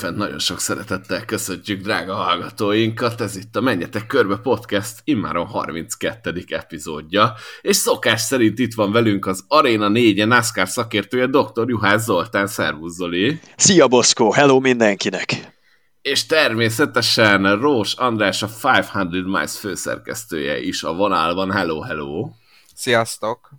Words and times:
Újfent 0.00 0.18
nagyon 0.18 0.38
sok 0.38 0.60
szeretettel 0.60 1.24
köszöntjük 1.24 1.82
drága 1.82 2.14
hallgatóinkat, 2.14 3.20
ez 3.20 3.36
itt 3.36 3.56
a 3.56 3.60
Menjetek 3.60 4.06
Körbe 4.06 4.36
Podcast 4.36 5.00
immáron 5.04 5.46
32. 5.46 6.44
epizódja, 6.48 7.34
és 7.60 7.76
szokás 7.76 8.20
szerint 8.20 8.58
itt 8.58 8.74
van 8.74 8.92
velünk 8.92 9.26
az 9.26 9.44
Arena 9.48 9.88
4 9.88 10.26
NASCAR 10.26 10.68
szakértője 10.68 11.26
dr. 11.26 11.68
Juhász 11.68 12.04
Zoltán, 12.04 12.46
szervusz 12.46 12.94
Zoli! 12.94 13.40
Szia 13.56 13.88
Boszkó, 13.88 14.32
hello 14.32 14.60
mindenkinek! 14.60 15.54
És 16.02 16.26
természetesen 16.26 17.60
Rós 17.60 17.92
András, 17.94 18.42
a 18.42 18.46
500 18.46 19.04
Miles 19.10 19.58
főszerkesztője 19.58 20.60
is 20.60 20.82
a 20.82 20.94
vonalban, 20.94 21.52
hello, 21.52 21.80
hello! 21.80 22.30
Sziasztok! 22.74 23.50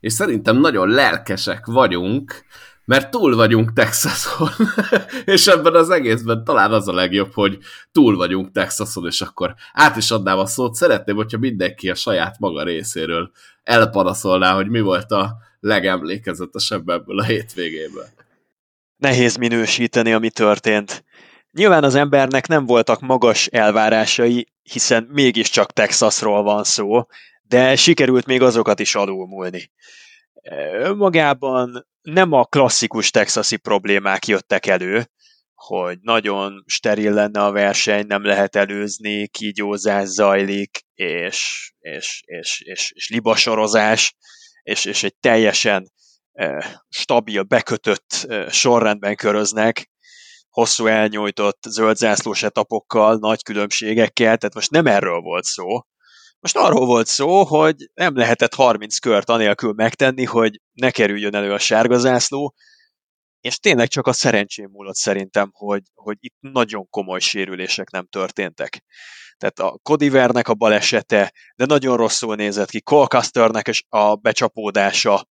És 0.00 0.12
szerintem 0.12 0.56
nagyon 0.56 0.88
lelkesek 0.88 1.66
vagyunk, 1.66 2.44
mert 2.86 3.10
túl 3.10 3.36
vagyunk 3.36 3.72
Texason, 3.72 4.48
és 5.24 5.46
ebben 5.46 5.74
az 5.74 5.90
egészben 5.90 6.44
talán 6.44 6.72
az 6.72 6.88
a 6.88 6.92
legjobb, 6.92 7.32
hogy 7.32 7.58
túl 7.92 8.16
vagyunk 8.16 8.50
Texason, 8.52 9.06
és 9.06 9.20
akkor 9.20 9.54
át 9.72 9.96
is 9.96 10.10
adnám 10.10 10.38
a 10.38 10.46
szót. 10.46 10.74
Szeretném, 10.74 11.16
hogyha 11.16 11.38
mindenki 11.38 11.90
a 11.90 11.94
saját 11.94 12.38
maga 12.38 12.62
részéről 12.62 13.30
elpanaszolná, 13.62 14.54
hogy 14.54 14.68
mi 14.68 14.80
volt 14.80 15.10
a 15.10 15.36
legemlékezetesebb 15.60 16.88
ebből 16.88 17.18
a 17.18 17.24
hétvégéből. 17.24 18.06
Nehéz 18.96 19.36
minősíteni, 19.36 20.12
ami 20.12 20.30
történt. 20.30 21.04
Nyilván 21.50 21.84
az 21.84 21.94
embernek 21.94 22.46
nem 22.46 22.66
voltak 22.66 23.00
magas 23.00 23.46
elvárásai, 23.46 24.46
hiszen 24.62 25.08
mégiscsak 25.12 25.72
Texasról 25.72 26.42
van 26.42 26.64
szó, 26.64 27.06
de 27.42 27.76
sikerült 27.76 28.26
még 28.26 28.42
azokat 28.42 28.80
is 28.80 28.94
alulmúlni. 28.94 29.70
Önmagában 30.72 31.86
nem 32.06 32.32
a 32.32 32.44
klasszikus 32.44 33.10
texasi 33.10 33.56
problémák 33.56 34.26
jöttek 34.26 34.66
elő, 34.66 35.10
hogy 35.54 35.98
nagyon 36.00 36.64
steril 36.66 37.12
lenne 37.12 37.44
a 37.44 37.52
verseny, 37.52 38.06
nem 38.06 38.24
lehet 38.24 38.56
előzni, 38.56 39.28
kígyózás 39.28 40.08
zajlik, 40.08 40.80
és, 40.94 41.70
és, 41.78 42.22
és, 42.24 42.60
és, 42.60 42.92
és 42.94 43.08
libasorozás, 43.08 44.16
és, 44.62 44.84
és 44.84 45.02
egy 45.02 45.16
teljesen 45.16 45.92
stabil, 46.88 47.42
bekötött 47.42 48.26
sorrendben 48.48 49.16
köröznek, 49.16 49.90
hosszú 50.50 50.86
elnyújtott 50.86 51.62
zöldzászlós 51.68 52.42
etapokkal, 52.42 53.16
nagy 53.16 53.42
különbségekkel, 53.42 54.36
tehát 54.36 54.54
most 54.54 54.70
nem 54.70 54.86
erről 54.86 55.20
volt 55.20 55.44
szó, 55.44 55.66
most 56.52 56.66
arról 56.66 56.86
volt 56.86 57.06
szó, 57.06 57.44
hogy 57.44 57.90
nem 57.94 58.16
lehetett 58.16 58.54
30 58.54 58.98
kört 58.98 59.30
anélkül 59.30 59.72
megtenni, 59.72 60.24
hogy 60.24 60.60
ne 60.72 60.90
kerüljön 60.90 61.34
elő 61.34 61.52
a 61.52 61.58
sárga 61.58 61.98
zászló, 61.98 62.54
és 63.40 63.58
tényleg 63.58 63.88
csak 63.88 64.06
a 64.06 64.12
szerencsém 64.12 64.68
múlott 64.70 64.94
szerintem, 64.94 65.50
hogy, 65.52 65.82
hogy 65.94 66.16
itt 66.20 66.34
nagyon 66.40 66.88
komoly 66.90 67.20
sérülések 67.20 67.90
nem 67.90 68.06
történtek. 68.06 68.84
Tehát 69.36 69.58
a 69.58 69.78
Codivernek 69.82 70.48
a 70.48 70.54
balesete, 70.54 71.32
de 71.56 71.64
nagyon 71.64 71.96
rosszul 71.96 72.34
nézett 72.34 72.70
ki, 72.70 72.80
Colcasternek 72.80 73.70
a 73.88 74.14
becsapódása, 74.14 75.26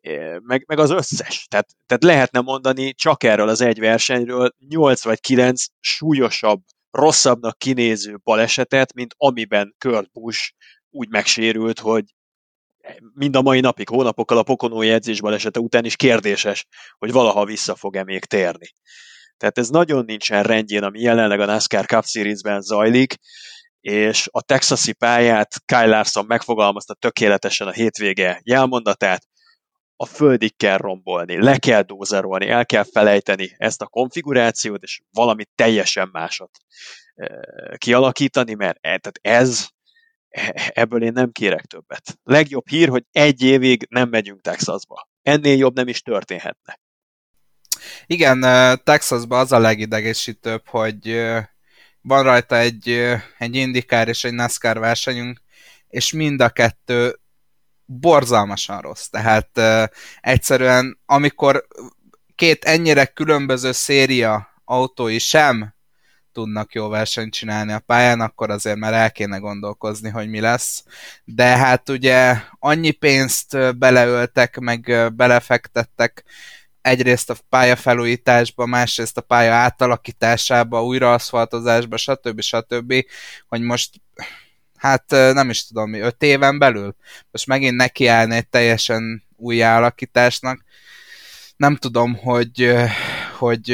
eh, 0.00 0.36
meg, 0.38 0.64
meg 0.66 0.78
az 0.78 0.90
összes. 0.90 1.46
Tehát, 1.50 1.68
tehát 1.86 2.04
lehetne 2.04 2.40
mondani 2.40 2.94
csak 2.94 3.24
erről 3.24 3.48
az 3.48 3.60
egy 3.60 3.78
versenyről 3.78 4.50
8 4.68 5.04
vagy 5.04 5.20
9 5.20 5.64
súlyosabb 5.80 6.62
rosszabbnak 6.90 7.58
kinéző 7.58 8.20
balesetet, 8.24 8.94
mint 8.94 9.14
amiben 9.16 9.74
Kurt 9.78 10.12
Busch 10.12 10.52
úgy 10.90 11.08
megsérült, 11.08 11.78
hogy 11.78 12.04
mind 13.14 13.36
a 13.36 13.42
mai 13.42 13.60
napig, 13.60 13.88
hónapokkal 13.88 14.38
a 14.38 14.42
pokonói 14.42 14.90
edzés 14.90 15.20
balesete 15.20 15.60
után 15.60 15.84
is 15.84 15.96
kérdéses, 15.96 16.66
hogy 16.98 17.12
valaha 17.12 17.44
vissza 17.44 17.74
fog-e 17.74 18.04
még 18.04 18.24
térni. 18.24 18.66
Tehát 19.36 19.58
ez 19.58 19.68
nagyon 19.68 20.04
nincsen 20.04 20.42
rendjén, 20.42 20.82
ami 20.82 21.00
jelenleg 21.00 21.40
a 21.40 21.44
NASCAR 21.44 21.86
Cup 21.86 22.04
Series-ben 22.04 22.60
zajlik, 22.60 23.14
és 23.80 24.28
a 24.30 24.42
texasi 24.42 24.92
pályát 24.92 25.54
Kyle 25.64 25.86
Larson 25.86 26.24
megfogalmazta 26.26 26.94
tökéletesen 26.94 27.66
a 27.66 27.72
hétvége 27.72 28.40
jelmondatát, 28.44 29.26
a 30.02 30.06
földig 30.06 30.56
kell 30.56 30.76
rombolni, 30.76 31.42
le 31.42 31.58
kell 31.58 31.82
dózerolni, 31.82 32.48
el 32.48 32.66
kell 32.66 32.84
felejteni 32.92 33.54
ezt 33.56 33.82
a 33.82 33.86
konfigurációt, 33.86 34.82
és 34.82 35.00
valami 35.10 35.44
teljesen 35.54 36.08
másot 36.12 36.50
kialakítani, 37.76 38.54
mert 38.54 38.76
e, 38.80 38.98
tehát 38.98 39.18
ez, 39.22 39.66
e, 40.28 40.70
ebből 40.74 41.02
én 41.02 41.12
nem 41.12 41.32
kérek 41.32 41.64
többet. 41.64 42.18
Legjobb 42.22 42.68
hír, 42.68 42.88
hogy 42.88 43.04
egy 43.12 43.42
évig 43.42 43.86
nem 43.88 44.08
megyünk 44.08 44.40
Texasba. 44.40 45.08
Ennél 45.22 45.56
jobb 45.56 45.74
nem 45.74 45.88
is 45.88 46.02
történhetne. 46.02 46.80
Igen, 48.06 48.40
Texasban 48.84 49.40
az 49.40 49.52
a 49.52 49.58
legidegesítőbb, 49.58 50.68
hogy 50.68 51.22
van 52.00 52.22
rajta 52.22 52.56
egy, 52.56 52.88
egy 53.38 53.54
indikár 53.54 54.08
és 54.08 54.24
egy 54.24 54.34
NASCAR 54.34 54.78
versenyünk, 54.78 55.40
és 55.88 56.12
mind 56.12 56.40
a 56.40 56.48
kettő 56.48 57.20
borzalmasan 57.98 58.80
rossz. 58.80 59.06
Tehát 59.06 59.48
uh, 59.56 59.84
egyszerűen, 60.20 60.98
amikor 61.06 61.66
két 62.34 62.64
ennyire 62.64 63.04
különböző 63.04 63.72
széria 63.72 64.48
autói 64.64 65.18
sem 65.18 65.74
tudnak 66.32 66.72
jó 66.74 66.88
versenyt 66.88 67.32
csinálni 67.32 67.72
a 67.72 67.78
pályán, 67.78 68.20
akkor 68.20 68.50
azért 68.50 68.76
már 68.76 68.92
el 68.92 69.12
kéne 69.12 69.38
gondolkozni, 69.38 70.08
hogy 70.08 70.28
mi 70.28 70.40
lesz. 70.40 70.84
De 71.24 71.44
hát 71.44 71.88
ugye 71.88 72.36
annyi 72.58 72.90
pénzt 72.90 73.78
beleöltek, 73.78 74.58
meg 74.58 75.12
belefektettek 75.14 76.24
egyrészt 76.80 77.30
a 77.30 77.36
pályafelújításba, 77.48 78.66
másrészt 78.66 79.16
a 79.16 79.20
pálya 79.20 79.52
átalakításába, 79.52 80.84
újraaszfaltozásba, 80.84 81.96
stb. 81.96 82.40
stb., 82.40 83.04
hogy 83.48 83.60
most 83.60 83.90
hát 84.80 85.04
nem 85.10 85.50
is 85.50 85.66
tudom 85.66 85.90
mi, 85.90 85.98
öt 85.98 86.22
éven 86.22 86.58
belül? 86.58 86.96
Most 87.30 87.46
megint 87.46 87.76
nekiállni 87.76 88.36
egy 88.36 88.48
teljesen 88.48 89.22
új 89.36 89.62
alakításnak. 89.62 90.64
Nem 91.56 91.76
tudom, 91.76 92.16
hogy, 92.16 92.74
hogy 93.38 93.68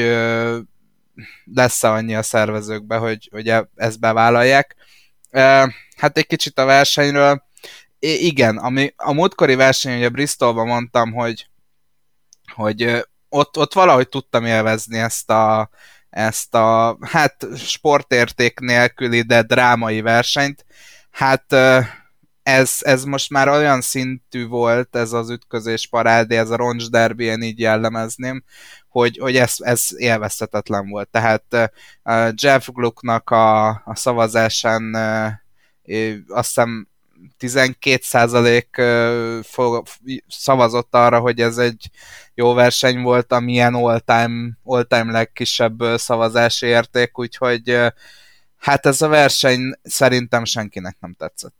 lesz-e 1.54 1.90
annyi 1.90 2.14
a 2.14 2.22
szervezőkbe, 2.22 2.96
hogy, 2.96 3.28
hogy 3.32 3.48
e, 3.48 3.68
ezt 3.76 4.00
bevállalják. 4.00 4.74
Hát 5.96 6.16
egy 6.18 6.26
kicsit 6.26 6.58
a 6.58 6.64
versenyről. 6.64 7.42
Igen, 7.98 8.56
ami 8.56 8.92
a 8.96 9.12
múltkori 9.12 9.54
verseny, 9.54 9.96
ugye 9.96 10.08
Bristolban 10.08 10.66
mondtam, 10.66 11.12
hogy, 11.12 11.48
hogy 12.54 13.06
ott, 13.28 13.58
ott 13.58 13.72
valahogy 13.72 14.08
tudtam 14.08 14.44
élvezni 14.44 14.98
ezt 14.98 15.30
a, 15.30 15.70
ezt 16.10 16.54
a 16.54 16.98
hát 17.00 17.46
sportérték 17.56 18.58
nélküli, 18.58 19.22
de 19.22 19.42
drámai 19.42 20.00
versenyt, 20.00 20.64
Hát 21.16 21.52
ez, 22.42 22.76
ez 22.80 23.04
most 23.04 23.30
már 23.30 23.48
olyan 23.48 23.80
szintű 23.80 24.46
volt 24.46 24.96
ez 24.96 25.12
az 25.12 25.30
ütközés 25.30 25.88
parádé, 25.88 26.36
ez 26.36 26.50
a 26.50 26.56
roncs 26.56 26.90
derby, 26.90 27.24
én 27.24 27.42
így 27.42 27.58
jellemezném, 27.58 28.44
hogy, 28.88 29.18
hogy 29.18 29.36
ez, 29.36 29.54
ez 29.58 29.86
élvezhetetlen 29.96 30.88
volt. 30.88 31.08
Tehát 31.08 31.72
Jeff 32.34 32.68
Glucknak 32.72 33.30
a, 33.30 33.68
a 33.68 33.92
szavazásán 33.94 34.94
uh, 34.94 35.26
azt 36.28 36.48
hiszem 36.48 36.88
12% 37.38 40.06
szavazott 40.28 40.94
arra, 40.94 41.20
hogy 41.20 41.40
ez 41.40 41.58
egy 41.58 41.90
jó 42.34 42.54
verseny 42.54 43.02
volt, 43.02 43.32
amilyen 43.32 43.74
all-time, 43.74 44.58
all-time 44.64 45.12
legkisebb 45.12 45.82
szavazási 45.96 46.66
érték, 46.66 47.18
úgyhogy 47.18 47.92
Hát 48.66 48.86
ez 48.86 49.02
a 49.02 49.08
verseny 49.08 49.74
szerintem 49.82 50.44
senkinek 50.44 50.96
nem 51.00 51.14
tetszett. 51.18 51.54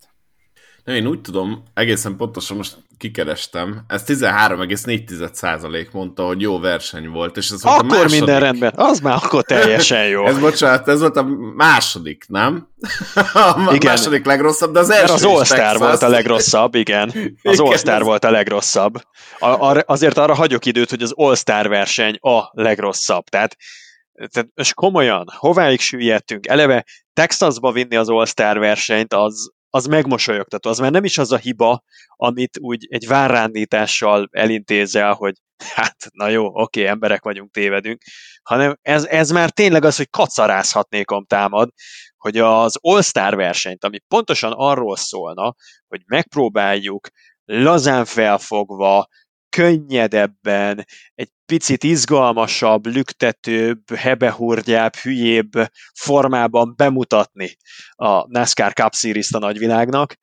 Én 0.85 1.06
úgy 1.06 1.20
tudom, 1.20 1.62
egészen 1.75 2.17
pontosan 2.17 2.56
most 2.56 2.76
kikerestem, 2.99 3.85
ez 3.87 4.03
13,4% 4.06 5.91
mondta, 5.93 6.25
hogy 6.26 6.41
jó 6.41 6.58
verseny 6.58 7.08
volt, 7.08 7.37
és 7.37 7.50
ez 7.50 7.62
akkor 7.62 7.81
volt 7.81 7.93
a 7.93 7.94
második. 7.94 8.19
minden 8.19 8.41
rendben, 8.41 8.73
az 8.76 9.00
már 9.00 9.14
akkor 9.23 9.43
teljesen 9.43 10.06
jó. 10.06 10.26
ez 10.26 10.38
bocsánat, 10.38 10.88
ez 10.88 11.00
volt 11.00 11.17
a 11.17 11.23
második, 11.56 12.25
nem? 12.29 12.69
a 13.32 13.70
igen. 13.73 13.91
második 13.91 14.25
legrosszabb, 14.25 14.73
de 14.73 14.79
az 14.79 14.91
első 14.91 15.12
Mert 15.12 15.25
az 15.25 15.25
All-Star 15.25 15.79
volt 15.79 16.03
a 16.03 16.08
legrosszabb, 16.08 16.75
igen. 16.75 17.12
Az 17.43 17.61
All-Star 17.61 18.03
volt 18.03 18.25
a 18.25 18.31
legrosszabb. 18.31 18.94
A, 19.38 19.47
a, 19.47 19.82
azért 19.87 20.19
arra 20.19 20.35
hagyok 20.35 20.67
időt, 20.67 20.91
hogy 20.91 21.03
az 21.03 21.12
All-Star 21.17 21.69
verseny 21.69 22.19
a 22.20 22.50
legrosszabb. 22.53 23.25
Tehát 23.25 23.56
tehát, 24.16 24.48
és 24.54 24.74
komolyan, 24.74 25.24
hováig 25.36 25.80
süllyedtünk? 25.80 26.46
Eleve 26.46 26.84
Texasba 27.12 27.72
vinni 27.72 27.96
az 27.96 28.08
All-Star 28.08 28.58
versenyt, 28.58 29.12
az, 29.12 29.50
az 29.70 29.86
megmosolyogtató. 29.86 30.70
Az 30.70 30.78
már 30.78 30.90
nem 30.90 31.04
is 31.04 31.18
az 31.18 31.32
a 31.32 31.36
hiba, 31.36 31.82
amit 32.16 32.58
úgy 32.60 32.86
egy 32.90 33.06
várrándítással 33.06 34.28
elintézel, 34.30 35.12
hogy 35.12 35.34
hát, 35.74 35.96
na 36.12 36.28
jó, 36.28 36.60
oké, 36.62 36.86
emberek 36.86 37.22
vagyunk, 37.22 37.50
tévedünk, 37.50 38.02
hanem 38.42 38.76
ez, 38.82 39.04
ez 39.04 39.30
már 39.30 39.50
tényleg 39.50 39.84
az, 39.84 39.96
hogy 39.96 40.10
kacarázhatnékom 40.10 41.24
támad, 41.24 41.69
hogy 42.16 42.38
az 42.38 42.78
All-Star 42.80 43.36
versenyt, 43.36 43.84
ami 43.84 43.98
pontosan 44.08 44.52
arról 44.52 44.96
szólna, 44.96 45.54
hogy 45.88 46.00
megpróbáljuk 46.06 47.08
lazán 47.44 48.04
felfogva, 48.04 49.06
könnyedebben, 49.56 50.87
egy 51.14 51.29
picit 51.47 51.85
izgalmasabb, 51.85 52.87
lüktetőbb, 52.87 53.94
hebehurgyább, 53.94 54.94
hülyébb 54.94 55.50
formában 55.94 56.75
bemutatni 56.76 57.56
a 57.94 58.29
NASCAR 58.29 58.73
Cup 58.73 58.94
Series-t 58.94 59.35
a 59.35 59.38
nagyvilágnak, 59.38 60.14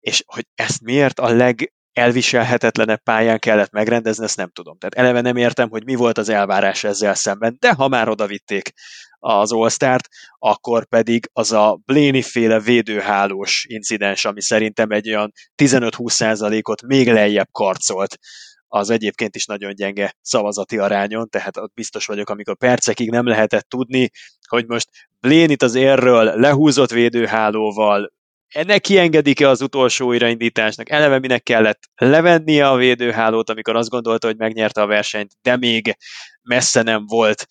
és 0.00 0.22
hogy 0.26 0.46
ezt 0.54 0.80
miért 0.82 1.18
a 1.18 1.28
leg 1.28 1.72
elviselhetetlenebb 1.92 3.02
pályán 3.02 3.38
kellett 3.38 3.70
megrendezni, 3.70 4.24
ezt 4.24 4.36
nem 4.36 4.50
tudom. 4.50 4.78
Tehát 4.78 4.94
eleve 4.94 5.20
nem 5.20 5.36
értem, 5.36 5.68
hogy 5.68 5.84
mi 5.84 5.94
volt 5.94 6.18
az 6.18 6.28
elvárás 6.28 6.84
ezzel 6.84 7.14
szemben, 7.14 7.56
de 7.58 7.72
ha 7.72 7.88
már 7.88 8.08
oda 8.08 8.26
vitték 8.26 8.72
az 9.18 9.52
all 9.52 9.98
akkor 10.38 10.86
pedig 10.86 11.30
az 11.32 11.52
a 11.52 11.80
Blaney 11.84 12.22
féle 12.22 12.60
védőhálós 12.60 13.64
incidens, 13.68 14.24
ami 14.24 14.42
szerintem 14.42 14.90
egy 14.90 15.08
olyan 15.08 15.32
15-20%-ot 15.62 16.82
még 16.82 17.12
lejjebb 17.12 17.48
karcolt 17.52 18.18
az 18.68 18.90
egyébként 18.90 19.36
is 19.36 19.46
nagyon 19.46 19.74
gyenge 19.74 20.14
szavazati 20.20 20.78
arányon, 20.78 21.28
tehát 21.28 21.56
ott 21.56 21.74
biztos 21.74 22.06
vagyok, 22.06 22.28
amikor 22.28 22.56
percekig 22.56 23.10
nem 23.10 23.26
lehetett 23.26 23.68
tudni, 23.68 24.10
hogy 24.48 24.66
most 24.66 24.88
Blénit 25.20 25.62
az 25.62 25.74
érről 25.74 26.24
lehúzott 26.24 26.90
védőhálóval 26.90 28.14
ennek 28.48 28.80
kiengedik-e 28.80 29.48
az 29.48 29.60
utolsó 29.60 30.06
újraindításnak? 30.06 30.90
Eleve 30.90 31.18
minek 31.18 31.42
kellett 31.42 31.82
levennie 31.94 32.68
a 32.68 32.76
védőhálót, 32.76 33.50
amikor 33.50 33.76
azt 33.76 33.88
gondolta, 33.88 34.26
hogy 34.26 34.36
megnyerte 34.36 34.82
a 34.82 34.86
versenyt, 34.86 35.32
de 35.42 35.56
még 35.56 35.96
messze 36.42 36.82
nem 36.82 37.06
volt 37.06 37.46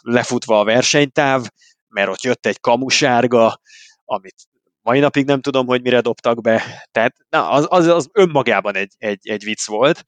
lefutva 0.00 0.60
a 0.60 0.64
versenytáv, 0.64 1.46
mert 1.88 2.08
ott 2.08 2.22
jött 2.22 2.46
egy 2.46 2.60
kamusárga, 2.60 3.60
amit 4.04 4.34
mai 4.86 4.98
napig 5.00 5.26
nem 5.26 5.40
tudom, 5.40 5.66
hogy 5.66 5.82
mire 5.82 6.00
dobtak 6.00 6.40
be. 6.40 6.86
Tehát 6.90 7.16
na, 7.28 7.50
az, 7.50 7.66
az, 7.68 7.86
az 7.86 8.08
önmagában 8.12 8.76
egy, 8.76 8.94
egy, 8.98 9.28
egy 9.28 9.44
vicc 9.44 9.66
volt. 9.66 10.04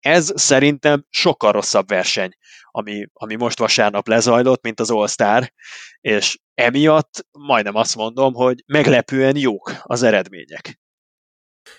Ez 0.00 0.32
szerintem 0.34 1.06
sokkal 1.10 1.52
rosszabb 1.52 1.88
verseny, 1.88 2.30
ami, 2.70 3.06
ami 3.12 3.34
most 3.34 3.58
vasárnap 3.58 4.08
lezajlott, 4.08 4.62
mint 4.62 4.80
az 4.80 4.90
All-Star, 4.90 5.52
és 6.00 6.38
emiatt 6.54 7.26
majdnem 7.30 7.74
azt 7.74 7.96
mondom, 7.96 8.34
hogy 8.34 8.62
meglepően 8.66 9.36
jók 9.36 9.72
az 9.82 10.02
eredmények. 10.02 10.80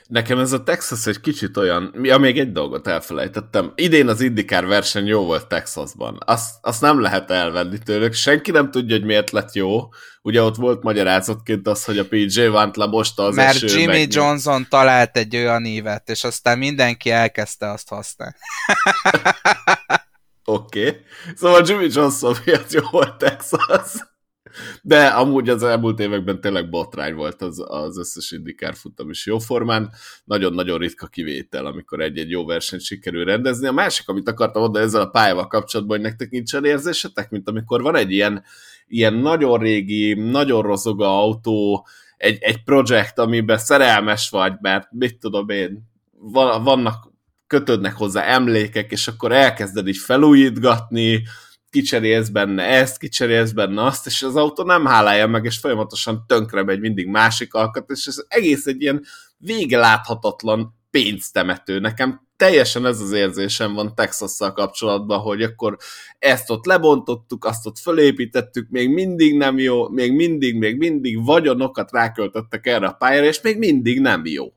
Nekem 0.07 0.39
ez 0.39 0.51
a 0.51 0.63
Texas 0.63 1.05
egy 1.05 1.19
kicsit 1.19 1.57
olyan, 1.57 1.95
ja, 2.01 2.17
még 2.17 2.39
egy 2.39 2.51
dolgot 2.51 2.87
elfelejtettem. 2.87 3.71
Idén 3.75 4.07
az 4.07 4.21
IndyCar 4.21 4.65
verseny 4.65 5.05
jó 5.05 5.25
volt 5.25 5.47
Texasban. 5.47 6.17
Azt, 6.25 6.49
azt 6.61 6.81
nem 6.81 7.01
lehet 7.01 7.31
elvenni 7.31 7.77
tőlük. 7.77 8.13
Senki 8.13 8.51
nem 8.51 8.71
tudja, 8.71 8.95
hogy 8.95 9.05
miért 9.05 9.31
lett 9.31 9.53
jó. 9.53 9.89
Ugye 10.21 10.41
ott 10.41 10.55
volt 10.55 10.83
magyarázatként 10.83 11.67
az, 11.67 11.85
hogy 11.85 11.97
a 11.97 12.07
PJ 12.07 12.45
Vantla 12.45 12.87
most 12.87 13.19
az 13.19 13.35
Mert 13.35 13.59
Jimmy 13.59 13.85
megnyom. 13.85 14.07
Johnson 14.09 14.65
talált 14.69 15.17
egy 15.17 15.35
olyan 15.35 15.65
évet, 15.65 16.09
és 16.09 16.23
aztán 16.23 16.57
mindenki 16.57 17.09
elkezdte 17.09 17.71
azt 17.71 17.89
használni. 17.89 18.35
Oké. 20.45 20.87
okay. 20.87 21.01
Szóval 21.35 21.61
Jimmy 21.65 21.87
Johnson 21.91 22.35
miatt 22.45 22.71
jó 22.71 22.81
volt 22.91 23.17
Texas. 23.17 24.11
De 24.81 25.05
amúgy 25.05 25.49
az 25.49 25.63
elmúlt 25.63 25.99
években 25.99 26.41
tényleg 26.41 26.69
botrány 26.69 27.13
volt 27.13 27.41
az, 27.41 27.63
az 27.67 27.97
összes 27.97 28.31
indikár 28.31 28.75
futam 28.75 29.09
is 29.09 29.25
jó 29.25 29.39
formán. 29.39 29.91
Nagyon-nagyon 30.23 30.77
ritka 30.77 31.07
kivétel, 31.07 31.65
amikor 31.65 32.01
egy-egy 32.01 32.29
jó 32.29 32.45
versenyt 32.45 32.81
sikerül 32.81 33.25
rendezni. 33.25 33.67
A 33.67 33.71
másik, 33.71 34.07
amit 34.07 34.29
akartam 34.29 34.61
mondani 34.61 34.85
ezzel 34.85 35.01
a 35.01 35.09
pályával 35.09 35.47
kapcsolatban, 35.47 35.97
hogy 35.97 36.05
nektek 36.05 36.29
nincsen 36.29 36.65
érzésetek, 36.65 37.29
mint 37.29 37.49
amikor 37.49 37.81
van 37.81 37.95
egy 37.95 38.11
ilyen, 38.11 38.43
ilyen 38.87 39.13
nagyon 39.13 39.59
régi, 39.59 40.13
nagyon 40.13 40.61
rozoga 40.61 41.19
autó, 41.19 41.87
egy, 42.17 42.37
egy 42.41 42.63
projekt, 42.63 43.19
amiben 43.19 43.57
szerelmes 43.57 44.29
vagy, 44.29 44.53
mert 44.61 44.87
mit 44.91 45.17
tudom 45.19 45.49
én, 45.49 45.91
vannak 46.63 47.11
kötődnek 47.47 47.93
hozzá 47.93 48.23
emlékek, 48.23 48.91
és 48.91 49.07
akkor 49.07 49.31
elkezded 49.31 49.87
így 49.87 49.97
felújítgatni, 49.97 51.23
kicserélsz 51.73 52.29
benne 52.29 52.63
ezt, 52.63 52.97
kicserélsz 52.97 53.51
benne 53.51 53.83
azt, 53.83 54.05
és 54.05 54.23
az 54.23 54.35
autó 54.35 54.63
nem 54.63 54.85
hálálja 54.85 55.27
meg, 55.27 55.45
és 55.45 55.57
folyamatosan 55.57 56.23
tönkre 56.27 56.63
megy 56.63 56.79
mindig 56.79 57.07
másik 57.07 57.53
alkat, 57.53 57.89
és 57.89 58.05
ez 58.05 58.23
egész 58.27 58.65
egy 58.65 58.81
ilyen 58.81 59.03
vége 59.37 59.77
láthatatlan 59.77 60.75
pénztemető. 60.91 61.79
Nekem 61.79 62.27
teljesen 62.35 62.85
ez 62.85 62.99
az 62.99 63.11
érzésem 63.11 63.73
van 63.73 63.95
texas 63.95 64.37
kapcsolatban, 64.37 65.19
hogy 65.19 65.41
akkor 65.41 65.77
ezt 66.19 66.49
ott 66.49 66.65
lebontottuk, 66.65 67.45
azt 67.45 67.65
ott 67.65 67.79
fölépítettük, 67.79 68.69
még 68.69 68.89
mindig 68.89 69.37
nem 69.37 69.57
jó, 69.57 69.89
még 69.89 70.13
mindig, 70.13 70.57
még 70.57 70.77
mindig 70.77 71.25
vagyonokat 71.25 71.91
ráköltöttek 71.91 72.67
erre 72.67 72.87
a 72.87 72.91
pályára, 72.93 73.25
és 73.25 73.41
még 73.41 73.57
mindig 73.57 73.99
nem 73.99 74.21
jó. 74.25 74.53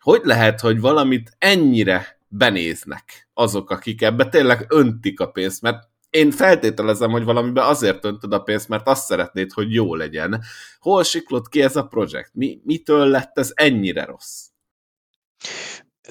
Hogy 0.00 0.20
lehet, 0.24 0.60
hogy 0.60 0.80
valamit 0.80 1.36
ennyire 1.38 2.18
benéznek 2.28 3.28
azok, 3.34 3.70
akik 3.70 4.02
ebbe 4.02 4.28
tényleg 4.28 4.66
öntik 4.68 5.20
a 5.20 5.26
pénzt, 5.26 5.62
mert 5.62 5.90
én 6.12 6.30
feltételezem, 6.30 7.10
hogy 7.10 7.24
valamiben 7.24 7.64
azért 7.64 8.04
öntöd 8.04 8.32
a 8.32 8.38
pénzt, 8.38 8.68
mert 8.68 8.88
azt 8.88 9.04
szeretnéd, 9.04 9.52
hogy 9.52 9.72
jó 9.72 9.94
legyen. 9.94 10.42
Hol 10.78 11.04
siklott 11.04 11.48
ki 11.48 11.62
ez 11.62 11.76
a 11.76 11.86
projekt? 11.86 12.30
Mi, 12.32 12.60
mitől 12.64 13.06
lett 13.06 13.38
ez 13.38 13.50
ennyire 13.54 14.04
rossz? 14.04 14.46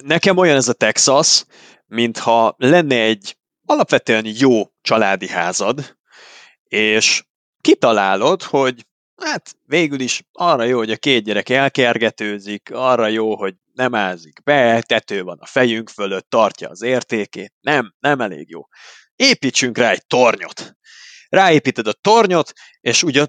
Nekem 0.02 0.36
olyan 0.36 0.56
ez 0.56 0.68
a 0.68 0.72
Texas, 0.72 1.44
mintha 1.86 2.54
lenne 2.58 3.00
egy 3.00 3.36
alapvetően 3.66 4.26
jó 4.26 4.62
családi 4.80 5.28
házad, 5.28 5.96
és 6.64 7.24
kitalálod, 7.60 8.42
hogy 8.42 8.86
hát 9.16 9.56
végül 9.66 10.00
is 10.00 10.22
arra 10.32 10.64
jó, 10.64 10.78
hogy 10.78 10.90
a 10.90 10.96
két 10.96 11.24
gyerek 11.24 11.48
elkergetőzik, 11.48 12.70
arra 12.72 13.06
jó, 13.06 13.36
hogy 13.36 13.54
nem 13.72 13.94
ázik 13.94 14.42
be, 14.44 14.82
tető 14.82 15.22
van 15.22 15.38
a 15.40 15.46
fejünk 15.46 15.88
fölött, 15.88 16.30
tartja 16.30 16.68
az 16.68 16.82
értékét. 16.82 17.52
Nem, 17.60 17.94
nem 18.00 18.20
elég 18.20 18.50
jó 18.50 18.62
építsünk 19.16 19.78
rá 19.78 19.90
egy 19.90 20.06
tornyot. 20.06 20.72
Ráépíted 21.28 21.86
a 21.86 21.92
tornyot, 21.92 22.52
és 22.80 23.02
ugye 23.02 23.22
a 23.22 23.28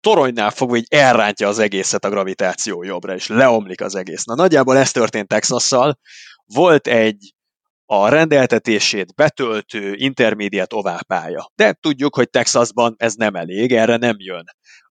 toronynál 0.00 0.50
fogva 0.50 0.76
így 0.76 0.86
elrántja 0.88 1.48
az 1.48 1.58
egészet 1.58 2.04
a 2.04 2.10
gravitáció 2.10 2.82
jobbra, 2.82 3.14
és 3.14 3.26
leomlik 3.26 3.80
az 3.80 3.94
egész. 3.94 4.24
Na 4.24 4.34
nagyjából 4.34 4.76
ez 4.76 4.90
történt 4.90 5.28
Texasszal. 5.28 5.98
Volt 6.44 6.86
egy 6.86 7.34
a 7.86 8.08
rendeltetését 8.08 9.14
betöltő 9.14 9.94
intermédiát 9.94 10.72
oválpálya. 10.72 11.50
De 11.54 11.72
tudjuk, 11.72 12.14
hogy 12.14 12.30
Texasban 12.30 12.94
ez 12.98 13.14
nem 13.14 13.34
elég, 13.34 13.72
erre 13.72 13.96
nem 13.96 14.16
jön 14.18 14.44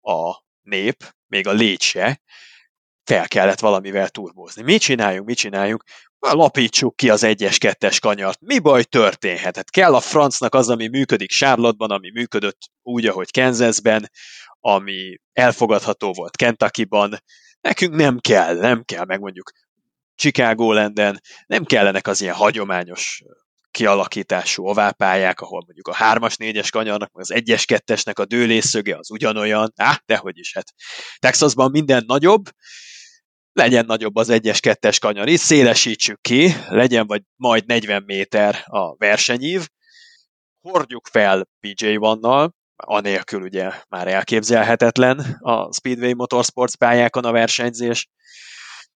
a 0.01 0.43
nép, 0.63 1.15
még 1.27 1.47
a 1.47 1.53
légy 1.53 1.83
se, 1.83 2.21
fel 3.05 3.29
kellett 3.29 3.59
valamivel 3.59 4.09
turbózni. 4.09 4.63
Mit 4.63 4.81
csináljunk, 4.81 5.27
mit 5.27 5.37
csináljunk? 5.37 5.85
Lapítsuk 6.21 6.97
ki 6.97 7.11
az 7.11 7.23
egyes-kettes 7.23 7.99
kanyart. 7.99 8.41
Mi 8.41 8.59
baj 8.59 8.85
történhet? 8.85 9.57
Hát 9.57 9.71
kell 9.71 9.95
a 9.95 10.01
francnak 10.01 10.55
az, 10.55 10.69
ami 10.69 10.89
működik 10.89 11.31
Charlotte-ban, 11.31 11.91
ami 11.91 12.11
működött 12.11 12.59
úgy, 12.83 13.07
ahogy 13.07 13.31
Kansasben, 13.31 14.11
ami 14.61 15.21
elfogadható 15.33 16.13
volt 16.13 16.37
Kentucky-ban. 16.37 17.19
Nekünk 17.61 17.95
nem 17.95 18.19
kell, 18.19 18.55
nem 18.55 18.85
kell, 18.85 19.05
meg 19.05 19.21
mondjuk 19.21 19.51
Chicago 20.15 20.73
lenden, 20.73 21.21
nem 21.47 21.65
kellenek 21.65 22.07
az 22.07 22.21
ilyen 22.21 22.35
hagyományos 22.35 23.23
kialakítású 23.71 24.67
oválpályák, 24.67 25.41
ahol 25.41 25.63
mondjuk 25.65 25.89
a 25.89 25.95
3-as, 25.95 26.35
4-es 26.39 26.69
kanyarnak, 26.71 27.13
meg 27.13 27.23
az 27.23 27.33
1-es, 27.35 27.81
2-esnek 27.87 28.15
a 28.15 28.25
dőlészöge 28.25 28.97
az 28.97 29.11
ugyanolyan. 29.11 29.73
Á, 29.77 30.03
dehogy 30.07 30.39
is, 30.39 30.55
hát 30.55 30.73
Texasban 31.19 31.71
minden 31.71 32.05
nagyobb, 32.07 32.49
legyen 33.53 33.85
nagyobb 33.85 34.17
az 34.17 34.29
egyes 34.29 34.61
kettes 34.61 34.99
kanyar 34.99 35.29
is, 35.29 35.41
szélesítsük 35.41 36.21
ki, 36.21 36.53
legyen 36.69 37.07
vagy 37.07 37.23
majd 37.37 37.67
40 37.67 38.03
méter 38.07 38.65
a 38.67 38.97
versenyív, 38.97 39.69
hordjuk 40.61 41.07
fel 41.07 41.49
PJ 41.61 41.95
vannal, 41.95 42.55
anélkül 42.77 43.43
ugye 43.43 43.73
már 43.89 44.09
elképzelhetetlen 44.09 45.19
a 45.39 45.73
Speedway 45.73 46.15
Motorsports 46.15 46.77
pályákon 46.77 47.25
a 47.25 47.33
versenyzés. 47.33 48.09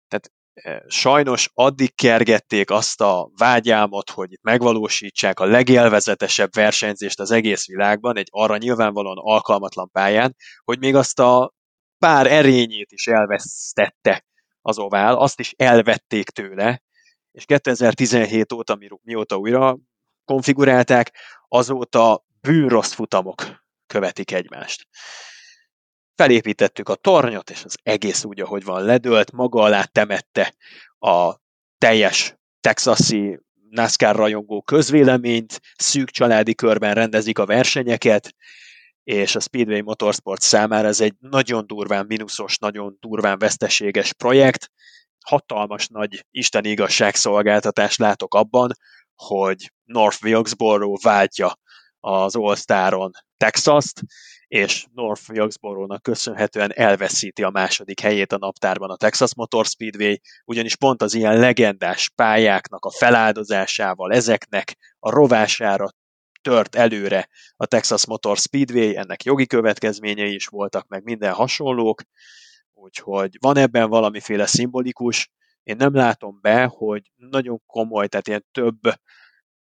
Tehát 0.08 0.30
e, 0.54 0.84
sajnos 0.88 1.50
addig 1.54 1.94
kergették 1.94 2.70
azt 2.70 3.00
a 3.00 3.30
vágyálmot, 3.36 4.10
hogy 4.10 4.32
itt 4.32 4.42
megvalósítsák 4.42 5.40
a 5.40 5.44
legélvezetesebb 5.44 6.54
versenyzést 6.54 7.20
az 7.20 7.30
egész 7.30 7.66
világban, 7.66 8.16
egy 8.16 8.28
arra 8.30 8.56
nyilvánvalóan 8.56 9.18
alkalmatlan 9.18 9.90
pályán, 9.90 10.36
hogy 10.64 10.78
még 10.78 10.94
azt 10.94 11.18
a 11.18 11.52
pár 11.98 12.26
erényét 12.26 12.92
is 12.92 13.06
elvesztette 13.06 14.24
az 14.66 14.78
ovál, 14.78 15.16
azt 15.16 15.40
is 15.40 15.52
elvették 15.56 16.30
tőle, 16.30 16.82
és 17.32 17.44
2017 17.44 18.52
óta, 18.52 18.78
mióta 19.02 19.36
újra 19.36 19.78
konfigurálták, 20.24 21.12
azóta 21.48 22.24
bűnrossz 22.40 22.92
futamok 22.92 23.64
követik 23.86 24.32
egymást. 24.32 24.88
Felépítettük 26.14 26.88
a 26.88 26.94
tornyot, 26.94 27.50
és 27.50 27.64
az 27.64 27.76
egész 27.82 28.24
úgy, 28.24 28.40
ahogy 28.40 28.64
van, 28.64 28.82
ledőlt, 28.84 29.32
maga 29.32 29.62
alá 29.62 29.84
temette 29.84 30.54
a 30.98 31.34
teljes 31.78 32.36
texasi 32.60 33.40
NASCAR 33.70 34.16
rajongó 34.16 34.62
közvéleményt, 34.62 35.60
szűk 35.76 36.10
családi 36.10 36.54
körben 36.54 36.94
rendezik 36.94 37.38
a 37.38 37.46
versenyeket, 37.46 38.34
és 39.04 39.34
a 39.34 39.40
Speedway 39.40 39.82
Motorsport 39.82 40.40
számára 40.40 40.88
ez 40.88 41.00
egy 41.00 41.14
nagyon 41.18 41.66
durván 41.66 42.06
mínuszos, 42.06 42.58
nagyon 42.58 42.96
durván 43.00 43.38
veszteséges 43.38 44.12
projekt, 44.12 44.70
hatalmas 45.24 45.88
nagy 45.88 46.24
isteni 46.30 46.68
igazságszolgáltatást 46.68 47.98
látok 47.98 48.34
abban, 48.34 48.72
hogy 49.14 49.72
North 49.84 50.24
Wilkesboro 50.24 50.94
váltja 51.02 51.58
az 52.00 52.36
All-Staron 52.36 53.10
Texas-t, 53.36 54.00
és 54.46 54.86
North 54.94 55.30
Wilkesboro-nak 55.30 56.02
köszönhetően 56.02 56.72
elveszíti 56.72 57.42
a 57.42 57.50
második 57.50 58.00
helyét 58.00 58.32
a 58.32 58.38
naptárban 58.38 58.90
a 58.90 58.96
Texas 58.96 59.34
Motor 59.34 59.66
Speedway, 59.66 60.16
ugyanis 60.44 60.76
pont 60.76 61.02
az 61.02 61.14
ilyen 61.14 61.38
legendás 61.38 62.10
pályáknak 62.14 62.84
a 62.84 62.90
feláldozásával, 62.90 64.12
ezeknek 64.12 64.76
a 64.98 65.10
rovására 65.10 65.88
tört 66.44 66.74
előre 66.74 67.28
a 67.56 67.66
Texas 67.66 68.06
Motor 68.06 68.38
Speedway, 68.38 68.96
ennek 68.96 69.24
jogi 69.24 69.46
következményei 69.46 70.34
is 70.34 70.46
voltak, 70.46 70.88
meg 70.88 71.04
minden 71.04 71.32
hasonlók, 71.32 72.02
úgyhogy 72.72 73.36
van 73.40 73.56
ebben 73.56 73.88
valamiféle 73.88 74.46
szimbolikus, 74.46 75.30
én 75.62 75.76
nem 75.76 75.94
látom 75.94 76.38
be, 76.40 76.64
hogy 76.64 77.10
nagyon 77.14 77.62
komoly, 77.66 78.08
tehát 78.08 78.28
ilyen 78.28 78.46
több 78.52 78.80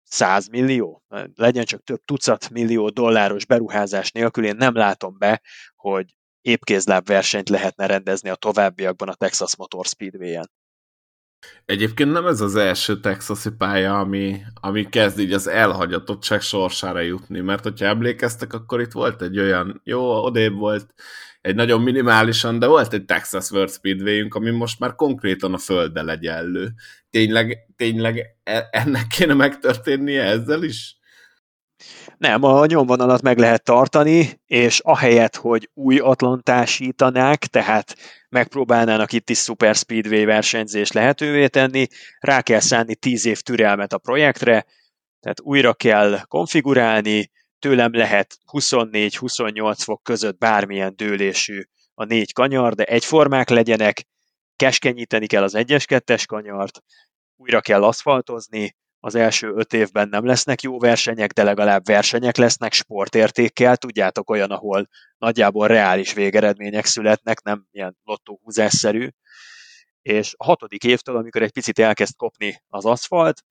100 0.02 0.48
millió, 0.48 1.02
legyen 1.34 1.64
csak 1.64 1.82
több 1.84 2.04
tucat 2.04 2.50
millió 2.50 2.88
dolláros 2.88 3.46
beruházás 3.46 4.10
nélkül, 4.12 4.44
én 4.44 4.56
nem 4.56 4.74
látom 4.74 5.18
be, 5.18 5.42
hogy 5.76 6.14
épkézláb 6.40 7.06
versenyt 7.06 7.48
lehetne 7.48 7.86
rendezni 7.86 8.28
a 8.28 8.34
továbbiakban 8.34 9.08
a 9.08 9.14
Texas 9.14 9.56
Motor 9.56 9.86
Speedway-en. 9.86 10.50
Egyébként 11.64 12.12
nem 12.12 12.26
ez 12.26 12.40
az 12.40 12.56
első 12.56 13.00
texasi 13.00 13.50
pálya, 13.50 13.98
ami, 13.98 14.40
ami 14.60 14.88
kezd 14.88 15.18
így 15.18 15.32
az 15.32 15.46
elhagyatottság 15.46 16.40
sorsára 16.40 17.00
jutni, 17.00 17.40
mert 17.40 17.62
hogyha 17.62 17.86
emlékeztek, 17.86 18.52
akkor 18.52 18.80
itt 18.80 18.92
volt 18.92 19.22
egy 19.22 19.38
olyan, 19.38 19.80
jó, 19.84 20.24
odébb 20.24 20.54
volt 20.54 20.94
egy 21.40 21.54
nagyon 21.54 21.82
minimálisan, 21.82 22.58
de 22.58 22.66
volt 22.66 22.92
egy 22.92 23.04
Texas 23.04 23.50
World 23.50 23.70
speedway 23.70 24.26
ami 24.30 24.50
most 24.50 24.78
már 24.78 24.94
konkrétan 24.94 25.54
a 25.54 25.58
földdel 25.58 26.10
egyenlő. 26.10 26.68
Tényleg, 27.10 27.58
tényleg 27.76 28.26
e, 28.42 28.68
ennek 28.70 29.06
kéne 29.06 29.34
megtörténnie 29.34 30.22
ezzel 30.22 30.62
is? 30.62 30.96
Nem, 32.18 32.42
a 32.42 32.66
nyomvonalat 32.66 33.22
meg 33.22 33.38
lehet 33.38 33.64
tartani, 33.64 34.40
és 34.46 34.78
ahelyett, 34.78 35.36
hogy 35.36 35.70
új 35.74 35.98
atlantásítanák, 35.98 37.46
tehát 37.46 37.96
megpróbálnának 38.28 39.12
itt 39.12 39.30
is 39.30 39.38
Super 39.38 39.74
Speedway 39.74 40.24
versenyzés 40.24 40.92
lehetővé 40.92 41.46
tenni, 41.46 41.86
rá 42.18 42.42
kell 42.42 42.60
szánni 42.60 42.94
10 42.94 43.26
év 43.26 43.40
türelmet 43.40 43.92
a 43.92 43.98
projektre, 43.98 44.64
tehát 45.20 45.40
újra 45.40 45.74
kell 45.74 46.20
konfigurálni, 46.28 47.30
tőlem 47.58 47.94
lehet 47.94 48.36
24-28 48.52 49.74
fok 49.76 50.02
között 50.02 50.38
bármilyen 50.38 50.92
dőlésű 50.96 51.62
a 51.94 52.04
négy 52.04 52.32
kanyar, 52.32 52.74
de 52.74 52.84
egyformák 52.84 53.48
legyenek, 53.48 54.06
keskenyíteni 54.56 55.26
kell 55.26 55.42
az 55.42 55.54
1-es, 55.56 56.24
kanyart, 56.26 56.82
újra 57.36 57.60
kell 57.60 57.84
aszfaltozni, 57.84 58.76
az 59.04 59.14
első 59.14 59.52
öt 59.54 59.72
évben 59.72 60.08
nem 60.08 60.24
lesznek 60.24 60.62
jó 60.62 60.78
versenyek, 60.78 61.32
de 61.32 61.42
legalább 61.42 61.84
versenyek 61.84 62.36
lesznek 62.36 62.72
sportértékkel, 62.72 63.76
tudjátok 63.76 64.30
olyan, 64.30 64.50
ahol 64.50 64.88
nagyjából 65.18 65.66
reális 65.66 66.12
végeredmények 66.12 66.84
születnek, 66.84 67.42
nem 67.42 67.66
ilyen 67.70 67.96
lottóhúzásszerű. 68.04 69.08
És 70.02 70.34
a 70.36 70.44
hatodik 70.44 70.84
évtől, 70.84 71.16
amikor 71.16 71.42
egy 71.42 71.52
picit 71.52 71.78
elkezd 71.78 72.16
kopni 72.16 72.62
az 72.68 72.84
aszfalt, 72.84 73.42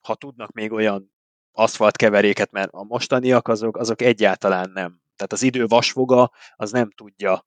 ha 0.00 0.14
tudnak 0.14 0.52
még 0.52 0.72
olyan 0.72 1.12
aszfaltkeveréket, 1.52 2.50
mert 2.50 2.70
a 2.72 2.84
mostaniak 2.84 3.48
azok, 3.48 3.76
azok 3.76 4.02
egyáltalán 4.02 4.70
nem. 4.70 5.00
Tehát 5.16 5.32
az 5.32 5.42
idő 5.42 5.66
vasfoga 5.66 6.32
az 6.54 6.70
nem 6.70 6.90
tudja 6.90 7.46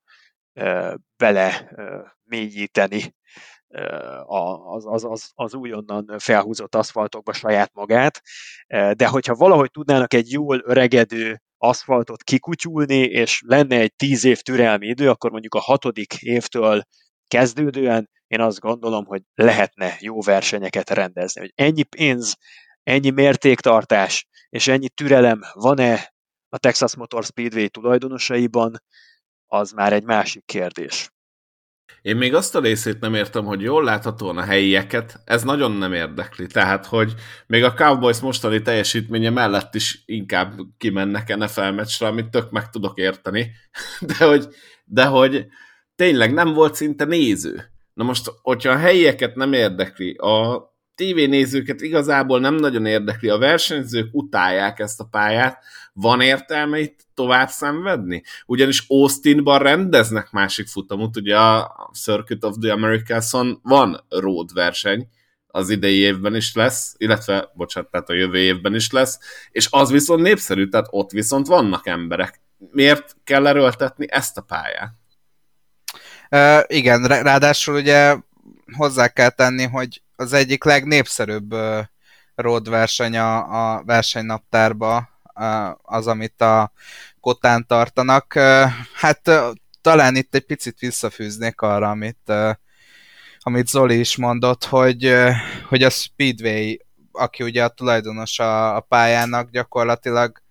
bele 1.17 1.71
mélyíteni 2.23 3.15
az, 4.25 4.85
az, 4.85 5.03
az, 5.03 5.31
az 5.33 5.53
újonnan 5.53 6.15
felhúzott 6.17 6.75
aszfaltokba 6.75 7.33
saját 7.33 7.73
magát, 7.73 8.21
de 8.67 9.07
hogyha 9.07 9.35
valahogy 9.35 9.71
tudnának 9.71 10.13
egy 10.13 10.31
jól 10.31 10.61
öregedő 10.65 11.41
aszfaltot 11.57 12.23
kikutyulni, 12.23 12.99
és 12.99 13.41
lenne 13.45 13.75
egy 13.79 13.95
tíz 13.95 14.23
év 14.23 14.41
türelmi 14.41 14.87
idő, 14.87 15.09
akkor 15.09 15.31
mondjuk 15.31 15.53
a 15.53 15.59
hatodik 15.59 16.13
évtől 16.21 16.81
kezdődően 17.27 18.09
én 18.27 18.41
azt 18.41 18.59
gondolom, 18.59 19.05
hogy 19.05 19.21
lehetne 19.33 19.95
jó 19.99 20.21
versenyeket 20.21 20.89
rendezni. 20.89 21.41
Hogy 21.41 21.51
ennyi 21.55 21.83
pénz, 21.83 22.35
ennyi 22.83 23.09
mértéktartás 23.09 24.27
és 24.49 24.67
ennyi 24.67 24.89
türelem 24.89 25.39
van-e 25.53 26.13
a 26.49 26.57
Texas 26.57 26.95
Motor 26.95 27.23
Speedway 27.23 27.67
tulajdonosaiban, 27.67 28.83
az 29.45 29.71
már 29.71 29.93
egy 29.93 30.03
másik 30.03 30.45
kérdés. 30.45 31.09
Én 32.01 32.15
még 32.15 32.33
azt 32.33 32.55
a 32.55 32.59
részét 32.59 32.99
nem 32.99 33.13
értem, 33.13 33.45
hogy 33.45 33.61
jól 33.61 33.83
láthatóan 33.83 34.37
a 34.37 34.43
helyieket, 34.43 35.21
ez 35.25 35.43
nagyon 35.43 35.71
nem 35.71 35.93
érdekli. 35.93 36.47
Tehát, 36.47 36.85
hogy 36.85 37.13
még 37.47 37.63
a 37.63 37.73
Cowboys 37.73 38.19
mostani 38.19 38.61
teljesítménye 38.61 39.29
mellett 39.29 39.75
is 39.75 40.03
inkább 40.05 40.53
kimennek 40.77 41.35
NFL 41.37 41.69
meccsre, 41.69 42.07
amit 42.07 42.29
tök 42.29 42.51
meg 42.51 42.69
tudok 42.69 42.97
érteni. 42.97 43.51
De 44.17 44.25
hogy, 44.25 44.47
de 44.85 45.05
hogy 45.05 45.45
tényleg 45.95 46.33
nem 46.33 46.53
volt 46.53 46.75
szinte 46.75 47.05
néző. 47.05 47.71
Na 47.93 48.03
most, 48.03 48.31
hogyha 48.41 48.71
a 48.71 48.77
helyieket 48.77 49.35
nem 49.35 49.53
érdekli, 49.53 50.13
a 50.13 50.69
tévénézőket 51.01 51.81
igazából 51.81 52.39
nem 52.39 52.55
nagyon 52.55 52.85
érdekli, 52.85 53.29
a 53.29 53.37
versenyzők 53.37 54.09
utálják 54.11 54.79
ezt 54.79 54.99
a 54.99 55.07
pályát, 55.11 55.63
van 55.93 56.21
értelme 56.21 56.79
itt 56.79 56.99
tovább 57.13 57.49
szenvedni? 57.49 58.23
Ugyanis 58.45 58.83
Austinban 58.87 59.59
rendeznek 59.59 60.31
másik 60.31 60.67
futamot, 60.67 61.17
ugye 61.17 61.37
a 61.39 61.89
Circuit 61.93 62.43
of 62.43 62.55
the 62.61 62.71
Americas-on 62.71 63.59
van 63.63 64.05
road 64.09 64.53
verseny, 64.53 65.07
az 65.47 65.69
idei 65.69 65.97
évben 65.97 66.35
is 66.35 66.55
lesz, 66.55 66.93
illetve, 66.97 67.51
bocsánat, 67.53 67.91
tehát 67.91 68.09
a 68.09 68.13
jövő 68.13 68.37
évben 68.37 68.75
is 68.75 68.91
lesz, 68.91 69.19
és 69.51 69.67
az 69.71 69.91
viszont 69.91 70.21
népszerű, 70.21 70.67
tehát 70.67 70.87
ott 70.89 71.11
viszont 71.11 71.47
vannak 71.47 71.87
emberek. 71.87 72.41
Miért 72.57 73.15
kell 73.23 73.47
erőltetni 73.47 74.05
ezt 74.09 74.37
a 74.37 74.41
pályát? 74.41 74.93
Uh, 76.31 76.63
igen, 76.67 77.03
ráadásul 77.03 77.75
ugye 77.75 78.15
hozzá 78.75 79.07
kell 79.07 79.29
tenni, 79.29 79.63
hogy 79.63 80.01
az 80.15 80.33
egyik 80.33 80.63
legnépszerűbb 80.63 81.55
road 82.35 82.69
verseny 82.69 83.17
a, 83.17 83.37
a 83.75 83.83
versenynaptárba 83.83 85.09
az, 85.81 86.07
amit 86.07 86.41
a 86.41 86.71
kotán 87.19 87.67
tartanak. 87.67 88.33
Hát 88.93 89.31
talán 89.81 90.15
itt 90.15 90.35
egy 90.35 90.45
picit 90.45 90.79
visszafűznék 90.79 91.61
arra, 91.61 91.89
amit, 91.89 92.31
amit 93.39 93.67
Zoli 93.67 93.99
is 93.99 94.17
mondott, 94.17 94.65
hogy, 94.65 95.13
hogy 95.67 95.83
a 95.83 95.89
Speedway, 95.89 96.75
aki 97.11 97.43
ugye 97.43 97.63
a 97.63 97.69
tulajdonos 97.69 98.39
a, 98.39 98.75
a 98.75 98.79
pályának, 98.79 99.49
gyakorlatilag 99.49 100.41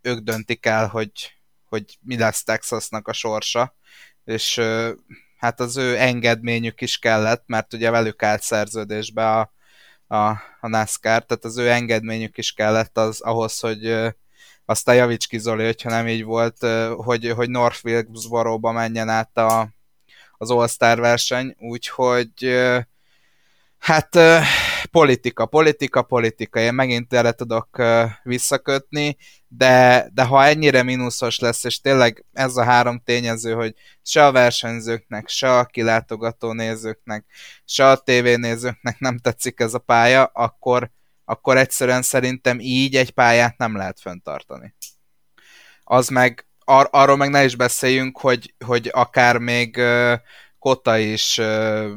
ők 0.00 0.18
döntik 0.18 0.66
el, 0.66 0.86
hogy, 0.86 1.12
hogy 1.64 1.98
mi 2.00 2.18
lesz 2.18 2.44
Texasnak 2.44 3.08
a 3.08 3.12
sorsa, 3.12 3.76
és 4.24 4.60
hát 5.42 5.60
az 5.60 5.76
ő 5.76 5.98
engedményük 5.98 6.80
is 6.80 6.98
kellett, 6.98 7.42
mert 7.46 7.72
ugye 7.72 7.90
velük 7.90 8.22
állt 8.22 8.42
szerződésbe 8.42 9.30
a, 9.30 9.52
a, 10.06 10.28
a 10.60 10.68
NASCAR, 10.68 11.24
tehát 11.24 11.44
az 11.44 11.58
ő 11.58 11.70
engedményük 11.70 12.38
is 12.38 12.52
kellett 12.52 12.98
az 12.98 13.20
ahhoz, 13.20 13.60
hogy 13.60 14.12
aztán 14.64 14.94
javíts 14.94 15.26
ki 15.26 15.38
Zoli, 15.38 15.64
hogyha 15.64 15.90
nem 15.90 16.08
így 16.08 16.24
volt, 16.24 16.66
hogy, 16.96 17.30
hogy 17.30 17.50
North 17.50 17.84
Wilkesboro-ba 17.84 18.72
menjen 18.72 19.08
át 19.08 19.36
a, 19.36 19.68
az 20.38 20.50
All-Star 20.50 21.00
verseny, 21.00 21.56
úgyhogy 21.58 22.32
hát 23.82 24.18
politika, 24.90 25.46
politika, 25.46 26.02
politika, 26.02 26.60
én 26.60 26.74
megint 26.74 27.12
erre 27.12 27.32
tudok 27.32 27.82
visszakötni, 28.22 29.16
de, 29.48 30.08
de 30.14 30.22
ha 30.22 30.44
ennyire 30.44 30.82
mínuszos 30.82 31.38
lesz, 31.38 31.64
és 31.64 31.80
tényleg 31.80 32.24
ez 32.32 32.56
a 32.56 32.64
három 32.64 33.02
tényező, 33.04 33.52
hogy 33.52 33.74
se 34.02 34.26
a 34.26 34.32
versenyzőknek, 34.32 35.28
se 35.28 35.58
a 35.58 35.64
kilátogató 35.64 36.52
nézőknek, 36.52 37.24
se 37.64 37.88
a 37.88 37.96
tévénézőknek 37.96 38.98
nem 38.98 39.18
tetszik 39.18 39.60
ez 39.60 39.74
a 39.74 39.78
pálya, 39.78 40.24
akkor, 40.24 40.90
akkor 41.24 41.56
egyszerűen 41.56 42.02
szerintem 42.02 42.58
így 42.60 42.96
egy 42.96 43.10
pályát 43.10 43.58
nem 43.58 43.76
lehet 43.76 44.00
fenntartani. 44.00 44.74
Az 45.84 46.08
meg, 46.08 46.46
ar- 46.64 46.88
arról 46.92 47.16
meg 47.16 47.30
ne 47.30 47.44
is 47.44 47.56
beszéljünk, 47.56 48.18
hogy, 48.18 48.54
hogy 48.64 48.90
akár 48.92 49.38
még 49.38 49.76
uh, 49.76 50.14
Kota 50.58 50.98
is 50.98 51.38
uh, 51.38 51.90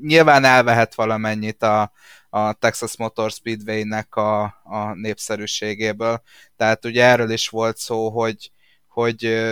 nyilván 0.00 0.44
elvehet 0.44 0.94
valamennyit 0.94 1.62
a, 1.62 1.92
a 2.30 2.52
Texas 2.52 2.96
Motor 2.96 3.30
Speedway-nek 3.30 4.14
a, 4.14 4.42
a 4.64 4.94
népszerűségéből. 4.94 6.22
Tehát 6.56 6.84
ugye 6.84 7.04
erről 7.04 7.30
is 7.30 7.48
volt 7.48 7.76
szó, 7.76 8.10
hogy, 8.10 8.50
hogy 8.86 9.50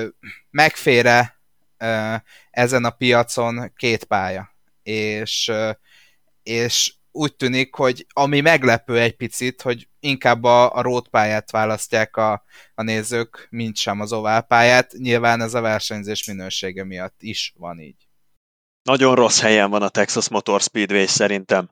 megfére 0.50 1.40
ezen 2.50 2.84
a 2.84 2.90
piacon 2.90 3.72
két 3.76 4.04
pálya. 4.04 4.54
És, 4.82 5.52
és 6.42 6.94
úgy 7.12 7.36
tűnik, 7.36 7.74
hogy 7.74 8.06
ami 8.08 8.40
meglepő 8.40 9.00
egy 9.00 9.16
picit, 9.16 9.62
hogy 9.62 9.88
inkább 10.00 10.44
a, 10.44 10.76
a 10.76 10.82
road 10.82 11.08
pályát 11.08 11.50
választják 11.50 12.16
a, 12.16 12.44
a 12.74 12.82
nézők, 12.82 13.46
mint 13.50 13.76
sem 13.76 14.00
az 14.00 14.12
ovál 14.12 14.42
pályát. 14.42 14.92
Nyilván 14.92 15.40
ez 15.40 15.54
a 15.54 15.60
versenyzés 15.60 16.24
minősége 16.26 16.84
miatt 16.84 17.22
is 17.22 17.54
van 17.56 17.80
így. 17.80 18.03
Nagyon 18.84 19.14
rossz 19.14 19.40
helyen 19.40 19.70
van 19.70 19.82
a 19.82 19.88
Texas 19.88 20.28
Motor 20.28 20.60
Speedway 20.60 21.06
szerintem. 21.06 21.70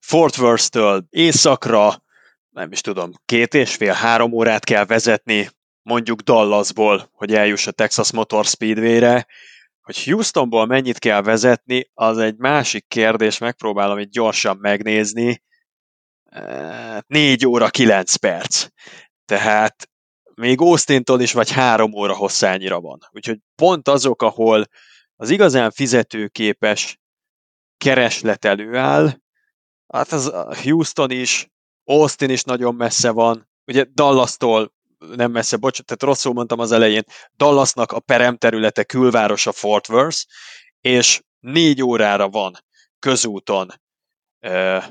Fort 0.00 0.38
Worth-től 0.38 1.04
északra, 1.10 2.02
nem 2.50 2.72
is 2.72 2.80
tudom, 2.80 3.12
két 3.24 3.54
és 3.54 3.74
fél, 3.74 3.92
három 3.92 4.32
órát 4.32 4.64
kell 4.64 4.84
vezetni, 4.84 5.50
mondjuk 5.82 6.20
Dallasból, 6.20 7.10
hogy 7.12 7.34
eljuss 7.34 7.66
a 7.66 7.70
Texas 7.70 8.12
Motor 8.12 8.44
Speedway-re, 8.44 9.26
hogy 9.82 10.04
Houstonból 10.04 10.66
mennyit 10.66 10.98
kell 10.98 11.22
vezetni, 11.22 11.90
az 11.94 12.18
egy 12.18 12.36
másik 12.36 12.84
kérdés, 12.88 13.38
megpróbálom 13.38 13.98
itt 13.98 14.10
gyorsan 14.10 14.56
megnézni. 14.60 15.42
4 17.06 17.30
hát 17.30 17.44
óra 17.44 17.68
9 17.68 18.14
perc. 18.14 18.66
Tehát 19.24 19.88
még 20.34 20.60
Austintól 20.60 21.20
is 21.20 21.32
vagy 21.32 21.50
három 21.50 21.94
óra 21.94 22.14
hosszányira 22.14 22.80
van. 22.80 22.98
Úgyhogy 23.10 23.38
pont 23.54 23.88
azok, 23.88 24.22
ahol 24.22 24.66
az 25.16 25.30
igazán 25.30 25.70
fizetőképes 25.70 26.98
kereslet 27.76 28.44
előáll, 28.44 29.18
hát 29.86 30.12
az 30.12 30.32
Houston 30.62 31.10
is, 31.10 31.48
Austin 31.84 32.30
is 32.30 32.42
nagyon 32.42 32.74
messze 32.74 33.10
van, 33.10 33.48
ugye 33.66 33.84
Dallas-tól 33.94 34.72
nem 34.98 35.30
messze, 35.30 35.56
bocs, 35.56 35.80
tehát 35.80 36.02
rosszul 36.02 36.32
mondtam 36.32 36.58
az 36.58 36.72
elején, 36.72 37.02
Dallasnak 37.36 37.92
a 37.92 38.00
peremterülete 38.00 38.84
külvárosa 38.84 39.52
Fort 39.52 39.88
Worth, 39.88 40.24
és 40.80 41.22
négy 41.40 41.82
órára 41.82 42.28
van 42.28 42.56
közúton 42.98 43.70
uh, 44.40 44.84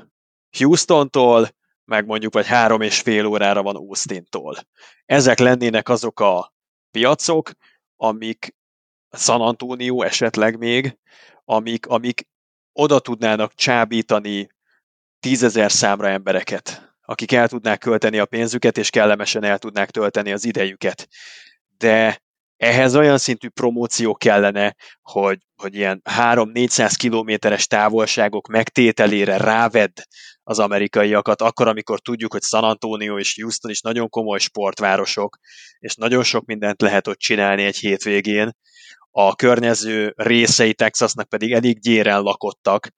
Houstontól, 0.58 1.48
meg 1.84 2.06
mondjuk 2.06 2.34
vagy 2.34 2.46
három 2.46 2.80
és 2.80 3.00
fél 3.00 3.26
órára 3.26 3.62
van 3.62 3.76
Austintól. 3.76 4.56
Ezek 5.04 5.38
lennének 5.38 5.88
azok 5.88 6.20
a 6.20 6.54
piacok, 6.90 7.50
amik 7.96 8.54
San 9.16 9.40
Antonio 9.40 10.02
esetleg 10.02 10.58
még, 10.58 10.98
amik, 11.44 11.86
amik 11.86 12.26
oda 12.72 12.98
tudnának 12.98 13.54
csábítani 13.54 14.48
tízezer 15.20 15.72
számra 15.72 16.08
embereket 16.08 16.94
akik 17.04 17.32
el 17.32 17.48
tudnák 17.48 17.78
költeni 17.78 18.18
a 18.18 18.26
pénzüket, 18.26 18.78
és 18.78 18.90
kellemesen 18.90 19.44
el 19.44 19.58
tudnák 19.58 19.90
tölteni 19.90 20.32
az 20.32 20.44
idejüket. 20.44 21.08
De 21.78 22.22
ehhez 22.56 22.96
olyan 22.96 23.18
szintű 23.18 23.48
promóció 23.48 24.14
kellene, 24.14 24.74
hogy, 25.02 25.38
hogy 25.56 25.74
ilyen 25.74 26.02
3-400 26.10 26.94
kilométeres 26.96 27.66
távolságok 27.66 28.48
megtételére 28.48 29.36
rávedd 29.36 30.00
az 30.42 30.58
amerikaiakat, 30.58 31.42
akkor, 31.42 31.68
amikor 31.68 32.00
tudjuk, 32.00 32.32
hogy 32.32 32.42
San 32.42 32.64
Antonio 32.64 33.18
és 33.18 33.40
Houston 33.40 33.70
is 33.70 33.80
nagyon 33.80 34.08
komoly 34.08 34.38
sportvárosok, 34.38 35.38
és 35.78 35.94
nagyon 35.94 36.22
sok 36.22 36.44
mindent 36.44 36.82
lehet 36.82 37.06
ott 37.06 37.18
csinálni 37.18 37.64
egy 37.64 37.76
hétvégén, 37.76 38.52
a 39.16 39.34
környező 39.34 40.12
részei 40.16 40.74
Texasnak 40.74 41.28
pedig 41.28 41.52
elég 41.52 41.78
gyéren 41.80 42.20
lakottak, 42.20 42.88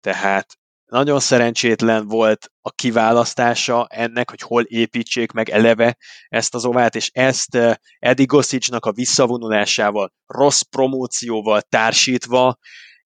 tehát 0.00 0.58
nagyon 0.84 1.20
szerencsétlen 1.20 2.06
volt 2.06 2.50
a 2.60 2.70
kiválasztása 2.70 3.86
ennek, 3.90 4.30
hogy 4.30 4.40
hol 4.40 4.62
építsék 4.62 5.32
meg 5.32 5.48
eleve 5.48 5.96
ezt 6.28 6.54
az 6.54 6.64
ovát, 6.64 6.94
és 6.94 7.10
ezt 7.12 7.54
eh, 7.54 7.74
Eddie 7.98 8.26
Gossage-nak 8.26 8.86
a 8.86 8.92
visszavonulásával, 8.92 10.12
rossz 10.26 10.60
promócióval 10.60 11.60
társítva, 11.60 12.58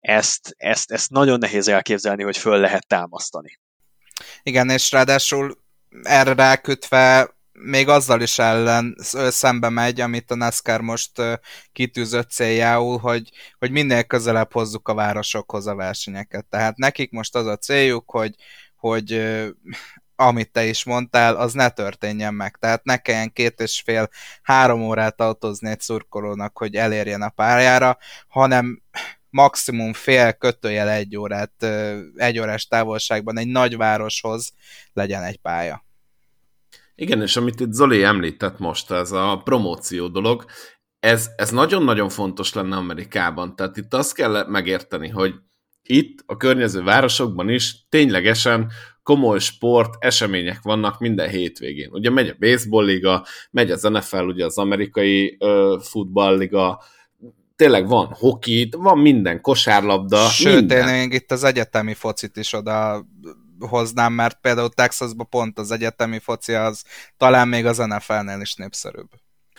ezt, 0.01 0.55
ezt, 0.57 0.91
ezt 0.91 1.11
nagyon 1.11 1.39
nehéz 1.39 1.69
elképzelni, 1.69 2.23
hogy 2.23 2.37
föl 2.37 2.59
lehet 2.59 2.87
támasztani. 2.87 3.61
Igen, 4.43 4.71
és 4.71 4.91
ráadásul 4.91 5.59
erre 6.03 6.35
rákötve 6.35 7.35
még 7.63 7.89
azzal 7.89 8.21
is 8.21 8.39
ellen 8.39 8.97
szembe 9.29 9.69
megy, 9.69 10.01
amit 10.01 10.31
a 10.31 10.35
NASCAR 10.35 10.81
most 10.81 11.11
kitűzött 11.73 12.31
céljául, 12.31 12.99
hogy, 12.99 13.31
hogy 13.59 13.71
minél 13.71 14.03
közelebb 14.03 14.53
hozzuk 14.53 14.89
a 14.89 14.95
városokhoz 14.95 15.67
a 15.67 15.75
versenyeket. 15.75 16.47
Tehát 16.47 16.77
nekik 16.77 17.11
most 17.11 17.35
az 17.35 17.47
a 17.47 17.57
céljuk, 17.57 18.11
hogy, 18.11 18.35
hogy 18.77 19.23
amit 20.17 20.53
te 20.53 20.65
is 20.65 20.85
mondtál, 20.85 21.37
az 21.37 21.53
ne 21.53 21.69
történjen 21.69 22.35
meg. 22.35 22.57
Tehát 22.61 22.85
ne 22.85 22.97
kelljen 22.97 23.33
két 23.33 23.61
és 23.61 23.83
fél, 23.85 24.09
három 24.43 24.83
órát 24.83 25.21
autózni 25.21 25.71
egy 25.71 25.81
szurkolónak, 25.81 26.59
hogy 26.59 26.75
elérjen 26.75 27.23
a 27.23 27.29
pályára, 27.29 27.99
hanem 28.29 28.83
maximum 29.31 29.93
fél 29.93 30.33
kötőjel 30.33 30.91
egy 30.91 31.17
órát, 31.17 31.63
egy 32.17 32.39
órás 32.39 32.67
távolságban 32.67 33.39
egy 33.39 33.49
nagyvároshoz 33.49 34.53
legyen 34.93 35.23
egy 35.23 35.37
pálya. 35.37 35.85
Igen, 37.01 37.23
és 37.23 37.37
amit 37.37 37.61
itt 37.61 37.73
Zoli 37.73 38.03
említett 38.03 38.59
most, 38.59 38.91
ez 38.91 39.13
a 39.13 39.41
promóció 39.45 40.09
dolog, 40.09 40.45
ez, 40.99 41.31
ez 41.37 41.51
nagyon-nagyon 41.51 42.09
fontos 42.09 42.53
lenne 42.53 42.77
Amerikában. 42.77 43.57
Tehát 43.57 43.77
itt 43.77 43.95
azt 43.95 44.15
kell 44.15 44.47
megérteni, 44.49 45.09
hogy 45.09 45.35
itt 45.83 46.19
a 46.27 46.37
környező 46.37 46.83
városokban 46.83 47.49
is 47.49 47.87
ténylegesen 47.89 48.71
komoly 49.03 49.39
sport 49.39 50.05
események 50.05 50.63
vannak 50.63 50.99
minden 50.99 51.29
hétvégén. 51.29 51.89
Ugye 51.93 52.11
megy 52.11 52.29
a 52.29 52.37
baseball 52.39 52.85
liga, 52.85 53.27
megy 53.51 53.71
az 53.71 53.83
NFL, 53.83 54.25
ugye 54.25 54.45
az 54.45 54.59
amerikai 54.59 55.37
ö, 55.39 55.77
futballliga, 55.83 56.83
tényleg 57.57 57.89
van 57.89 58.07
hoki, 58.07 58.69
van 58.77 58.99
minden, 58.99 59.41
kosárlabda, 59.41 60.29
Sőt, 60.29 60.55
minden. 60.55 60.89
én 60.89 60.95
még 60.95 61.13
itt 61.13 61.31
az 61.31 61.45
egyetemi 61.45 61.95
focit 61.95 62.37
is 62.37 62.53
oda 62.53 63.07
hoznám, 63.69 64.13
mert 64.13 64.39
például 64.41 64.69
Texasban 64.69 65.29
pont 65.29 65.59
az 65.59 65.71
egyetemi 65.71 66.19
foci 66.19 66.53
az 66.53 66.85
talán 67.17 67.49
még 67.49 67.67
az 67.67 67.77
NFL-nél 67.77 68.41
is 68.41 68.55
népszerűbb. 68.55 69.09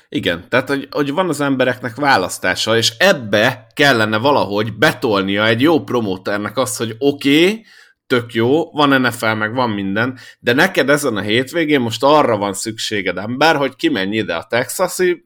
Igen, 0.09 0.49
tehát 0.49 0.67
hogy, 0.67 0.87
hogy 0.91 1.11
van 1.11 1.29
az 1.29 1.41
embereknek 1.41 1.95
választása, 1.95 2.77
és 2.77 2.93
ebbe 2.97 3.67
kellene 3.73 4.17
valahogy 4.17 4.77
betolnia 4.77 5.47
egy 5.47 5.61
jó 5.61 5.83
promóternek 5.83 6.57
azt, 6.57 6.77
hogy 6.77 6.95
oké, 6.99 7.43
okay, 7.43 7.65
tök 8.07 8.33
jó, 8.33 8.71
van 8.71 9.01
NFL, 9.01 9.25
meg 9.25 9.53
van 9.53 9.69
minden, 9.69 10.17
de 10.39 10.53
neked 10.53 10.89
ezen 10.89 11.15
a 11.15 11.21
hétvégén 11.21 11.79
most 11.79 12.03
arra 12.03 12.37
van 12.37 12.53
szükséged 12.53 13.17
ember, 13.17 13.55
hogy 13.55 13.75
kimenj 13.75 14.17
ide 14.17 14.35
a 14.35 14.47
texasi 14.49 15.25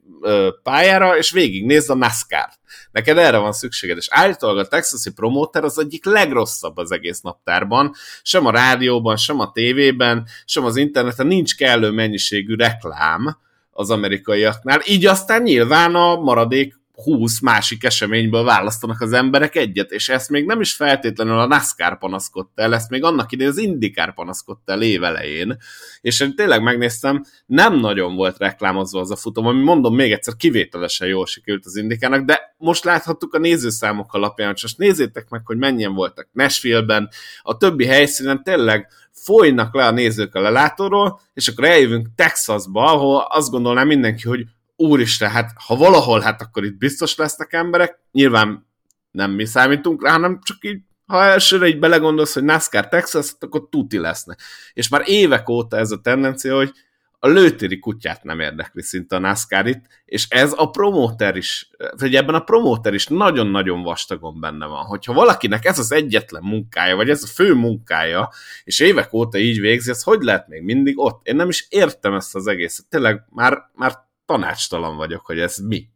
pályára, 0.63 1.17
és 1.17 1.31
végignézd 1.31 1.89
a 1.89 1.95
NASCAR-t. 1.95 2.59
Neked 2.91 3.17
erre 3.17 3.37
van 3.37 3.51
szükséged, 3.51 3.97
és 3.97 4.07
állítólag 4.09 4.57
a 4.57 4.67
texasi 4.67 5.11
promóter 5.11 5.63
az 5.63 5.79
egyik 5.79 6.05
legrosszabb 6.05 6.77
az 6.77 6.91
egész 6.91 7.21
naptárban, 7.21 7.93
sem 8.21 8.45
a 8.45 8.51
rádióban, 8.51 9.17
sem 9.17 9.39
a 9.39 9.51
tévében, 9.51 10.27
sem 10.45 10.65
az 10.65 10.75
interneten 10.75 11.27
nincs 11.27 11.55
kellő 11.55 11.91
mennyiségű 11.91 12.55
reklám 12.55 13.37
az 13.71 13.89
amerikaiaknál, 13.89 14.81
így 14.85 15.05
aztán 15.05 15.41
nyilván 15.41 15.95
a 15.95 16.15
maradék 16.15 16.79
20 17.03 17.39
másik 17.39 17.83
eseményből 17.83 18.43
választanak 18.43 19.01
az 19.01 19.13
emberek 19.13 19.55
egyet, 19.55 19.91
és 19.91 20.09
ezt 20.09 20.29
még 20.29 20.45
nem 20.45 20.61
is 20.61 20.73
feltétlenül 20.73 21.39
a 21.39 21.47
NASCAR 21.47 21.97
panaszkodta 21.97 22.61
el, 22.61 22.73
ezt 22.73 22.89
még 22.89 23.03
annak 23.03 23.31
idején 23.31 23.51
az 23.51 23.57
IndyCar 23.57 24.13
panaszkodta 24.13 24.71
el 24.71 24.81
évelején, 24.81 25.57
és 26.01 26.19
én 26.19 26.35
tényleg 26.35 26.61
megnéztem, 26.61 27.23
nem 27.45 27.79
nagyon 27.79 28.15
volt 28.15 28.37
reklámozva 28.37 28.99
az 28.99 29.11
a 29.11 29.15
futam, 29.15 29.45
ami 29.45 29.63
mondom 29.63 29.95
még 29.95 30.11
egyszer 30.11 30.35
kivételesen 30.35 31.07
jól 31.07 31.25
sikerült 31.25 31.65
az 31.65 31.75
Indikának, 31.75 32.25
de 32.25 32.55
most 32.57 32.83
láthattuk 32.83 33.33
a 33.33 33.37
nézőszámok 33.37 34.13
alapján, 34.13 34.47
hogy 34.47 34.59
most 34.61 34.77
nézzétek 34.77 35.29
meg, 35.29 35.41
hogy 35.45 35.57
mennyien 35.57 35.93
voltak 35.93 36.29
Nashville-ben, 36.31 37.09
a 37.41 37.57
többi 37.57 37.85
helyszínen 37.85 38.43
tényleg 38.43 38.87
folynak 39.11 39.75
le 39.75 39.85
a 39.85 39.91
nézők 39.91 40.35
a 40.35 40.41
lelátóról, 40.41 41.19
és 41.33 41.47
akkor 41.47 41.63
eljövünk 41.63 42.07
Texasba, 42.15 42.91
ahol 42.91 43.27
azt 43.29 43.49
gondolná 43.49 43.83
mindenki, 43.83 44.27
hogy 44.27 44.45
úristen, 44.75 45.29
hát 45.29 45.51
ha 45.65 45.75
valahol, 45.75 46.19
hát 46.19 46.41
akkor 46.41 46.63
itt 46.63 46.77
biztos 46.77 47.15
lesznek 47.15 47.53
emberek, 47.53 47.99
nyilván 48.11 48.67
nem 49.11 49.31
mi 49.31 49.45
számítunk 49.45 50.03
rá, 50.03 50.11
hanem 50.11 50.39
csak 50.43 50.57
így, 50.61 50.79
ha 51.05 51.23
elsőre 51.23 51.67
így 51.67 51.79
belegondolsz, 51.79 52.33
hogy 52.33 52.43
NASCAR 52.43 52.87
Texas, 52.87 53.31
akkor 53.39 53.67
tuti 53.69 53.97
lesznek. 53.97 54.39
És 54.73 54.89
már 54.89 55.01
évek 55.05 55.49
óta 55.49 55.77
ez 55.77 55.91
a 55.91 56.01
tendencia, 56.01 56.55
hogy 56.55 56.71
a 57.19 57.27
lőtéri 57.27 57.79
kutyát 57.79 58.23
nem 58.23 58.39
érdekli 58.39 58.81
szinte 58.81 59.15
a 59.15 59.19
NASCAR 59.19 59.67
itt, 59.67 59.85
és 60.05 60.27
ez 60.29 60.53
a 60.55 60.69
promóter 60.69 61.35
is, 61.35 61.69
vagy 61.97 62.15
ebben 62.15 62.35
a 62.35 62.39
promóter 62.39 62.93
is 62.93 63.07
nagyon-nagyon 63.07 63.83
vastagon 63.83 64.39
benne 64.39 64.65
van. 64.65 64.85
Hogyha 64.85 65.13
valakinek 65.13 65.65
ez 65.65 65.79
az 65.79 65.91
egyetlen 65.91 66.43
munkája, 66.43 66.95
vagy 66.95 67.09
ez 67.09 67.23
a 67.23 67.27
fő 67.27 67.53
munkája, 67.53 68.29
és 68.63 68.79
évek 68.79 69.13
óta 69.13 69.37
így 69.37 69.59
végzi, 69.59 69.89
ez 69.89 70.03
hogy 70.03 70.21
lehet 70.21 70.47
még 70.47 70.61
mindig 70.61 70.99
ott? 70.99 71.27
Én 71.27 71.35
nem 71.35 71.49
is 71.49 71.65
értem 71.69 72.13
ezt 72.13 72.35
az 72.35 72.47
egészet. 72.47 72.85
Tényleg 72.85 73.21
már, 73.29 73.69
már 73.73 74.04
tanácstalan 74.25 74.95
vagyok, 74.95 75.25
hogy 75.25 75.39
ez 75.39 75.57
mi. 75.57 75.89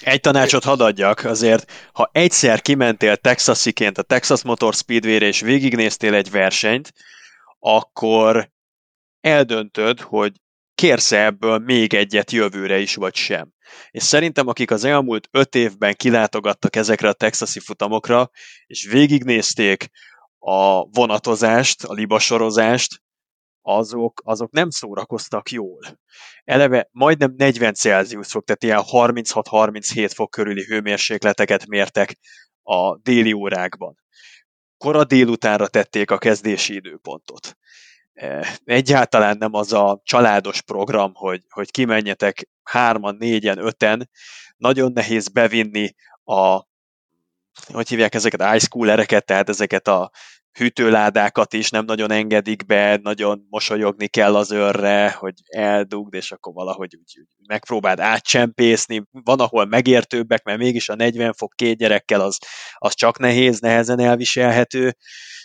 Egy 0.00 0.20
tanácsot 0.20 0.64
hadd 0.64 0.82
adjak, 0.82 1.24
azért, 1.24 1.72
ha 1.92 2.10
egyszer 2.12 2.60
kimentél 2.60 3.16
Texasiként 3.16 3.98
a 3.98 4.02
Texas 4.02 4.42
Motor 4.42 4.74
Speedway-re 4.74 5.26
és 5.26 5.40
végignéztél 5.40 6.14
egy 6.14 6.30
versenyt, 6.30 6.92
akkor 7.58 8.50
eldöntöd, 9.20 10.00
hogy 10.00 10.32
kérsz 10.74 11.12
ebből 11.12 11.58
még 11.58 11.94
egyet 11.94 12.30
jövőre 12.30 12.78
is, 12.78 12.94
vagy 12.94 13.14
sem. 13.14 13.52
És 13.90 14.02
szerintem, 14.02 14.48
akik 14.48 14.70
az 14.70 14.84
elmúlt 14.84 15.28
öt 15.30 15.54
évben 15.54 15.94
kilátogattak 15.94 16.76
ezekre 16.76 17.08
a 17.08 17.12
texasi 17.12 17.60
futamokra, 17.60 18.30
és 18.66 18.84
végignézték 18.84 19.90
a 20.38 20.84
vonatozást, 20.84 21.84
a 21.84 21.92
libasorozást, 21.92 23.01
azok, 23.62 24.22
azok 24.24 24.50
nem 24.50 24.70
szórakoztak 24.70 25.50
jól. 25.50 25.80
Eleve 26.44 26.88
majdnem 26.90 27.34
40 27.36 27.74
Celsius 27.74 28.28
fok, 28.28 28.44
tehát 28.44 28.62
ilyen 28.62 28.82
36-37 28.92 30.10
fok 30.14 30.30
körüli 30.30 30.64
hőmérsékleteket 30.64 31.66
mértek 31.66 32.18
a 32.62 32.96
déli 32.96 33.32
órákban. 33.32 34.00
Kora 34.76 35.04
délutánra 35.04 35.68
tették 35.68 36.10
a 36.10 36.18
kezdési 36.18 36.74
időpontot. 36.74 37.56
E, 38.12 38.58
egyáltalán 38.64 39.36
nem 39.36 39.54
az 39.54 39.72
a 39.72 40.00
családos 40.04 40.62
program, 40.62 41.14
hogy, 41.14 41.42
hogy 41.48 41.70
kimenjetek 41.70 42.48
hárman, 42.62 43.16
négyen, 43.16 43.58
öten, 43.58 44.10
nagyon 44.56 44.92
nehéz 44.92 45.28
bevinni 45.28 45.94
a 46.24 46.70
hogy 47.72 47.88
hívják 47.88 48.14
ezeket, 48.14 48.54
ice 48.54 48.68
coolereket, 48.68 49.24
tehát 49.24 49.48
ezeket 49.48 49.88
a 49.88 50.10
hűtőládákat 50.58 51.52
is 51.52 51.70
nem 51.70 51.84
nagyon 51.84 52.10
engedik 52.10 52.66
be, 52.66 52.98
nagyon 53.02 53.46
mosolyogni 53.50 54.08
kell 54.08 54.36
az 54.36 54.50
őrre, 54.50 55.10
hogy 55.10 55.34
eldugd, 55.46 56.14
és 56.14 56.32
akkor 56.32 56.52
valahogy 56.52 56.96
úgy, 56.96 57.18
úgy 57.18 57.46
megpróbáld 57.46 58.00
átcsempészni. 58.00 59.02
Van, 59.10 59.40
ahol 59.40 59.64
megértőbbek, 59.64 60.44
mert 60.44 60.58
mégis 60.58 60.88
a 60.88 60.94
40 60.94 61.32
fok 61.32 61.52
két 61.56 61.78
gyerekkel 61.78 62.20
az, 62.20 62.38
az 62.74 62.94
csak 62.94 63.18
nehéz, 63.18 63.60
nehezen 63.60 63.98
elviselhető. 63.98 64.96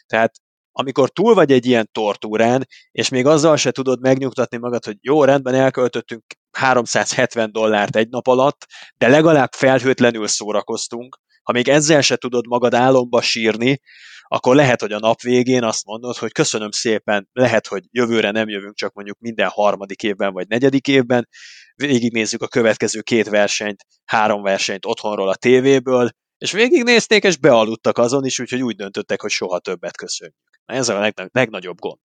Tehát 0.05 0.33
amikor 0.79 1.09
túl 1.09 1.33
vagy 1.33 1.51
egy 1.51 1.65
ilyen 1.65 1.89
tortúrán, 1.91 2.67
és 2.91 3.09
még 3.09 3.25
azzal 3.25 3.57
se 3.57 3.71
tudod 3.71 4.01
megnyugtatni 4.01 4.57
magad, 4.57 4.85
hogy 4.85 4.97
jó, 5.01 5.23
rendben 5.23 5.53
elköltöttünk 5.53 6.23
370 6.51 7.51
dollárt 7.51 7.95
egy 7.95 8.09
nap 8.09 8.27
alatt, 8.27 8.65
de 8.97 9.07
legalább 9.07 9.51
felhőtlenül 9.51 10.27
szórakoztunk, 10.27 11.17
ha 11.43 11.51
még 11.51 11.67
ezzel 11.67 12.01
se 12.01 12.15
tudod 12.15 12.47
magad 12.47 12.73
álomba 12.73 13.21
sírni, 13.21 13.79
akkor 14.27 14.55
lehet, 14.55 14.81
hogy 14.81 14.91
a 14.91 14.99
nap 14.99 15.21
végén 15.21 15.63
azt 15.63 15.85
mondod, 15.85 16.17
hogy 16.17 16.31
köszönöm 16.31 16.71
szépen, 16.71 17.29
lehet, 17.33 17.67
hogy 17.67 17.83
jövőre 17.91 18.31
nem 18.31 18.49
jövünk 18.49 18.75
csak 18.75 18.93
mondjuk 18.93 19.19
minden 19.19 19.47
harmadik 19.47 20.03
évben 20.03 20.33
vagy 20.33 20.47
negyedik 20.47 20.87
évben, 20.87 21.27
végignézzük 21.75 22.41
a 22.41 22.47
következő 22.47 23.01
két 23.01 23.29
versenyt, 23.29 23.85
három 24.05 24.41
versenyt 24.41 24.85
otthonról 24.85 25.29
a 25.29 25.35
tévéből, 25.35 26.09
és 26.37 26.51
végignézték, 26.51 27.23
és 27.23 27.37
bealudtak 27.37 27.97
azon 27.97 28.25
is, 28.25 28.39
úgyhogy 28.39 28.61
úgy 28.61 28.75
döntöttek, 28.75 29.21
hogy 29.21 29.31
soha 29.31 29.59
többet 29.59 29.97
köszönjük. 29.97 30.35
Ez 30.65 30.89
a 30.89 30.99
legna- 30.99 31.29
legnagyobb 31.31 31.79
gond. 31.79 31.99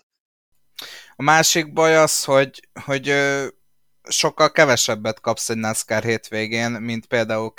A 1.17 1.23
másik 1.23 1.73
baj 1.73 1.97
az, 1.97 2.25
hogy, 2.25 2.69
hogy 2.85 3.15
sokkal 4.09 4.53
kevesebbet 4.53 5.21
kapsz 5.21 5.49
egy 5.49 5.57
NASCAR 5.57 6.03
hétvégén, 6.03 6.71
mint 6.71 7.07
például 7.07 7.53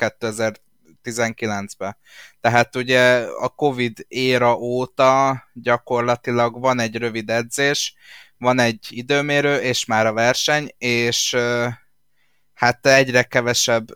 2019-ben. 1.04 1.98
Tehát 2.42 2.76
ugye 2.76 3.26
a 3.40 3.48
Covid 3.48 4.06
éra 4.08 4.56
óta 4.56 5.44
gyakorlatilag 5.54 6.60
van 6.60 6.80
egy 6.80 6.96
rövid 6.96 7.30
edzés, 7.30 7.96
van 8.38 8.60
egy 8.60 8.88
időmérő, 8.90 9.58
és 9.58 9.86
már 9.86 10.06
a 10.06 10.14
verseny, 10.14 10.70
és 10.78 11.36
hát 12.54 12.86
egyre 12.86 13.24
kevesebb 13.24 13.88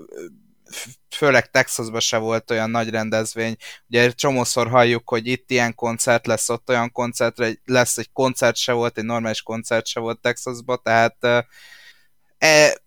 főleg 1.16 1.50
Texasban 1.50 2.00
se 2.00 2.18
volt 2.18 2.52
olyan 2.52 2.70
nagy 2.70 2.90
rendezvény. 2.90 3.56
Ugye 3.88 4.12
csomószor 4.12 4.68
halljuk, 4.70 5.10
hogy 5.10 5.28
itt 5.28 5.52
ilyen 5.52 5.76
koncert 5.76 6.28
lesz, 6.28 6.50
ott 6.50 6.70
olyan 6.70 6.92
koncert 6.92 7.38
lesz, 7.66 7.98
egy 7.98 8.12
koncert 8.14 8.56
se 8.56 8.72
volt, 8.72 8.98
egy 8.98 9.04
normális 9.04 9.42
koncert 9.42 9.86
se 9.86 10.00
volt 10.00 10.22
Texasban, 10.22 10.80
tehát 10.84 11.48
e, 12.38 12.78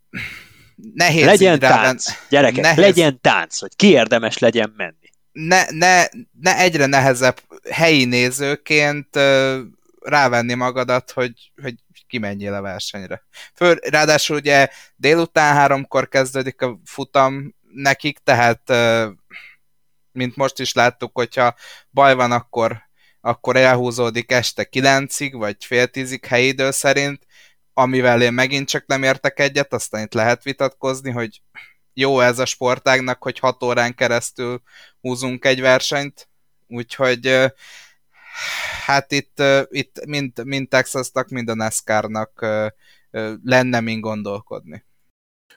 nehéz 0.95 1.25
Legyen 1.25 1.59
tánc, 1.59 2.09
rá, 2.09 2.15
gyerekek, 2.29 2.63
nehéz, 2.63 2.79
legyen 2.79 3.21
tánc, 3.21 3.59
hogy 3.59 3.77
ki 3.77 3.87
érdemes 3.87 4.39
legyen 4.39 4.73
menni. 4.77 4.95
Ne, 5.33 5.65
ne, 5.71 6.05
ne 6.41 6.59
egyre 6.59 6.87
nehezebb 6.87 7.41
helyi 7.71 8.05
nézőként 8.05 9.19
rávenni 10.01 10.55
magadat, 10.55 11.11
hogy, 11.11 11.53
hogy 11.63 11.75
kimenjél 12.07 12.55
a 12.55 12.61
versenyre. 12.61 13.23
Föl, 13.55 13.77
ráadásul 13.91 14.37
ugye 14.37 14.69
délután 14.97 15.55
háromkor 15.55 16.09
kezdődik 16.09 16.63
a 16.63 16.79
futam 16.85 17.55
nekik, 17.73 18.19
tehát 18.19 18.73
mint 20.13 20.37
most 20.37 20.59
is 20.59 20.73
láttuk, 20.73 21.11
hogyha 21.15 21.55
baj 21.91 22.15
van, 22.15 22.33
akkor, 22.33 22.83
akkor 23.21 23.57
elhúzódik 23.57 24.33
este 24.33 24.65
kilencig, 24.65 25.37
vagy 25.37 25.65
fél 25.65 25.87
tízig 25.87 26.25
helyi 26.25 26.47
idő 26.47 26.71
szerint, 26.71 27.27
amivel 27.81 28.23
én 28.23 28.33
megint 28.33 28.69
csak 28.69 28.87
nem 28.87 29.03
értek 29.03 29.39
egyet, 29.39 29.73
aztán 29.73 30.03
itt 30.03 30.13
lehet 30.13 30.43
vitatkozni, 30.43 31.11
hogy 31.11 31.43
jó 31.93 32.21
ez 32.21 32.39
a 32.39 32.45
sportágnak, 32.45 33.23
hogy 33.23 33.39
hat 33.39 33.63
órán 33.63 33.95
keresztül 33.95 34.63
húzunk 35.01 35.45
egy 35.45 35.61
versenyt, 35.61 36.29
úgyhogy 36.67 37.53
hát 38.87 39.13
itt, 39.13 39.43
itt 39.69 40.05
mind, 40.07 40.45
mind 40.45 40.69
Texasnak, 40.69 41.29
mind 41.29 41.49
a 41.49 41.55
NASCAR-nak 41.55 42.47
lenne 43.45 43.81
mind 43.81 44.01
gondolkodni. 44.01 44.85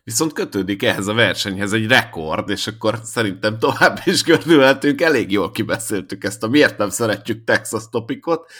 Viszont 0.03 0.33
kötődik 0.33 0.83
ehhez 0.83 1.07
a 1.07 1.13
versenyhez 1.13 1.73
egy 1.73 1.87
rekord, 1.87 2.49
és 2.49 2.67
akkor 2.67 2.99
szerintem 3.03 3.59
tovább 3.59 3.99
is 4.03 4.23
gördülhetünk, 4.23 5.01
elég 5.01 5.31
jól 5.31 5.51
kibeszéltük 5.51 6.23
ezt 6.23 6.43
a 6.43 6.47
miért 6.47 6.77
nem 6.77 6.89
szeretjük 6.89 7.43
Texas 7.43 7.83
topikot. 7.89 8.51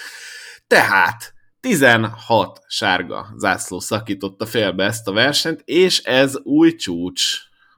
Tehát 0.67 1.32
16 1.63 2.59
sárga 2.67 3.33
zászló 3.37 3.79
szakította 3.79 4.45
félbe 4.45 4.83
ezt 4.83 5.07
a 5.07 5.11
versenyt, 5.11 5.61
és 5.65 5.99
ez 5.99 6.37
új 6.41 6.75
csúcs 6.75 7.21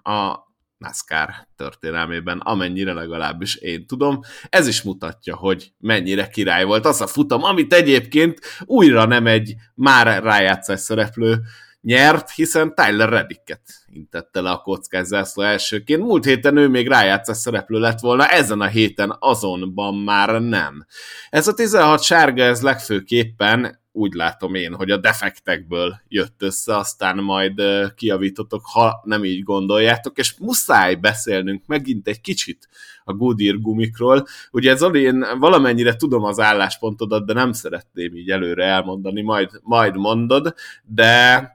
a 0.04 0.38
NASCAR 0.78 1.30
történelmében, 1.56 2.38
amennyire 2.40 2.94
legalábbis 2.94 3.56
én 3.56 3.88
tudom. 3.88 4.20
Ez 4.50 4.68
is 4.68 4.82
mutatja, 4.82 5.36
hogy 5.36 5.74
mennyire 5.78 6.28
király 6.28 6.64
volt 6.64 6.86
az 6.86 7.02
a 7.02 7.08
futam, 7.08 7.44
amit 7.44 7.74
egyébként 7.74 8.40
újra 8.64 9.06
nem 9.06 9.28
egy 9.28 9.56
már 9.76 10.24
rájátszás 10.24 10.80
szereplő 10.80 11.42
nyert, 11.86 12.32
hiszen 12.32 12.76
Tyler 12.76 13.10
Reddicket 13.10 13.62
intette 13.92 14.42
le 14.42 14.50
a 14.50 14.58
kockás 14.58 15.06
zászló 15.06 15.44
elsőként. 15.44 16.02
Múlt 16.02 16.26
héten 16.26 16.58
ő 16.58 16.68
még 16.68 16.88
rájátszás 16.88 17.38
szereplő 17.38 17.80
lett 17.80 18.00
volna, 18.00 18.28
ezen 18.28 18.62
a 18.62 18.68
héten 18.68 19.16
azonban 19.20 19.96
már 19.96 20.42
nem. 20.42 20.86
Ez 21.30 21.48
a 21.48 21.54
16 21.54 22.04
sárga, 22.04 22.44
ez 22.44 22.62
legfőképpen 22.62 23.84
úgy 23.92 24.14
látom 24.14 24.56
én, 24.56 24.74
hogy 24.74 24.92
a 24.92 24.98
defektekből 24.98 26.02
jött 26.08 26.42
össze, 26.42 26.76
aztán 26.76 27.18
majd 27.18 27.62
kiavítotok, 27.96 28.62
ha 28.66 29.02
nem 29.04 29.24
így 29.24 29.44
gondoljátok, 29.44 30.18
és 30.18 30.38
muszáj 30.38 30.96
beszélnünk 30.96 31.64
megint 31.66 32.08
egy 32.08 32.22
kicsit 32.22 32.70
a 33.04 33.14
Goodyear 33.14 33.60
gumikról. 33.60 34.26
Ugye 34.52 34.76
Zoli, 34.76 35.02
én 35.02 35.26
valamennyire 35.40 35.96
tudom 35.96 36.24
az 36.24 36.40
álláspontodat, 36.40 37.26
de 37.26 37.34
nem 37.34 37.52
szeretném 37.52 38.16
így 38.16 38.30
előre 38.30 38.66
elmondani, 38.66 39.22
majd, 39.22 39.50
majd 39.62 39.98
mondod, 39.98 40.54
de 40.84 41.55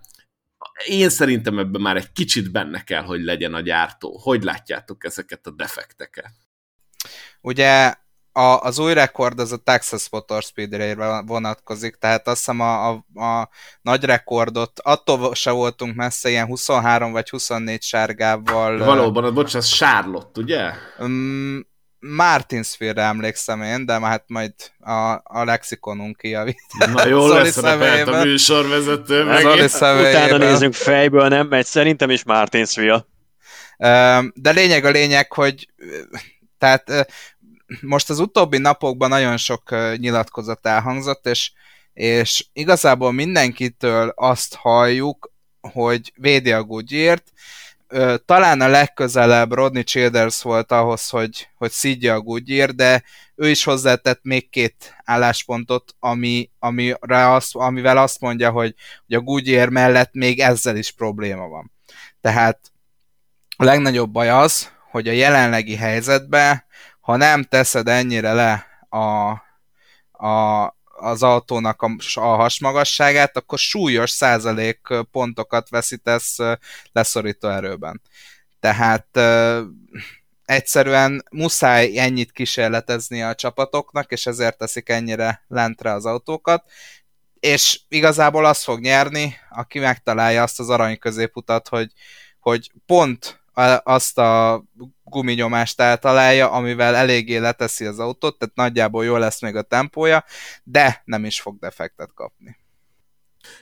én 0.86 1.08
szerintem 1.08 1.58
ebben 1.58 1.80
már 1.80 1.96
egy 1.96 2.12
kicsit 2.12 2.50
benne 2.52 2.84
kell, 2.84 3.02
hogy 3.02 3.24
legyen 3.24 3.54
a 3.54 3.60
gyártó. 3.60 4.18
Hogy 4.22 4.42
látjátok 4.42 5.04
ezeket 5.04 5.46
a 5.46 5.50
defekteket? 5.50 6.32
Ugye 7.40 7.94
a, 8.32 8.60
az 8.60 8.78
új 8.78 8.94
rekord 8.94 9.38
az 9.38 9.52
a 9.52 9.56
Texas 9.56 10.08
Motor 10.10 10.42
Speedway-re 10.42 11.22
vonatkozik, 11.26 11.96
tehát 11.96 12.28
azt 12.28 12.38
hiszem 12.38 12.60
a, 12.60 12.88
a, 12.88 13.04
a 13.20 13.48
nagy 13.82 14.04
rekordot, 14.04 14.80
attól 14.82 15.34
se 15.34 15.50
voltunk 15.50 15.94
messze, 15.94 16.28
ilyen 16.28 16.46
23 16.46 17.12
vagy 17.12 17.30
24 17.30 17.82
sárgával. 17.82 18.78
Valóban, 18.78 19.34
bocs, 19.34 19.54
az 19.54 19.66
Charlotte, 19.66 20.40
ugye? 20.40 20.72
Um, 20.98 21.68
Martinsville-re 22.00 23.02
emlékszem 23.02 23.62
én, 23.62 23.86
de 23.86 24.00
hát 24.00 24.24
majd 24.26 24.52
a, 24.78 25.10
a 25.24 25.44
lexikonunk 25.44 26.16
kijavít. 26.16 26.62
Na 26.92 27.06
jól 27.06 27.28
lesz 27.28 27.56
a 27.56 28.22
műsorvezető. 28.24 29.24
Meg. 29.24 29.44
Utána 29.44 30.36
nézzünk 30.36 30.74
fejből, 30.74 31.28
nem 31.28 31.46
megy. 31.46 31.66
Szerintem 31.66 32.10
is 32.10 32.24
Martinsville. 32.24 33.06
De 34.34 34.50
lényeg 34.50 34.84
a 34.84 34.90
lényeg, 34.90 35.32
hogy 35.32 35.68
tehát 36.58 37.08
most 37.80 38.10
az 38.10 38.18
utóbbi 38.18 38.58
napokban 38.58 39.08
nagyon 39.08 39.36
sok 39.36 39.74
nyilatkozat 39.96 40.66
elhangzott, 40.66 41.26
és, 41.26 41.52
és 41.92 42.46
igazából 42.52 43.12
mindenkitől 43.12 44.12
azt 44.16 44.54
halljuk, 44.54 45.32
hogy 45.60 46.12
védi 46.16 46.52
a 46.52 46.62
Goodyear-t, 46.62 47.32
talán 48.24 48.60
a 48.60 48.68
legközelebb 48.68 49.52
Rodney 49.52 49.82
Childers 49.82 50.42
volt 50.42 50.72
ahhoz, 50.72 51.08
hogy, 51.08 51.48
hogy 51.54 51.70
szídja 51.70 52.14
a 52.14 52.20
Goodyear, 52.20 52.70
de 52.70 53.02
ő 53.34 53.48
is 53.48 53.64
hozzátett 53.64 54.20
még 54.22 54.50
két 54.50 54.94
álláspontot, 55.04 55.94
ami, 55.98 56.50
amire 56.58 57.32
azt, 57.32 57.54
amivel 57.54 57.98
azt 57.98 58.20
mondja, 58.20 58.50
hogy, 58.50 58.74
hogy 59.06 59.16
a 59.16 59.20
Goodyear 59.20 59.68
mellett 59.68 60.12
még 60.12 60.40
ezzel 60.40 60.76
is 60.76 60.90
probléma 60.90 61.48
van. 61.48 61.72
Tehát 62.20 62.58
a 63.56 63.64
legnagyobb 63.64 64.10
baj 64.10 64.30
az, 64.30 64.70
hogy 64.90 65.08
a 65.08 65.12
jelenlegi 65.12 65.76
helyzetben, 65.76 66.64
ha 67.00 67.16
nem 67.16 67.42
teszed 67.42 67.88
ennyire 67.88 68.32
le 68.32 68.66
a, 68.88 69.30
a, 70.26 70.64
az 71.00 71.22
autónak 71.22 71.82
a, 71.82 71.96
a 72.14 72.34
hasmagasságát, 72.34 73.36
akkor 73.36 73.58
súlyos 73.58 74.10
százalék 74.10 74.80
pontokat 75.10 75.68
veszítesz 75.68 76.36
leszorító 76.92 77.48
erőben. 77.48 78.00
Tehát 78.60 79.20
egyszerűen 80.44 81.24
muszáj 81.30 81.98
ennyit 81.98 82.32
kísérletezni 82.32 83.22
a 83.22 83.34
csapatoknak, 83.34 84.12
és 84.12 84.26
ezért 84.26 84.58
teszik 84.58 84.88
ennyire 84.88 85.44
lentre 85.48 85.92
az 85.92 86.04
autókat, 86.04 86.64
és 87.40 87.80
igazából 87.88 88.44
az 88.44 88.62
fog 88.62 88.80
nyerni, 88.80 89.36
aki 89.50 89.78
megtalálja 89.78 90.42
azt 90.42 90.60
az 90.60 90.68
arany 90.70 90.98
középutat, 90.98 91.68
hogy, 91.68 91.92
hogy 92.38 92.70
pont 92.86 93.40
azt 93.82 94.18
a 94.18 94.64
guminyomást 95.10 95.80
eltalálja, 95.80 96.50
amivel 96.50 96.94
eléggé 96.94 97.36
leteszi 97.36 97.84
az 97.84 97.98
autót, 97.98 98.38
tehát 98.38 98.54
nagyjából 98.54 99.04
jó 99.04 99.16
lesz 99.16 99.40
még 99.40 99.56
a 99.56 99.62
tempója, 99.62 100.24
de 100.62 101.02
nem 101.04 101.24
is 101.24 101.40
fog 101.40 101.58
defektet 101.58 102.10
kapni. 102.14 102.56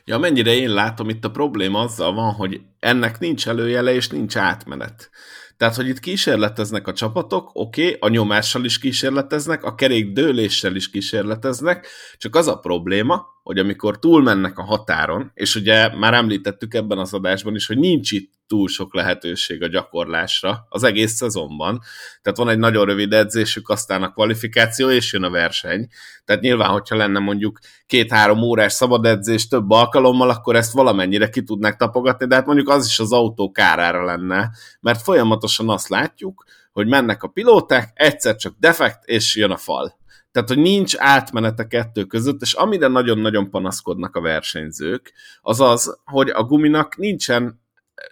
Ja, 0.05 0.19
mennyire 0.19 0.55
én 0.55 0.71
látom, 0.71 1.09
itt 1.09 1.25
a 1.25 1.31
probléma 1.31 1.81
azzal 1.81 2.13
van, 2.13 2.33
hogy 2.33 2.61
ennek 2.79 3.19
nincs 3.19 3.49
előjele 3.49 3.95
és 3.95 4.09
nincs 4.09 4.37
átmenet. 4.37 5.11
Tehát, 5.57 5.75
hogy 5.75 5.89
itt 5.89 6.01
kísérleteznek 6.01 6.87
a 6.87 6.93
csapatok, 6.93 7.51
oké, 7.53 7.85
okay, 7.87 7.97
a 8.01 8.09
nyomással 8.09 8.65
is 8.65 8.79
kísérleteznek, 8.79 9.65
a 9.65 9.75
kerék 9.75 10.13
dőléssel 10.13 10.75
is 10.75 10.91
kísérleteznek, 10.91 11.87
csak 12.17 12.37
az 12.37 12.47
a 12.47 12.59
probléma, 12.59 13.27
hogy 13.49 13.59
amikor 13.59 13.99
túlmennek 13.99 14.59
a 14.59 14.63
határon, 14.63 15.31
és 15.35 15.55
ugye 15.55 15.97
már 15.97 16.15
említettük 16.15 16.75
ebben 16.75 16.99
az 16.99 17.15
adásban 17.15 17.55
is, 17.55 17.67
hogy 17.67 17.79
nincs 17.79 18.13
itt 18.13 18.33
túl 18.47 18.69
sok 18.69 18.95
lehetőség 18.95 19.63
a 19.63 19.69
gyakorlásra 19.69 20.67
az 20.69 20.83
egész 20.83 21.13
szezonban. 21.13 21.81
Tehát 22.23 22.39
van 22.39 22.49
egy 22.49 22.59
nagyon 22.59 22.85
rövid 22.85 23.13
edzésük, 23.13 23.69
aztán 23.69 24.03
a 24.03 24.13
kvalifikáció, 24.13 24.91
és 24.91 25.13
jön 25.13 25.23
a 25.23 25.31
verseny. 25.31 25.89
Tehát 26.25 26.43
nyilván, 26.43 26.71
hogyha 26.71 26.97
lenne 26.97 27.19
mondjuk 27.19 27.59
két-három 27.87 28.43
órás 28.43 28.73
szabad 28.73 29.07
edzés 29.07 29.49
több 29.49 29.71
alkalommal, 29.71 30.31
akkor 30.31 30.57
ezt 30.57 30.73
valamennyire 30.73 31.29
ki 31.29 31.43
tudnák 31.43 31.77
tapogatni, 31.77 32.27
de 32.27 32.35
hát 32.35 32.47
mondjuk 32.47 32.69
az 32.69 32.87
is 32.87 32.99
az 32.99 33.13
autó 33.13 33.51
kárára 33.51 34.05
lenne, 34.05 34.51
mert 34.81 35.03
folyamatosan 35.03 35.69
azt 35.69 35.89
látjuk, 35.89 36.45
hogy 36.73 36.87
mennek 36.87 37.23
a 37.23 37.29
pilóták, 37.29 37.91
egyszer 37.95 38.37
csak 38.37 38.55
defekt, 38.59 39.05
és 39.05 39.37
jön 39.37 39.51
a 39.51 39.57
fal. 39.57 39.98
Tehát, 40.33 40.49
hogy 40.49 40.59
nincs 40.59 40.95
átmenete 40.97 41.67
kettő 41.67 42.05
között, 42.05 42.41
és 42.41 42.53
amire 42.53 42.87
nagyon-nagyon 42.87 43.51
panaszkodnak 43.51 44.17
a 44.17 44.21
versenyzők, 44.21 45.13
az 45.41 45.61
az, 45.61 45.99
hogy 46.05 46.29
a 46.31 46.45
guminak 46.45 46.97
nincsen 46.97 47.61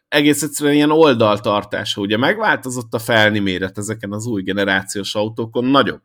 egész 0.08 0.42
egyszerűen 0.42 0.74
ilyen 0.74 0.90
oldaltartása. 0.90 2.00
Ugye 2.00 2.16
megváltozott 2.16 2.94
a 2.94 2.98
felni 2.98 3.38
méret 3.38 3.78
ezeken 3.78 4.12
az 4.12 4.26
új 4.26 4.42
generációs 4.42 5.14
autókon, 5.14 5.64
nagyobb 5.64 6.00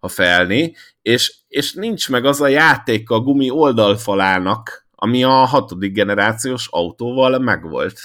a 0.00 0.08
felni, 0.08 0.74
és, 1.02 1.34
és 1.48 1.72
nincs 1.72 2.10
meg 2.10 2.24
az 2.24 2.40
a 2.40 2.48
játék 2.48 3.10
a 3.10 3.20
gumi 3.20 3.50
oldalfalának, 3.50 4.86
ami 4.94 5.24
a 5.24 5.30
hatodik 5.30 5.92
generációs 5.92 6.68
autóval 6.70 7.38
megvolt. 7.38 7.98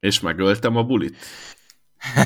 És 0.00 0.20
megöltem 0.20 0.76
a 0.76 0.82
bulit. 0.82 1.16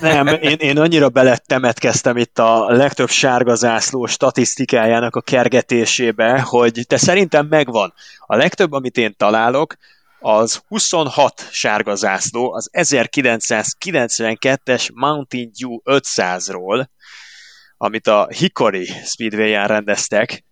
Nem, 0.00 0.26
én, 0.26 0.56
én 0.58 0.78
annyira 0.78 1.08
belettemetkeztem 1.08 2.16
itt 2.16 2.38
a 2.38 2.70
legtöbb 2.70 3.08
sárga 3.08 3.54
zászló 3.54 4.06
statisztikájának 4.06 5.16
a 5.16 5.20
kergetésébe, 5.20 6.40
hogy 6.40 6.84
te 6.86 6.96
szerintem 6.96 7.46
megvan. 7.46 7.94
A 8.18 8.36
legtöbb, 8.36 8.72
amit 8.72 8.96
én 8.96 9.14
találok, 9.16 9.76
az 10.20 10.62
26 10.68 11.48
sárga 11.50 11.94
zászló 11.94 12.52
az 12.52 12.70
1992-es 12.72 14.92
Mountain 14.94 15.50
Dew 15.58 15.78
500-ról, 15.84 16.86
amit 17.76 18.06
a 18.06 18.26
Hickory 18.30 18.90
Speedway-en 19.04 19.66
rendeztek, 19.66 20.44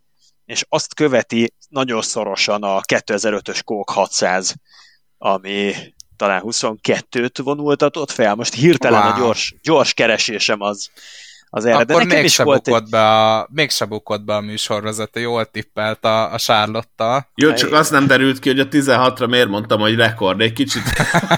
és 0.45 0.65
azt 0.69 0.95
követi 0.95 1.55
nagyon 1.69 2.03
szorosan 2.03 2.62
a 2.62 2.81
2005-ös 2.81 3.61
Coke 3.65 3.93
600, 3.93 4.55
ami 5.19 5.75
talán 6.16 6.42
22-t 6.44 7.40
vonultatott 7.42 8.11
fel. 8.11 8.35
Most 8.35 8.55
hirtelen 8.55 9.02
wow. 9.02 9.12
a 9.12 9.18
gyors, 9.18 9.55
gyors 9.62 9.94
keresésem 9.94 10.61
az, 10.61 10.90
az 11.50 11.64
erre. 11.64 11.76
Akkor 11.76 12.07
De 12.07 12.20
mégse 12.20 12.44
bukott, 12.44 12.68
egy... 12.68 12.90
be 12.90 13.11
a, 13.11 13.48
mégse 13.50 13.85
bukott 13.85 14.24
be 14.24 14.35
a 14.35 14.40
műsorvezető, 14.40 15.20
jól 15.20 15.44
tippelt 15.44 16.05
a, 16.05 16.33
a 16.33 16.38
Charlotte-tal. 16.38 17.29
Jó, 17.35 17.52
csak 17.52 17.72
azt 17.72 17.90
nem 17.90 18.07
derült 18.07 18.38
ki, 18.38 18.48
hogy 18.48 18.61
a 18.61 18.68
16-ra 18.68 19.29
miért 19.29 19.48
mondtam, 19.48 19.81
hogy 19.81 19.94
rekord, 19.94 20.40
egy 20.40 20.52
kicsit. 20.52 20.83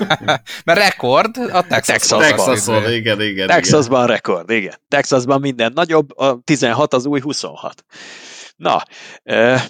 Mert 0.65 0.79
rekord 0.79 1.37
a 1.37 1.63
Texas 1.63 1.87
Texasban. 1.87 2.29
Texasban, 2.29 2.93
igen, 2.93 3.21
igen. 3.21 3.47
Texasban 3.47 4.03
igen. 4.03 4.15
rekord, 4.15 4.51
igen. 4.51 4.75
Texasban 4.89 5.41
minden 5.41 5.73
nagyobb, 5.75 6.19
a 6.19 6.41
16 6.45 6.95
az 6.95 7.07
új 7.07 7.21
26. 7.21 7.85
Na, 8.57 8.83
euh, 9.23 9.61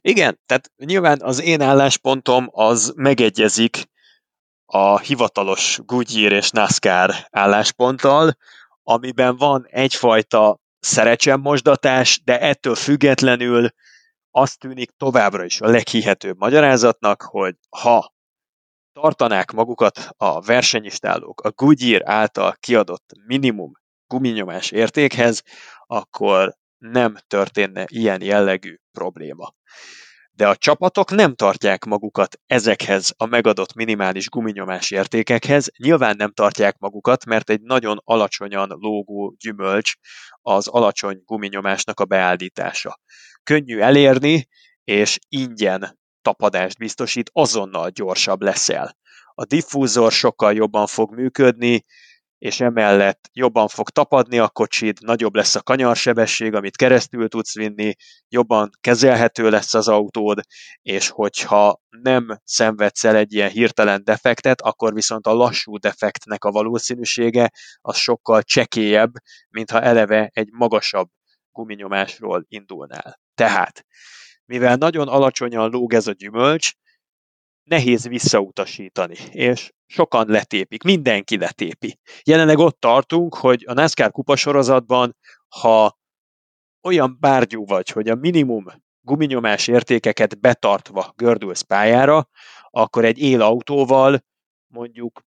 igen, 0.00 0.40
tehát 0.46 0.70
nyilván 0.84 1.18
az 1.22 1.42
én 1.42 1.60
álláspontom 1.60 2.48
az 2.52 2.92
megegyezik 2.96 3.88
a 4.74 4.98
hivatalos 4.98 5.78
Goodyear 5.86 6.32
és 6.32 6.50
NASCAR 6.50 7.26
állásponttal, 7.30 8.36
amiben 8.82 9.36
van 9.36 9.66
egyfajta 9.70 10.60
szerecsenmosdatás, 10.78 12.20
de 12.24 12.40
ettől 12.40 12.74
függetlenül 12.74 13.68
azt 14.30 14.58
tűnik 14.58 14.90
továbbra 14.90 15.44
is 15.44 15.60
a 15.60 15.66
leghihetőbb 15.66 16.38
magyarázatnak, 16.38 17.22
hogy 17.22 17.54
ha 17.70 18.14
tartanák 18.92 19.52
magukat 19.52 20.08
a 20.16 20.40
versenyistálók 20.40 21.40
a 21.40 21.50
Goodyear 21.50 22.02
által 22.04 22.54
kiadott 22.60 23.12
minimum 23.26 23.72
guminyomás 24.06 24.70
értékhez, 24.70 25.42
akkor 25.86 26.54
nem 26.78 27.16
történne 27.26 27.84
ilyen 27.88 28.22
jellegű 28.22 28.76
probléma 28.92 29.54
de 30.36 30.48
a 30.48 30.56
csapatok 30.56 31.10
nem 31.10 31.34
tartják 31.34 31.84
magukat 31.84 32.38
ezekhez 32.46 33.12
a 33.16 33.26
megadott 33.26 33.74
minimális 33.74 34.28
guminyomás 34.28 34.90
értékekhez. 34.90 35.70
Nyilván 35.76 36.16
nem 36.16 36.32
tartják 36.32 36.78
magukat, 36.78 37.24
mert 37.24 37.50
egy 37.50 37.60
nagyon 37.60 38.00
alacsonyan 38.04 38.68
lógó 38.68 39.34
gyümölcs 39.38 39.92
az 40.42 40.68
alacsony 40.68 41.22
guminyomásnak 41.24 42.00
a 42.00 42.04
beállítása. 42.04 43.00
Könnyű 43.42 43.78
elérni, 43.78 44.48
és 44.84 45.18
ingyen 45.28 45.98
tapadást 46.22 46.78
biztosít, 46.78 47.30
azonnal 47.32 47.90
gyorsabb 47.90 48.42
leszel. 48.42 48.96
A 49.34 49.44
diffúzor 49.44 50.12
sokkal 50.12 50.52
jobban 50.54 50.86
fog 50.86 51.14
működni, 51.14 51.84
és 52.44 52.60
emellett 52.60 53.30
jobban 53.32 53.68
fog 53.68 53.90
tapadni 53.90 54.38
a 54.38 54.48
kocsid, 54.48 54.98
nagyobb 55.00 55.34
lesz 55.34 55.54
a 55.54 55.62
kanyarsebesség, 55.62 56.54
amit 56.54 56.76
keresztül 56.76 57.28
tudsz 57.28 57.54
vinni, 57.54 57.94
jobban 58.28 58.70
kezelhető 58.80 59.50
lesz 59.50 59.74
az 59.74 59.88
autód, 59.88 60.40
és 60.82 61.08
hogyha 61.08 61.80
nem 61.88 62.40
szenvedsz 62.44 63.04
el 63.04 63.16
egy 63.16 63.32
ilyen 63.32 63.50
hirtelen 63.50 64.04
defektet, 64.04 64.60
akkor 64.60 64.94
viszont 64.94 65.26
a 65.26 65.32
lassú 65.32 65.78
defektnek 65.78 66.44
a 66.44 66.50
valószínűsége 66.50 67.50
az 67.80 67.96
sokkal 67.96 68.42
csekélyebb, 68.42 69.12
mintha 69.48 69.80
eleve 69.80 70.30
egy 70.32 70.48
magasabb 70.50 71.08
guminyomásról 71.52 72.44
indulnál. 72.48 73.20
Tehát, 73.34 73.84
mivel 74.44 74.76
nagyon 74.76 75.08
alacsonyan 75.08 75.70
lóg 75.70 75.94
ez 75.94 76.06
a 76.06 76.12
gyümölcs, 76.12 76.72
nehéz 77.64 78.08
visszautasítani, 78.08 79.16
és 79.30 79.72
sokan 79.86 80.28
letépik, 80.28 80.82
mindenki 80.82 81.38
letépi. 81.38 81.98
Jelenleg 82.22 82.58
ott 82.58 82.80
tartunk, 82.80 83.34
hogy 83.34 83.64
a 83.66 83.72
NASCAR 83.72 84.10
kupasorozatban, 84.10 85.16
ha 85.48 85.98
olyan 86.82 87.16
bárgyú 87.20 87.66
vagy, 87.66 87.88
hogy 87.88 88.08
a 88.08 88.14
minimum 88.14 88.64
guminyomás 89.00 89.68
értékeket 89.68 90.40
betartva 90.40 91.12
gördülsz 91.16 91.60
pályára, 91.60 92.28
akkor 92.70 93.04
egy 93.04 93.18
élautóval 93.18 94.24
mondjuk 94.66 95.20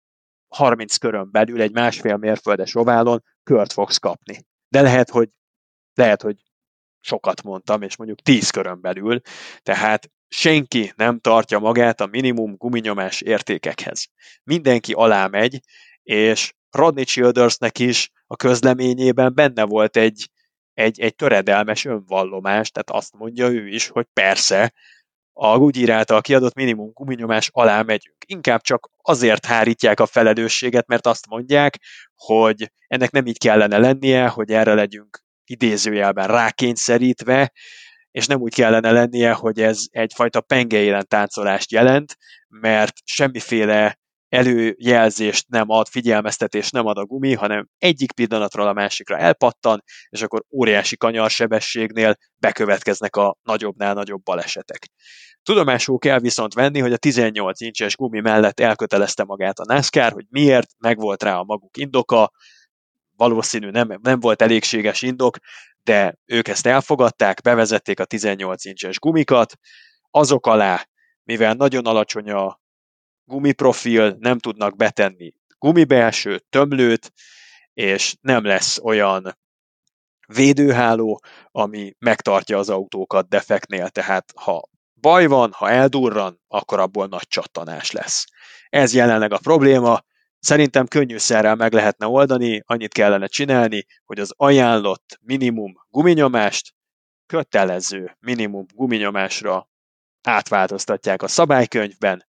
30 0.47 0.97
körön 0.97 1.31
belül 1.31 1.61
egy 1.61 1.73
másfél 1.73 2.17
mérföldes 2.17 2.75
oválon 2.75 3.23
kört 3.43 3.73
fogsz 3.73 3.97
kapni. 3.97 4.45
De 4.67 4.81
lehet, 4.81 5.09
hogy 5.09 5.29
lehet, 5.93 6.21
hogy 6.21 6.35
sokat 6.99 7.43
mondtam, 7.43 7.81
és 7.81 7.95
mondjuk 7.95 8.21
10 8.21 8.49
körön 8.49 8.81
belül, 8.81 9.19
tehát 9.61 10.09
senki 10.35 10.93
nem 10.95 11.19
tartja 11.19 11.59
magát 11.59 12.01
a 12.01 12.05
minimum 12.05 12.55
guminyomás 12.55 13.21
értékekhez. 13.21 14.07
Mindenki 14.43 14.93
alá 14.93 15.27
megy, 15.27 15.59
és 16.03 16.53
Rodney 16.69 17.03
Childersnek 17.03 17.79
is 17.79 18.11
a 18.27 18.35
közleményében 18.35 19.33
benne 19.33 19.63
volt 19.63 19.97
egy, 19.97 20.29
egy, 20.73 20.99
egy 20.99 21.15
töredelmes 21.15 21.85
önvallomás, 21.85 22.71
tehát 22.71 23.03
azt 23.03 23.13
mondja 23.13 23.47
ő 23.47 23.67
is, 23.67 23.87
hogy 23.87 24.05
persze, 24.13 24.73
a 25.37 25.57
Goodyear 25.57 25.89
által 25.89 26.21
kiadott 26.21 26.55
minimum 26.55 26.91
guminyomás 26.93 27.49
alá 27.51 27.81
megyünk. 27.81 28.17
Inkább 28.25 28.61
csak 28.61 28.89
azért 29.01 29.45
hárítják 29.45 29.99
a 29.99 30.05
felelősséget, 30.05 30.87
mert 30.87 31.05
azt 31.05 31.27
mondják, 31.27 31.79
hogy 32.15 32.71
ennek 32.87 33.11
nem 33.11 33.25
így 33.25 33.37
kellene 33.37 33.77
lennie, 33.77 34.27
hogy 34.27 34.51
erre 34.51 34.73
legyünk 34.73 35.23
idézőjelben 35.45 36.27
rákényszerítve, 36.27 37.51
és 38.15 38.27
nem 38.27 38.41
úgy 38.41 38.53
kellene 38.53 38.91
lennie, 38.91 39.33
hogy 39.33 39.61
ez 39.61 39.83
egyfajta 39.89 40.41
pengeélen 40.41 41.05
táncolást 41.07 41.71
jelent, 41.71 42.17
mert 42.47 42.93
semmiféle 43.03 43.99
előjelzést 44.29 45.47
nem 45.47 45.69
ad, 45.69 45.87
figyelmeztetést 45.87 46.71
nem 46.71 46.85
ad 46.85 46.97
a 46.97 47.05
gumi, 47.05 47.33
hanem 47.33 47.67
egyik 47.77 48.11
pillanatról 48.11 48.67
a 48.67 48.73
másikra 48.73 49.17
elpattan, 49.17 49.83
és 50.09 50.21
akkor 50.21 50.43
óriási 50.51 50.97
kanyarsebességnél 50.97 52.15
bekövetkeznek 52.39 53.15
a 53.15 53.37
nagyobbnál 53.43 53.93
nagyobb 53.93 54.23
balesetek. 54.23 54.87
Tudomásul 55.43 55.97
kell 55.97 56.19
viszont 56.19 56.53
venni, 56.53 56.79
hogy 56.79 56.93
a 56.93 56.97
18 56.97 57.61
incses 57.61 57.95
gumi 57.95 58.19
mellett 58.19 58.59
elkötelezte 58.59 59.23
magát 59.23 59.59
a 59.59 59.73
NASCAR, 59.73 60.11
hogy 60.11 60.25
miért, 60.29 60.69
megvolt 60.77 61.23
rá 61.23 61.37
a 61.37 61.43
maguk 61.43 61.77
indoka, 61.77 62.31
valószínű 63.15 63.69
nem, 63.69 63.99
nem 64.01 64.19
volt 64.19 64.41
elégséges 64.41 65.01
indok, 65.01 65.37
de 65.85 66.17
ők 66.25 66.47
ezt 66.47 66.65
elfogadták, 66.65 67.41
bevezették 67.41 67.99
a 67.99 68.05
18 68.05 68.65
incses 68.65 68.99
gumikat, 68.99 69.55
azok 70.11 70.47
alá, 70.47 70.87
mivel 71.23 71.53
nagyon 71.53 71.85
alacsony 71.85 72.31
a 72.31 72.59
gumiprofil, 73.23 74.15
nem 74.19 74.39
tudnak 74.39 74.75
betenni 74.75 75.33
gumibelső, 75.57 76.39
tömlőt, 76.49 77.13
és 77.73 78.15
nem 78.21 78.45
lesz 78.45 78.77
olyan 78.83 79.37
védőháló, 80.27 81.21
ami 81.51 81.95
megtartja 81.99 82.57
az 82.57 82.69
autókat 82.69 83.29
defektnél, 83.29 83.89
tehát 83.89 84.31
ha 84.35 84.69
baj 84.93 85.25
van, 85.25 85.51
ha 85.51 85.69
eldurran, 85.69 86.41
akkor 86.47 86.79
abból 86.79 87.07
nagy 87.07 87.27
csattanás 87.27 87.91
lesz. 87.91 88.25
Ez 88.69 88.93
jelenleg 88.93 89.33
a 89.33 89.37
probléma, 89.37 90.01
Szerintem 90.45 90.87
könnyűszerrel 90.87 91.55
meg 91.55 91.73
lehetne 91.73 92.07
oldani, 92.07 92.61
annyit 92.65 92.93
kellene 92.93 93.27
csinálni, 93.27 93.85
hogy 94.03 94.19
az 94.19 94.33
ajánlott 94.37 95.19
minimum 95.21 95.73
guminyomást 95.89 96.73
kötelező 97.25 98.17
minimum 98.19 98.65
guminyomásra 98.73 99.69
átváltoztatják 100.23 101.21
a 101.21 101.27
szabálykönyvben, 101.27 102.25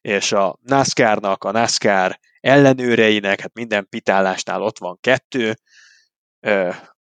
és 0.00 0.32
a 0.32 0.58
NASCAR-nak, 0.62 1.44
a 1.44 1.50
NASCAR 1.50 2.18
ellenőreinek, 2.40 3.40
hát 3.40 3.54
minden 3.54 3.88
pitálásnál 3.88 4.62
ott 4.62 4.78
van 4.78 4.98
kettő, 5.00 5.54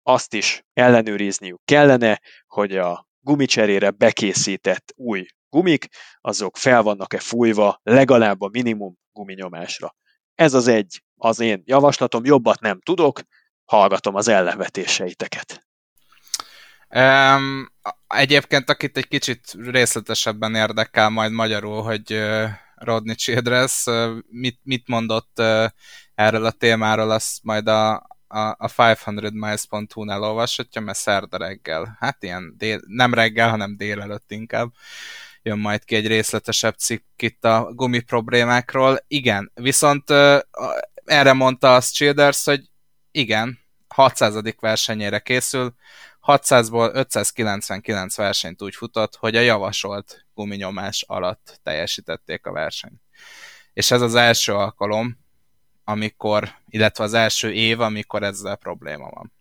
azt 0.03 0.35
is 0.35 0.65
ellenőrizniük 0.73 1.61
kellene, 1.65 2.21
hogy 2.47 2.77
a 2.77 3.09
gumicserére 3.21 3.91
bekészített 3.91 4.93
új 4.97 5.27
gumik, 5.49 5.89
azok 6.21 6.57
fel 6.57 6.83
vannak-e 6.83 7.19
fújva 7.19 7.81
legalább 7.83 8.41
a 8.41 8.49
minimum 8.53 8.97
guminyomásra. 9.13 9.95
Ez 10.37 10.55
az 10.55 10.67
egy 10.67 11.03
az 11.17 11.41
én 11.41 11.63
javaslatom, 11.67 12.25
jobbat 12.25 12.61
nem 12.61 12.81
tudok, 12.81 13.21
hallgatom 13.65 14.15
az 14.15 14.29
ellenvetéseiteket. 14.29 15.67
Um, 16.89 17.73
egyébként, 18.07 18.71
akit 18.71 18.97
egy 18.97 19.09
kicsit 19.09 19.57
részletesebben 19.59 20.55
érdekel 20.55 21.09
majd 21.09 21.33
magyarul, 21.33 21.83
hogy 21.83 22.13
uh, 22.13 22.49
Rodney 22.75 23.15
Childress 23.15 23.87
uh, 23.87 24.17
mit, 24.29 24.61
mit 24.63 24.89
mondott 24.89 25.33
uh, 25.39 25.67
erről 26.15 26.45
a 26.45 26.51
témáról, 26.51 27.11
azt 27.11 27.39
majd 27.43 27.69
a, 27.69 27.95
a, 28.27 28.39
a 28.39 28.69
500miles.hu-nál 28.77 30.23
olvashatja, 30.23 30.81
mert 30.81 30.99
szerda 30.99 31.37
reggel, 31.37 31.97
hát 32.01 32.23
ilyen 32.23 32.55
dél, 32.57 32.81
nem 32.87 33.15
reggel, 33.15 33.51
hanem 33.51 33.77
délelőtt 33.77 34.31
inkább 34.31 34.73
jön 35.47 35.59
majd 35.59 35.85
ki 35.85 35.95
egy 35.95 36.07
részletesebb 36.07 36.75
cikk 36.75 37.23
itt 37.23 37.45
a 37.45 37.73
gumi 37.73 38.01
problémákról. 38.01 38.99
Igen, 39.07 39.51
viszont 39.55 40.11
erre 41.05 41.33
mondta 41.33 41.75
azt 41.75 41.95
Childers, 41.95 42.45
hogy 42.45 42.71
igen, 43.11 43.59
600. 43.89 44.35
versenyére 44.61 45.19
készül, 45.19 45.75
600-ból 46.23 46.95
599 46.95 48.17
versenyt 48.17 48.63
úgy 48.63 48.75
futott, 48.75 49.17
hogy 49.17 49.37
a 49.37 49.41
javasolt 49.41 50.27
guminyomás 50.35 51.05
alatt 51.07 51.61
teljesítették 51.63 52.47
a 52.47 52.53
versenyt. 52.53 53.01
És 53.73 53.91
ez 53.91 54.01
az 54.01 54.15
első 54.15 54.53
alkalom, 54.53 55.19
amikor, 55.85 56.55
illetve 56.69 57.05
az 57.05 57.15
első 57.15 57.53
év, 57.53 57.81
amikor 57.81 58.23
ezzel 58.23 58.57
probléma 58.57 59.11
van. 59.11 59.33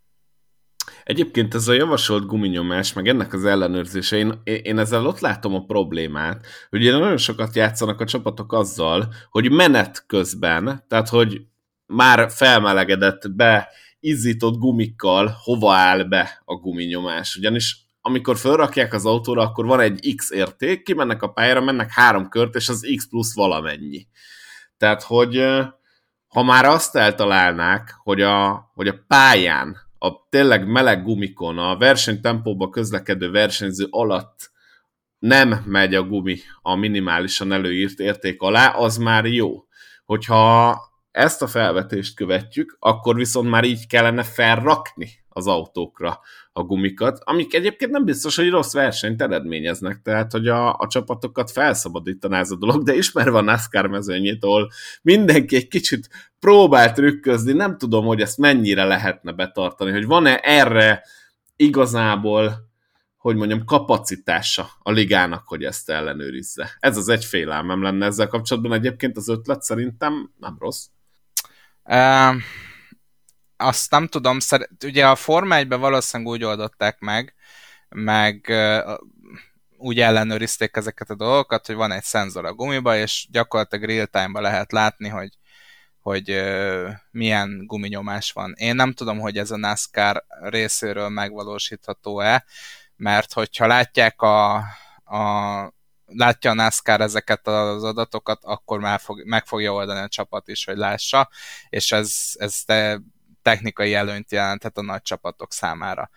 Egyébként 1.03 1.53
ez 1.53 1.67
a 1.67 1.73
javasolt 1.73 2.25
guminyomás, 2.25 2.93
meg 2.93 3.07
ennek 3.07 3.33
az 3.33 3.45
ellenőrzése, 3.45 4.17
én, 4.17 4.41
én 4.43 4.79
ezzel 4.79 5.05
ott 5.05 5.19
látom 5.19 5.53
a 5.53 5.63
problémát, 5.63 6.45
hogy 6.69 6.81
ugye 6.81 6.91
nagyon 6.91 7.17
sokat 7.17 7.55
játszanak 7.55 7.99
a 7.99 8.05
csapatok 8.05 8.53
azzal, 8.53 9.13
hogy 9.29 9.51
menet 9.51 10.03
közben, 10.07 10.83
tehát 10.87 11.09
hogy 11.09 11.41
már 11.85 12.31
felmelegedett 12.31 13.31
be 13.31 13.69
izzított 13.99 14.57
gumikkal 14.57 15.35
hova 15.43 15.73
áll 15.73 16.03
be 16.03 16.41
a 16.45 16.55
guminyomás. 16.55 17.35
Ugyanis 17.35 17.85
amikor 18.01 18.37
felrakják 18.37 18.93
az 18.93 19.05
autóra, 19.05 19.41
akkor 19.41 19.65
van 19.65 19.79
egy 19.79 20.13
X 20.15 20.31
érték, 20.31 20.83
kimennek 20.83 21.21
a 21.21 21.31
pályára, 21.31 21.61
mennek 21.61 21.91
három 21.91 22.29
kört, 22.29 22.55
és 22.55 22.69
az 22.69 22.91
X 22.95 23.07
plusz 23.09 23.35
valamennyi. 23.35 24.07
Tehát, 24.77 25.03
hogy 25.03 25.45
ha 26.27 26.43
már 26.43 26.65
azt 26.65 26.95
eltalálnák, 26.95 27.95
hogy 28.03 28.21
a, 28.21 28.69
hogy 28.73 28.87
a 28.87 29.03
pályán, 29.07 29.77
a 29.99 30.27
tényleg 30.29 30.67
meleg 30.67 31.03
gumikon, 31.03 31.58
a 31.58 31.77
versenytempóba 31.77 32.69
közlekedő 32.69 33.31
versenyző 33.31 33.88
alatt 33.89 34.53
nem 35.19 35.63
megy 35.65 35.95
a 35.95 36.03
gumi 36.03 36.38
a 36.62 36.75
minimálisan 36.75 37.51
előírt 37.51 37.99
érték 37.99 38.41
alá, 38.41 38.67
az 38.67 38.97
már 38.97 39.25
jó. 39.25 39.63
Hogyha 40.05 40.77
ezt 41.12 41.41
a 41.41 41.47
felvetést 41.47 42.15
követjük, 42.15 42.77
akkor 42.79 43.15
viszont 43.15 43.49
már 43.49 43.63
így 43.63 43.88
kellene 43.88 44.23
felrakni 44.23 45.10
az 45.29 45.47
autókra 45.47 46.19
a 46.57 46.63
gumikat, 46.63 47.19
amik 47.23 47.53
egyébként 47.53 47.91
nem 47.91 48.05
biztos, 48.05 48.35
hogy 48.35 48.49
rossz 48.49 48.73
versenyt 48.73 49.21
eredményeznek, 49.21 50.01
tehát 50.01 50.31
hogy 50.31 50.47
a, 50.47 50.77
a 50.77 50.87
csapatokat 50.87 51.51
felszabadítaná 51.51 52.39
ez 52.39 52.51
a 52.51 52.55
dolog, 52.55 52.83
de 52.83 52.95
ismerve 52.95 53.37
a 53.37 53.41
NASCAR 53.41 53.87
mezőnyét, 53.87 54.43
ahol 54.43 54.71
mindenki 55.01 55.55
egy 55.55 55.67
kicsit 55.67 56.09
próbál 56.39 56.93
trükközni, 56.93 57.53
nem 57.53 57.77
tudom, 57.77 58.05
hogy 58.05 58.21
ezt 58.21 58.37
mennyire 58.37 58.83
lehetne 58.83 59.31
betartani, 59.31 59.91
hogy 59.91 60.05
van-e 60.05 60.39
erre 60.43 61.03
igazából 61.55 62.73
hogy 63.17 63.35
mondjam, 63.35 63.65
kapacitása 63.65 64.69
a 64.79 64.91
ligának, 64.91 65.47
hogy 65.47 65.63
ezt 65.63 65.89
ellenőrizze. 65.89 66.77
Ez 66.79 66.97
az 66.97 67.09
egy 67.09 67.25
félelmem 67.25 67.81
lenne 67.81 68.05
ezzel 68.05 68.27
kapcsolatban. 68.27 68.73
Egyébként 68.73 69.17
az 69.17 69.29
ötlet 69.29 69.61
szerintem 69.61 70.31
nem 70.39 70.55
rossz. 70.59 70.85
Uh, 71.83 72.35
azt 73.57 73.91
nem 73.91 74.07
tudom, 74.07 74.39
szeret, 74.39 74.83
ugye 74.83 75.07
a 75.07 75.15
Forma 75.15 75.55
1 75.55 75.67
valószínűleg 75.67 76.33
úgy 76.33 76.43
oldották 76.43 76.99
meg, 76.99 77.33
meg 77.89 78.53
úgy 79.77 79.99
ellenőrizték 79.99 80.75
ezeket 80.75 81.09
a 81.09 81.15
dolgokat, 81.15 81.65
hogy 81.65 81.75
van 81.75 81.91
egy 81.91 82.03
szenzor 82.03 82.45
a 82.45 82.53
gumiba, 82.53 82.97
és 82.97 83.27
gyakorlatilag 83.31 83.89
real-time-ba 83.89 84.41
lehet 84.41 84.71
látni, 84.71 85.09
hogy, 85.09 85.29
hogy 85.99 86.43
milyen 87.11 87.63
guminyomás 87.65 88.31
van. 88.31 88.53
Én 88.57 88.75
nem 88.75 88.93
tudom, 88.93 89.19
hogy 89.19 89.37
ez 89.37 89.51
a 89.51 89.57
NASCAR 89.57 90.25
részéről 90.27 91.09
megvalósítható-e, 91.09 92.45
mert 92.95 93.33
hogyha 93.33 93.67
látják 93.67 94.21
a, 94.21 94.55
a 95.05 95.73
látja 96.05 96.51
a 96.51 96.53
NASCAR 96.53 97.01
ezeket 97.01 97.47
az 97.47 97.83
adatokat, 97.83 98.43
akkor 98.43 98.79
már 98.79 98.99
fog, 98.99 99.25
meg 99.25 99.45
fogja 99.45 99.73
oldani 99.73 99.99
a 99.99 100.07
csapat 100.07 100.47
is, 100.47 100.65
hogy 100.65 100.77
lássa, 100.77 101.29
és 101.69 101.91
ez, 101.91 102.31
ez 102.33 102.63
te 102.63 103.01
technikai 103.45 103.93
előnyt 103.93 104.31
jelenthet 104.31 104.77
a 104.77 104.81
nagy 104.81 105.01
csapatok 105.01 105.53
számára. 105.53 106.10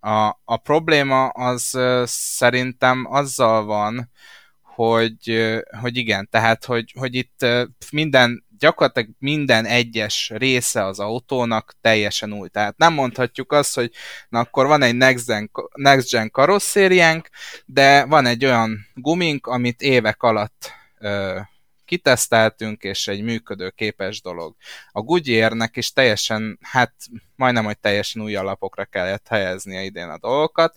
A, 0.00 0.26
a 0.44 0.56
probléma 0.56 1.28
az 1.28 1.78
szerintem 2.04 3.06
azzal 3.10 3.64
van, 3.64 4.10
hogy, 4.62 5.52
hogy 5.80 5.96
igen, 5.96 6.28
tehát, 6.30 6.64
hogy, 6.64 6.94
hogy 6.98 7.14
itt 7.14 7.46
minden, 7.90 8.44
gyakorlatilag 8.58 9.08
minden 9.18 9.64
egyes 9.64 10.32
része 10.34 10.84
az 10.84 10.98
autónak 10.98 11.74
teljesen 11.80 12.32
új. 12.32 12.48
Tehát 12.48 12.76
nem 12.76 12.92
mondhatjuk 12.92 13.52
azt, 13.52 13.74
hogy 13.74 13.90
na 14.28 14.38
akkor 14.38 14.66
van 14.66 14.82
egy 14.82 14.96
next 14.96 15.26
gen, 15.26 15.50
next 15.74 16.10
gen 16.10 16.30
karosszériánk, 16.30 17.28
de 17.66 18.04
van 18.04 18.26
egy 18.26 18.44
olyan 18.44 18.86
gumink, 18.94 19.46
amit 19.46 19.80
évek 19.80 20.22
alatt 20.22 20.72
kiteszteltünk, 21.84 22.82
és 22.82 23.08
egy 23.08 23.22
működő 23.22 23.70
képes 23.70 24.20
dolog. 24.20 24.56
A 24.92 25.00
Goodyearnek 25.00 25.76
is 25.76 25.92
teljesen, 25.92 26.58
hát 26.62 26.94
majdnem, 27.36 27.64
hogy 27.64 27.78
teljesen 27.78 28.22
új 28.22 28.34
alapokra 28.34 28.84
kellett 28.84 29.28
helyeznie 29.28 29.82
idén 29.82 30.08
a 30.08 30.18
dolgokat, 30.18 30.76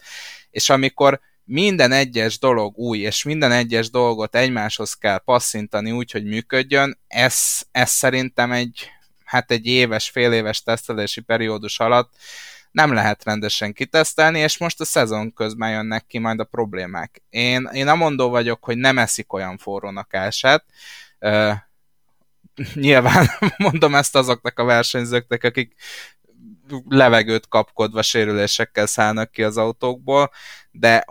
és 0.50 0.70
amikor 0.70 1.20
minden 1.44 1.92
egyes 1.92 2.40
dolog 2.40 2.78
új, 2.78 2.98
és 2.98 3.24
minden 3.24 3.52
egyes 3.52 3.90
dolgot 3.90 4.36
egymáshoz 4.36 4.94
kell 4.94 5.18
passzintani 5.18 5.92
úgy, 5.92 6.12
hogy 6.12 6.24
működjön, 6.24 7.00
ez, 7.08 7.62
ez 7.72 7.90
szerintem 7.90 8.52
egy, 8.52 8.90
hát 9.24 9.52
egy 9.52 9.66
éves, 9.66 10.10
fél 10.10 10.34
éves 10.34 10.64
tesztelési 10.64 11.22
periódus 11.22 11.80
alatt 11.80 12.14
nem 12.72 12.94
lehet 12.94 13.24
rendesen 13.24 13.74
kitesztelni, 13.74 14.40
és 14.40 14.58
most 14.58 14.82
a 14.82 14.86
szezon 14.86 15.34
közben 15.34 15.72
jönnek 15.72 16.06
ki 16.06 16.18
majd 16.18 16.40
a 16.40 16.44
problémák. 16.44 17.22
Én, 17.30 17.70
én 17.74 17.88
amondó 17.88 18.30
vagyok, 18.30 18.64
hogy 18.64 18.78
nem 18.78 18.98
eszik 18.98 19.34
olyan 19.34 19.58
forrónak 19.58 20.14
elsett, 20.14 20.66
uh, 21.20 21.54
nyilván 22.74 23.28
mondom 23.58 23.96
ezt 23.96 24.16
azoknak 24.16 24.60
a 24.60 24.64
versenyzőknek, 24.64 25.44
akik 25.44 25.76
levegőt 26.90 27.48
kapkodva 27.48 28.02
sérülésekkel 28.02 28.86
szállnak 28.86 29.32
ki 29.32 29.44
az 29.44 29.58
autókból, 29.58 30.32
de 30.72 31.06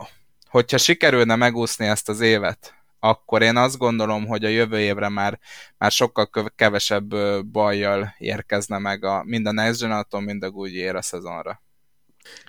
hogyha 0.49 0.77
sikerülne 0.77 1.35
megúszni 1.35 1.85
ezt 1.85 2.09
az 2.09 2.19
évet, 2.19 2.76
akkor 3.07 3.41
én 3.41 3.57
azt 3.57 3.77
gondolom, 3.77 4.25
hogy 4.25 4.45
a 4.45 4.49
jövő 4.49 4.79
évre 4.79 5.09
már, 5.09 5.39
már 5.77 5.91
sokkal 5.91 6.29
kevesebb 6.55 7.15
bajjal 7.45 8.15
érkezne 8.17 8.77
meg 8.77 9.03
a, 9.03 9.23
mind 9.23 9.45
a 9.45 9.51
Next 9.51 9.81
gen 9.81 10.23
mind 10.23 10.43
a 10.43 10.51
Goodyear 10.51 10.95
a 10.95 11.01
szezonra. 11.01 11.61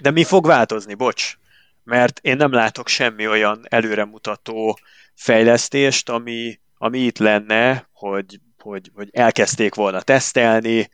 De 0.01 0.11
mi 0.11 0.25
fog 0.25 0.47
változni, 0.47 0.95
bocs? 0.95 1.37
Mert 1.85 2.19
én 2.23 2.37
nem 2.37 2.53
látok 2.53 2.89
semmi 2.89 3.29
olyan 3.29 3.65
előremutató 3.69 4.79
fejlesztést, 5.15 6.09
ami, 6.09 6.61
ami 6.79 6.99
itt 6.99 7.19
lenne, 7.19 7.89
hogy, 7.93 8.41
hogy, 8.59 8.91
hogy 8.95 9.09
elkezdték 9.13 9.75
volna 9.75 10.01
tesztelni, 10.01 10.91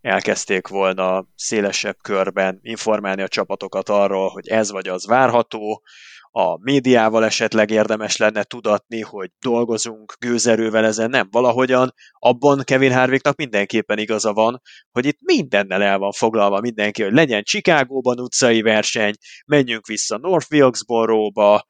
elkezdték 0.00 0.68
volna 0.68 1.26
szélesebb 1.36 1.96
körben 2.02 2.58
informálni 2.62 3.22
a 3.22 3.28
csapatokat 3.28 3.88
arról, 3.88 4.28
hogy 4.28 4.48
ez 4.48 4.70
vagy 4.70 4.88
az 4.88 5.06
várható, 5.06 5.82
a 6.30 6.58
médiával 6.62 7.24
esetleg 7.24 7.70
érdemes 7.70 8.16
lenne 8.16 8.42
tudatni, 8.42 9.00
hogy 9.00 9.30
dolgozunk 9.40 10.14
gőzerővel 10.18 10.84
ezen, 10.84 11.10
nem. 11.10 11.28
Valahogyan 11.30 11.94
abban 12.12 12.62
Kevin 12.64 12.92
Harvicknak 12.92 13.36
mindenképpen 13.36 13.98
igaza 13.98 14.32
van, 14.32 14.60
hogy 14.90 15.06
itt 15.06 15.18
mindennel 15.20 15.82
el 15.82 15.98
van 15.98 16.12
foglalva 16.12 16.60
mindenki, 16.60 17.02
hogy 17.02 17.12
legyen 17.12 17.42
Chicagóban 17.42 18.20
utcai 18.20 18.62
verseny, 18.62 19.14
menjünk 19.46 19.86
vissza 19.86 20.18
North 20.18 20.52
Wilkesboro-ba, 20.52 21.66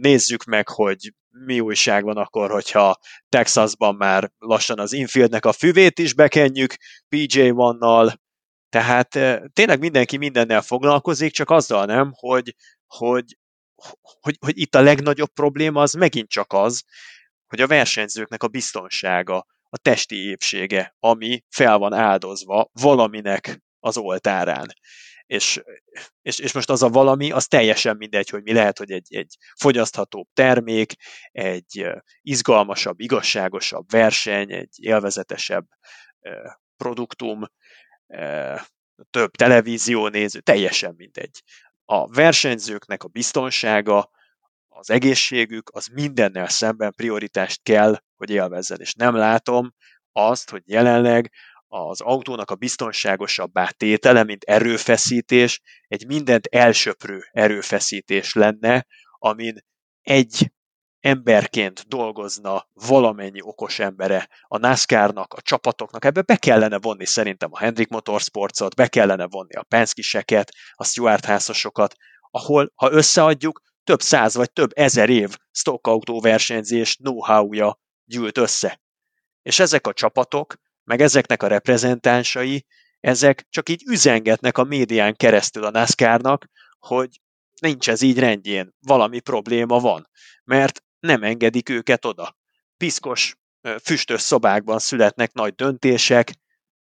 nézzük 0.00 0.44
meg, 0.44 0.68
hogy 0.68 1.12
mi 1.44 1.60
újság 1.60 2.04
van 2.04 2.16
akkor, 2.16 2.50
hogyha 2.50 2.98
Texasban 3.28 3.94
már 3.94 4.30
lassan 4.38 4.78
az 4.78 4.92
infieldnek 4.92 5.44
a 5.44 5.52
füvét 5.52 5.98
is 5.98 6.14
bekenjük 6.14 6.74
PJ1-nal, 7.16 8.14
tehát 8.68 9.08
tényleg 9.52 9.78
mindenki 9.78 10.16
mindennel 10.16 10.62
foglalkozik, 10.62 11.32
csak 11.32 11.50
azzal 11.50 11.84
nem, 11.84 12.10
hogy, 12.14 12.54
hogy, 12.86 13.24
hogy, 14.20 14.36
hogy 14.40 14.58
itt 14.58 14.74
a 14.74 14.80
legnagyobb 14.80 15.32
probléma 15.32 15.82
az 15.82 15.92
megint 15.92 16.28
csak 16.28 16.52
az, 16.52 16.82
hogy 17.46 17.60
a 17.60 17.66
versenyzőknek 17.66 18.42
a 18.42 18.48
biztonsága, 18.48 19.46
a 19.70 19.78
testi 19.78 20.16
épsége, 20.16 20.96
ami 20.98 21.44
fel 21.48 21.78
van 21.78 21.92
áldozva 21.92 22.70
valaminek 22.72 23.62
az 23.78 23.96
oltárán. 23.96 24.66
És, 25.26 25.62
és, 26.22 26.38
és 26.38 26.52
most 26.52 26.70
az 26.70 26.82
a 26.82 26.88
valami, 26.88 27.30
az 27.30 27.46
teljesen 27.46 27.96
mindegy, 27.96 28.28
hogy 28.28 28.42
mi 28.42 28.52
lehet, 28.52 28.78
hogy 28.78 28.90
egy, 28.90 29.14
egy 29.14 29.36
fogyaszthatóbb 29.56 30.26
termék, 30.32 30.92
egy 31.30 31.86
izgalmasabb, 32.20 33.00
igazságosabb 33.00 33.90
verseny, 33.90 34.52
egy 34.52 34.74
élvezetesebb 34.76 35.66
produktum, 36.76 37.42
több 39.10 39.30
televízió 39.30 40.08
néző, 40.08 40.40
teljesen 40.40 40.94
mindegy. 40.96 41.42
A 41.92 42.06
versenyzőknek 42.08 43.02
a 43.04 43.08
biztonsága, 43.08 44.10
az 44.68 44.90
egészségük, 44.90 45.70
az 45.72 45.86
mindennel 45.86 46.48
szemben 46.48 46.92
prioritást 46.96 47.62
kell, 47.62 48.02
hogy 48.16 48.30
élvezzen. 48.30 48.80
És 48.80 48.94
nem 48.94 49.14
látom 49.14 49.74
azt, 50.12 50.50
hogy 50.50 50.62
jelenleg 50.66 51.32
az 51.68 52.00
autónak 52.00 52.50
a 52.50 52.54
biztonságosabbá 52.54 53.68
tétele, 53.68 54.24
mint 54.24 54.44
erőfeszítés, 54.44 55.60
egy 55.88 56.06
mindent 56.06 56.46
elsöprő 56.46 57.28
erőfeszítés 57.32 58.32
lenne, 58.34 58.86
amin 59.18 59.54
egy 60.02 60.52
emberként 61.00 61.88
dolgozna 61.88 62.66
valamennyi 62.72 63.40
okos 63.42 63.78
embere 63.78 64.28
a 64.42 64.58
NASCAR-nak, 64.58 65.32
a 65.32 65.40
csapatoknak, 65.40 66.04
ebbe 66.04 66.22
be 66.22 66.36
kellene 66.36 66.78
vonni 66.78 67.06
szerintem 67.06 67.48
a 67.52 67.58
Hendrik 67.58 67.88
Motorsportsot, 67.88 68.74
be 68.74 68.88
kellene 68.88 69.26
vonni 69.26 69.54
a 69.54 69.62
Penskiseket, 69.62 70.52
a 70.72 70.84
Stuart 70.84 71.24
házasokat, 71.24 71.94
ahol, 72.30 72.72
ha 72.74 72.92
összeadjuk, 72.92 73.62
több 73.84 74.00
száz 74.00 74.34
vagy 74.34 74.52
több 74.52 74.70
ezer 74.74 75.08
év 75.08 75.36
stockautó 75.50 76.20
versenyzés 76.20 76.96
know-how-ja 76.96 77.80
gyűlt 78.04 78.38
össze. 78.38 78.80
És 79.42 79.58
ezek 79.58 79.86
a 79.86 79.92
csapatok, 79.92 80.54
meg 80.84 81.00
ezeknek 81.00 81.42
a 81.42 81.46
reprezentánsai, 81.46 82.66
ezek 83.00 83.46
csak 83.48 83.68
így 83.68 83.82
üzengetnek 83.86 84.58
a 84.58 84.64
médián 84.64 85.16
keresztül 85.16 85.64
a 85.64 85.70
NASCAR-nak, 85.70 86.46
hogy 86.78 87.20
nincs 87.60 87.88
ez 87.88 88.02
így 88.02 88.18
rendjén, 88.18 88.74
valami 88.80 89.20
probléma 89.20 89.78
van. 89.78 90.08
Mert 90.44 90.82
nem 91.00 91.22
engedik 91.22 91.68
őket 91.68 92.04
oda. 92.04 92.36
Piszkos, 92.76 93.36
füstös 93.82 94.20
szobákban 94.20 94.78
születnek 94.78 95.32
nagy 95.32 95.54
döntések, 95.54 96.32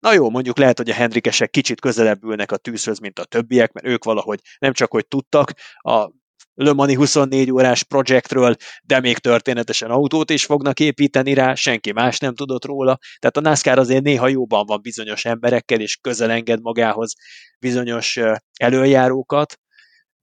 Na 0.04 0.12
jó, 0.12 0.30
mondjuk 0.30 0.58
lehet, 0.58 0.76
hogy 0.76 0.90
a 0.90 0.94
Hendrikesek 0.94 1.50
kicsit 1.50 1.80
közelebb 1.80 2.24
ülnek 2.24 2.52
a 2.52 2.56
tűzhöz, 2.56 2.98
mint 2.98 3.18
a 3.18 3.24
többiek, 3.24 3.72
mert 3.72 3.86
ők 3.86 4.04
valahogy 4.04 4.40
nem 4.58 4.72
csak 4.72 4.90
hogy 4.90 5.08
tudtak 5.08 5.52
a 5.76 6.10
Le 6.54 6.72
Mani 6.72 6.94
24 6.94 7.50
órás 7.50 7.82
projektről, 7.82 8.56
de 8.82 9.00
még 9.00 9.18
történetesen 9.18 9.90
autót 9.90 10.30
is 10.30 10.44
fognak 10.44 10.80
építeni 10.80 11.34
rá, 11.34 11.54
senki 11.54 11.92
más 11.92 12.18
nem 12.18 12.34
tudott 12.34 12.64
róla. 12.64 12.98
Tehát 13.18 13.36
a 13.36 13.40
NASCAR 13.40 13.78
azért 13.78 14.02
néha 14.02 14.28
jóban 14.28 14.66
van 14.66 14.80
bizonyos 14.82 15.24
emberekkel, 15.24 15.80
és 15.80 15.96
közel 15.96 16.30
enged 16.30 16.60
magához 16.60 17.12
bizonyos 17.58 18.18
előjárókat, 18.56 19.58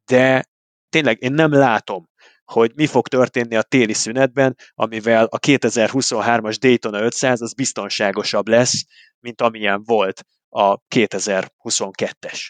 de 0.05 0.45
tényleg 0.89 1.21
én 1.21 1.33
nem 1.33 1.51
látom 1.51 2.09
hogy 2.51 2.71
mi 2.75 2.85
fog 2.85 3.07
történni 3.07 3.55
a 3.55 3.61
téli 3.61 3.93
szünetben, 3.93 4.55
amivel 4.73 5.25
a 5.25 5.39
2023-as 5.39 6.55
Daytona 6.59 7.01
500 7.01 7.41
az 7.41 7.53
biztonságosabb 7.53 8.47
lesz, 8.47 8.85
mint 9.19 9.41
amilyen 9.41 9.83
volt 9.85 10.23
a 10.49 10.77
2022-es. 10.95 12.49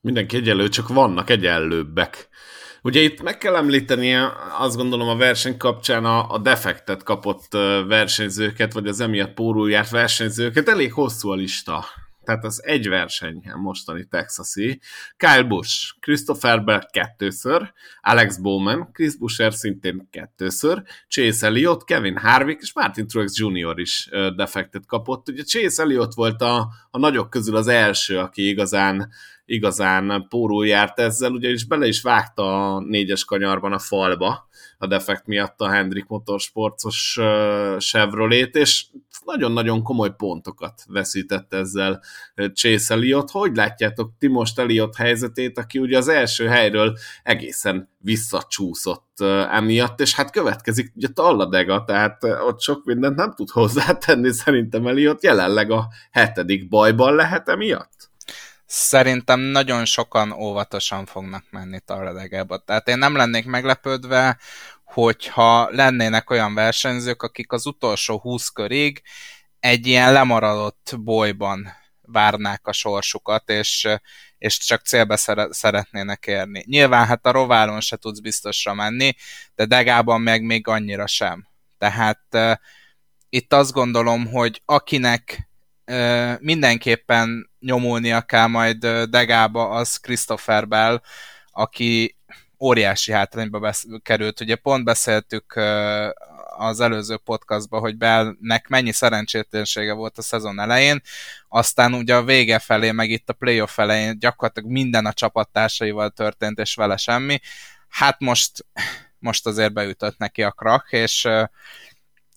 Mindenki 0.00 0.36
egyenlő, 0.36 0.68
csak 0.68 0.88
vannak 0.88 1.30
egyenlőbbek. 1.30 2.28
Ugye 2.82 3.00
itt 3.00 3.22
meg 3.22 3.38
kell 3.38 3.56
említeni, 3.56 4.14
azt 4.58 4.76
gondolom 4.76 5.08
a 5.08 5.16
verseny 5.16 5.56
kapcsán 5.56 6.04
a, 6.04 6.30
a 6.30 6.38
defektet 6.38 7.02
kapott 7.02 7.52
versenyzőket, 7.86 8.72
vagy 8.72 8.86
az 8.86 9.00
emiatt 9.00 9.34
pórul 9.34 9.70
versenyzőket, 9.90 10.68
elég 10.68 10.92
hosszú 10.92 11.30
a 11.30 11.34
lista 11.34 11.84
tehát 12.28 12.44
az 12.44 12.64
egy 12.64 12.88
verseny 12.88 13.42
a 13.52 13.58
mostani 13.58 14.06
Texasi. 14.06 14.80
Kyle 15.16 15.42
Busch, 15.42 15.94
Christopher 16.00 16.64
Bell 16.64 16.82
kettőször, 16.90 17.72
Alex 18.00 18.36
Bowman, 18.36 18.92
Chris 18.92 19.16
Busher 19.16 19.54
szintén 19.54 20.08
kettőször, 20.10 20.82
Chase 21.08 21.46
Elliott, 21.46 21.84
Kevin 21.84 22.16
Harvick 22.16 22.62
és 22.62 22.72
Martin 22.72 23.06
Truex 23.06 23.38
Jr. 23.38 23.78
is 23.78 24.08
defektet 24.36 24.86
kapott. 24.86 25.28
Ugye 25.28 25.42
Chase 25.42 25.82
Elliott 25.82 26.14
volt 26.14 26.42
a, 26.42 26.68
a 26.90 26.98
nagyok 26.98 27.30
közül 27.30 27.56
az 27.56 27.66
első, 27.66 28.18
aki 28.18 28.48
igazán 28.48 29.12
igazán 29.44 30.26
pórul 30.28 30.66
járt 30.66 30.98
ezzel, 30.98 31.32
ugyanis 31.32 31.64
bele 31.64 31.86
is 31.86 32.02
vágta 32.02 32.74
a 32.74 32.80
négyes 32.80 33.24
kanyarban 33.24 33.72
a 33.72 33.78
falba, 33.78 34.47
a 34.78 34.86
defekt 34.86 35.26
miatt 35.26 35.60
a 35.60 35.68
Hendrik 35.68 36.06
Motorsportos 36.06 37.18
Chevrolet, 37.78 38.56
és 38.56 38.86
nagyon-nagyon 39.24 39.82
komoly 39.82 40.14
pontokat 40.16 40.82
veszített 40.86 41.54
ezzel 41.54 42.02
Chase 42.54 42.94
Elliott. 42.94 43.30
Hogy 43.30 43.56
látjátok 43.56 44.12
ti 44.18 44.26
most 44.26 44.58
Elliott 44.58 44.96
helyzetét, 44.96 45.58
aki 45.58 45.78
ugye 45.78 45.96
az 45.96 46.08
első 46.08 46.46
helyről 46.46 46.98
egészen 47.22 47.90
visszacsúszott 47.98 49.20
emiatt, 49.50 50.00
és 50.00 50.14
hát 50.14 50.30
következik 50.30 50.92
ugye 50.96 51.08
Talladega, 51.08 51.84
tehát 51.84 52.24
ott 52.24 52.60
sok 52.60 52.84
mindent 52.84 53.16
nem 53.16 53.34
tud 53.34 53.50
hozzátenni 53.50 54.32
szerintem 54.32 54.86
Elliott, 54.86 55.22
jelenleg 55.22 55.70
a 55.70 55.88
hetedik 56.10 56.68
bajban 56.68 57.14
lehet 57.14 57.48
emiatt? 57.48 58.10
Szerintem 58.70 59.40
nagyon 59.40 59.84
sokan 59.84 60.32
óvatosan 60.32 61.06
fognak 61.06 61.44
menni 61.50 61.80
Talladegába. 61.80 62.58
Tehát 62.58 62.88
én 62.88 62.98
nem 62.98 63.16
lennék 63.16 63.44
meglepődve, 63.44 64.38
hogyha 64.84 65.68
lennének 65.70 66.30
olyan 66.30 66.54
versenyzők, 66.54 67.22
akik 67.22 67.52
az 67.52 67.66
utolsó 67.66 68.18
20 68.18 68.48
körig 68.48 69.02
egy 69.60 69.86
ilyen 69.86 70.12
lemaradott 70.12 70.94
bolyban 70.98 71.68
várnák 72.02 72.66
a 72.66 72.72
sorsukat, 72.72 73.50
és, 73.50 73.88
és 74.38 74.58
csak 74.58 74.86
célbe 74.86 75.16
szeretnének 75.50 76.26
érni. 76.26 76.64
Nyilván 76.66 77.06
hát 77.06 77.26
a 77.26 77.30
roválon 77.30 77.80
se 77.80 77.96
tudsz 77.96 78.20
biztosra 78.20 78.74
menni, 78.74 79.14
de 79.54 79.64
Degában 79.64 80.20
meg 80.20 80.42
még 80.42 80.68
annyira 80.68 81.06
sem. 81.06 81.48
Tehát 81.78 82.22
uh, 82.32 82.52
itt 83.28 83.52
azt 83.52 83.72
gondolom, 83.72 84.26
hogy 84.26 84.62
akinek 84.64 85.47
mindenképpen 86.40 87.50
nyomulnia 87.60 88.20
kell 88.20 88.46
majd 88.46 88.86
Degába, 88.86 89.68
az 89.68 89.96
Christopher 89.96 90.68
Bell, 90.68 91.00
aki 91.50 92.16
óriási 92.60 93.12
hátrányba 93.12 93.58
besz- 93.58 93.86
került. 94.02 94.40
Ugye 94.40 94.56
pont 94.56 94.84
beszéltük 94.84 95.60
az 96.56 96.80
előző 96.80 97.16
podcastban, 97.16 97.80
hogy 97.80 97.96
Bellnek 97.96 98.68
mennyi 98.68 98.92
szerencsétlensége 98.92 99.92
volt 99.92 100.18
a 100.18 100.22
szezon 100.22 100.60
elején, 100.60 101.00
aztán 101.48 101.94
ugye 101.94 102.14
a 102.14 102.24
vége 102.24 102.58
felé, 102.58 102.90
meg 102.90 103.10
itt 103.10 103.28
a 103.28 103.32
playoff 103.32 103.78
elején 103.78 104.18
gyakorlatilag 104.18 104.70
minden 104.70 105.06
a 105.06 105.12
csapattársaival 105.12 106.10
történt, 106.10 106.58
és 106.58 106.74
vele 106.74 106.96
semmi. 106.96 107.40
Hát 107.88 108.20
most, 108.20 108.66
most 109.18 109.46
azért 109.46 109.72
beütött 109.72 110.18
neki 110.18 110.42
a 110.42 110.50
krak, 110.50 110.92
és, 110.92 111.28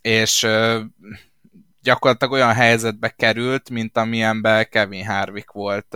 és 0.01 0.47
gyakorlatilag 1.81 2.33
olyan 2.33 2.53
helyzetbe 2.53 3.09
került, 3.09 3.69
mint 3.69 3.97
amilyenben 3.97 4.67
Kevin 4.69 5.05
Harvick 5.05 5.51
volt 5.51 5.93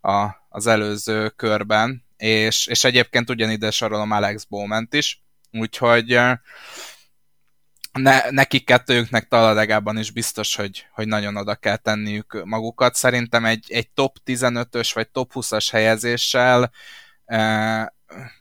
a, 0.00 0.36
az 0.48 0.66
előző 0.66 1.28
körben, 1.28 2.04
és, 2.16 2.66
és 2.66 2.84
egyébként 2.84 3.30
ugyanide 3.30 3.70
sorolom 3.70 4.10
Alex 4.10 4.44
bowman 4.44 4.88
is, 4.90 5.22
úgyhogy 5.52 6.18
ne, 7.92 8.30
nekik 8.30 8.64
kettőjüknek 8.64 9.28
taladegában 9.28 9.98
is 9.98 10.10
biztos, 10.10 10.54
hogy, 10.54 10.86
hogy 10.92 11.08
nagyon 11.08 11.36
oda 11.36 11.54
kell 11.54 11.76
tenniük 11.76 12.42
magukat. 12.44 12.94
Szerintem 12.94 13.44
egy, 13.44 13.64
egy 13.68 13.90
top 13.90 14.16
15-ös 14.26 14.90
vagy 14.94 15.08
top 15.08 15.30
20-as 15.34 15.68
helyezéssel, 15.70 16.70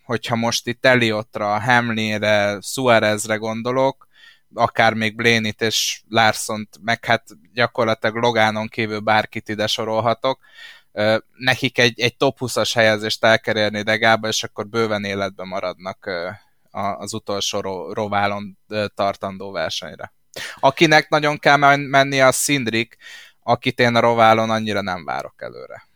hogyha 0.03 0.35
most 0.35 0.67
itt 0.67 0.85
Elliotra, 0.85 1.59
Hamlinre, 1.59 2.57
Suarezre 2.61 3.35
gondolok, 3.35 4.07
akár 4.53 4.93
még 4.93 5.15
Blénit 5.15 5.61
és 5.61 6.01
Larsont, 6.09 6.77
meg 6.81 7.05
hát 7.05 7.23
gyakorlatilag 7.53 8.15
Logánon 8.15 8.67
kívül 8.67 8.99
bárkit 8.99 9.49
ide 9.49 9.67
sorolhatok, 9.67 10.39
nekik 11.37 11.77
egy, 11.77 11.99
egy 11.99 12.17
top 12.17 12.37
20-as 12.39 12.71
helyezést 12.73 13.23
el 13.23 13.39
kell 13.39 13.57
érni 13.57 13.81
Degába, 13.81 14.27
és 14.27 14.43
akkor 14.43 14.67
bőven 14.67 15.03
életben 15.03 15.47
maradnak 15.47 16.09
az 16.71 17.13
utolsó 17.13 17.93
roválon 17.93 18.57
tartandó 18.95 19.51
versenyre. 19.51 20.13
Akinek 20.59 21.09
nagyon 21.09 21.37
kell 21.37 21.75
menni 21.75 22.21
a 22.21 22.31
Szindrik, 22.31 22.97
akit 23.43 23.79
én 23.79 23.95
a 23.95 23.99
roválon 23.99 24.49
annyira 24.49 24.81
nem 24.81 25.05
várok 25.05 25.41
előre. 25.41 25.88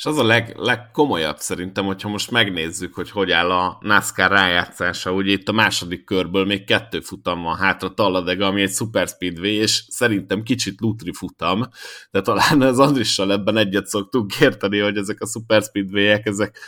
És 0.00 0.06
az 0.06 0.18
a 0.18 0.24
leg, 0.24 0.56
legkomolyabb 0.56 1.38
szerintem, 1.38 1.84
hogyha 1.84 2.08
most 2.08 2.30
megnézzük, 2.30 2.94
hogy 2.94 3.10
hogy 3.10 3.30
áll 3.30 3.50
a 3.50 3.78
NASCAR 3.80 4.30
rájátszása, 4.30 5.12
ugye 5.12 5.32
itt 5.32 5.48
a 5.48 5.52
második 5.52 6.04
körből 6.04 6.44
még 6.44 6.64
kettő 6.64 7.00
futam 7.00 7.42
van 7.42 7.56
hátra, 7.56 7.94
Talladega, 7.94 8.46
ami 8.46 8.62
egy 8.62 8.72
super 8.72 9.08
speedway, 9.08 9.52
és 9.52 9.84
szerintem 9.88 10.42
kicsit 10.42 10.80
lutri 10.80 11.12
futam, 11.12 11.68
de 12.10 12.20
talán 12.20 12.62
az 12.62 12.78
Andrissal 12.78 13.32
ebben 13.32 13.56
egyet 13.56 13.86
szoktunk 13.86 14.40
érteni, 14.40 14.78
hogy 14.78 14.96
ezek 14.96 15.20
a 15.20 15.26
super 15.26 15.62
speedway-ek, 15.62 16.26
ezek 16.26 16.58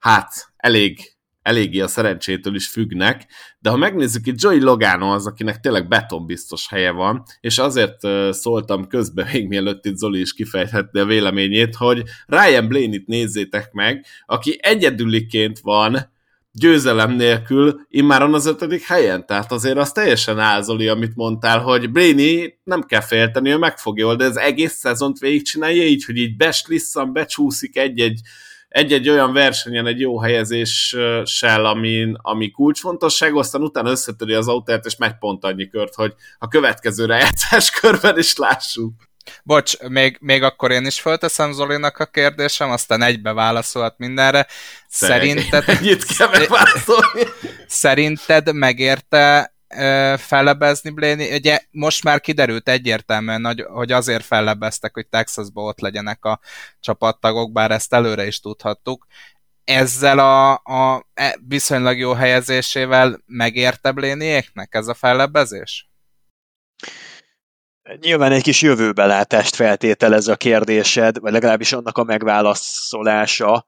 hát 0.00 0.52
elég 0.56 1.16
eléggé 1.42 1.80
a 1.80 1.88
szerencsétől 1.88 2.54
is 2.54 2.68
függnek, 2.68 3.26
de 3.58 3.70
ha 3.70 3.76
megnézzük, 3.76 4.26
itt 4.26 4.40
Joey 4.40 4.60
Logano 4.60 5.12
az, 5.12 5.26
akinek 5.26 5.60
tényleg 5.60 5.88
betonbiztos 5.88 6.68
helye 6.68 6.90
van, 6.90 7.22
és 7.40 7.58
azért 7.58 7.96
szóltam 8.30 8.86
közben, 8.86 9.28
még 9.32 9.48
mielőtt 9.48 9.84
itt 9.84 9.96
Zoli 9.96 10.20
is 10.20 10.32
kifejthette 10.32 11.00
a 11.00 11.04
véleményét, 11.04 11.74
hogy 11.74 12.02
Ryan 12.26 12.68
Blaney-t 12.68 13.06
nézzétek 13.06 13.72
meg, 13.72 14.04
aki 14.26 14.58
egyedüliként 14.62 15.58
van 15.58 16.10
győzelem 16.54 17.10
nélkül 17.10 17.80
immáron 17.88 18.34
az 18.34 18.46
ötödik 18.46 18.82
helyen. 18.82 19.26
Tehát 19.26 19.52
azért 19.52 19.76
az 19.76 19.92
teljesen 19.92 20.38
ázoli, 20.38 20.88
amit 20.88 21.14
mondtál, 21.14 21.58
hogy 21.58 21.90
Blaney 21.90 22.58
nem 22.64 22.82
kell 22.82 23.00
félteni, 23.00 23.50
ő 23.50 23.56
meg 23.56 23.78
fogja 23.78 24.06
oldani, 24.06 24.30
ez 24.30 24.36
egész 24.36 24.72
szezont 24.74 25.18
végigcsinálja 25.18 25.84
így, 25.84 26.04
hogy 26.04 26.16
így 26.16 26.36
beslisszan, 26.36 27.12
becsúszik 27.12 27.76
egy-egy 27.76 28.20
egy-egy 28.72 29.08
olyan 29.08 29.32
versenyen 29.32 29.86
egy 29.86 30.00
jó 30.00 30.20
helyezéssel, 30.20 31.64
ami, 31.64 32.12
ami 32.16 32.50
kulcsfontosság, 32.50 33.36
aztán 33.36 33.62
utána 33.62 33.90
összetöri 33.90 34.32
az 34.32 34.48
autót, 34.48 34.84
és 34.84 34.96
megy 34.96 35.14
pont 35.18 35.44
annyi 35.44 35.68
kört, 35.68 35.94
hogy 35.94 36.14
a 36.38 36.48
következő 36.48 37.04
rejátszás 37.04 37.70
körben 37.80 38.18
is 38.18 38.36
lássuk. 38.36 38.92
Bocs, 39.42 39.78
még, 39.78 40.16
még 40.20 40.42
akkor 40.42 40.70
én 40.70 40.86
is 40.86 41.00
fölteszem 41.00 41.52
Zolinak 41.52 41.98
a 41.98 42.06
kérdésem, 42.06 42.70
aztán 42.70 43.02
egybe 43.02 43.32
válaszolhat 43.32 43.98
mindenre. 43.98 44.46
Szerinted... 44.88 45.64
Szerinted 47.66 48.54
megérte 48.54 49.51
fellebezni 50.16 50.90
Blaney. 50.90 51.34
Ugye 51.34 51.60
most 51.70 52.04
már 52.04 52.20
kiderült 52.20 52.68
egyértelműen, 52.68 53.64
hogy 53.72 53.92
azért 53.92 54.24
fellebeztek, 54.24 54.94
hogy 54.94 55.06
Texasban 55.06 55.64
ott 55.64 55.80
legyenek 55.80 56.24
a 56.24 56.40
csapattagok, 56.80 57.52
bár 57.52 57.70
ezt 57.70 57.92
előre 57.92 58.26
is 58.26 58.40
tudhattuk. 58.40 59.06
Ezzel 59.64 60.18
a, 60.18 60.52
a 60.52 61.06
e, 61.14 61.38
viszonylag 61.48 61.98
jó 61.98 62.12
helyezésével 62.12 63.22
megérte 63.26 63.92
Blaneyéknek 63.92 64.74
ez 64.74 64.86
a 64.86 64.94
fellebezés? 64.94 65.90
Nyilván 68.00 68.32
egy 68.32 68.42
kis 68.42 68.62
jövőbelátást 68.62 69.54
feltételez 69.54 70.28
a 70.28 70.36
kérdésed, 70.36 71.18
vagy 71.18 71.32
legalábbis 71.32 71.72
annak 71.72 71.98
a 71.98 72.04
megválaszolása. 72.04 73.66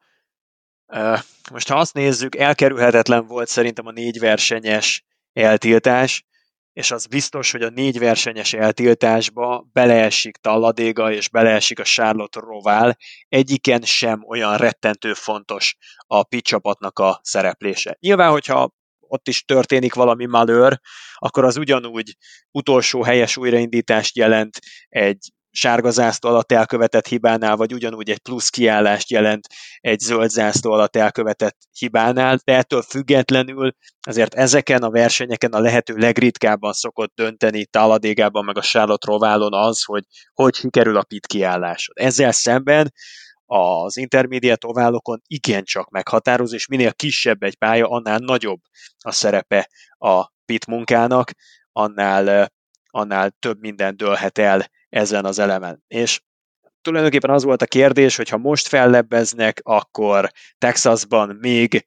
Most 1.51 1.69
ha 1.69 1.79
azt 1.79 1.95
nézzük, 1.95 2.37
elkerülhetetlen 2.37 3.27
volt 3.27 3.49
szerintem 3.49 3.87
a 3.87 3.91
négy 3.91 4.19
versenyes 4.19 5.05
eltiltás, 5.35 6.25
és 6.73 6.91
az 6.91 7.07
biztos, 7.07 7.51
hogy 7.51 7.63
a 7.63 7.69
négy 7.69 7.99
versenyes 7.99 8.53
eltiltásba 8.53 9.67
beleesik 9.73 10.37
Talladéga 10.37 11.13
és 11.13 11.29
beleesik 11.29 11.79
a 11.79 11.83
Charlotte 11.83 12.41
Rovál, 12.41 12.97
egyiken 13.29 13.83
sem 13.83 14.25
olyan 14.29 14.57
rettentő 14.57 15.13
fontos 15.13 15.77
a 16.07 16.23
pit 16.23 16.45
csapatnak 16.45 16.99
a 16.99 17.21
szereplése. 17.23 17.97
Nyilván, 18.01 18.31
hogyha 18.31 18.75
ott 19.01 19.29
is 19.29 19.45
történik 19.45 19.95
valami 19.95 20.27
malőr, 20.27 20.81
akkor 21.15 21.45
az 21.45 21.57
ugyanúgy 21.57 22.17
utolsó 22.51 23.03
helyes 23.03 23.37
újraindítást 23.37 24.17
jelent 24.17 24.59
egy 24.89 25.33
sárga 25.57 25.91
zászló 25.91 26.31
alatt 26.31 26.53
elkövetett 26.53 27.07
hibánál, 27.07 27.57
vagy 27.57 27.73
ugyanúgy 27.73 28.11
egy 28.11 28.19
plusz 28.19 28.49
kiállást 28.49 29.11
jelent 29.11 29.47
egy 29.81 29.99
zöld 29.99 30.31
zászló 30.31 30.73
alatt 30.73 30.97
elkövetett 30.97 31.57
hibánál, 31.79 32.39
de 32.45 32.57
ettől 32.57 32.83
függetlenül 32.83 33.75
azért 34.07 34.35
ezeken 34.35 34.83
a 34.83 34.91
versenyeken 34.91 35.53
a 35.53 35.61
lehető 35.61 35.95
legritkábban 35.97 36.73
szokott 36.73 37.13
dönteni 37.15 37.67
Taladégában 37.67 38.45
meg 38.45 38.59
a 38.59 38.63
Charlotte 38.63 39.07
Roválon 39.11 39.55
az, 39.55 39.85
hogy 39.85 40.03
hogy 40.33 40.55
sikerül 40.55 40.97
a 40.97 41.03
pit 41.03 41.27
kiállásod. 41.27 41.99
Ezzel 41.99 42.33
szemben 42.33 42.93
az 43.47 43.97
intermediate 43.97 44.67
oválokon 44.67 45.21
igencsak 45.27 45.91
meghatároz, 45.91 46.53
és 46.53 46.67
minél 46.67 46.93
kisebb 46.93 47.43
egy 47.43 47.57
pálya, 47.57 47.89
annál 47.89 48.19
nagyobb 48.19 48.61
a 48.99 49.13
szerepe 49.13 49.69
a 49.99 50.27
pit 50.45 50.67
munkának, 50.67 51.31
annál, 51.73 52.53
annál 52.91 53.31
több 53.39 53.61
minden 53.61 53.97
dőlhet 53.97 54.39
el 54.39 54.67
ezen 54.95 55.25
az 55.25 55.39
elemen. 55.39 55.83
És 55.87 56.23
tulajdonképpen 56.83 57.31
az 57.31 57.45
volt 57.45 57.63
a 57.63 57.67
kérdés, 57.67 58.17
hogy 58.17 58.29
ha 58.29 58.37
most 58.37 58.69
fellebbeznek, 58.69 59.61
akkor 59.63 60.31
Texasban 60.59 61.37
még 61.41 61.87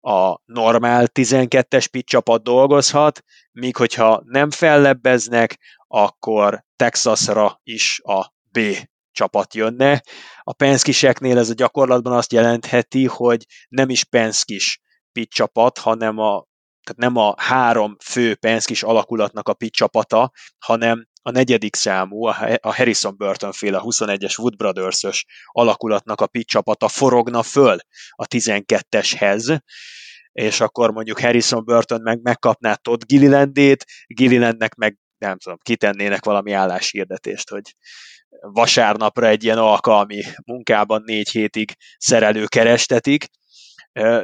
a 0.00 0.38
normál 0.44 1.06
12-es 1.12 1.86
pit 1.90 2.06
csapat 2.06 2.42
dolgozhat, 2.42 3.22
míg 3.52 3.76
hogyha 3.76 4.22
nem 4.24 4.50
fellebbeznek, 4.50 5.58
akkor 5.86 6.64
Texasra 6.76 7.60
is 7.62 8.00
a 8.04 8.32
B 8.50 8.58
csapat 9.12 9.54
jönne. 9.54 10.02
A 10.42 10.52
Penskiseknél 10.52 11.38
ez 11.38 11.50
a 11.50 11.54
gyakorlatban 11.54 12.12
azt 12.12 12.32
jelentheti, 12.32 13.06
hogy 13.06 13.46
nem 13.68 13.90
is 13.90 14.04
Penskis 14.04 14.80
pit 15.12 15.30
csapat, 15.30 15.78
hanem 15.78 16.18
a 16.18 16.46
tehát 16.88 17.12
nem 17.12 17.16
a 17.22 17.34
három 17.36 17.96
fő 18.04 18.34
Penskis 18.34 18.82
alakulatnak 18.82 19.48
a 19.48 19.54
pit 19.54 19.72
csapata, 19.72 20.32
hanem 20.58 21.06
a 21.28 21.30
negyedik 21.30 21.76
számú, 21.76 22.24
a 22.24 22.74
Harrison 22.74 23.16
Burton 23.16 23.52
féle 23.52 23.80
21-es 23.82 24.38
Wood 24.38 24.56
Brothers-ös 24.56 25.26
alakulatnak 25.46 26.20
a 26.20 26.26
pitch 26.26 26.48
csapata 26.48 26.88
forogna 26.88 27.42
föl 27.42 27.78
a 28.10 28.26
12-eshez, 28.26 29.58
és 30.32 30.60
akkor 30.60 30.90
mondjuk 30.90 31.20
Harrison 31.20 31.64
Burton 31.64 32.00
meg 32.02 32.20
megkapná 32.22 32.74
Todd 32.74 33.00
Gillilandét, 33.06 33.84
Gillilandnek 34.06 34.74
meg 34.74 34.98
nem 35.18 35.38
tudom, 35.38 35.58
kitennének 35.62 36.24
valami 36.24 36.52
álláshirdetést, 36.52 37.50
hogy 37.50 37.74
vasárnapra 38.40 39.26
egy 39.26 39.44
ilyen 39.44 39.58
alkalmi 39.58 40.22
munkában 40.46 41.02
négy 41.06 41.28
hétig 41.28 41.72
szerelő 41.98 42.44
kerestetik. 42.44 43.26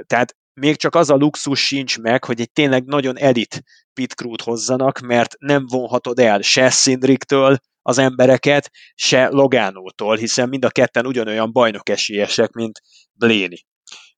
Tehát 0.07 0.37
még 0.55 0.77
csak 0.77 0.95
az 0.95 1.11
a 1.11 1.15
luxus 1.15 1.67
sincs 1.67 1.99
meg, 1.99 2.25
hogy 2.25 2.41
egy 2.41 2.53
tényleg 2.53 2.85
nagyon 2.85 3.19
elit 3.19 3.63
pit 3.93 4.13
crew 4.13 4.35
hozzanak, 4.45 4.99
mert 4.99 5.35
nem 5.39 5.67
vonhatod 5.67 6.19
el 6.19 6.41
se 6.41 6.71
Szindriktől 6.71 7.59
az 7.83 7.99
embereket, 7.99 8.71
se 8.95 9.29
Logánótól, 9.29 10.17
hiszen 10.17 10.49
mind 10.49 10.65
a 10.65 10.71
ketten 10.71 11.07
ugyanolyan 11.07 11.53
bajnok 11.53 11.89
esélyesek, 11.89 12.51
mint 12.51 12.81
Bléni. 13.13 13.65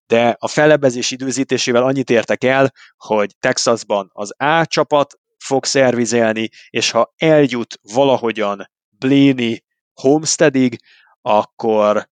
De 0.06 0.36
a 0.38 0.48
fellebezés 0.48 1.10
időzítésével 1.10 1.82
annyit 1.82 2.10
értek 2.10 2.44
el, 2.44 2.72
hogy 2.96 3.34
Texasban 3.38 4.10
az 4.12 4.32
A 4.36 4.66
csapat 4.66 5.14
fog 5.38 5.64
szervizelni, 5.64 6.48
és 6.70 6.90
ha 6.90 7.14
eljut 7.16 7.78
valahogyan 7.82 8.70
Bléni 8.98 9.64
Homesteadig, 10.00 10.78
akkor 11.20 12.08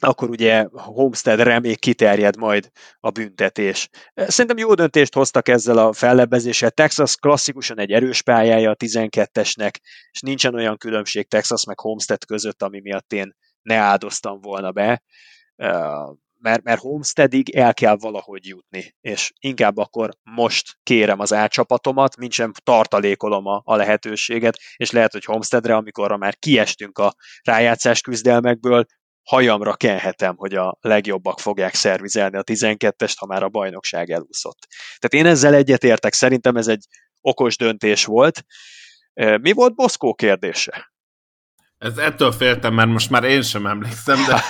akkor 0.00 0.30
ugye 0.30 0.66
Homesteadre 0.72 1.58
még 1.58 1.78
kiterjed 1.78 2.36
majd 2.36 2.70
a 3.00 3.10
büntetés. 3.10 3.88
Szerintem 4.14 4.58
jó 4.58 4.74
döntést 4.74 5.14
hoztak 5.14 5.48
ezzel 5.48 5.78
a 5.78 5.92
fellebbezéssel. 5.92 6.70
Texas 6.70 7.16
klasszikusan 7.16 7.78
egy 7.78 7.90
erős 7.90 8.22
pályája 8.22 8.70
a 8.70 8.76
12-esnek, 8.76 9.72
és 10.10 10.20
nincsen 10.20 10.54
olyan 10.54 10.76
különbség 10.76 11.28
Texas 11.28 11.64
meg 11.64 11.80
Homestead 11.80 12.24
között, 12.24 12.62
ami 12.62 12.80
miatt 12.80 13.12
én 13.12 13.36
ne 13.62 13.76
áldoztam 13.76 14.40
volna 14.40 14.72
be, 14.72 15.02
mert, 16.40 16.62
mert 16.62 16.80
Homesteadig 16.80 17.50
el 17.50 17.74
kell 17.74 17.96
valahogy 17.96 18.46
jutni, 18.46 18.94
és 19.00 19.32
inkább 19.40 19.76
akkor 19.76 20.10
most 20.22 20.78
kérem 20.82 21.20
az 21.20 21.32
átcsapatomat, 21.32 22.16
mint 22.16 22.32
sem 22.32 22.52
tartalékolom 22.64 23.46
a, 23.46 23.62
a 23.64 23.76
lehetőséget, 23.76 24.58
és 24.76 24.90
lehet, 24.90 25.12
hogy 25.12 25.24
Homesteadre, 25.24 25.74
amikor 25.74 26.16
már 26.16 26.36
kiestünk 26.38 26.98
a 26.98 27.14
rájátszás 27.42 28.00
küzdelmekből, 28.00 28.84
hajamra 29.30 29.74
kenhetem, 29.74 30.34
hogy 30.36 30.54
a 30.54 30.78
legjobbak 30.80 31.40
fogják 31.40 31.74
szervizelni 31.74 32.36
a 32.36 32.42
12-est, 32.42 33.14
ha 33.16 33.26
már 33.26 33.42
a 33.42 33.48
bajnokság 33.48 34.10
elúszott. 34.10 34.66
Tehát 34.98 35.26
én 35.26 35.32
ezzel 35.32 35.54
egyetértek, 35.54 36.12
szerintem 36.12 36.56
ez 36.56 36.66
egy 36.66 36.84
okos 37.20 37.56
döntés 37.56 38.04
volt. 38.04 38.44
Mi 39.40 39.52
volt 39.52 39.74
Boszkó 39.74 40.14
kérdése? 40.14 40.92
Ez 41.78 41.98
ettől 41.98 42.32
féltem, 42.32 42.74
mert 42.74 42.88
most 42.88 43.10
már 43.10 43.24
én 43.24 43.42
sem 43.42 43.66
emlékszem, 43.66 44.18
de 44.26 44.42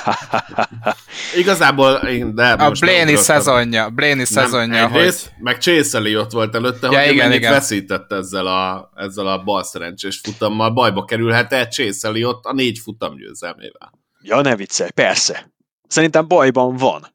igazából 1.41 2.01
de 2.35 2.53
A 2.53 2.71
Blaney 2.71 3.17
szezonja, 3.17 3.91
Blaney 3.91 4.25
szezonja, 4.25 4.89
hogy... 4.89 5.15
meg 5.39 5.59
Chase 5.59 6.19
ott 6.19 6.31
volt 6.31 6.55
előtte, 6.55 6.89
ja, 6.91 7.01
hogy 7.01 7.13
igen, 7.13 7.33
igen. 7.33 7.53
veszített 7.53 8.13
ezzel 8.13 8.47
a, 8.47 8.91
ezzel 8.95 9.27
a 9.27 9.43
bal 9.43 9.63
szerencsés 9.63 10.21
futammal, 10.23 10.71
bajba 10.71 11.05
kerülhet-e 11.05 11.69
Chase 11.69 12.27
ott 12.27 12.45
a 12.45 12.53
négy 12.53 12.79
futam 12.79 13.17
győzelmével. 13.17 14.00
Ja, 14.23 14.41
ne 14.41 14.57
viccelj, 14.57 14.91
persze. 14.91 15.53
Szerintem 15.89 16.29
bajban 16.29 16.77
van. 16.77 17.07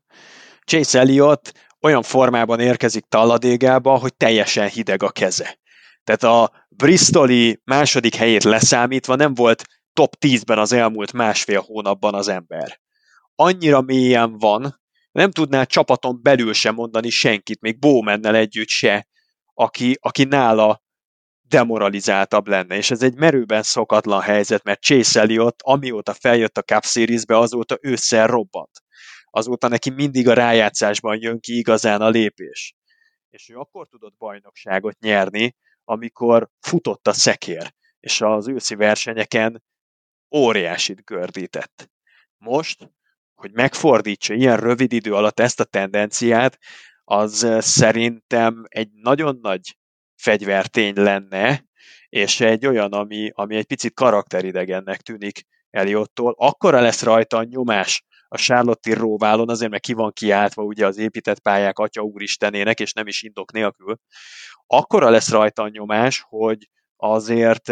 Chase 0.66 1.00
Elliott 1.00 1.54
olyan 1.82 2.04
formában 2.04 2.60
érkezik 2.60 3.06
talladégába, 3.10 3.98
hogy 3.98 4.14
teljesen 4.16 4.68
hideg 4.70 5.04
a 5.04 5.10
keze. 5.10 5.60
Tehát 6.04 6.24
a 6.24 6.52
Bristoli 6.70 7.62
második 7.64 8.16
helyét 8.16 8.44
leszámítva 8.44 9.16
nem 9.16 9.34
volt 9.34 9.64
top 9.94 10.16
10-ben 10.20 10.58
az 10.60 10.72
elmúlt 10.72 11.14
másfél 11.14 11.60
hónapban 11.62 12.14
az 12.14 12.28
ember. 12.28 12.80
Annyira 13.36 13.82
mélyen 13.82 14.38
van, 14.38 14.82
nem 15.12 15.32
tudná 15.32 15.64
csapaton 15.64 16.20
belül 16.22 16.54
sem 16.54 16.74
mondani 16.74 17.10
senkit, 17.10 17.62
még 17.62 17.80
Bowmannel 17.80 18.36
együtt 18.36 18.68
se, 18.68 19.08
aki, 19.54 19.98
aki 20.02 20.24
nála 20.24 20.84
demoralizáltabb 21.48 22.48
lenne, 22.48 22.76
és 22.76 22.92
ez 22.92 23.02
egy 23.02 23.16
merőben 23.16 23.64
szokatlan 23.64 24.22
helyzet, 24.22 24.64
mert 24.64 24.82
Chase 24.82 25.20
Elliott, 25.20 25.60
amióta 25.62 26.14
feljött 26.14 26.58
a 26.58 26.62
Cup 26.62 26.84
Series-be, 26.86 27.38
azóta 27.38 27.78
ősszel 27.82 28.28
robbant. 28.28 28.84
Azóta 29.26 29.68
neki 29.68 29.90
mindig 29.90 30.28
a 30.28 30.34
rájátszásban 30.34 31.18
jön 31.22 31.40
ki 31.40 31.58
igazán 31.58 32.02
a 32.02 32.10
lépés. 32.10 32.76
És 33.30 33.50
ő 33.50 33.56
akkor 33.56 33.88
tudott 33.88 34.16
bajnokságot 34.18 35.00
nyerni, 35.00 35.56
amikor 35.84 36.50
futott 36.60 37.08
a 37.08 37.14
szekér, 37.14 37.74
és 38.00 38.22
az 38.22 38.48
őszi 38.48 38.76
versenyeken 38.76 39.64
óriásit 40.36 41.04
gördített. 41.04 41.90
Most, 42.38 42.90
hogy 43.36 43.52
megfordítsa 43.52 44.34
ilyen 44.34 44.58
rövid 44.58 44.94
idő 44.94 45.14
alatt 45.14 45.40
ezt 45.40 45.60
a 45.60 45.64
tendenciát, 45.64 46.58
az 47.04 47.48
szerintem 47.60 48.64
egy 48.68 48.90
nagyon 48.92 49.38
nagy 49.42 49.78
fegyvertény 50.16 50.94
lenne, 50.96 51.66
és 52.10 52.40
egy 52.40 52.66
olyan, 52.66 52.92
ami, 52.92 53.32
ami 53.34 53.56
egy 53.56 53.66
picit 53.66 53.94
karakteridegennek 53.94 55.02
tűnik 55.02 55.44
Eliottól. 55.70 56.36
Akkora 56.38 56.80
lesz 56.80 57.04
rajta 57.04 57.38
a 57.38 57.44
nyomás 57.44 58.06
a 58.28 58.38
Charlotte 58.38 58.94
róválon, 58.94 59.50
azért 59.50 59.72
mert 59.72 59.84
ki 59.84 59.94
van 59.94 60.12
kiáltva 60.12 60.64
ugye 60.64 60.86
az 60.86 60.98
épített 60.98 61.40
pályák 61.40 61.80
atya 61.80 62.02
úristenének, 62.02 62.80
és 62.80 62.94
nem 62.94 63.08
is 63.08 63.22
indok 63.22 63.52
nélkül. 63.52 63.98
Akkora 64.68 65.10
lesz 65.10 65.30
rajta 65.30 65.64
a 65.64 65.70
nyomás, 65.70 66.26
hogy 66.28 66.70
azért 66.96 67.72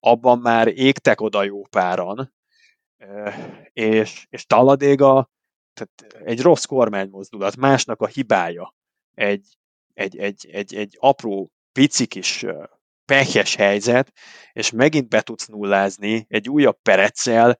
abban 0.00 0.38
már 0.38 0.66
égtek 0.66 1.20
oda 1.20 1.42
jó 1.42 1.66
páran, 1.66 2.34
és, 3.72 4.26
és 4.28 4.46
Taladéga 4.46 5.30
tehát 5.72 6.24
egy 6.24 6.42
rossz 6.42 6.64
kormánymozdulat, 6.64 7.56
másnak 7.56 8.00
a 8.00 8.06
hibája, 8.06 8.74
egy, 9.14 9.58
egy, 9.94 10.16
egy, 10.16 10.48
egy, 10.52 10.74
egy 10.74 10.96
apró, 11.00 11.52
pici 11.78 12.06
kis 12.06 12.44
pehjes 13.04 13.54
helyzet, 13.54 14.12
és 14.52 14.70
megint 14.70 15.08
be 15.08 15.20
tudsz 15.20 15.46
nullázni 15.46 16.26
egy 16.28 16.48
újabb 16.48 16.78
pereccel, 16.82 17.58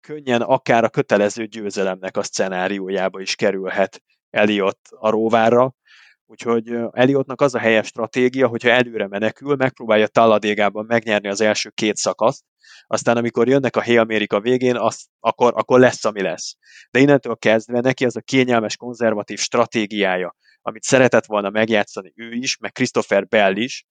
könnyen 0.00 0.40
akár 0.40 0.84
a 0.84 0.88
kötelező 0.88 1.46
győzelemnek 1.46 2.16
a 2.16 2.22
szenáriójába 2.22 3.20
is 3.20 3.34
kerülhet 3.34 4.02
Eliott 4.30 4.80
a 4.90 5.10
róvára, 5.10 5.74
Úgyhogy 6.26 6.76
Eliottnak 6.90 7.40
az 7.40 7.54
a 7.54 7.58
helyes 7.58 7.86
stratégia, 7.86 8.46
hogyha 8.46 8.68
előre 8.68 9.08
menekül, 9.08 9.56
megpróbálja 9.56 10.06
Talladégában 10.06 10.84
megnyerni 10.84 11.28
az 11.28 11.40
első 11.40 11.70
két 11.70 11.96
szakaszt, 11.96 12.44
aztán 12.86 13.16
amikor 13.16 13.48
jönnek 13.48 13.76
a 13.76 13.82
Hail 13.82 14.26
a 14.28 14.40
végén, 14.40 14.76
az, 14.76 15.06
akkor, 15.20 15.52
akkor 15.56 15.80
lesz, 15.80 16.04
ami 16.04 16.22
lesz. 16.22 16.56
De 16.90 16.98
innentől 16.98 17.36
kezdve 17.36 17.80
neki 17.80 18.04
az 18.04 18.16
a 18.16 18.20
kényelmes, 18.20 18.76
konzervatív 18.76 19.38
stratégiája, 19.38 20.34
amit 20.62 20.82
szeretett 20.82 21.26
volna 21.26 21.50
megjátszani 21.50 22.12
ő 22.16 22.32
is, 22.32 22.56
meg 22.56 22.72
Christopher 22.72 23.26
Bell 23.26 23.56
is, 23.56 23.84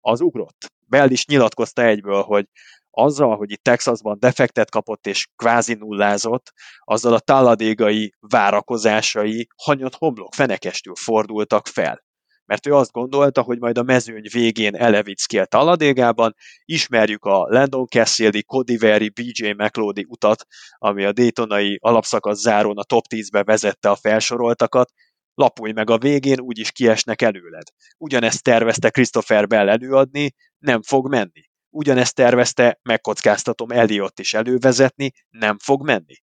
az 0.00 0.20
ugrott. 0.20 0.66
Bell 0.86 1.10
is 1.10 1.26
nyilatkozta 1.26 1.82
egyből, 1.82 2.22
hogy 2.22 2.46
azzal, 2.90 3.36
hogy 3.36 3.50
itt 3.50 3.62
Texasban 3.62 4.18
defektet 4.18 4.70
kapott 4.70 5.06
és 5.06 5.28
kvázi 5.36 5.74
nullázott, 5.74 6.52
azzal 6.78 7.12
a 7.12 7.20
talladégai 7.20 8.12
várakozásai 8.20 9.48
hanyat 9.64 9.94
homlok 9.94 10.34
fenekestül 10.34 10.94
fordultak 10.94 11.66
fel. 11.66 12.04
Mert 12.44 12.66
ő 12.66 12.74
azt 12.74 12.92
gondolta, 12.92 13.42
hogy 13.42 13.58
majd 13.58 13.78
a 13.78 13.82
mezőny 13.82 14.26
végén 14.32 14.74
elevitsz 14.74 15.24
ki 15.24 15.38
a 15.38 15.44
talladégában, 15.44 16.34
ismerjük 16.64 17.24
a 17.24 17.46
Landon 17.48 17.86
Cassidy, 17.86 18.42
Cody 18.42 18.76
Veri, 18.76 19.08
BJ 19.08 19.50
McLeody 19.50 20.06
utat, 20.08 20.46
ami 20.78 21.04
a 21.04 21.12
Daytonai 21.12 21.78
alapszakasz 21.80 22.40
zárón 22.40 22.78
a 22.78 22.84
top 22.84 23.04
10-be 23.08 23.42
vezette 23.42 23.90
a 23.90 23.96
felsoroltakat, 23.96 24.92
lapulj 25.36 25.72
meg 25.72 25.90
a 25.90 25.98
végén, 25.98 26.40
úgyis 26.40 26.72
kiesnek 26.72 27.22
előled. 27.22 27.66
Ugyanezt 27.98 28.42
tervezte 28.42 28.90
Christopher 28.90 29.46
Bell 29.46 29.68
előadni, 29.68 30.34
nem 30.58 30.82
fog 30.82 31.08
menni 31.08 31.46
ugyanezt 31.76 32.14
tervezte, 32.14 32.80
megkockáztatom 32.82 33.70
Eliott 33.70 34.18
is 34.18 34.34
elővezetni, 34.34 35.12
nem 35.28 35.58
fog 35.58 35.84
menni. 35.84 36.24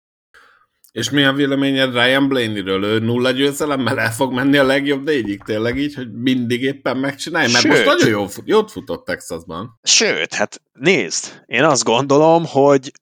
És 0.90 1.10
mi 1.10 1.24
a 1.24 1.32
véleményed 1.32 1.92
Ryan 1.92 2.28
Blaney-ről? 2.28 2.84
Ő 2.84 2.98
nulla 2.98 3.30
győzelemmel 3.30 4.00
el 4.00 4.12
fog 4.12 4.32
menni 4.32 4.56
a 4.56 4.64
legjobb 4.64 5.04
négyig 5.04 5.42
tényleg 5.42 5.78
így, 5.78 5.94
hogy 5.94 6.12
mindig 6.12 6.62
éppen 6.62 6.96
megcsinálja? 6.96 7.48
Mert 7.48 7.62
Sőt, 7.62 7.72
most 7.72 7.84
nagyon 7.84 8.08
jó, 8.08 8.26
jót 8.44 8.70
futott 8.70 9.04
Texasban. 9.04 9.78
Sőt, 9.82 10.34
hát 10.34 10.62
nézd, 10.72 11.42
én 11.46 11.64
azt 11.64 11.84
gondolom, 11.84 12.44
hogy 12.46 12.92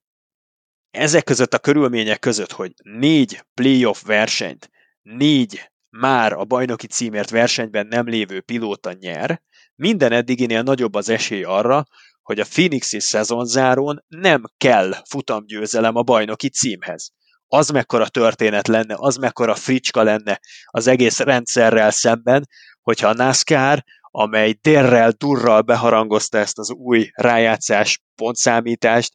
ezek 0.90 1.24
között 1.24 1.54
a 1.54 1.58
körülmények 1.58 2.18
között, 2.18 2.52
hogy 2.52 2.72
négy 2.82 3.44
playoff 3.54 4.02
versenyt, 4.02 4.70
négy 5.02 5.70
már 5.98 6.32
a 6.32 6.44
bajnoki 6.44 6.86
címért 6.86 7.30
versenyben 7.30 7.86
nem 7.86 8.08
lévő 8.08 8.40
pilóta 8.40 8.92
nyer, 8.92 9.42
minden 9.74 10.12
eddiginél 10.12 10.62
nagyobb 10.62 10.94
az 10.94 11.08
esély 11.08 11.42
arra, 11.42 11.84
hogy 12.22 12.40
a 12.40 12.44
Phoenixi 12.44 13.00
szezonzáron 13.00 14.04
nem 14.08 14.42
kell 14.56 14.94
futamgyőzelem 15.08 15.96
a 15.96 16.02
bajnoki 16.02 16.48
címhez. 16.48 17.10
Az 17.48 17.68
mekkora 17.68 18.08
történet 18.08 18.68
lenne, 18.68 18.94
az 18.98 19.16
mekkora 19.16 19.54
fricska 19.54 20.02
lenne 20.02 20.40
az 20.64 20.86
egész 20.86 21.18
rendszerrel 21.18 21.90
szemben, 21.90 22.48
hogyha 22.82 23.08
a 23.08 23.14
NASCAR, 23.14 23.84
amely 24.10 24.52
dérrel, 24.60 25.10
durral 25.10 25.60
beharangozta 25.60 26.38
ezt 26.38 26.58
az 26.58 26.70
új 26.70 27.10
rájátszás 27.12 28.02
pontszámítást, 28.14 29.14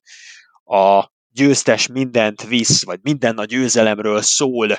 a 0.63 1.11
győztes 1.29 1.87
mindent 1.87 2.43
visz, 2.43 2.85
vagy 2.85 2.99
minden 3.01 3.37
a 3.37 3.45
győzelemről 3.45 4.21
szól 4.21 4.77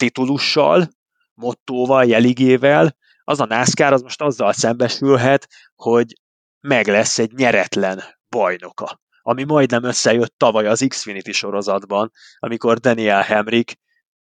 titulussal, 0.00 0.88
mottóval, 1.34 2.04
jeligével, 2.04 2.96
az 3.24 3.40
a 3.40 3.46
NASCAR 3.46 3.92
az 3.92 4.02
most 4.02 4.22
azzal 4.22 4.52
szembesülhet, 4.52 5.48
hogy 5.74 6.12
meg 6.60 6.86
lesz 6.86 7.18
egy 7.18 7.32
nyeretlen 7.32 8.02
bajnoka. 8.28 9.00
Ami 9.22 9.44
majdnem 9.44 9.84
összejött 9.84 10.34
tavaly 10.36 10.66
az 10.66 10.84
Xfinity 10.88 11.30
sorozatban, 11.30 12.10
amikor 12.38 12.78
Daniel 12.78 13.22
Hemrick 13.22 13.78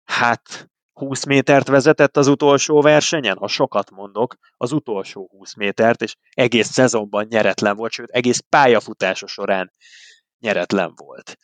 hát 0.03 0.69
20 0.93 1.25
métert 1.25 1.67
vezetett 1.67 2.17
az 2.17 2.27
utolsó 2.27 2.81
versenyen, 2.81 3.37
ha 3.37 3.47
sokat 3.47 3.91
mondok, 3.91 4.35
az 4.57 4.71
utolsó 4.71 5.27
20 5.31 5.55
métert, 5.55 6.01
és 6.01 6.15
egész 6.29 6.67
szezonban 6.67 7.25
nyeretlen 7.29 7.75
volt, 7.75 7.91
sőt, 7.91 8.09
egész 8.09 8.43
pályafutása 8.49 9.27
során 9.27 9.71
nyeretlen 10.39 10.93
volt. 10.95 11.37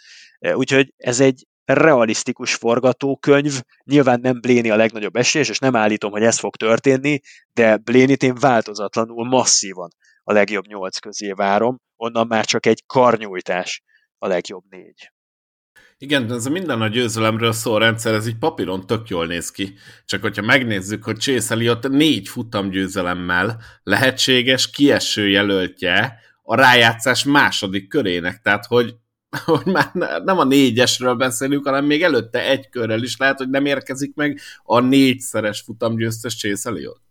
Úgyhogy 0.54 0.94
ez 0.98 1.20
egy 1.20 1.46
realisztikus 1.66 2.56
forgatókönyv, 2.56 3.62
nyilván 3.84 4.20
nem 4.20 4.42
Bléni 4.42 4.70
a 4.70 4.76
legnagyobb 4.76 5.16
esélyes, 5.16 5.50
és 5.50 5.60
nem 5.60 5.76
állítom, 5.76 6.12
hogy 6.12 6.24
ez 6.24 6.40
fog 6.40 6.56
történni, 6.56 7.20
de 7.54 7.78
Blénit 7.78 8.24
én 8.24 8.36
változatlanul 8.36 9.26
masszívan 9.26 9.90
a 10.24 10.34
legjobb 10.34 10.66
nyolc 10.68 10.98
közé 10.98 11.32
várom, 11.32 11.78
onnan 11.96 12.28
már 12.28 12.46
csak 12.46 12.66
egy 12.66 12.84
karnyújtás 12.86 13.82
a 14.18 14.28
legjobb 14.28 14.64
négy. 14.70 15.12
Igen, 15.98 16.32
ez 16.32 16.46
a 16.46 16.50
minden 16.50 16.82
a 16.82 16.88
győzelemről 16.88 17.52
szól 17.52 17.80
rendszer, 17.80 18.14
ez 18.14 18.28
így 18.28 18.38
papíron 18.38 18.86
tök 18.86 19.10
jól 19.10 19.26
néz 19.26 19.52
ki. 19.52 19.74
Csak 20.06 20.22
hogyha 20.22 20.42
megnézzük, 20.42 21.04
hogy 21.04 21.18
Chase 21.18 21.54
Elliott 21.54 21.90
négy 21.90 22.28
futam 22.28 22.70
győzelemmel 22.70 23.62
lehetséges 23.84 24.70
kieső 24.70 25.28
jelöltje 25.28 26.20
a 26.44 26.56
rájátszás 26.56 27.24
második 27.24 27.88
körének. 27.88 28.42
Tehát, 28.42 28.66
hogy, 28.66 28.96
hogy 29.46 29.66
már 29.66 29.92
nem 30.24 30.38
a 30.38 30.44
négyesről 30.44 31.16
beszélünk, 31.16 31.66
hanem 31.66 31.86
még 31.86 32.04
előtte 32.04 32.40
egy 32.40 32.70
körrel 32.70 33.04
is 33.04 33.18
lehet, 33.18 33.38
hogy 33.38 33.50
nem 33.50 33.66
érkezik 33.66 34.16
meg 34.16 34.40
a 34.64 34.80
négyszeres 34.80 35.62
futamgyőztes 35.62 36.36
Chase 36.36 36.70
Elliott. 36.70 37.02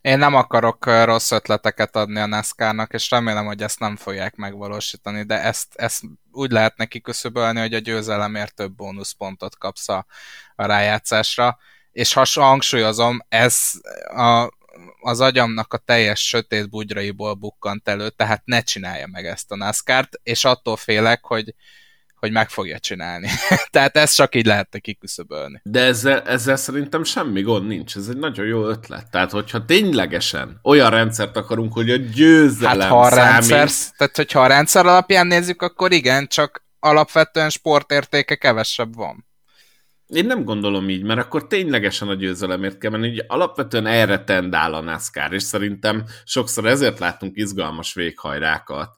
Én 0.00 0.18
nem 0.18 0.34
akarok 0.34 0.86
rossz 1.04 1.30
ötleteket 1.30 1.96
adni 1.96 2.20
a 2.20 2.26
NASCAR-nak, 2.26 2.92
és 2.92 3.10
remélem, 3.10 3.46
hogy 3.46 3.62
ezt 3.62 3.78
nem 3.78 3.96
fogják 3.96 4.36
megvalósítani, 4.36 5.22
de 5.22 5.42
ezt, 5.42 5.74
ezt 5.74 6.02
úgy 6.32 6.50
lehet 6.50 6.76
neki 6.76 7.00
küszöbölni, 7.00 7.60
hogy 7.60 7.74
a 7.74 7.78
győzelemért 7.78 8.54
több 8.54 8.72
bónuszpontot 8.72 9.58
kapsz 9.58 9.88
a, 9.88 10.06
a 10.56 10.66
rájátszásra, 10.66 11.58
és 11.92 12.12
has, 12.12 12.34
hangsúlyozom, 12.34 13.18
ez 13.28 13.70
a, 14.16 14.50
az 15.00 15.20
agyamnak 15.20 15.72
a 15.72 15.78
teljes 15.78 16.28
sötét 16.28 16.70
bugyraiból 16.70 17.34
bukkant 17.34 17.88
elő, 17.88 18.08
tehát 18.08 18.42
ne 18.44 18.60
csinálja 18.60 19.06
meg 19.06 19.26
ezt 19.26 19.52
a 19.52 19.56
NASCAR-t, 19.56 20.20
és 20.22 20.44
attól 20.44 20.76
félek, 20.76 21.24
hogy, 21.24 21.54
hogy 22.14 22.32
meg 22.32 22.48
fogja 22.48 22.78
csinálni. 22.78 23.28
Tehát 23.70 23.96
ezt 23.96 24.14
csak 24.14 24.34
így 24.34 24.46
lehetne 24.46 24.78
kiküszöbölni. 24.78 25.60
De 25.62 25.80
ezzel, 25.80 26.22
ezzel 26.22 26.56
szerintem 26.56 27.04
semmi 27.04 27.42
gond 27.42 27.66
nincs. 27.66 27.96
Ez 27.96 28.08
egy 28.08 28.18
nagyon 28.18 28.46
jó 28.46 28.66
ötlet. 28.66 29.10
Tehát, 29.10 29.30
hogyha 29.30 29.64
ténylegesen 29.64 30.58
olyan 30.62 30.90
rendszert 30.90 31.36
akarunk, 31.36 31.72
hogy 31.72 31.90
a 31.90 31.96
győzelem 31.96 32.80
hát, 32.80 32.90
ha 32.90 33.00
a 33.00 33.10
számít... 33.10 33.48
rendszer, 33.48 33.92
tehát, 33.96 34.16
hogyha 34.16 34.42
a 34.42 34.46
rendszer 34.46 34.86
alapján 34.86 35.26
nézzük, 35.26 35.62
akkor 35.62 35.92
igen, 35.92 36.26
csak 36.26 36.66
alapvetően 36.80 37.50
sportértéke 37.50 38.34
kevesebb 38.34 38.94
van. 38.94 39.27
Én 40.08 40.26
nem 40.26 40.44
gondolom 40.44 40.88
így, 40.88 41.02
mert 41.02 41.20
akkor 41.20 41.46
ténylegesen 41.46 42.08
a 42.08 42.14
győzelemért 42.14 42.78
kell 42.78 42.90
menni. 42.90 43.08
Ugye 43.08 43.24
alapvetően 43.26 43.86
erre 43.86 44.24
tendál 44.24 44.74
a 44.74 44.80
NASCAR, 44.80 45.32
és 45.32 45.42
szerintem 45.42 46.04
sokszor 46.24 46.66
ezért 46.66 46.98
látunk 46.98 47.36
izgalmas 47.36 47.94
véghajrákat. 47.94 48.96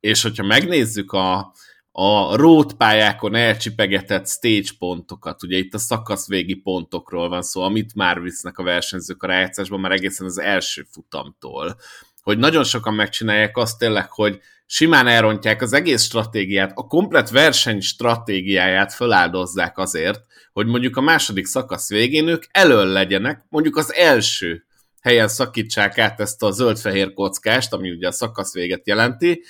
És 0.00 0.22
hogyha 0.22 0.44
megnézzük 0.44 1.12
a, 1.12 1.52
a 1.92 2.36
road 2.36 2.74
pályákon 2.74 3.34
elcsipegetett 3.34 4.28
stage 4.28 4.68
pontokat, 4.78 5.42
ugye 5.42 5.56
itt 5.56 5.74
a 5.74 5.78
szakaszvégi 5.78 6.54
pontokról 6.54 7.28
van 7.28 7.42
szó, 7.42 7.62
amit 7.62 7.94
már 7.94 8.20
visznek 8.20 8.58
a 8.58 8.62
versenyzők 8.62 9.22
a 9.22 9.26
rájátszásban, 9.26 9.80
már 9.80 9.92
egészen 9.92 10.26
az 10.26 10.38
első 10.38 10.86
futamtól, 10.90 11.76
hogy 12.22 12.38
nagyon 12.38 12.64
sokan 12.64 12.94
megcsinálják 12.94 13.56
azt 13.56 13.78
tényleg, 13.78 14.10
hogy 14.10 14.40
simán 14.66 15.06
elrontják 15.06 15.62
az 15.62 15.72
egész 15.72 16.02
stratégiát, 16.02 16.72
a 16.74 16.86
komplet 16.86 17.30
verseny 17.30 17.80
stratégiáját 17.80 18.92
feláldozzák 18.94 19.78
azért, 19.78 20.20
hogy 20.52 20.66
mondjuk 20.66 20.96
a 20.96 21.00
második 21.00 21.46
szakasz 21.46 21.88
végén 21.88 22.28
ők 22.28 22.44
elől 22.50 22.86
legyenek, 22.86 23.44
mondjuk 23.48 23.76
az 23.76 23.94
első 23.94 24.64
helyen 25.00 25.28
szakítsák 25.28 25.98
át 25.98 26.20
ezt 26.20 26.42
a 26.42 26.50
zöld-fehér 26.50 27.14
kockást, 27.14 27.72
ami 27.72 27.90
ugye 27.90 28.08
a 28.08 28.12
szakasz 28.12 28.52
véget 28.52 28.86
jelenti, 28.86 29.42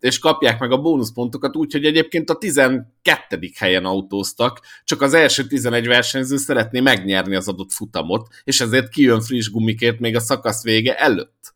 és 0.00 0.18
kapják 0.18 0.60
meg 0.60 0.72
a 0.72 0.80
bónuszpontokat 0.80 1.56
úgy, 1.56 1.72
hogy 1.72 1.84
egyébként 1.84 2.30
a 2.30 2.38
12. 2.38 3.50
helyen 3.56 3.84
autóztak, 3.84 4.60
csak 4.84 5.02
az 5.02 5.14
első 5.14 5.46
11 5.46 5.86
versenyző 5.86 6.36
szeretné 6.36 6.80
megnyerni 6.80 7.34
az 7.34 7.48
adott 7.48 7.72
futamot, 7.72 8.28
és 8.44 8.60
ezért 8.60 8.88
kijön 8.88 9.20
friss 9.20 9.50
gumikért 9.50 9.98
még 9.98 10.16
a 10.16 10.20
szakasz 10.20 10.62
vége 10.62 10.94
előtt. 10.94 11.54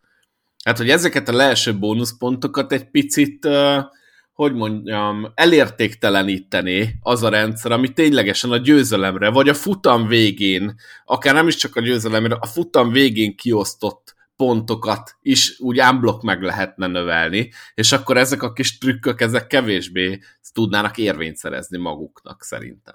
Hát, 0.64 0.78
hogy 0.78 0.90
ezeket 0.90 1.28
a 1.28 1.32
leeső 1.32 1.78
bónuszpontokat 1.78 2.72
egy 2.72 2.90
picit, 2.90 3.48
hogy 4.32 4.54
mondjam, 4.54 5.32
elértékteleníteni 5.34 6.98
az 7.00 7.22
a 7.22 7.28
rendszer, 7.28 7.72
ami 7.72 7.92
ténylegesen 7.92 8.50
a 8.50 8.56
győzelemre, 8.56 9.30
vagy 9.30 9.48
a 9.48 9.54
futam 9.54 10.06
végén, 10.06 10.74
akár 11.04 11.34
nem 11.34 11.48
is 11.48 11.56
csak 11.56 11.76
a 11.76 11.80
győzelemre, 11.80 12.34
a 12.40 12.46
futam 12.46 12.90
végén 12.90 13.36
kiosztott 13.36 14.14
pontokat 14.36 15.16
is 15.20 15.60
úgy 15.60 15.80
unblock 15.80 16.22
meg 16.22 16.42
lehetne 16.42 16.86
növelni, 16.86 17.52
és 17.74 17.92
akkor 17.92 18.16
ezek 18.16 18.42
a 18.42 18.52
kis 18.52 18.78
trükkök, 18.78 19.20
ezek 19.20 19.46
kevésbé 19.46 20.20
tudnának 20.52 20.98
érvényt 20.98 21.36
szerezni 21.36 21.78
maguknak 21.78 22.42
szerintem. 22.42 22.94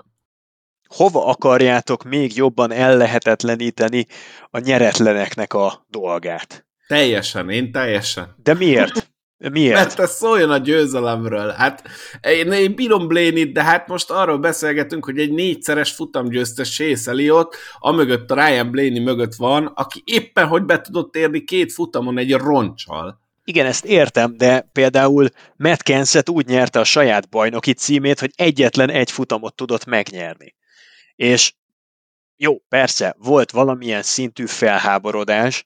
Hova 0.87 1.25
akarjátok 1.25 2.03
még 2.03 2.35
jobban 2.35 2.71
ellehetetleníteni 2.71 4.05
a 4.49 4.59
nyeretleneknek 4.59 5.53
a 5.53 5.85
dolgát? 5.89 6.68
Teljesen, 6.89 7.49
én 7.49 7.71
teljesen. 7.71 8.35
De 8.43 8.53
miért? 8.53 9.11
Miért? 9.37 9.73
Mert 9.73 9.99
ez 9.99 10.11
szóljon 10.11 10.51
a 10.51 10.57
győzelemről. 10.57 11.49
Hát 11.49 11.83
én, 12.21 12.51
én 12.51 12.75
bírom 12.75 13.07
Blaney, 13.07 13.51
de 13.51 13.63
hát 13.63 13.87
most 13.87 14.11
arról 14.11 14.37
beszélgetünk, 14.37 15.05
hogy 15.05 15.19
egy 15.19 15.31
négyszeres 15.31 15.91
futamgyőztes 15.91 16.75
Chase 16.75 17.11
Elliot, 17.11 17.55
amögött 17.79 18.31
a 18.31 18.35
Ryan 18.35 18.71
Blaney 18.71 18.99
mögött 18.99 19.35
van, 19.35 19.65
aki 19.65 20.01
éppen 20.05 20.47
hogy 20.47 20.63
be 20.63 20.81
tudott 20.81 21.15
érni 21.15 21.43
két 21.43 21.73
futamon 21.73 22.17
egy 22.17 22.33
roncsal. 22.33 23.21
Igen, 23.43 23.65
ezt 23.65 23.85
értem, 23.85 24.37
de 24.37 24.69
például 24.71 25.29
Matt 25.55 25.81
Kenseth 25.81 26.31
úgy 26.31 26.47
nyerte 26.47 26.79
a 26.79 26.83
saját 26.83 27.29
bajnoki 27.29 27.73
címét, 27.73 28.19
hogy 28.19 28.31
egyetlen 28.35 28.89
egy 28.89 29.11
futamot 29.11 29.55
tudott 29.55 29.85
megnyerni. 29.85 30.55
És 31.15 31.53
jó, 32.37 32.57
persze, 32.69 33.15
volt 33.17 33.51
valamilyen 33.51 34.01
szintű 34.01 34.45
felháborodás, 34.45 35.65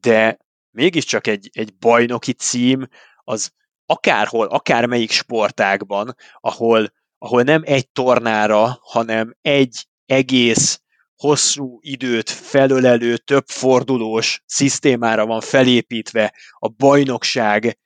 de 0.00 0.42
mégiscsak 0.74 1.26
egy, 1.26 1.50
egy 1.52 1.76
bajnoki 1.76 2.32
cím, 2.32 2.88
az 3.16 3.52
akárhol, 3.86 4.46
akármelyik 4.46 5.10
sportágban, 5.10 6.14
ahol, 6.40 6.92
ahol 7.18 7.42
nem 7.42 7.62
egy 7.64 7.88
tornára, 7.88 8.78
hanem 8.82 9.36
egy 9.40 9.86
egész 10.06 10.80
hosszú 11.16 11.78
időt 11.80 12.30
felölelő, 12.30 13.16
több 13.16 13.46
fordulós 13.46 14.42
szisztémára 14.46 15.26
van 15.26 15.40
felépítve 15.40 16.34
a 16.58 16.68
bajnokság 16.68 17.78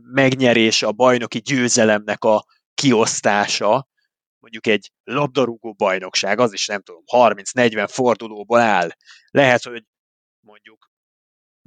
megnyerése, 0.00 0.86
a 0.86 0.92
bajnoki 0.92 1.38
győzelemnek 1.38 2.24
a 2.24 2.44
kiosztása, 2.74 3.88
mondjuk 4.38 4.66
egy 4.66 4.92
labdarúgó 5.04 5.72
bajnokság, 5.72 6.38
az 6.38 6.52
is 6.52 6.66
nem 6.66 6.82
tudom, 6.82 7.02
30-40 7.12 7.88
fordulóból 7.90 8.60
áll. 8.60 8.88
Lehet, 9.30 9.62
hogy 9.62 9.84
mondjuk 10.40 10.90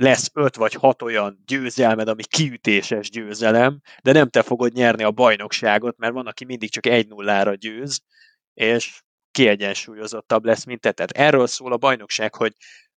lesz 0.01 0.29
öt 0.33 0.55
vagy 0.55 0.73
hat 0.73 1.01
olyan 1.01 1.43
győzelmed, 1.45 2.07
ami 2.07 2.23
kiütéses 2.23 3.09
győzelem, 3.09 3.81
de 4.03 4.11
nem 4.11 4.29
te 4.29 4.41
fogod 4.41 4.73
nyerni 4.73 5.03
a 5.03 5.11
bajnokságot, 5.11 5.97
mert 5.97 6.13
van, 6.13 6.27
aki 6.27 6.45
mindig 6.45 6.69
csak 6.69 6.85
egy 6.85 7.07
nullára 7.07 7.55
győz, 7.55 8.01
és 8.53 9.01
kiegyensúlyozottabb 9.31 10.45
lesz, 10.45 10.63
mint 10.63 10.81
te. 10.81 10.91
Tehát 10.91 11.11
erről 11.11 11.47
szól 11.47 11.73
a 11.73 11.77
bajnokság, 11.77 12.35
hogy 12.35 12.53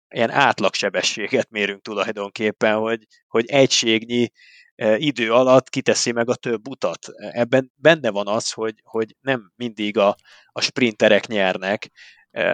ilyen 0.08 0.30
átlagsebességet 0.30 1.50
mérünk 1.50 1.82
tulajdonképpen, 1.82 2.76
hogy, 2.76 3.06
hogy 3.28 3.46
egységnyi 3.46 4.30
e, 4.74 4.96
idő 4.96 5.32
alatt 5.32 5.68
kiteszi 5.68 6.12
meg 6.12 6.28
a 6.28 6.34
több 6.34 6.68
utat. 6.68 7.06
Ebben 7.16 7.72
benne 7.74 8.10
van 8.10 8.28
az, 8.28 8.52
hogy, 8.52 8.74
hogy 8.82 9.16
nem 9.20 9.52
mindig 9.56 9.98
a, 9.98 10.16
a 10.46 10.60
sprinterek 10.60 11.26
nyernek, 11.26 11.90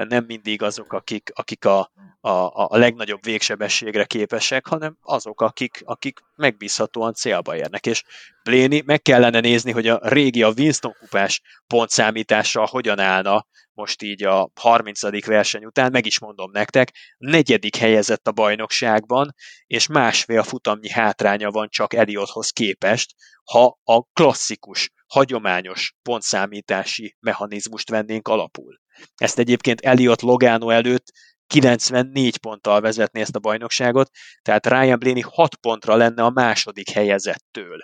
nem 0.09 0.25
mindig 0.27 0.63
azok, 0.63 0.93
akik, 0.93 1.31
akik 1.35 1.65
a, 1.65 1.93
a, 2.21 2.31
a 2.53 2.77
legnagyobb 2.77 3.25
végsebességre 3.25 4.05
képesek, 4.05 4.67
hanem 4.67 4.97
azok, 5.01 5.41
akik, 5.41 5.81
akik 5.85 6.19
megbízhatóan 6.37 7.13
célba 7.13 7.57
érnek. 7.57 7.87
És 7.87 8.03
Bléni 8.43 8.83
meg 8.87 9.03
kellene 9.03 9.41
nézni, 9.41 9.73
hogy 9.73 9.87
a 9.87 9.99
régi, 10.03 10.43
a 10.43 10.53
Winston 10.57 10.97
kupás 11.01 11.41
pontszámítással 11.67 12.67
hogyan 12.67 12.99
állna 12.99 13.47
most 13.73 14.03
így 14.03 14.25
a 14.25 14.51
30. 14.61 15.27
verseny 15.27 15.65
után, 15.65 15.91
meg 15.91 16.07
is 16.07 16.19
mondom 16.19 16.51
nektek, 16.51 16.93
negyedik 17.19 17.77
helyezett 17.77 18.27
a 18.27 18.33
bajnokságban, 18.33 19.35
és 19.67 19.87
másfél 19.87 20.43
futamnyi 20.43 20.91
hátránya 20.91 21.51
van 21.51 21.69
csak 21.69 21.95
Eliothoz 21.95 22.51
képest, 22.51 23.15
ha 23.45 23.79
a 23.85 24.03
klasszikus, 24.03 24.91
hagyományos 25.07 25.95
pontszámítási 26.03 27.17
mechanizmust 27.21 27.91
vennénk 27.91 28.29
alapul. 28.29 28.81
Ezt 29.15 29.39
egyébként 29.39 29.81
Eliott 29.81 30.21
Logano 30.21 30.71
előtt 30.71 31.13
94 31.47 32.39
ponttal 32.39 32.81
vezetni 32.81 33.21
ezt 33.21 33.37
a 33.37 33.39
bajnokságot, 33.39 34.11
tehát 34.43 34.67
Ryan 34.67 34.99
Blaney 34.99 35.23
6 35.23 35.57
pontra 35.57 35.97
lenne 35.97 36.23
a 36.23 36.31
második 36.31 36.91
helyezettől. 36.91 37.79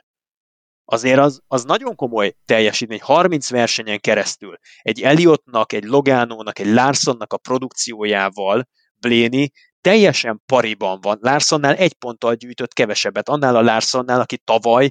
Azért 0.85 1.19
az, 1.19 1.41
az 1.47 1.65
nagyon 1.65 1.95
komoly 1.95 2.35
teljesítmény, 2.45 3.01
30 3.03 3.51
versenyen 3.51 4.01
keresztül. 4.01 4.59
Egy 4.83 5.03
Eliottnak, 5.03 5.73
egy 5.73 5.85
Logánónak, 5.85 6.59
egy 6.59 6.73
Larsonnak 6.73 7.33
a 7.33 7.37
produkciójával 7.37 8.69
Blaney 9.01 9.51
teljesen 9.81 10.43
pariban 10.47 11.01
van. 11.01 11.19
Larsonnál 11.21 11.75
egy 11.75 11.95
ponttal 11.95 12.35
gyűjtött 12.35 12.73
kevesebbet. 12.73 13.29
Annál 13.29 13.57
a 13.57 13.63
Larsonnál, 13.63 14.21
aki 14.21 14.39
tavaly 14.39 14.91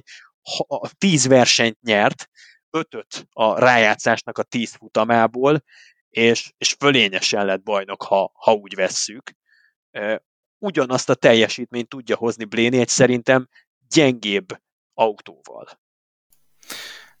10 0.98 1.26
versenyt 1.26 1.80
nyert, 1.80 2.28
ötöt 2.70 3.26
a 3.32 3.58
rájátszásnak 3.58 4.38
a 4.38 4.42
10 4.42 4.74
futamából, 4.74 5.62
és, 6.16 6.52
és 6.58 6.76
fölényesen 6.78 7.46
lett 7.46 7.62
bajnok, 7.62 8.02
ha, 8.02 8.32
ha 8.34 8.52
úgy 8.52 8.74
vesszük. 8.74 9.30
Ugyanazt 10.58 11.10
a 11.10 11.14
teljesítményt 11.14 11.88
tudja 11.88 12.16
hozni 12.16 12.44
Bléni 12.44 12.78
egy 12.78 12.88
szerintem 12.88 13.48
gyengébb 13.88 14.60
autóval. 14.94 15.80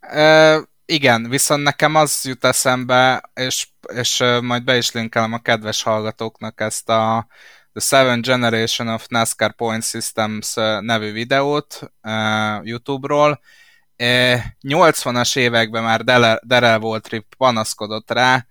E, 0.00 0.60
igen, 0.84 1.28
viszont 1.28 1.62
nekem 1.62 1.94
az 1.94 2.24
jut 2.24 2.44
eszembe, 2.44 3.30
és, 3.34 3.68
és 3.94 4.18
majd 4.40 4.64
be 4.64 4.76
is 4.76 4.92
linkelem 4.92 5.32
a 5.32 5.38
kedves 5.38 5.82
hallgatóknak 5.82 6.60
ezt 6.60 6.88
a 6.88 7.26
The 7.72 7.80
Seven 7.80 8.20
Generation 8.20 8.88
of 8.88 9.06
NASCAR 9.06 9.54
Point 9.54 9.84
Systems 9.84 10.54
nevű 10.80 11.12
videót 11.12 11.78
uh, 12.02 12.66
YouTube-ról. 12.66 13.30
Uh, 13.30 14.40
80-as 14.62 15.36
években 15.36 15.82
már 15.82 16.04
Darrell 16.46 16.78
Waltrip 16.80 17.34
panaszkodott 17.36 18.10
rá, 18.10 18.46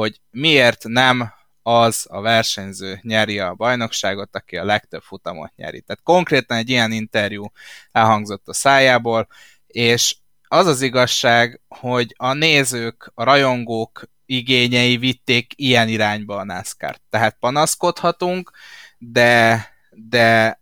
hogy 0.00 0.20
miért 0.30 0.84
nem 0.84 1.32
az 1.62 2.06
a 2.08 2.20
versenyző 2.20 2.98
nyeri 3.02 3.38
a 3.38 3.54
bajnokságot, 3.54 4.36
aki 4.36 4.56
a 4.56 4.64
legtöbb 4.64 5.02
futamot 5.02 5.52
nyeri. 5.56 5.80
Tehát 5.80 6.02
konkrétan 6.02 6.56
egy 6.56 6.68
ilyen 6.68 6.92
interjú 6.92 7.52
elhangzott 7.92 8.48
a 8.48 8.52
szájából, 8.52 9.28
és 9.66 10.16
az 10.48 10.66
az 10.66 10.82
igazság, 10.82 11.60
hogy 11.68 12.14
a 12.16 12.32
nézők, 12.32 13.12
a 13.14 13.24
rajongók 13.24 14.02
igényei 14.26 14.96
vitték 14.96 15.52
ilyen 15.56 15.88
irányba 15.88 16.36
a 16.36 16.44
NASCAR. 16.44 16.96
Tehát 17.10 17.36
panaszkodhatunk, 17.40 18.50
de, 18.98 19.66
de 19.90 20.60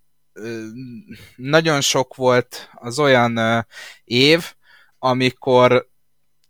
nagyon 1.36 1.80
sok 1.80 2.14
volt 2.14 2.70
az 2.74 2.98
olyan 2.98 3.66
év, 4.04 4.52
amikor, 4.98 5.88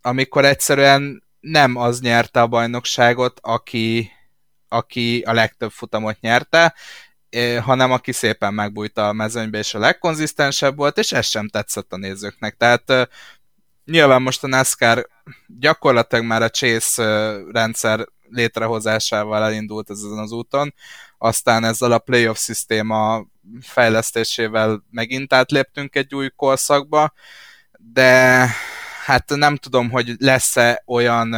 amikor 0.01 0.45
egyszerűen 0.45 1.28
nem 1.41 1.77
az 1.77 2.01
nyerte 2.01 2.41
a 2.41 2.47
bajnokságot, 2.47 3.41
aki, 3.43 4.11
aki 4.69 5.23
a 5.27 5.33
legtöbb 5.33 5.71
futamot 5.71 6.21
nyerte, 6.21 6.75
hanem 7.61 7.93
aki 7.93 8.13
szépen 8.13 8.55
megbújta 8.55 9.09
a 9.09 9.13
mezőnybe, 9.13 9.59
és 9.59 9.75
a 9.75 9.79
legkonzisztensebb 9.79 10.77
volt, 10.77 10.99
és 10.99 11.13
ez 11.13 11.27
sem 11.27 11.49
tetszett 11.49 11.93
a 11.93 11.97
nézőknek. 11.97 12.57
Tehát 12.57 13.11
nyilván 13.85 14.23
most 14.23 14.45
a 14.45 14.47
NASCAR 14.47 15.09
gyakorlatilag 15.47 16.25
már 16.25 16.43
a 16.43 16.51
Chase 16.51 17.03
rendszer 17.53 18.07
létrehozásával 18.31 19.45
elindult 19.45 19.91
ezen 19.91 20.19
az 20.19 20.33
úton, 20.33 20.75
aztán 21.19 21.65
ezzel 21.65 21.93
a 21.93 21.99
playoff 21.99 22.37
szisztéma 22.37 23.27
fejlesztésével 23.61 24.85
megint 24.91 25.33
átléptünk 25.33 25.97
egy 25.97 26.15
új 26.15 26.31
korszakba, 26.37 27.13
de 27.79 28.51
hát 29.09 29.29
nem 29.29 29.57
tudom, 29.57 29.91
hogy 29.91 30.15
lesz-e 30.19 30.83
olyan 30.87 31.37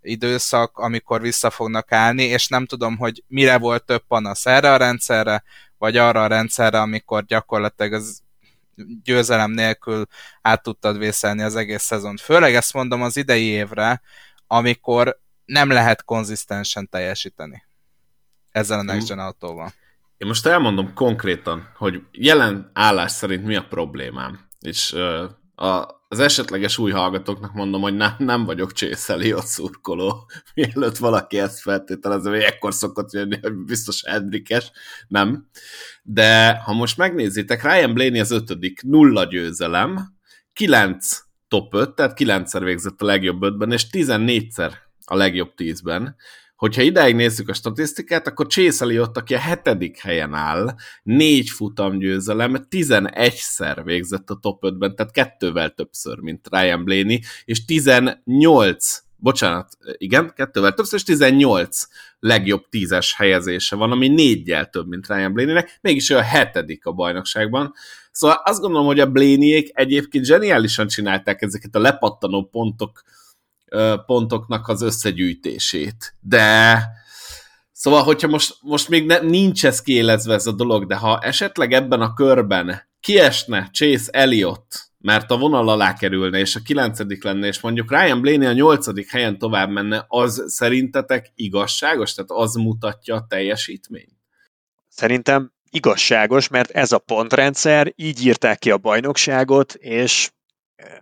időszak, 0.00 0.78
amikor 0.78 1.20
vissza 1.20 1.50
fognak 1.50 1.92
állni, 1.92 2.22
és 2.22 2.48
nem 2.48 2.66
tudom, 2.66 2.96
hogy 2.96 3.24
mire 3.26 3.58
volt 3.58 3.84
több 3.84 4.02
panasz 4.08 4.46
erre 4.46 4.72
a 4.72 4.76
rendszerre, 4.76 5.42
vagy 5.78 5.96
arra 5.96 6.22
a 6.22 6.26
rendszerre, 6.26 6.80
amikor 6.80 7.24
gyakorlatilag 7.24 7.92
az 7.92 8.22
győzelem 9.02 9.50
nélkül 9.50 10.06
át 10.42 10.62
tudtad 10.62 10.98
vészelni 10.98 11.42
az 11.42 11.56
egész 11.56 11.82
szezont. 11.82 12.20
Főleg 12.20 12.54
ezt 12.54 12.72
mondom 12.72 13.02
az 13.02 13.16
idei 13.16 13.44
évre, 13.44 14.02
amikor 14.46 15.20
nem 15.44 15.70
lehet 15.70 16.04
konzisztensen 16.04 16.88
teljesíteni 16.88 17.64
ezzel 18.50 18.78
a 18.78 18.82
Next 18.82 19.08
Gen 19.08 19.18
autóval. 19.18 19.72
Én 20.16 20.28
most 20.28 20.46
elmondom 20.46 20.94
konkrétan, 20.94 21.72
hogy 21.76 22.02
jelen 22.10 22.70
állás 22.72 23.12
szerint 23.12 23.44
mi 23.44 23.56
a 23.56 23.66
problémám. 23.68 24.48
És 24.60 24.92
uh, 24.92 25.66
a, 25.68 25.95
az 26.08 26.18
esetleges 26.18 26.78
új 26.78 26.90
hallgatóknak 26.90 27.52
mondom, 27.52 27.80
hogy 27.80 27.96
nem, 27.96 28.14
nem 28.18 28.44
vagyok 28.44 28.72
Chase 28.72 29.36
ott 29.36 29.44
szurkoló, 29.44 30.30
mielőtt 30.54 30.96
valaki 30.96 31.38
ezt 31.38 31.60
feltételező, 31.60 32.30
hogy 32.30 32.40
ekkor 32.42 32.74
szokott 32.74 33.12
jönni, 33.12 33.38
hogy 33.42 33.54
biztos 33.54 34.02
Hendrikes, 34.06 34.70
nem. 35.08 35.48
De 36.02 36.56
ha 36.56 36.72
most 36.72 36.96
megnézitek, 36.96 37.62
Ryan 37.62 37.94
Blaney 37.94 38.20
az 38.20 38.30
ötödik, 38.30 38.82
nulla 38.82 39.24
győzelem, 39.24 40.14
kilenc 40.52 41.18
top 41.48 41.74
5, 41.74 41.94
tehát 41.94 42.14
kilencszer 42.14 42.64
végzett 42.64 43.02
a 43.02 43.04
legjobb 43.04 43.42
ötben, 43.42 43.72
és 43.72 43.86
14-szer 43.92 44.72
a 45.04 45.16
legjobb 45.16 45.54
tízben. 45.54 46.16
Hogyha 46.56 46.82
ideig 46.82 47.14
nézzük 47.14 47.48
a 47.48 47.54
statisztikát, 47.54 48.26
akkor 48.26 48.46
Chase 48.46 48.84
Elliott, 48.84 49.16
aki 49.16 49.34
a 49.34 49.38
hetedik 49.38 49.98
helyen 49.98 50.34
áll, 50.34 50.74
négy 51.02 51.48
futam 51.48 51.98
győzelem, 51.98 52.66
11-szer 52.70 53.80
végzett 53.84 54.30
a 54.30 54.38
top 54.40 54.62
5-ben, 54.66 54.96
tehát 54.96 55.12
kettővel 55.12 55.70
többször, 55.70 56.18
mint 56.18 56.48
Ryan 56.50 56.84
Blaney, 56.84 57.22
és 57.44 57.64
18 57.64 59.04
bocsánat, 59.16 59.76
igen, 59.96 60.32
kettővel 60.34 60.72
többször, 60.72 60.98
és 60.98 61.04
18 61.04 61.86
legjobb 62.20 62.68
tízes 62.68 63.14
helyezése 63.14 63.76
van, 63.76 63.90
ami 63.90 64.08
négyel 64.08 64.70
több, 64.70 64.88
mint 64.88 65.06
Ryan 65.06 65.32
Blaney-nek, 65.32 65.78
mégis 65.80 66.10
ő 66.10 66.16
a 66.16 66.22
hetedik 66.22 66.86
a 66.86 66.92
bajnokságban. 66.92 67.72
Szóval 68.10 68.42
azt 68.44 68.60
gondolom, 68.60 68.86
hogy 68.86 69.00
a 69.00 69.10
Blaney-ék 69.10 69.70
egyébként 69.72 70.24
zseniálisan 70.24 70.86
csinálták 70.86 71.42
ezeket 71.42 71.74
a 71.74 71.78
lepattanó 71.80 72.44
pontok, 72.44 73.02
pontoknak 74.06 74.68
az 74.68 74.82
összegyűjtését. 74.82 76.14
De 76.20 76.80
szóval, 77.72 78.02
hogyha 78.02 78.28
most, 78.28 78.56
most 78.60 78.88
még 78.88 79.06
ne, 79.06 79.18
nincs 79.18 79.66
ez 79.66 79.80
kiélezve 79.80 80.34
ez 80.34 80.46
a 80.46 80.52
dolog, 80.52 80.86
de 80.86 80.96
ha 80.96 81.18
esetleg 81.18 81.72
ebben 81.72 82.00
a 82.00 82.12
körben 82.12 82.82
kiesne 83.00 83.68
Chase 83.72 84.10
Elliott, 84.10 84.90
mert 84.98 85.30
a 85.30 85.36
vonal 85.36 85.68
alá 85.68 85.94
kerülne, 85.94 86.38
és 86.38 86.56
a 86.56 86.60
kilencedik 86.64 87.24
lenne, 87.24 87.46
és 87.46 87.60
mondjuk 87.60 87.90
Ryan 87.90 88.20
Blaney 88.20 88.46
a 88.46 88.52
nyolcadik 88.52 89.10
helyen 89.10 89.38
tovább 89.38 89.70
menne, 89.70 90.04
az 90.08 90.44
szerintetek 90.46 91.32
igazságos? 91.34 92.14
Tehát 92.14 92.30
az 92.30 92.54
mutatja 92.54 93.14
a 93.14 93.26
teljesítményt? 93.28 94.16
Szerintem 94.88 95.52
igazságos, 95.70 96.48
mert 96.48 96.70
ez 96.70 96.92
a 96.92 96.98
pontrendszer, 96.98 97.92
így 97.96 98.26
írták 98.26 98.58
ki 98.58 98.70
a 98.70 98.78
bajnokságot, 98.78 99.74
és 99.74 100.30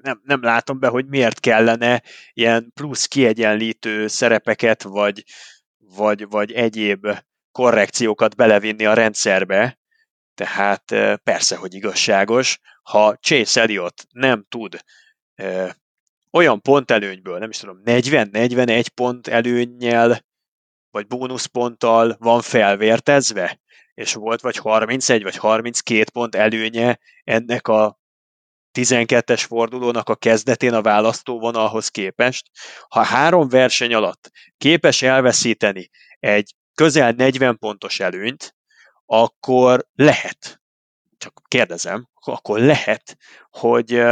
nem, 0.03 0.21
nem 0.25 0.43
látom 0.43 0.79
be, 0.79 0.89
hogy 0.89 1.07
miért 1.07 1.41
kellene 1.41 2.03
ilyen 2.33 2.73
plusz 2.75 3.07
kiegyenlítő 3.07 4.07
szerepeket, 4.07 4.83
vagy, 4.83 5.25
vagy, 5.79 6.29
vagy 6.29 6.53
egyéb 6.53 7.07
korrekciókat 7.53 8.37
belevinni 8.37 8.85
a 8.85 8.95
rendszerbe. 8.95 9.79
Tehát 10.35 10.85
persze, 11.23 11.57
hogy 11.57 11.75
igazságos. 11.75 12.59
Ha 12.83 13.17
Chase 13.17 13.61
Elliott 13.61 14.07
nem 14.11 14.47
tud 14.49 14.79
olyan 16.31 16.61
pontelőnyből, 16.61 17.39
nem 17.39 17.51
is 17.51 17.59
tudom, 17.59 17.81
40-41 17.85 18.87
pont 18.95 19.27
előnnyel, 19.27 20.25
vagy 20.91 21.07
bónuszponttal 21.07 22.17
van 22.19 22.41
felvértezve, 22.41 23.61
és 23.95 24.15
volt 24.15 24.41
vagy 24.41 24.57
31 24.57 25.23
vagy 25.23 25.37
32 25.37 26.05
pont 26.13 26.35
előnye 26.35 26.99
ennek 27.25 27.69
a 27.69 27.99
12-es 28.75 29.45
fordulónak 29.47 30.09
a 30.09 30.15
kezdetén 30.15 30.75
a 30.75 30.83
választóvonalhoz 30.83 31.89
képest, 31.89 32.51
ha 32.89 33.03
három 33.03 33.49
verseny 33.49 33.95
alatt 33.95 34.31
képes 34.59 35.03
elveszíteni 35.03 35.91
egy 36.21 36.55
közel 36.75 37.13
40 37.13 37.59
pontos 37.59 38.01
előnyt, 38.01 38.55
akkor 39.07 39.87
lehet, 39.95 40.63
csak 41.17 41.41
kérdezem, 41.49 42.09
akkor 42.15 42.61
lehet, 42.61 43.17
hogy, 43.51 44.03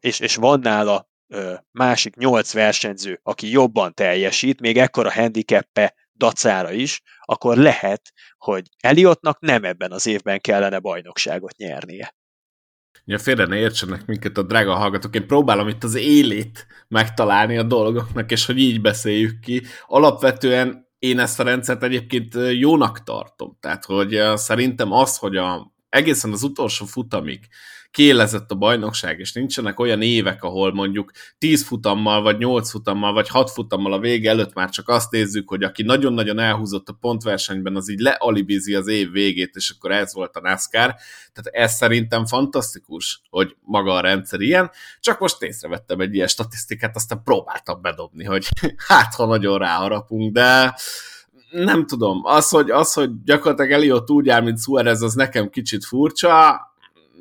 és, 0.00 0.20
és 0.20 0.34
van 0.34 0.60
nála 0.60 1.10
másik 1.70 2.16
nyolc 2.16 2.52
versenyző, 2.52 3.20
aki 3.22 3.50
jobban 3.50 3.94
teljesít, 3.94 4.60
még 4.60 4.78
ekkora 4.78 5.12
handicappe 5.12 5.94
dacára 6.14 6.72
is, 6.72 7.00
akkor 7.20 7.56
lehet, 7.56 8.12
hogy 8.36 8.68
Eliottnak 8.80 9.40
nem 9.40 9.64
ebben 9.64 9.92
az 9.92 10.06
évben 10.06 10.40
kellene 10.40 10.78
bajnokságot 10.78 11.56
nyernie. 11.56 12.14
Ja, 13.04 13.18
félre 13.18 13.46
ne 13.46 13.56
értsenek 13.56 14.06
minket 14.06 14.38
a 14.38 14.42
drága 14.42 14.74
hallgatók, 14.74 15.14
én 15.14 15.26
próbálom 15.26 15.68
itt 15.68 15.84
az 15.84 15.94
élét 15.94 16.66
megtalálni 16.88 17.58
a 17.58 17.62
dolgoknak, 17.62 18.30
és 18.30 18.46
hogy 18.46 18.58
így 18.58 18.80
beszéljük 18.80 19.40
ki. 19.40 19.62
Alapvetően 19.86 20.88
én 20.98 21.18
ezt 21.18 21.40
a 21.40 21.42
rendszert 21.42 21.82
egyébként 21.82 22.34
jónak 22.50 23.02
tartom. 23.02 23.56
Tehát, 23.60 23.84
hogy 23.84 24.20
szerintem 24.34 24.92
az, 24.92 25.16
hogy 25.16 25.36
a, 25.36 25.72
egészen 25.88 26.32
az 26.32 26.42
utolsó 26.42 26.84
futamig 26.84 27.40
kiélezett 27.92 28.50
a 28.50 28.54
bajnokság, 28.54 29.18
és 29.18 29.32
nincsenek 29.32 29.80
olyan 29.80 30.02
évek, 30.02 30.42
ahol 30.42 30.72
mondjuk 30.72 31.10
10 31.38 31.64
futammal, 31.64 32.22
vagy 32.22 32.38
8 32.38 32.70
futammal, 32.70 33.12
vagy 33.12 33.28
6 33.28 33.50
futammal 33.50 33.92
a 33.92 33.98
vége 33.98 34.30
előtt 34.30 34.54
már 34.54 34.70
csak 34.70 34.88
azt 34.88 35.10
nézzük, 35.10 35.48
hogy 35.48 35.62
aki 35.62 35.82
nagyon-nagyon 35.82 36.38
elhúzott 36.38 36.88
a 36.88 36.96
pontversenyben, 37.00 37.76
az 37.76 37.90
így 37.90 37.98
lealibizi 37.98 38.74
az 38.74 38.86
év 38.86 39.10
végét, 39.10 39.54
és 39.54 39.74
akkor 39.76 39.90
ez 39.90 40.14
volt 40.14 40.36
a 40.36 40.40
NASCAR. 40.40 40.94
Tehát 41.32 41.66
ez 41.66 41.72
szerintem 41.72 42.26
fantasztikus, 42.26 43.22
hogy 43.30 43.56
maga 43.60 43.94
a 43.94 44.00
rendszer 44.00 44.40
ilyen. 44.40 44.70
Csak 45.00 45.18
most 45.18 45.42
észrevettem 45.42 46.00
egy 46.00 46.14
ilyen 46.14 46.28
statisztikát, 46.28 46.96
aztán 46.96 47.22
próbáltam 47.24 47.82
bedobni, 47.82 48.24
hogy 48.24 48.48
hát, 48.88 49.14
ha 49.14 49.26
nagyon 49.26 49.58
ráharapunk, 49.58 50.32
de 50.32 50.74
nem 51.50 51.86
tudom, 51.86 52.20
az, 52.24 52.48
hogy, 52.48 52.70
az, 52.70 52.92
hogy 52.92 53.10
gyakorlatilag 53.24 53.70
Eliott 53.70 54.10
úgy 54.10 54.28
áll, 54.28 54.40
mint 54.40 54.60
Suarez, 54.60 55.02
az 55.02 55.14
nekem 55.14 55.50
kicsit 55.50 55.84
furcsa, 55.84 56.70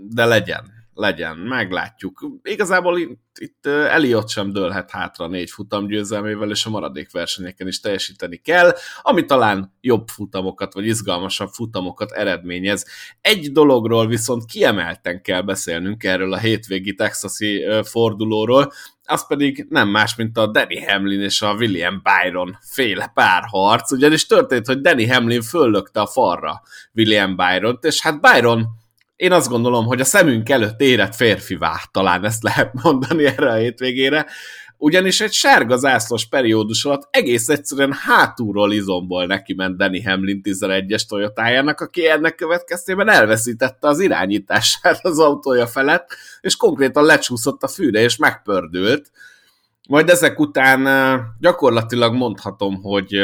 de 0.09 0.25
legyen, 0.25 0.79
legyen, 0.93 1.37
meglátjuk. 1.37 2.25
Igazából 2.43 2.99
itt, 2.99 3.19
itt 3.39 3.65
Eliott 3.65 4.29
sem 4.29 4.51
dőlhet 4.51 4.91
hátra 4.91 5.27
négy 5.27 5.49
futam 5.49 5.87
győzelmével, 5.87 6.49
és 6.49 6.65
a 6.65 6.69
maradék 6.69 7.11
versenyeken 7.11 7.67
is 7.67 7.79
teljesíteni 7.79 8.37
kell, 8.37 8.75
ami 9.01 9.25
talán 9.25 9.77
jobb 9.81 10.07
futamokat, 10.07 10.73
vagy 10.73 10.85
izgalmasabb 10.85 11.49
futamokat 11.49 12.11
eredményez. 12.11 12.85
Egy 13.21 13.51
dologról 13.51 14.07
viszont 14.07 14.45
kiemelten 14.45 15.21
kell 15.21 15.41
beszélnünk 15.41 16.03
erről 16.03 16.33
a 16.33 16.37
hétvégi 16.37 16.93
texasi 16.93 17.65
fordulóról, 17.83 18.71
az 19.03 19.27
pedig 19.27 19.65
nem 19.69 19.89
más, 19.89 20.15
mint 20.15 20.37
a 20.37 20.47
Danny 20.47 20.85
Hamlin 20.87 21.21
és 21.21 21.41
a 21.41 21.53
William 21.53 22.01
Byron 22.03 22.57
féle 22.61 23.11
párharc, 23.13 23.91
ugyanis 23.91 24.25
történt, 24.25 24.65
hogy 24.65 24.81
Danny 24.81 25.11
Hamlin 25.11 25.41
föllökte 25.41 26.01
a 26.01 26.07
falra 26.07 26.61
William 26.93 27.35
Byron-t, 27.35 27.83
és 27.83 28.01
hát 28.01 28.21
Byron 28.21 28.79
én 29.22 29.32
azt 29.32 29.49
gondolom, 29.49 29.86
hogy 29.86 29.99
a 29.99 30.05
szemünk 30.05 30.49
előtt 30.49 30.82
érett 30.82 31.15
férfivá, 31.15 31.82
talán 31.91 32.26
ezt 32.26 32.43
lehet 32.43 32.74
mondani 32.84 33.26
erre 33.26 33.51
a 33.51 33.55
hétvégére, 33.55 34.26
ugyanis 34.78 35.22
egy 35.22 35.32
sárga 35.32 35.78
zászlós 35.78 36.28
periódus 36.28 36.86
alatt 36.86 37.07
egész 37.11 37.49
egyszerűen 37.49 37.93
hátulról 37.93 38.74
izomból 38.74 39.26
neki 39.26 39.53
ment 39.53 39.78
Danny 39.78 40.03
Hamlin 40.05 40.41
11-es 40.43 41.01
Toyotájának, 41.07 41.80
aki 41.82 42.07
ennek 42.07 42.36
következtében 42.36 43.09
elveszítette 43.09 43.88
az 43.88 43.99
irányítását 43.99 45.05
az 45.05 45.19
autója 45.19 45.67
felett, 45.67 46.15
és 46.41 46.55
konkrétan 46.55 47.05
lecsúszott 47.05 47.63
a 47.63 47.67
fűre, 47.67 48.01
és 48.01 48.17
megpördült. 48.17 49.11
Majd 49.89 50.09
ezek 50.09 50.39
után 50.39 50.88
gyakorlatilag 51.39 52.13
mondhatom, 52.13 52.82
hogy 52.82 53.15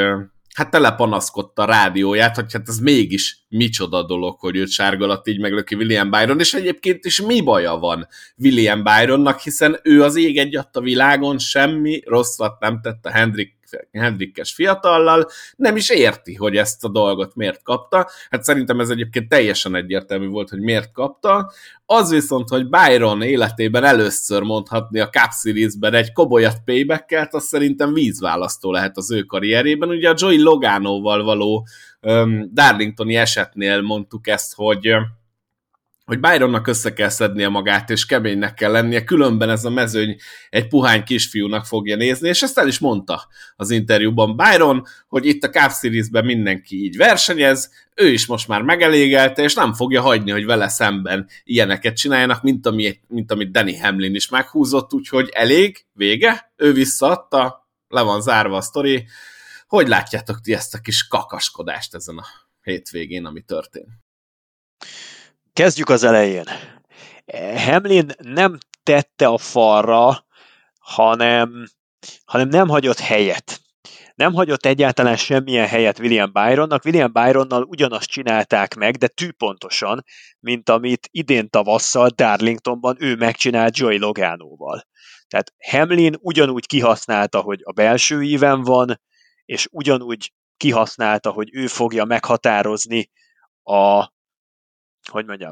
hát 0.58 0.72
telepanaszkodta 0.72 1.62
a 1.62 1.66
rádióját, 1.66 2.36
hogy 2.36 2.54
hát 2.54 2.68
ez 2.68 2.80
mégis 2.80 3.46
micsoda 3.50 4.06
dolog, 4.06 4.40
hogy 4.40 4.56
őt 4.56 4.70
sárgalat 4.70 5.28
így 5.28 5.40
meglöki 5.40 5.76
William 5.76 6.10
Byron, 6.10 6.40
és 6.40 6.54
egyébként 6.54 7.06
is 7.06 7.22
mi 7.22 7.42
baja 7.42 7.76
van 7.76 8.08
William 8.38 8.84
Byronnak, 8.84 9.40
hiszen 9.40 9.80
ő 9.84 10.04
az 10.04 10.16
ég 10.16 10.38
egy 10.38 10.56
a 10.72 10.82
világon 10.82 11.38
semmi 11.38 12.02
rosszat 12.06 12.60
nem 12.60 12.82
tett 12.82 13.06
a 13.06 13.12
Hendrik 13.12 13.57
Hendrikkes 13.92 14.54
fiatallal, 14.54 15.28
nem 15.56 15.76
is 15.76 15.90
érti, 15.90 16.36
hogy 16.36 16.58
ezt 16.58 16.84
a 16.84 16.90
dolgot 16.90 17.36
miért 17.36 17.64
kapta. 17.64 18.10
Hát 18.30 18.44
szerintem 18.44 18.80
ez 18.80 18.90
egyébként 18.90 19.30
teljesen 19.30 19.76
egyértelmű 19.76 20.28
volt, 20.28 20.50
hogy 20.50 20.60
miért 20.60 20.92
kapta. 20.92 21.52
Az 21.86 22.12
viszont, 22.12 22.50
hogy 22.50 22.70
Byron 22.70 23.22
életében 23.22 23.84
először 23.84 24.42
mondhatni 24.42 25.00
a 25.00 25.10
Cup 25.10 25.32
Series-ben 25.42 25.94
egy 25.94 26.12
kobolyat 26.12 26.58
payback 26.66 27.28
az 27.34 27.44
szerintem 27.44 27.94
vízválasztó 27.94 28.72
lehet 28.72 28.98
az 28.98 29.12
ő 29.12 29.22
karrierében. 29.22 29.90
Ugye 29.90 30.10
a 30.10 30.16
Joey 30.18 30.42
Loganoval 30.42 31.24
való 31.24 31.68
um, 32.02 32.50
Darlingtoni 32.54 33.16
esetnél 33.16 33.82
mondtuk 33.82 34.28
ezt, 34.28 34.54
hogy 34.56 34.88
hogy 36.08 36.20
Byronnak 36.20 36.68
össze 36.68 36.94
kell 36.94 37.10
szednie 37.10 37.48
magát, 37.48 37.90
és 37.90 38.06
keménynek 38.06 38.54
kell 38.54 38.72
lennie, 38.72 39.04
különben 39.04 39.50
ez 39.50 39.66
a 39.66 39.70
mezőny 39.70 40.16
egy 40.50 40.68
puhány 40.68 41.04
kisfiúnak 41.04 41.66
fogja 41.66 41.96
nézni, 41.96 42.28
és 42.28 42.42
ezt 42.42 42.58
el 42.58 42.68
is 42.68 42.80
mondta 42.80 43.28
az 43.56 43.70
interjúban 43.70 44.36
Byron, 44.36 44.84
hogy 45.08 45.26
itt 45.26 45.44
a 45.44 45.50
Cup 45.50 45.72
Series-ben 45.72 46.26
mindenki 46.26 46.84
így 46.84 46.98
versenyez, 46.98 47.72
ő 47.96 48.12
is 48.12 48.26
most 48.26 48.48
már 48.48 48.62
megelégelte, 48.62 49.44
és 49.44 49.54
nem 49.54 49.74
fogja 49.74 50.02
hagyni, 50.02 50.32
hogy 50.32 50.46
vele 50.46 50.68
szemben 50.68 51.28
ilyeneket 51.44 51.96
csináljanak, 51.96 52.42
mint, 52.42 52.66
ami, 52.66 53.00
mint 53.08 53.32
amit 53.32 53.52
Danny 53.52 53.80
Hamlin 53.82 54.16
is 54.16 54.30
meghúzott, 54.30 54.94
úgyhogy 54.94 55.30
elég, 55.34 55.86
vége, 55.94 56.52
ő 56.56 56.74
visszaadta, 56.74 57.70
le 57.88 58.02
van 58.02 58.22
zárva 58.22 58.58
a 58.58 58.62
sztori. 58.62 59.08
Hogy 59.68 59.88
látjátok 59.88 60.42
ti 60.42 60.54
ezt 60.54 60.74
a 60.74 60.80
kis 60.80 61.08
kakaskodást 61.08 61.96
ezen 61.96 62.18
a 62.18 62.26
hétvégén, 62.62 63.26
ami 63.26 63.42
történt? 63.42 63.90
Kezdjük 65.58 65.90
az 65.90 66.04
elején. 66.04 66.44
Hamlin 67.56 68.06
nem 68.18 68.58
tette 68.84 69.28
a 69.28 69.38
falra, 69.38 70.26
hanem, 70.80 71.66
hanem 72.26 72.48
nem 72.48 72.68
hagyott 72.68 73.00
helyet. 73.00 73.60
Nem 74.16 74.34
hagyott 74.34 74.66
egyáltalán 74.66 75.16
semmilyen 75.16 75.68
helyet 75.68 76.00
William 76.00 76.32
Byronnak. 76.32 76.86
William 76.86 77.12
Byronnal 77.12 77.64
ugyanazt 77.64 78.10
csinálták 78.10 78.76
meg, 78.76 78.96
de 78.96 79.08
tűpontosan, 79.08 80.04
mint 80.40 80.70
amit 80.70 81.08
idén 81.12 81.50
tavasszal 81.50 82.10
Darlingtonban 82.16 82.96
ő 83.00 83.16
megcsinált 83.16 83.78
Joey 83.78 83.98
Loganoval. 83.98 84.88
Tehát 85.28 85.54
Hamlin 85.70 86.16
ugyanúgy 86.20 86.66
kihasználta, 86.66 87.40
hogy 87.40 87.60
a 87.64 87.72
belső 87.72 88.24
íven 88.24 88.62
van, 88.62 89.02
és 89.46 89.68
ugyanúgy 89.72 90.34
kihasználta, 90.58 91.32
hogy 91.32 91.50
ő 91.54 91.68
fogja 91.68 92.06
meghatározni 92.06 93.10
a, 93.64 94.16
hogy 95.12 95.26
mondjam, 95.26 95.52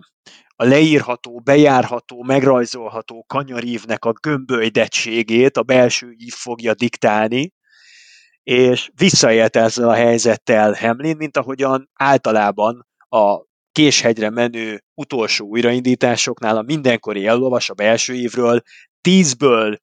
a 0.55 0.63
leírható, 0.63 1.39
bejárható, 1.39 2.23
megrajzolható 2.23 3.23
kanyarívnek 3.27 4.05
a 4.05 4.11
gömbölydettségét 4.11 5.57
a 5.57 5.63
belső 5.63 6.13
ív 6.17 6.33
fogja 6.33 6.73
diktálni, 6.73 7.53
és 8.43 8.89
visszaélt 8.95 9.55
ezzel 9.55 9.89
a 9.89 9.93
helyzettel 9.93 10.73
Hamlin, 10.73 11.15
mint 11.17 11.37
ahogyan 11.37 11.89
általában 11.93 12.87
a 13.09 13.45
késhegyre 13.71 14.29
menő 14.29 14.83
utolsó 14.93 15.45
újraindításoknál 15.45 16.57
a 16.57 16.61
mindenkori 16.61 17.27
elolvas 17.27 17.69
a 17.69 17.73
belső 17.73 18.13
évről 18.13 18.61
tízből 19.01 19.77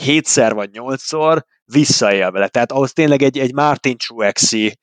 hétszer 0.00 0.54
vagy 0.54 0.70
nyolcszor 0.70 1.44
visszaél 1.64 2.30
vele. 2.30 2.48
Tehát 2.48 2.72
ahhoz 2.72 2.92
tényleg 2.92 3.22
egy, 3.22 3.38
egy 3.38 3.54
Martin 3.54 3.96
Truexi 3.96 4.78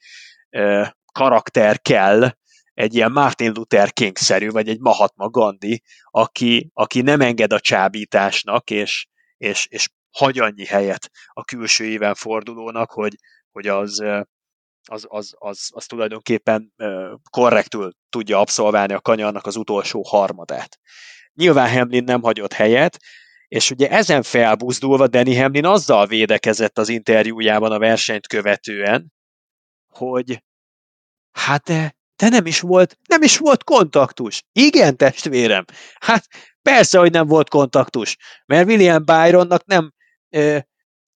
karakter 1.11 1.82
kell, 1.82 2.32
egy 2.76 2.95
ilyen 2.95 3.11
Martin 3.11 3.51
Luther 3.51 3.91
King-szerű, 3.91 4.49
vagy 4.49 4.69
egy 4.69 4.80
Mahatma 4.80 5.30
Gandhi, 5.30 5.82
aki, 6.05 6.69
aki 6.73 7.01
nem 7.01 7.21
enged 7.21 7.53
a 7.53 7.59
csábításnak, 7.59 8.69
és, 8.69 9.07
és, 9.38 9.67
és 9.69 9.89
hagy 10.11 10.39
annyi 10.39 10.65
helyet 10.65 11.09
a 11.28 11.43
külső 11.43 11.86
éven 11.86 12.15
fordulónak, 12.15 12.91
hogy, 12.91 13.15
hogy 13.51 13.67
az, 13.67 13.99
az, 14.89 15.05
az, 15.07 15.34
az, 15.38 15.69
az 15.73 15.86
tulajdonképpen 15.86 16.73
korrektül 17.30 17.91
tudja 18.09 18.39
abszolválni 18.39 18.93
a 18.93 19.01
kanyarnak 19.01 19.45
az 19.45 19.55
utolsó 19.55 20.03
harmadát. 20.07 20.80
Nyilván 21.34 21.71
Hamlin 21.71 22.03
nem 22.03 22.21
hagyott 22.21 22.53
helyet, 22.53 22.97
és 23.47 23.71
ugye 23.71 23.89
ezen 23.89 24.23
felbuzdulva 24.23 25.07
Danny 25.07 25.41
Hamlin 25.41 25.65
azzal 25.65 26.07
védekezett 26.07 26.78
az 26.78 26.89
interjújában 26.89 27.71
a 27.71 27.80
versenyt 27.80 28.28
követően, 28.28 29.13
hogy 29.88 30.43
hát 31.32 31.63
de 31.63 31.94
de 32.16 32.30
nem 32.30 32.45
is 32.45 32.59
volt, 32.59 32.97
nem 33.07 33.22
is 33.22 33.38
volt 33.38 33.63
kontaktus. 33.63 34.41
Igen, 34.51 34.97
testvérem. 34.97 35.66
Hát 35.99 36.28
persze, 36.61 36.99
hogy 36.99 37.11
nem 37.11 37.28
volt 37.28 37.49
kontaktus, 37.49 38.18
mert 38.45 38.68
William 38.68 39.05
Byronnak 39.05 39.66
nem, 39.66 39.93
ö, 40.30 40.57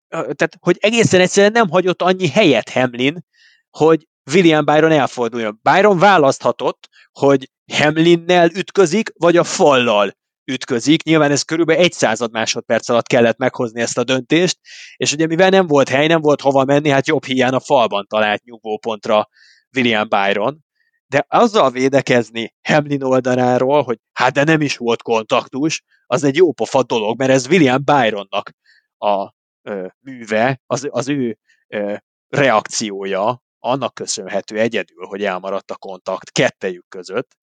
tehát, 0.09 0.57
hogy 0.61 0.77
egészen 0.81 1.21
egyszerűen 1.21 1.53
nem 1.53 1.69
hagyott 1.71 2.03
annyi 2.03 2.29
helyet 2.29 2.69
Hamlin, 2.69 3.25
hogy 3.71 4.07
William 4.33 4.65
Byron 4.65 4.93
elforduljon. 4.93 5.61
Byron 5.63 5.99
választhatott, 5.99 6.89
hogy 7.13 7.51
Hamlinnel 7.73 8.51
ütközik, 8.51 9.13
vagy 9.15 9.37
a 9.37 9.45
fallal 9.45 10.17
ütközik. 10.45 11.03
Nyilván 11.03 11.31
ez 11.31 11.43
körülbelül 11.43 11.83
egy 11.83 11.93
század 11.93 12.33
másodperc 12.33 12.89
alatt 12.89 13.07
kellett 13.07 13.39
meghozni 13.39 13.81
ezt 13.81 13.99
a 13.99 14.05
döntést, 14.05 14.59
és 14.97 15.13
ugye 15.13 15.27
mivel 15.27 15.49
nem 15.49 15.67
volt 15.67 15.89
hely, 15.89 16.07
nem 16.07 16.21
volt 16.21 16.41
hova 16.41 16.65
menni, 16.65 16.89
hát 16.89 17.07
jobb 17.07 17.25
hiány 17.25 17.53
a 17.53 17.61
falban 17.61 18.07
talált 18.09 18.45
nyugvópontra 18.45 19.29
William 19.77 20.09
Byron 20.09 20.67
de 21.09 21.25
azzal 21.29 21.71
védekezni 21.71 22.55
Hamlin 22.63 23.03
oldaláról, 23.03 23.83
hogy 23.83 23.99
hát 24.13 24.33
de 24.33 24.45
nem 24.45 24.61
is 24.61 24.77
volt 24.77 25.03
kontaktus, 25.03 25.83
az 26.07 26.25
egy 26.25 26.37
jó 26.37 26.53
pofa 26.53 26.83
dolog, 26.83 27.19
mert 27.19 27.31
ez 27.31 27.47
William 27.47 27.85
Byronnak 27.85 28.51
a 28.99 29.33
ö, 29.63 29.87
műve, 30.01 30.61
az, 30.67 30.89
az 30.91 31.09
ő 31.09 31.39
ö, 31.67 31.95
reakciója, 32.29 33.43
annak 33.59 33.95
köszönhető 33.95 34.59
egyedül, 34.59 35.07
hogy 35.07 35.25
elmaradt 35.25 35.71
a 35.71 35.77
kontakt 35.77 36.31
kettejük 36.31 36.89
között, 36.89 37.37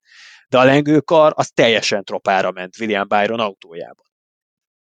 de 0.49 0.57
a 0.57 0.63
lengőkar 0.63 1.34
az 1.36 1.49
teljesen 1.49 2.03
tropára 2.03 2.51
ment 2.51 2.80
William 2.80 3.07
Byron 3.07 3.39
autójában. 3.39 4.05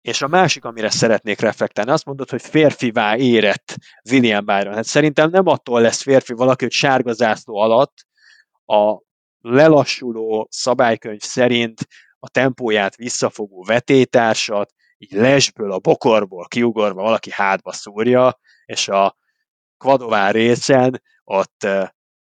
És 0.01 0.23
a 0.23 0.29
másik, 0.29 0.65
amire 0.65 0.91
szeretnék 0.91 1.41
reflektálni, 1.41 1.91
azt 1.91 2.05
mondod, 2.05 2.31
hogy 2.31 2.43
férfivá 2.43 3.17
érett 3.17 3.77
William 4.11 4.45
Byron. 4.45 4.75
Hát 4.75 4.85
szerintem 4.85 5.31
nem 5.31 5.47
attól 5.47 5.81
lesz 5.81 6.03
férfi 6.03 6.33
valaki, 6.33 6.65
hogy 6.65 6.73
sárga 6.73 7.13
zászló 7.13 7.57
alatt 7.57 7.95
a 8.71 9.03
lelassuló 9.41 10.47
szabálykönyv 10.51 11.21
szerint 11.21 11.87
a 12.19 12.29
tempóját 12.29 12.97
visszafogó 12.97 13.65
vetétársat 13.65 14.73
így 14.99 15.13
lesből, 15.13 15.73
a 15.73 15.79
bokorból 15.79 16.47
kiugorva 16.49 17.03
valaki 17.03 17.31
hátba 17.33 17.73
szúrja, 17.73 18.39
és 18.65 18.89
a 18.89 19.17
kvadovár 19.79 20.35
részen 20.35 21.03
ott 21.25 21.67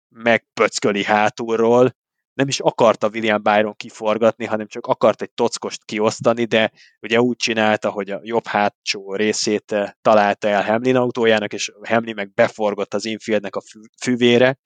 megpöcköli 0.09 1.03
hátulról, 1.03 1.95
nem 2.33 2.47
is 2.47 2.59
akarta 2.59 3.09
William 3.13 3.41
Byron 3.43 3.75
kiforgatni, 3.75 4.45
hanem 4.45 4.67
csak 4.67 4.85
akart 4.85 5.21
egy 5.21 5.31
tockost 5.31 5.85
kiosztani, 5.85 6.45
de 6.45 6.71
ugye 7.01 7.21
úgy 7.21 7.35
csinálta, 7.35 7.89
hogy 7.89 8.09
a 8.09 8.19
jobb 8.23 8.45
hátsó 8.47 9.15
részét 9.15 9.75
találta 10.01 10.47
el 10.47 10.63
Hamlin 10.63 10.95
autójának, 10.95 11.53
és 11.53 11.71
Hamlin 11.83 12.15
meg 12.15 12.33
beforgott 12.33 12.93
az 12.93 13.05
infieldnek 13.05 13.55
a 13.55 13.61
füvére, 14.01 14.57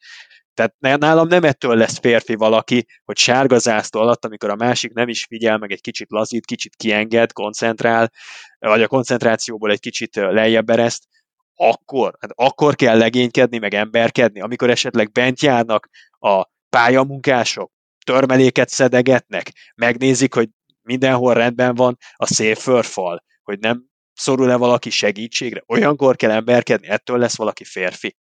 tehát 0.56 1.00
nálam 1.00 1.28
nem 1.28 1.44
ettől 1.44 1.76
lesz 1.76 2.00
férfi 2.00 2.36
valaki, 2.36 2.86
hogy 3.06 3.18
sárga 3.18 3.58
zászló 3.58 4.02
alatt, 4.02 4.26
amikor 4.26 4.50
a 4.50 4.56
másik 4.56 4.94
nem 4.94 5.08
is 5.08 5.26
figyel, 5.26 5.58
meg 5.58 5.72
egy 5.72 5.82
kicsit 5.82 6.12
lazít, 6.12 6.46
kicsit 6.46 6.76
kienged, 6.76 7.32
koncentrál, 7.32 8.12
vagy 8.60 8.82
a 8.82 8.88
koncentrációból 8.88 9.72
egy 9.72 9.80
kicsit 9.80 10.16
lejjebb 10.16 10.70
ereszt, 10.70 11.04
akkor, 11.56 12.16
hát 12.20 12.32
akkor 12.36 12.76
kell 12.76 12.98
legénykedni, 12.98 13.58
meg 13.58 13.74
emberkedni, 13.74 14.42
amikor 14.42 14.70
esetleg 14.70 15.12
bent 15.12 15.42
járnak 15.42 15.90
a 16.20 16.46
pályamunkások, 16.70 17.72
törmeléket 18.06 18.70
szedegetnek, 18.70 19.52
megnézik, 19.76 20.34
hogy 20.34 20.50
mindenhol 20.82 21.34
rendben 21.34 21.76
van 21.76 21.98
a 22.16 22.26
szélförfal, 22.26 23.24
hogy 23.44 23.60
nem 23.60 23.86
szorul-e 24.14 24.56
valaki 24.56 24.90
segítségre, 24.90 25.64
olyankor 25.68 26.16
kell 26.16 26.32
emberkedni, 26.32 26.88
ettől 26.88 27.18
lesz 27.18 27.38
valaki 27.38 27.64
férfi. 27.64 28.16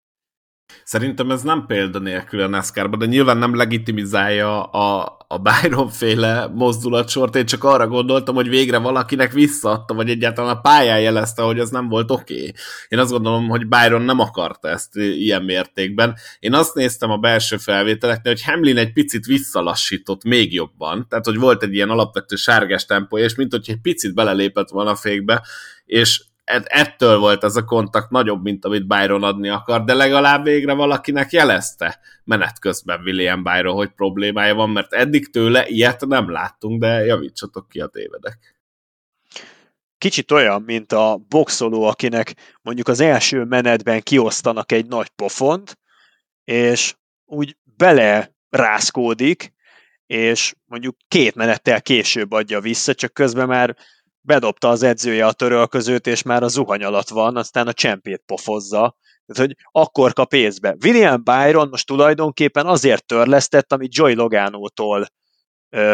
Szerintem 0.84 1.32
ez 1.32 1.42
nem 1.42 1.66
példa 1.66 2.00
nélkül 2.00 2.42
a 2.42 2.48
NASCAR-ban, 2.48 3.00
de 3.00 3.06
nyilván 3.06 3.38
nem 3.38 3.56
legitimizálja 3.56 4.64
a, 4.64 5.18
a 5.28 5.38
Byron 5.38 5.90
féle 5.90 6.48
mozdulatsort. 6.54 7.36
Én 7.36 7.46
csak 7.46 7.64
arra 7.64 7.88
gondoltam, 7.88 8.36
hogy 8.36 8.50
végre 8.50 8.78
valakinek 8.78 9.32
visszaadta, 9.32 9.94
vagy 9.94 10.10
egyáltalán 10.10 10.56
a 10.56 10.62
pályán 10.62 11.02
jelezte, 11.02 11.42
hogy 11.42 11.60
ez 11.60 11.70
nem 11.70 11.90
volt 11.90 12.12
oké. 12.12 12.34
Okay. 12.34 12.54
Én 12.88 13.00
azt 13.00 13.12
gondolom, 13.12 13.48
hogy 13.48 13.68
Byron 13.68 14.02
nem 14.02 14.20
akarta 14.20 14.70
ezt 14.70 14.96
ilyen 14.96 15.44
mértékben. 15.44 16.16
Én 16.40 16.54
azt 16.54 16.76
néztem 16.76 17.12
a 17.12 17.18
belső 17.18 17.58
felvételeknél, 17.58 18.34
hogy 18.34 18.44
Hamlin 18.44 18.78
egy 18.78 18.94
picit 18.94 19.26
visszalassított 19.26 20.24
még 20.24 20.54
jobban, 20.54 21.06
tehát 21.10 21.26
hogy 21.26 21.38
volt 21.38 21.64
egy 21.64 21.74
ilyen 21.74 21.90
alapvető 21.90 22.36
sárgás 22.36 22.86
tempója, 22.86 23.24
és 23.24 23.36
mint 23.36 23.52
hogy 23.52 23.66
egy 23.68 23.82
picit 23.82 24.14
belelépett 24.14 24.70
volna 24.70 24.92
a 24.92 24.96
fékbe, 24.96 25.44
és 25.86 26.24
ettől 26.46 27.18
volt 27.18 27.44
ez 27.44 27.56
a 27.56 27.64
kontakt 27.64 28.10
nagyobb, 28.10 28.44
mint 28.44 28.66
amit 28.66 28.88
Byron 28.88 29.24
adni 29.24 29.50
akar, 29.50 29.84
de 29.84 29.94
legalább 29.94 30.44
végre 30.44 30.74
valakinek 30.74 31.32
jelezte 31.32 32.00
menet 32.24 32.60
közben 32.60 33.02
William 33.02 33.44
Byron, 33.44 33.76
hogy 33.76 33.90
problémája 33.90 34.56
van, 34.56 34.70
mert 34.70 34.94
eddig 34.94 35.30
tőle 35.30 35.68
ilyet 35.68 36.06
nem 36.06 36.32
láttunk, 36.32 36.80
de 36.80 37.06
javítsatok 37.06 37.70
ki 37.70 37.80
a 37.80 37.88
tévedek. 37.88 38.56
kicsit 39.98 40.32
olyan, 40.32 40.62
mint 40.62 40.92
a 40.92 41.18
boxoló, 41.30 41.84
akinek 41.84 42.34
mondjuk 42.62 42.88
az 42.88 43.00
első 43.00 43.44
menetben 43.44 44.02
kiosztanak 44.02 44.72
egy 44.72 44.86
nagy 44.86 45.10
pofont, 45.10 45.78
és 46.44 46.96
úgy 47.26 47.58
bele 47.64 48.36
rászkódik, 48.50 49.54
és 50.06 50.54
mondjuk 50.66 50.98
két 51.08 51.36
menettel 51.36 51.82
később 51.82 52.32
adja 52.32 52.60
vissza, 52.60 52.94
csak 52.94 53.14
közben 53.14 53.48
már 53.48 53.76
bedobta 54.26 54.70
az 54.70 54.84
edzője 54.84 55.26
a 55.26 55.32
törölközőt, 55.34 56.08
és 56.08 56.22
már 56.22 56.44
a 56.44 56.48
zuhany 56.48 56.84
alatt 56.84 57.10
van, 57.10 57.38
aztán 57.38 57.68
a 57.68 57.74
csempét 57.74 58.24
pofozza, 58.26 58.98
tehát, 59.26 59.52
hogy 59.52 59.56
akkor 59.72 60.14
kap 60.14 60.34
észbe. 60.34 60.76
William 60.84 61.24
Byron 61.24 61.68
most 61.70 61.88
tulajdonképpen 61.88 62.66
azért 62.66 63.06
törlesztett, 63.06 63.74
amit 63.74 63.96
Joy 63.96 64.14
Logánótól 64.14 65.08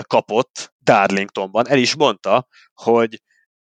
kapott 0.01 0.73
Darlingtonban. 0.83 1.67
El 1.67 1.77
is 1.77 1.95
mondta, 1.95 2.47
hogy 2.73 3.21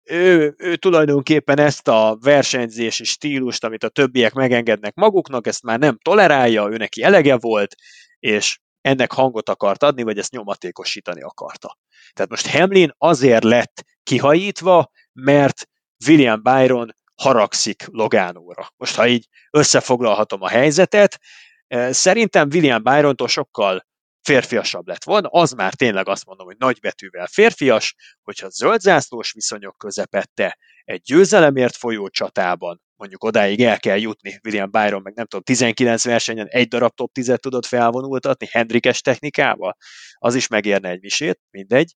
ő, 0.03 0.55
ő 0.59 0.77
tulajdonképpen 0.77 1.59
ezt 1.59 1.89
a 1.89 2.19
versenyzési 2.21 3.05
stílust, 3.05 3.65
amit 3.65 3.85
a 3.85 3.89
többiek 3.89 4.33
megengednek 4.33 4.95
maguknak, 4.95 5.47
ezt 5.47 5.63
már 5.63 5.79
nem 5.79 5.99
tolerálja, 6.03 6.69
ő 6.71 6.77
neki 6.77 7.03
elege 7.03 7.37
volt, 7.37 7.75
és 8.19 8.59
ennek 8.81 9.13
hangot 9.13 9.49
akart 9.49 9.83
adni, 9.83 10.03
vagy 10.03 10.19
ezt 10.19 10.33
nyomatékosítani 10.33 11.23
akarta. 11.23 11.79
Tehát 12.13 12.31
most 12.31 12.47
Hamlin 12.47 12.95
azért 12.99 13.45
lett 13.45 13.85
kihajítva, 14.07 14.91
mert 15.13 15.69
William 16.07 16.43
Byron 16.43 16.97
haragszik 17.15 17.85
Logánóra. 17.87 18.69
Most, 18.77 18.95
ha 18.95 19.07
így 19.07 19.27
összefoglalhatom 19.51 20.43
a 20.43 20.49
helyzetet, 20.49 21.19
eh, 21.67 21.93
szerintem 21.93 22.49
William 22.53 22.83
Byrontól 22.83 23.29
sokkal 23.29 23.87
férfiasabb 24.23 24.87
lett 24.87 25.05
volna, 25.05 25.29
az 25.29 25.53
már 25.53 25.75
tényleg 25.75 26.09
azt 26.09 26.25
mondom, 26.25 26.47
hogy 26.47 26.57
nagybetűvel 26.59 27.27
férfias, 27.27 27.95
hogyha 28.23 28.49
zöldzászlós 28.49 29.33
viszonyok 29.33 29.79
közepette 29.79 30.59
egy 30.85 31.01
győzelemért 31.01 31.77
folyó 31.77 32.09
csatában, 32.09 32.81
mondjuk 32.97 33.25
odáig 33.25 33.63
el 33.63 33.79
kell 33.79 33.99
jutni, 33.99 34.41
William 34.45 34.71
Byron 34.71 35.03
meg 35.03 35.15
nem 35.15 35.27
tudom, 35.27 35.43
19 35.43 36.05
versenyen 36.05 36.47
egy 36.47 36.69
darab 36.69 36.95
top 36.95 37.11
10-et 37.21 37.39
tudott 37.39 37.67
felvonultatni 37.67 38.49
Hendrikes 38.51 39.01
technikával, 39.01 39.77
az 40.15 40.35
is 40.35 40.47
megérne 40.47 40.89
egy 40.89 41.01
misét, 41.01 41.41
mindegy. 41.51 41.95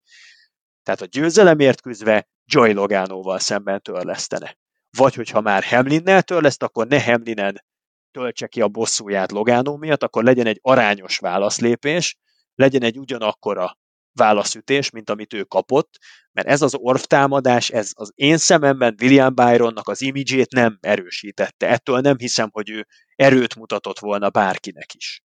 Tehát 0.82 1.00
a 1.00 1.06
győzelemért 1.06 1.80
küzdve 1.80 2.28
Joy 2.44 2.72
Logánóval 2.72 3.38
szemben 3.38 3.82
törlesztene. 3.82 4.56
Vagy 4.96 5.14
hogyha 5.14 5.40
már 5.40 5.64
Hamlinnel 5.64 6.22
törleszt, 6.22 6.62
akkor 6.62 6.86
ne 6.86 7.02
Hamlinen 7.02 7.64
töltse 8.10 8.46
ki 8.46 8.60
a 8.60 8.68
bosszúját 8.68 9.32
Logánó 9.32 9.76
miatt, 9.76 10.02
akkor 10.02 10.24
legyen 10.24 10.46
egy 10.46 10.58
arányos 10.62 11.18
válaszlépés, 11.18 12.16
legyen 12.54 12.82
egy 12.82 12.98
ugyanakkora 12.98 13.78
válaszütés, 14.12 14.90
mint 14.90 15.10
amit 15.10 15.32
ő 15.32 15.44
kapott, 15.44 15.98
mert 16.32 16.48
ez 16.48 16.62
az 16.62 16.74
orvtámadás, 16.74 17.70
ez 17.70 17.90
az 17.94 18.12
én 18.14 18.36
szememben 18.36 18.96
William 19.00 19.34
Byronnak 19.34 19.88
az 19.88 20.02
imidzsét 20.02 20.52
nem 20.52 20.78
erősítette. 20.80 21.68
Ettől 21.68 22.00
nem 22.00 22.18
hiszem, 22.18 22.48
hogy 22.52 22.70
ő 22.70 22.86
erőt 23.14 23.54
mutatott 23.54 23.98
volna 23.98 24.30
bárkinek 24.30 24.94
is. 24.94 25.22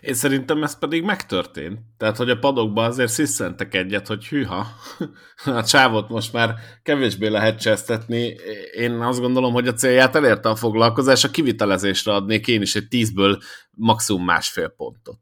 Én 0.00 0.14
szerintem 0.14 0.62
ez 0.62 0.78
pedig 0.78 1.02
megtörtént. 1.02 1.78
Tehát, 1.96 2.16
hogy 2.16 2.30
a 2.30 2.38
padokban 2.38 2.84
azért 2.84 3.10
sziszentek 3.10 3.74
egyet, 3.74 4.06
hogy 4.06 4.26
hűha, 4.26 4.66
a 5.44 5.64
csávot 5.64 6.08
most 6.08 6.32
már 6.32 6.54
kevésbé 6.82 7.28
lehet 7.28 7.60
csesztetni. 7.60 8.36
Én 8.72 8.92
azt 8.92 9.20
gondolom, 9.20 9.52
hogy 9.52 9.68
a 9.68 9.72
célját 9.72 10.16
elérte 10.16 10.48
a 10.48 10.56
foglalkozás, 10.56 11.24
a 11.24 11.30
kivitelezésre 11.30 12.14
adnék 12.14 12.46
én 12.46 12.62
is 12.62 12.74
egy 12.74 12.88
tízből 12.88 13.38
maximum 13.70 14.24
másfél 14.24 14.68
pontot. 14.68 15.20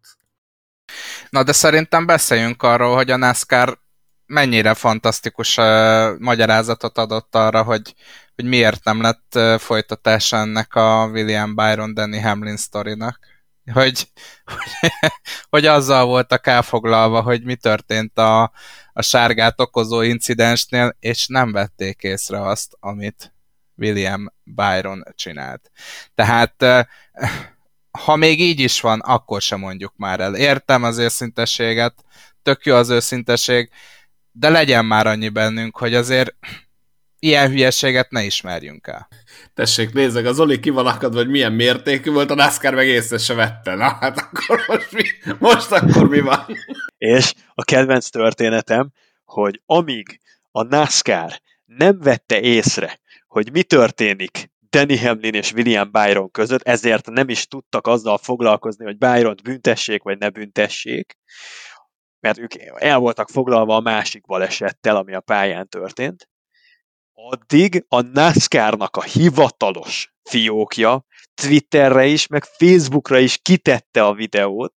Na 1.31 1.43
de 1.43 1.53
szerintem 1.53 2.07
beszéljünk 2.07 2.63
arról, 2.63 2.95
hogy 2.95 3.11
a 3.11 3.17
NASCAR 3.17 3.79
mennyire 4.27 4.75
fantasztikus 4.75 5.57
uh, 5.57 5.65
magyarázatot 6.19 6.99
adott 6.99 7.35
arra, 7.35 7.63
hogy, 7.63 7.95
hogy 8.35 8.45
miért 8.45 8.85
nem 8.85 9.01
lett 9.01 9.33
uh, 9.35 9.59
folytatása 9.59 10.37
ennek 10.37 10.75
a 10.75 11.09
William 11.13 11.55
Byron 11.55 11.95
Danny 11.95 12.23
Hamlin 12.23 12.57
sztorinak 12.57 13.19
hogy, 13.73 14.09
hogy, 14.45 14.91
hogy 15.51 15.67
azzal 15.67 16.05
voltak 16.05 16.47
elfoglalva, 16.47 17.23
hogy 17.23 17.45
mi 17.45 17.55
történt 17.55 18.19
a, 18.19 18.43
a 18.93 19.03
sárgát 19.03 19.61
okozó 19.61 20.01
incidensnél, 20.01 20.97
és 21.01 21.27
nem 21.27 21.53
vették 21.53 22.03
észre 22.03 22.43
azt, 22.43 22.77
amit 22.81 23.35
William 23.77 24.33
Byron 24.45 25.05
csinált. 25.15 25.71
Tehát 26.15 26.65
ha 27.91 28.17
még 28.17 28.41
így 28.41 28.61
is 28.61 28.81
van, 28.81 29.01
akkor 29.01 29.43
sem 29.43 29.59
mondjuk 29.59 29.93
már 29.97 30.21
el. 30.21 30.35
Értem 30.35 30.83
az 30.83 30.99
őszintességet, 30.99 31.95
tök 32.43 32.65
jó 32.65 32.75
az 32.75 32.89
őszintesség, 32.89 33.71
de 34.33 34.49
legyen 34.49 34.85
már 34.85 35.07
annyi 35.07 35.29
bennünk, 35.29 35.77
hogy 35.77 35.95
azért 35.95 36.35
ilyen 37.19 37.51
hülyeséget 37.51 38.11
ne 38.11 38.25
ismerjünk 38.25 38.87
el. 38.87 39.09
Tessék, 39.57 39.93
nézzek, 39.93 40.25
az 40.25 40.41
Oli 40.41 40.61
ki 40.61 40.71
van 40.71 40.87
akadva, 40.87 41.19
hogy 41.19 41.29
milyen 41.29 41.53
mértékű 41.53 42.11
volt, 42.11 42.31
a 42.31 42.35
NASCAR 42.35 42.75
meg 42.75 42.87
észre 42.87 43.19
se 43.19 43.35
vette. 43.35 43.75
Na, 43.75 43.97
hát 44.01 44.19
akkor 44.19 44.61
most, 44.67 44.93
mi, 44.93 45.03
most 45.39 45.73
akkor 45.73 46.09
mi 46.09 46.21
van? 46.21 46.47
És 46.99 47.33
a 47.55 47.65
kedvenc 47.65 48.09
történetem, 48.09 48.93
hogy 49.25 49.63
amíg 49.67 50.21
a 50.51 50.63
NASCAR 50.63 51.41
nem 51.65 51.99
vette 52.01 52.41
észre, 52.41 53.01
hogy 53.27 53.53
mi 53.53 53.63
történik 53.63 54.51
Danny 54.71 54.99
Hamlin 54.99 55.35
és 55.35 55.53
William 55.53 55.91
Byron 55.91 56.31
között, 56.31 56.63
ezért 56.63 57.11
nem 57.11 57.29
is 57.29 57.47
tudtak 57.47 57.87
azzal 57.87 58.19
foglalkozni, 58.19 58.85
hogy 58.85 58.99
Byron 58.99 59.35
büntessék 59.43 60.03
vagy 60.03 60.19
ne 60.19 60.31
büntessék, 60.31 61.19
mert 62.21 62.39
ők 62.39 62.53
el 62.75 62.99
voltak 62.99 63.29
foglalva 63.29 63.77
a 63.77 63.81
másik 63.81 64.27
balesettel, 64.27 64.97
ami 64.97 65.15
a 65.15 65.21
pályán 65.21 65.69
történt 65.69 66.29
addig 67.17 67.85
a 67.89 68.01
NASCAR-nak 68.01 68.97
a 68.97 69.03
hivatalos 69.03 70.15
fiókja 70.23 71.05
Twitterre 71.35 72.07
is, 72.07 72.27
meg 72.27 72.45
Facebookra 72.45 73.19
is 73.19 73.39
kitette 73.43 74.05
a 74.05 74.15
videót. 74.15 74.73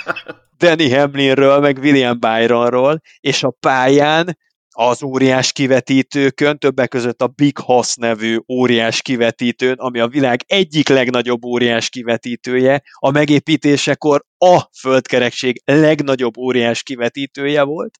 Danny 0.58 0.94
Hamlinről, 0.94 1.60
meg 1.60 1.78
William 1.78 2.18
Byronról, 2.18 3.00
és 3.20 3.42
a 3.42 3.50
pályán 3.60 4.38
az 4.76 5.02
óriás 5.02 5.52
kivetítőkön, 5.52 6.58
többek 6.58 6.88
között 6.88 7.22
a 7.22 7.26
Big 7.26 7.58
Hoss 7.58 7.94
nevű 7.94 8.38
óriás 8.52 9.02
kivetítőn, 9.02 9.74
ami 9.76 9.98
a 10.00 10.08
világ 10.08 10.40
egyik 10.46 10.88
legnagyobb 10.88 11.44
óriás 11.44 11.88
kivetítője, 11.88 12.82
a 12.98 13.10
megépítésekor 13.10 14.24
a 14.38 14.60
földkerekség 14.78 15.62
legnagyobb 15.64 16.36
óriás 16.36 16.82
kivetítője 16.82 17.62
volt, 17.62 17.98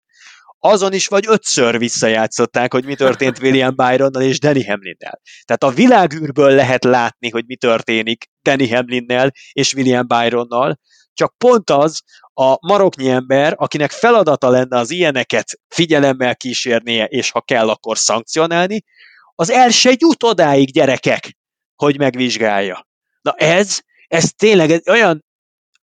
azon 0.66 0.92
is 0.92 1.06
vagy 1.06 1.24
ötször 1.28 1.78
visszajátszották, 1.78 2.72
hogy 2.72 2.84
mi 2.84 2.94
történt 2.94 3.38
William 3.38 3.74
Byronnal 3.74 4.22
és 4.22 4.40
Danny 4.40 4.66
Hamlinnel. 4.66 5.20
Tehát 5.44 5.62
a 5.62 5.70
világűrből 5.70 6.50
lehet 6.50 6.84
látni, 6.84 7.30
hogy 7.30 7.44
mi 7.46 7.56
történik 7.56 8.24
Danny 8.42 8.74
Hamlinnel 8.74 9.30
és 9.52 9.74
William 9.74 10.06
Byronnal, 10.06 10.78
csak 11.12 11.34
pont 11.38 11.70
az 11.70 12.00
a 12.34 12.66
maroknyi 12.66 13.10
ember, 13.10 13.54
akinek 13.56 13.90
feladata 13.90 14.48
lenne 14.48 14.78
az 14.78 14.90
ilyeneket 14.90 15.60
figyelemmel 15.68 16.36
kísérnie, 16.36 17.04
és 17.04 17.30
ha 17.30 17.40
kell, 17.40 17.68
akkor 17.68 17.98
szankcionálni, 17.98 18.84
az 19.34 19.50
el 19.50 19.70
se 19.70 19.91
jut 19.99 20.22
odáig, 20.22 20.72
gyerekek, 20.72 21.36
hogy 21.76 21.99
megvizsgálja. 21.99 22.86
Na 23.22 23.32
ez, 23.32 23.80
ez 24.07 24.30
tényleg 24.36 24.70
egy 24.70 24.91
olyan 24.91 25.24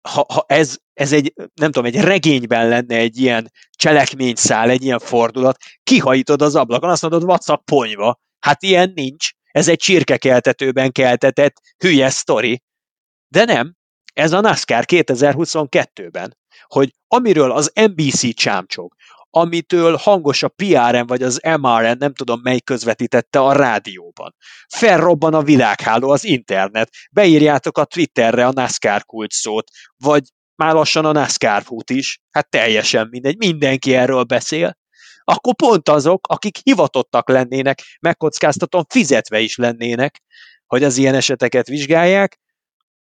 ha, 0.08 0.26
ha 0.32 0.44
ez, 0.48 0.76
ez 0.92 1.12
egy, 1.12 1.32
nem 1.36 1.70
tudom, 1.70 1.84
egy 1.84 2.00
regényben 2.00 2.68
lenne 2.68 2.96
egy 2.96 3.18
ilyen 3.18 3.52
cselekményszál, 3.70 4.70
egy 4.70 4.84
ilyen 4.84 4.98
fordulat, 4.98 5.56
kihajítod 5.82 6.42
az 6.42 6.56
ablakon, 6.56 6.90
azt 6.90 7.02
mondod, 7.02 7.22
WhatsApp 7.22 7.64
ponyva. 7.64 8.20
Hát 8.38 8.62
ilyen 8.62 8.92
nincs. 8.94 9.30
Ez 9.50 9.68
egy 9.68 9.78
csirkekeltetőben 9.78 10.92
keltetett 10.92 11.54
hülye 11.78 12.10
sztori. 12.10 12.62
De 13.28 13.44
nem. 13.44 13.74
Ez 14.12 14.32
a 14.32 14.40
NASCAR 14.40 14.84
2022-ben, 14.86 16.36
hogy 16.66 16.90
amiről 17.06 17.52
az 17.52 17.72
NBC 17.74 18.34
csámcsog, 18.34 18.94
amitől 19.30 19.96
hangos 19.96 20.42
a 20.42 20.48
PRM 20.48 21.06
vagy 21.06 21.22
az 21.22 21.40
MRN, 21.42 21.96
nem 21.98 22.14
tudom 22.14 22.40
mely 22.42 22.60
közvetítette 22.60 23.38
a 23.40 23.52
rádióban. 23.52 24.34
Felrobban 24.68 25.34
a 25.34 25.42
világháló, 25.42 26.10
az 26.10 26.24
internet, 26.24 26.90
beírjátok 27.12 27.78
a 27.78 27.84
Twitterre 27.84 28.46
a 28.46 28.52
NASCAR 28.52 29.04
kulcs 29.04 29.34
szót, 29.34 29.70
vagy 29.96 30.22
már 30.54 30.74
lassan 30.74 31.04
a 31.04 31.12
NASCAR 31.12 31.62
fut 31.62 31.90
is, 31.90 32.20
hát 32.30 32.50
teljesen 32.50 33.08
mindegy, 33.10 33.36
mindenki 33.36 33.94
erről 33.94 34.22
beszél, 34.22 34.78
akkor 35.24 35.54
pont 35.54 35.88
azok, 35.88 36.26
akik 36.28 36.56
hivatottak 36.62 37.28
lennének, 37.28 37.82
megkockáztatom, 38.00 38.84
fizetve 38.88 39.40
is 39.40 39.56
lennének, 39.56 40.22
hogy 40.66 40.84
az 40.84 40.96
ilyen 40.96 41.14
eseteket 41.14 41.66
vizsgálják, 41.66 42.40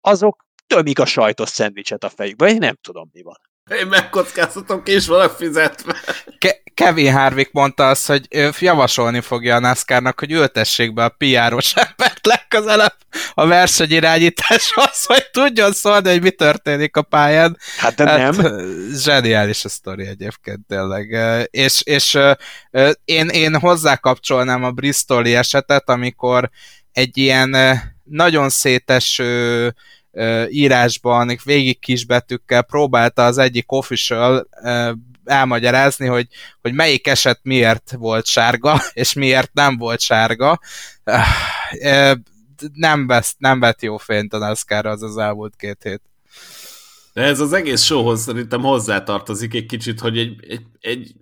azok 0.01 0.47
tömik 0.67 0.99
a 0.99 1.07
sajtos 1.07 1.49
szendvicset 1.49 2.05
a 2.05 2.09
fejükbe, 2.09 2.49
én 2.49 2.57
nem 2.57 2.77
tudom, 2.81 3.09
mi 3.13 3.23
van. 3.23 3.37
Én 3.71 3.87
megkockáztatom, 3.87 4.83
ki 4.83 4.95
is 4.95 5.07
vannak 5.07 5.37
fizetve. 5.37 5.95
Ke- 6.39 6.63
Kevin 6.75 7.13
Harvick 7.13 7.53
mondta 7.53 7.89
azt, 7.89 8.07
hogy 8.07 8.27
ő 8.31 8.51
javasolni 8.59 9.21
fogja 9.21 9.55
a 9.55 9.59
NASCAR-nak, 9.59 10.19
hogy 10.19 10.33
ültessék 10.33 10.95
be 10.95 11.05
a 11.05 11.09
PR-os 11.19 11.75
embert 11.75 12.27
legközelebb 12.27 12.97
a 13.35 13.47
versenyirányításhoz, 13.47 15.05
hogy 15.05 15.31
tudjon 15.31 15.73
szólni, 15.73 16.11
hogy 16.11 16.23
mi 16.23 16.31
történik 16.31 16.97
a 16.97 17.03
pályán. 17.03 17.59
Hát 17.79 17.95
de 17.95 18.09
hát, 18.09 18.37
nem. 18.37 18.59
Zseniális 19.05 19.65
a 19.65 19.69
sztori 19.69 20.07
egyébként 20.07 20.61
tényleg. 20.69 21.17
És, 21.51 21.83
és 21.83 22.19
én, 23.05 23.29
én 23.29 23.59
hozzákapcsolnám 23.59 24.65
a 24.65 24.71
Bristoli 24.71 25.35
esetet, 25.35 25.89
amikor 25.89 26.51
egy 26.93 27.19
ilyen 27.19 27.57
nagyon 28.05 28.49
széteső 28.49 29.75
írásban, 30.49 31.39
végig 31.45 31.79
kisbetűkkel 31.79 32.63
próbálta 32.63 33.25
az 33.25 33.39
egyik 33.39 33.73
official 33.73 34.49
elmagyarázni, 35.25 36.07
hogy, 36.07 36.27
hogy 36.63 36.73
melyik 36.73 37.07
eset 37.07 37.41
miért 37.43 37.95
volt 37.99 38.27
sárga, 38.27 38.81
és 38.93 39.13
miért 39.13 39.51
nem 39.53 39.77
volt 39.77 40.01
sárga. 40.01 40.61
Nem, 42.73 43.07
vesz, 43.07 43.35
nem 43.39 43.61
vett 43.61 43.83
jó 43.83 43.97
fényt 43.97 44.33
a 44.33 44.39
NASCAR 44.39 44.87
az 44.87 45.03
az 45.03 45.17
elmúlt 45.17 45.57
két 45.57 45.83
hét. 45.83 46.03
De 47.13 47.23
ez 47.23 47.41
az 47.41 47.53
egész 47.53 47.83
showhoz 47.83 48.23
szerintem 48.23 48.61
hozzátartozik 48.61 49.55
egy 49.55 49.67
kicsit, 49.67 50.01
hogy 50.01 50.19
egy, 50.19 50.37
egy, 50.49 50.67
egy 50.81 51.15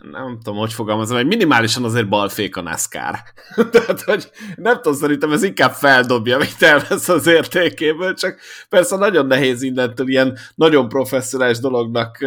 nem 0.00 0.38
tudom, 0.42 0.58
hogy 0.58 0.72
fogalmazom, 0.72 1.16
egy 1.16 1.26
minimálisan 1.26 1.84
azért 1.84 2.08
balfék 2.08 2.56
a 2.56 2.62
NASCAR. 2.62 3.18
Tehát, 3.72 4.00
hogy 4.00 4.30
nem 4.56 4.74
tudom, 4.74 4.94
szerintem 4.94 5.32
ez 5.32 5.42
inkább 5.42 5.72
feldobja, 5.72 6.38
mint 6.38 6.62
elvesz 6.62 7.08
az 7.08 7.26
értékéből, 7.26 8.14
csak 8.14 8.38
persze 8.68 8.96
nagyon 8.96 9.26
nehéz 9.26 9.62
innentől 9.62 10.08
ilyen 10.08 10.38
nagyon 10.54 10.88
professzionális 10.88 11.58
dolognak 11.58 12.18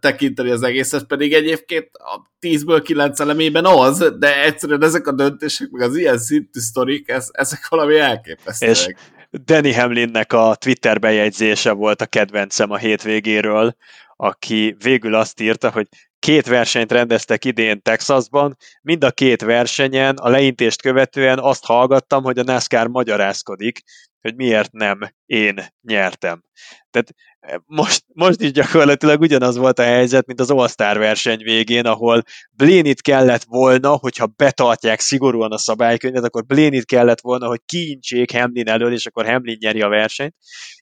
tekinteni 0.00 0.50
az 0.50 0.62
egészet, 0.62 1.04
pedig 1.04 1.32
egyébként 1.32 1.90
a 1.92 2.28
10-ből 2.40 2.80
9 2.84 3.20
elemében 3.20 3.64
az, 3.64 4.12
de 4.18 4.42
egyszerűen 4.42 4.82
ezek 4.82 5.06
a 5.06 5.12
döntések, 5.12 5.70
meg 5.70 5.88
az 5.88 5.96
ilyen 5.96 6.18
szintű 6.18 6.60
sztorik, 6.60 7.08
ez, 7.08 7.28
ezek 7.32 7.68
valami 7.68 7.98
elképesztőek. 7.98 8.74
És 8.74 8.86
Danny 9.30 9.74
Hamlinnek 9.74 10.32
a 10.32 10.56
Twitter 10.58 10.98
bejegyzése 10.98 11.72
volt 11.72 12.00
a 12.00 12.06
kedvencem 12.06 12.70
a 12.70 12.76
hétvégéről, 12.76 13.76
aki 14.20 14.76
végül 14.78 15.14
azt 15.14 15.40
írta, 15.40 15.70
hogy 15.70 15.86
két 16.18 16.46
versenyt 16.46 16.92
rendeztek 16.92 17.44
idén 17.44 17.82
Texasban, 17.82 18.56
mind 18.82 19.04
a 19.04 19.10
két 19.10 19.42
versenyen 19.42 20.16
a 20.16 20.28
leintést 20.28 20.82
követően 20.82 21.38
azt 21.38 21.64
hallgattam, 21.64 22.22
hogy 22.22 22.38
a 22.38 22.42
NASCAR 22.42 22.86
magyarázkodik, 22.86 23.80
hogy 24.20 24.34
miért 24.34 24.72
nem 24.72 24.98
én 25.26 25.66
nyertem. 25.82 26.42
Tehát 26.90 27.14
eh, 27.40 27.54
most, 27.66 28.04
most 28.06 28.40
is 28.40 28.52
gyakorlatilag 28.52 29.20
ugyanaz 29.20 29.56
volt 29.56 29.78
a 29.78 29.82
helyzet, 29.82 30.26
mint 30.26 30.40
az 30.40 30.50
All-Star 30.50 30.98
verseny 30.98 31.42
végén, 31.42 31.86
ahol 31.86 32.22
Blénit 32.50 33.00
kellett 33.00 33.44
volna, 33.44 33.90
hogyha 33.96 34.26
betartják 34.26 35.00
szigorúan 35.00 35.52
a 35.52 35.58
szabálykönyvet, 35.58 36.24
akkor 36.24 36.44
Blénit 36.44 36.84
kellett 36.84 37.20
volna, 37.20 37.46
hogy 37.46 37.60
kiintsék 37.66 38.32
Hamlin 38.32 38.68
elől, 38.68 38.92
és 38.92 39.06
akkor 39.06 39.26
Hamlin 39.26 39.56
nyeri 39.60 39.82
a 39.82 39.88
versenyt. 39.88 40.34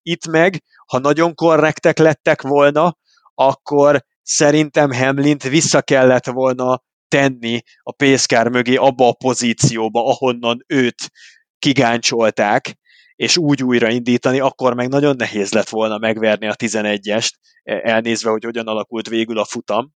Itt 0.02 0.26
meg, 0.26 0.62
ha 0.86 0.98
nagyon 0.98 1.34
korrektek 1.34 1.98
lettek 1.98 2.42
volna, 2.42 2.96
akkor 3.38 4.04
szerintem 4.22 4.92
Hamlint 4.92 5.42
vissza 5.42 5.82
kellett 5.82 6.26
volna 6.26 6.82
tenni 7.08 7.60
a 7.82 7.92
pészkár 7.92 8.48
mögé 8.48 8.74
abba 8.74 9.08
a 9.08 9.12
pozícióba, 9.12 10.08
ahonnan 10.08 10.64
őt 10.66 11.10
kigáncsolták, 11.58 12.76
és 13.14 13.36
úgy 13.36 13.62
újraindítani, 13.62 14.40
akkor 14.40 14.74
meg 14.74 14.88
nagyon 14.88 15.16
nehéz 15.16 15.52
lett 15.52 15.68
volna 15.68 15.98
megverni 15.98 16.46
a 16.46 16.54
11-est, 16.54 17.30
elnézve, 17.62 18.30
hogy 18.30 18.44
hogyan 18.44 18.66
alakult 18.66 19.08
végül 19.08 19.38
a 19.38 19.44
futam. 19.44 19.94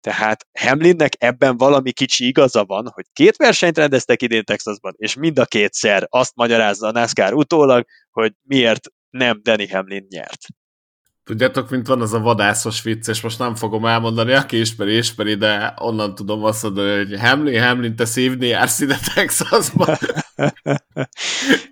Tehát 0.00 0.46
Hamlinnek 0.58 1.12
ebben 1.18 1.56
valami 1.56 1.92
kicsi 1.92 2.26
igaza 2.26 2.64
van, 2.64 2.88
hogy 2.88 3.04
két 3.12 3.36
versenyt 3.36 3.78
rendeztek 3.78 4.22
idén 4.22 4.44
Texasban, 4.44 4.94
és 4.96 5.14
mind 5.14 5.38
a 5.38 5.44
kétszer 5.44 6.06
azt 6.08 6.34
magyarázza 6.34 6.86
a 6.86 6.90
NASCAR 6.90 7.32
utólag, 7.32 7.84
hogy 8.10 8.32
miért 8.42 8.88
nem 9.10 9.40
Danny 9.42 9.70
Hamlin 9.70 10.06
nyert. 10.08 10.40
Tudjátok, 11.26 11.70
mint 11.70 11.86
van 11.86 12.00
az 12.00 12.12
a 12.12 12.20
vadászos 12.20 12.82
vicc, 12.82 13.08
és 13.08 13.20
most 13.20 13.38
nem 13.38 13.54
fogom 13.54 13.86
elmondani, 13.86 14.32
aki 14.32 14.60
ismeri, 14.60 14.96
ismeri, 14.96 15.34
de 15.34 15.74
onnan 15.78 16.14
tudom 16.14 16.44
azt 16.44 16.62
mondani, 16.62 16.96
hogy 16.96 17.20
Hamlin, 17.20 17.62
Hamlin, 17.62 17.96
te 17.96 18.04
szívni 18.04 18.46
jársz 18.46 18.80
ide 18.80 18.98
Texasba. 19.14 19.98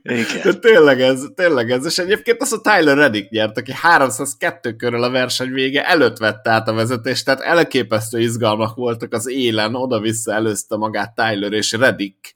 Igen. 0.03 0.41
De 0.43 0.55
tényleg 0.55 1.01
ez, 1.01 1.23
tényleg 1.35 1.71
ez. 1.71 1.85
És 1.85 1.99
egyébként 1.99 2.41
az 2.41 2.53
a 2.53 2.61
Tyler 2.61 2.97
Reddick 2.97 3.31
nyert, 3.31 3.59
aki 3.59 3.73
302 3.73 4.77
körül 4.77 5.03
a 5.03 5.11
verseny 5.11 5.53
vége 5.53 5.89
előtt 5.89 6.19
vette 6.19 6.51
át 6.51 6.69
a 6.69 6.73
vezetést, 6.73 7.25
tehát 7.25 7.41
elképesztő 7.41 8.21
izgalmak 8.21 8.75
voltak 8.75 9.13
az 9.13 9.29
élen, 9.29 9.75
oda-vissza 9.75 10.33
előzte 10.33 10.77
magát 10.77 11.15
Tyler 11.15 11.53
és 11.53 11.73
Reddick 11.73 12.35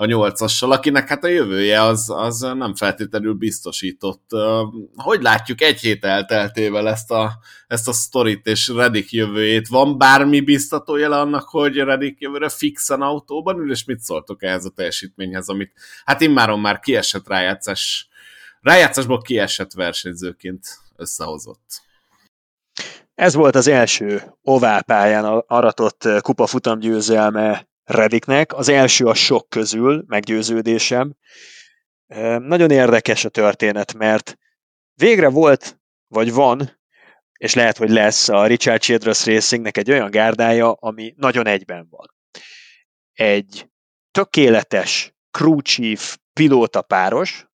a 0.00 0.06
nyolcassal, 0.06 0.72
akinek 0.72 1.08
hát 1.08 1.24
a 1.24 1.28
jövője 1.28 1.82
az, 1.82 2.10
az 2.10 2.40
nem 2.40 2.74
feltétlenül 2.74 3.34
biztosított. 3.34 4.30
Hogy 4.96 5.22
látjuk 5.22 5.60
egy 5.60 5.80
hét 5.80 6.04
elteltével 6.04 6.88
ezt 6.88 7.10
a, 7.10 7.38
ezt 7.66 7.88
a 7.88 7.92
sztorit 7.92 8.46
és 8.46 8.68
Redik 8.68 9.12
jövőjét? 9.12 9.68
Van 9.68 9.98
bármi 9.98 10.40
biztató 10.40 10.96
jele 10.96 11.18
annak, 11.18 11.48
hogy 11.48 11.76
Redik 11.76 12.20
jövőre 12.20 12.48
fixen 12.48 13.02
autóban 13.02 13.58
ül, 13.58 13.70
és 13.70 13.84
mit 13.84 14.00
szóltok 14.00 14.42
ehhez 14.42 14.64
a 14.64 14.70
teljesítményhez, 14.70 15.48
amit 15.48 15.72
hát 16.04 16.20
immáron 16.20 16.60
már 16.60 16.80
kiesett 16.80 17.28
rájátszás, 17.28 18.08
rájátszásból 18.60 19.20
kiesett 19.20 19.72
versenyzőként 19.72 20.66
összehozott? 20.96 21.82
Ez 23.14 23.34
volt 23.34 23.54
az 23.54 23.66
első 23.66 24.22
oválpályán 24.42 25.24
aratott 25.46 26.08
kupafutam 26.20 26.78
győzelme 26.78 27.68
Rediknek. 27.90 28.52
Az 28.52 28.68
első 28.68 29.04
a 29.06 29.14
sok 29.14 29.48
közül, 29.48 30.04
meggyőződésem. 30.06 31.16
Nagyon 32.38 32.70
érdekes 32.70 33.24
a 33.24 33.28
történet, 33.28 33.94
mert 33.94 34.38
végre 34.94 35.28
volt, 35.28 35.80
vagy 36.06 36.32
van, 36.32 36.80
és 37.38 37.54
lehet, 37.54 37.76
hogy 37.76 37.90
lesz 37.90 38.28
a 38.28 38.46
Richard 38.46 38.80
Childress 38.80 39.26
Racingnek 39.26 39.76
egy 39.76 39.90
olyan 39.90 40.10
gárdája, 40.10 40.72
ami 40.72 41.14
nagyon 41.16 41.46
egyben 41.46 41.86
van. 41.90 42.14
Egy 43.12 43.68
tökéletes 44.10 45.14
crew 45.30 45.60
chief 45.60 46.18
pilóta 46.32 46.82
páros, 46.82 47.46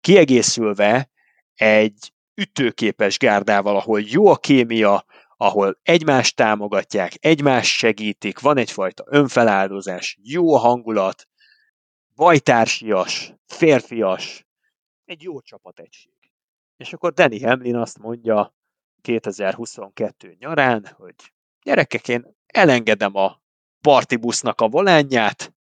kiegészülve 0.00 1.10
egy 1.54 2.12
ütőképes 2.34 3.18
gárdával, 3.18 3.76
ahol 3.76 4.00
jó 4.00 4.26
a 4.26 4.36
kémia, 4.36 5.04
ahol 5.36 5.78
egymást 5.82 6.36
támogatják, 6.36 7.12
egymást 7.20 7.76
segítik, 7.76 8.40
van 8.40 8.56
egyfajta 8.56 9.04
önfeláldozás, 9.06 10.18
jó 10.22 10.56
hangulat, 10.56 11.28
bajtársias, 12.14 13.32
férfias, 13.46 14.46
egy 15.04 15.22
jó 15.22 15.40
csapategység. 15.40 16.12
És 16.76 16.92
akkor 16.92 17.12
Danny 17.12 17.44
Hamlin 17.44 17.76
azt 17.76 17.98
mondja 17.98 18.54
2022 19.02 20.36
nyarán, 20.38 20.86
hogy 20.96 21.14
gyerekek, 21.62 22.08
én 22.08 22.36
elengedem 22.46 23.14
a 23.14 23.40
partibusznak 23.80 24.60
a 24.60 24.68
volánját, 24.68 25.54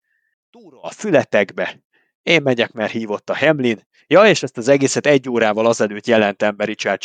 túra 0.51 0.80
a 0.80 0.90
fületekbe, 0.90 1.84
én 2.24 2.42
megyek, 2.42 2.72
mert 2.72 2.92
hívott 2.92 3.30
a 3.30 3.36
Hamlin, 3.36 3.82
Ja, 4.06 4.26
és 4.26 4.42
ezt 4.42 4.56
az 4.56 4.68
egészet 4.68 5.06
egy 5.06 5.28
órával 5.28 5.66
azelőtt 5.66 6.06
jelentem 6.06 6.56
be 6.56 6.64
Richard 6.64 7.01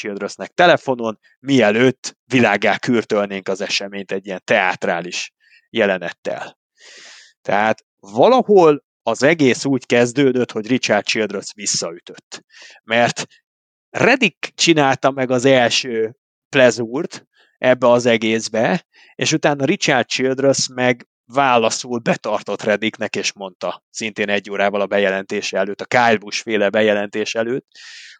telefonon, 0.54 1.20
mielőtt 1.40 2.18
világá 2.26 2.78
kürtölnénk 2.78 3.48
az 3.48 3.62
eseményt 3.62 4.12
egy 4.12 4.26
ilyen 4.26 4.42
teátrális 4.44 5.34
jelenettel. 5.70 6.58
Tehát 7.42 7.86
valahol 8.00 8.84
az 9.04 9.24
egész 9.24 9.66
úgy 9.66 9.86
kezdődött, 9.86 10.52
hogy 10.52 10.68
Richard 10.68 11.06
Childress 11.06 11.54
visszaütött. 11.54 12.44
Mert 12.84 13.26
Reddick 13.90 14.52
csinálta 14.56 15.12
meg 15.12 15.32
az 15.32 15.46
első 15.46 16.16
plezúrt 16.50 17.26
ebbe 17.58 17.90
az 17.90 18.06
egészbe, 18.06 18.86
és 19.16 19.32
utána 19.32 19.66
Richard 19.66 20.08
Childress 20.08 20.68
meg 20.74 21.09
válaszul 21.34 22.00
betartott 22.00 22.62
Reddicknek, 22.62 23.16
és 23.16 23.34
mondta 23.34 23.84
szintén 23.90 24.30
egy 24.30 24.52
órával 24.52 24.82
a 24.82 24.86
bejelentés 24.86 25.54
előtt, 25.54 25.82
a 25.82 25.86
Kyle 25.86 26.18
Busch 26.18 26.42
féle 26.42 26.70
bejelentés 26.70 27.36
előtt, 27.36 27.68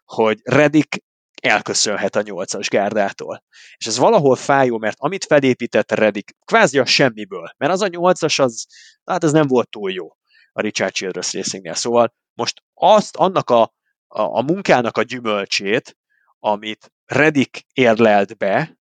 hogy 0.04 0.38
Reddick 0.42 1.02
elköszönhet 1.42 2.16
a 2.16 2.22
nyolcas 2.22 2.68
gárdától. 2.68 3.44
És 3.76 3.86
ez 3.86 3.98
valahol 3.98 4.36
fájó, 4.36 4.78
mert 4.78 4.96
amit 4.98 5.24
felépített 5.24 5.92
Reddick, 5.92 6.36
kvázi 6.44 6.78
a 6.78 6.84
semmiből, 6.84 7.54
mert 7.56 7.72
az 7.72 7.82
a 7.82 7.88
nyolcas, 7.88 8.38
az, 8.38 8.66
hát 9.04 9.24
ez 9.24 9.32
nem 9.32 9.46
volt 9.46 9.70
túl 9.70 9.92
jó 9.92 10.08
a 10.52 10.60
Richard 10.60 10.92
Childress 10.92 11.34
Racingnél. 11.34 11.74
Szóval 11.74 12.14
most 12.34 12.62
azt, 12.74 13.16
annak 13.16 13.50
a, 13.50 13.62
a, 14.06 14.22
a 14.22 14.42
munkának 14.42 14.96
a 14.96 15.02
gyümölcsét, 15.02 15.96
amit 16.38 16.92
Reddick 17.04 17.64
érlelt 17.72 18.36
be, 18.36 18.78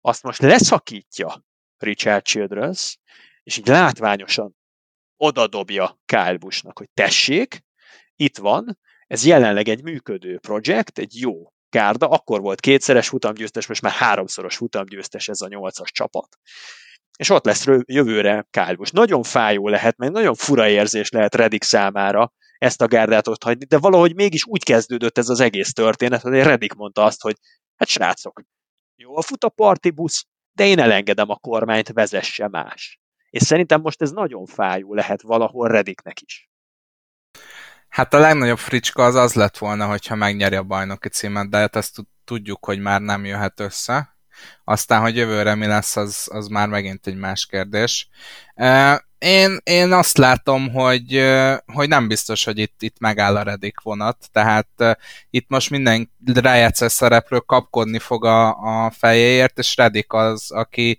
azt 0.00 0.22
most 0.22 0.40
leszakítja 0.40 1.44
Richard 1.76 2.24
Childress, 2.24 2.98
és 3.48 3.56
így 3.56 3.66
látványosan 3.66 4.56
odadobja 5.16 5.98
Kyle 6.04 6.36
Busch-nak, 6.36 6.78
hogy 6.78 6.88
tessék, 6.94 7.64
itt 8.16 8.36
van, 8.36 8.78
ez 9.06 9.24
jelenleg 9.24 9.68
egy 9.68 9.82
működő 9.82 10.38
projekt, 10.38 10.98
egy 10.98 11.20
jó 11.20 11.52
gárda, 11.70 12.08
akkor 12.08 12.40
volt 12.40 12.60
kétszeres 12.60 13.08
futamgyőztes, 13.08 13.66
most 13.66 13.82
már 13.82 13.92
háromszoros 13.92 14.56
futamgyőztes 14.56 15.28
ez 15.28 15.40
a 15.40 15.48
nyolcas 15.48 15.90
csapat. 15.90 16.38
És 17.18 17.30
ott 17.30 17.44
lesz 17.44 17.66
jövőre 17.84 18.46
Kyle 18.50 18.74
Busch. 18.74 18.92
Nagyon 18.92 19.22
fájó 19.22 19.68
lehet, 19.68 19.96
mert 19.96 20.12
nagyon 20.12 20.34
fura 20.34 20.68
érzés 20.68 21.10
lehet 21.10 21.34
Redik 21.34 21.62
számára 21.62 22.32
ezt 22.58 22.82
a 22.82 22.86
gárdát 22.86 23.28
ott 23.28 23.42
hagyni, 23.42 23.64
de 23.64 23.78
valahogy 23.78 24.14
mégis 24.14 24.44
úgy 24.44 24.64
kezdődött 24.64 25.18
ez 25.18 25.28
az 25.28 25.40
egész 25.40 25.72
történet, 25.72 26.20
hogy 26.22 26.32
Redik 26.32 26.72
mondta 26.72 27.04
azt, 27.04 27.22
hogy 27.22 27.36
hát 27.76 27.88
srácok, 27.88 28.42
jól 28.96 29.22
fut 29.22 29.44
a 29.44 29.48
partibusz, 29.48 30.24
de 30.52 30.66
én 30.66 30.78
elengedem 30.78 31.30
a 31.30 31.36
kormányt, 31.36 31.92
vezesse 31.92 32.48
más. 32.48 32.98
És 33.30 33.42
szerintem 33.42 33.80
most 33.80 34.02
ez 34.02 34.10
nagyon 34.10 34.46
fájó 34.46 34.94
lehet 34.94 35.22
valahol 35.22 35.68
Rediknek 35.68 36.20
is. 36.20 36.50
Hát 37.88 38.14
a 38.14 38.18
legnagyobb 38.18 38.58
fricska 38.58 39.04
az 39.04 39.14
az 39.14 39.34
lett 39.34 39.58
volna, 39.58 39.86
hogyha 39.86 40.14
megnyeri 40.14 40.56
a 40.56 40.62
bajnoki 40.62 41.08
címet, 41.08 41.50
de 41.50 41.56
hát 41.56 41.76
ezt 41.76 41.96
tudjuk, 42.24 42.64
hogy 42.64 42.78
már 42.78 43.00
nem 43.00 43.24
jöhet 43.24 43.60
össze. 43.60 44.16
Aztán, 44.64 45.00
hogy 45.00 45.16
jövőre 45.16 45.54
mi 45.54 45.66
lesz, 45.66 45.96
az, 45.96 46.28
az 46.32 46.46
már 46.46 46.68
megint 46.68 47.06
egy 47.06 47.16
más 47.16 47.46
kérdés. 47.46 48.08
Én, 49.18 49.58
én 49.62 49.92
azt 49.92 50.16
látom, 50.18 50.72
hogy, 50.72 51.24
hogy 51.66 51.88
nem 51.88 52.08
biztos, 52.08 52.44
hogy 52.44 52.58
itt, 52.58 52.82
itt 52.82 52.98
megáll 52.98 53.36
a 53.36 53.42
Redik 53.42 53.80
vonat, 53.80 54.16
tehát 54.32 54.98
itt 55.30 55.48
most 55.48 55.70
minden 55.70 56.10
rájátszás 56.34 56.92
szereplő 56.92 57.38
kapkodni 57.38 57.98
fog 57.98 58.24
a, 58.24 58.48
a 58.86 58.90
fejéért, 58.90 59.58
és 59.58 59.76
Redik 59.76 60.12
az, 60.12 60.50
aki 60.50 60.98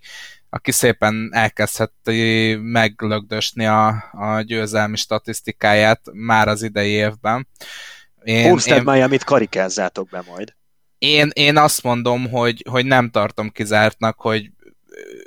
aki 0.50 0.72
szépen 0.72 1.30
elkezdheti 1.32 2.54
meglögdösni 2.54 3.66
a, 3.66 3.88
a 4.12 4.40
győzelmi 4.40 4.96
statisztikáját 4.96 6.00
már 6.12 6.48
az 6.48 6.62
idei 6.62 6.90
évben. 6.90 7.48
Én, 8.22 8.48
Homestead 8.48 8.86
én, 8.86 8.92
Miami-t 8.92 9.24
karikázzátok 9.24 10.08
be 10.08 10.22
majd. 10.26 10.54
Én, 10.98 11.30
én 11.32 11.56
azt 11.56 11.82
mondom, 11.82 12.30
hogy, 12.30 12.64
hogy 12.70 12.86
nem 12.86 13.10
tartom 13.10 13.50
kizártnak, 13.50 14.20
hogy 14.20 14.50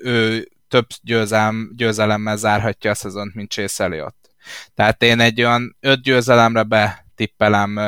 ő 0.02 0.48
több 0.68 0.88
győzelem, 1.02 1.72
győzelemmel 1.76 2.38
zárhatja 2.38 2.92
a 2.92 2.96
szezont, 2.96 3.34
mint 3.34 3.52
Chase 3.52 3.84
Elliott. 3.84 4.30
Tehát 4.76 5.04
én 5.04 5.20
egy 5.20 5.42
olyan 5.42 5.78
öt 5.80 6.02
győzelemre 6.02 6.64
betippelem 6.64 7.80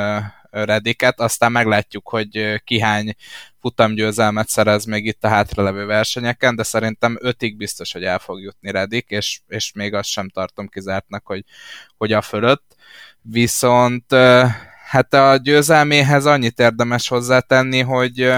Rediket, 0.64 1.20
aztán 1.20 1.52
meglátjuk, 1.52 2.10
hogy 2.10 2.62
kihány 2.64 3.16
futamgyőzelmet 3.62 4.48
szerez 4.48 4.86
még 4.86 5.06
itt 5.06 5.24
a 5.24 5.28
hátralevő 5.28 5.86
versenyeken, 5.86 6.56
de 6.56 6.64
szerintem 6.64 7.18
ötig 7.22 7.58
biztos, 7.58 7.92
hogy 7.92 8.04
el 8.04 8.20
fog 8.20 8.42
jutni 8.42 8.72
Redik, 8.72 9.10
és, 9.10 9.40
és 9.48 9.72
még 9.72 9.94
azt 9.94 10.10
sem 10.10 10.30
tartom 10.30 10.68
kizártnak, 10.68 11.26
hogy, 11.26 11.44
hogy 11.98 12.14
a 12.14 12.22
fölött. 12.22 12.76
Viszont 13.22 14.14
hát 14.86 15.14
a 15.14 15.38
győzelméhez 15.38 16.26
annyit 16.26 16.60
érdemes 16.60 17.08
hozzátenni, 17.08 17.80
hogy, 17.80 18.34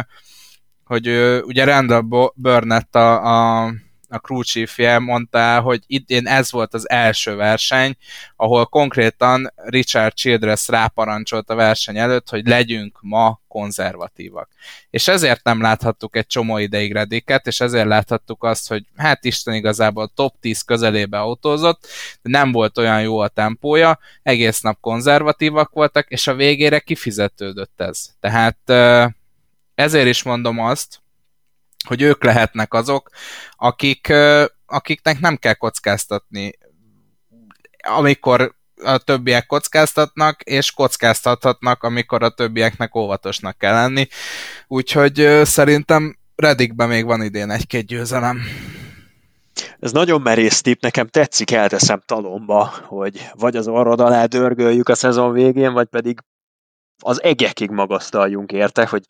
hogy 0.84 1.07
ugye 1.44 1.64
Randall 1.64 2.31
Burnett 2.35 2.95
a, 2.95 3.65
a 3.65 3.73
a 4.09 4.17
crew 4.17 4.41
chiefje 4.41 4.99
mondta, 4.99 5.59
hogy 5.61 5.84
idén 5.88 6.27
ez 6.27 6.51
volt 6.51 6.73
az 6.73 6.89
első 6.89 7.35
verseny, 7.35 7.95
ahol 8.35 8.65
konkrétan 8.65 9.53
Richard 9.55 10.13
Childress 10.13 10.67
ráparancsolt 10.67 11.49
a 11.49 11.55
verseny 11.55 11.97
előtt, 11.97 12.29
hogy 12.29 12.47
legyünk 12.47 12.97
ma 13.01 13.39
konzervatívak. 13.47 14.49
És 14.89 15.07
ezért 15.07 15.43
nem 15.43 15.61
láthattuk 15.61 16.15
egy 16.15 16.27
csomó 16.27 16.57
ideig 16.57 16.93
Rediket, 16.93 17.47
és 17.47 17.59
ezért 17.59 17.88
láthattuk 17.88 18.43
azt, 18.43 18.67
hogy 18.67 18.85
hát 18.95 19.25
Isten 19.25 19.53
igazából 19.53 20.11
top 20.15 20.35
10 20.39 20.61
közelébe 20.61 21.19
autózott, 21.19 21.88
de 22.21 22.29
nem 22.29 22.51
volt 22.51 22.77
olyan 22.77 23.01
jó 23.01 23.19
a 23.19 23.27
tempója, 23.27 23.99
egész 24.23 24.61
nap 24.61 24.79
konzervatívak 24.79 25.71
voltak, 25.73 26.09
és 26.09 26.27
a 26.27 26.35
végére 26.35 26.79
kifizetődött 26.79 27.81
ez. 27.81 28.09
Tehát 28.19 28.69
ezért 29.75 30.07
is 30.07 30.23
mondom 30.23 30.59
azt, 30.59 31.01
hogy 31.88 32.01
ők 32.01 32.23
lehetnek 32.23 32.73
azok, 32.73 33.09
akik, 33.55 34.14
akiknek 34.65 35.19
nem 35.19 35.35
kell 35.35 35.53
kockáztatni. 35.53 36.51
Amikor 37.84 38.55
a 38.84 38.97
többiek 38.97 39.45
kockáztatnak, 39.45 40.41
és 40.41 40.72
kockáztathatnak, 40.72 41.84
amikor 41.84 42.23
a 42.23 42.30
többieknek 42.30 42.95
óvatosnak 42.95 43.57
kell 43.57 43.73
lenni. 43.73 44.07
Úgyhogy 44.68 45.41
szerintem 45.43 46.18
Redikben 46.35 46.88
még 46.88 47.05
van 47.05 47.23
idén 47.23 47.51
egy-két 47.51 47.85
győzelem. 47.85 48.41
Ez 49.80 49.91
nagyon 49.91 50.22
merész 50.22 50.61
tipp, 50.61 50.81
nekem 50.81 51.07
tetszik, 51.07 51.51
elteszem 51.51 52.01
talomba, 52.05 52.73
hogy 52.84 53.30
vagy 53.34 53.55
az 53.55 53.68
orrod 53.68 53.99
alá 53.99 54.26
dörgöljük 54.26 54.89
a 54.89 54.95
szezon 54.95 55.31
végén, 55.31 55.73
vagy 55.73 55.88
pedig 55.88 56.19
az 57.03 57.23
egekig 57.23 57.69
magasztaljunk 57.69 58.51
érte, 58.51 58.85
hogy 58.85 59.03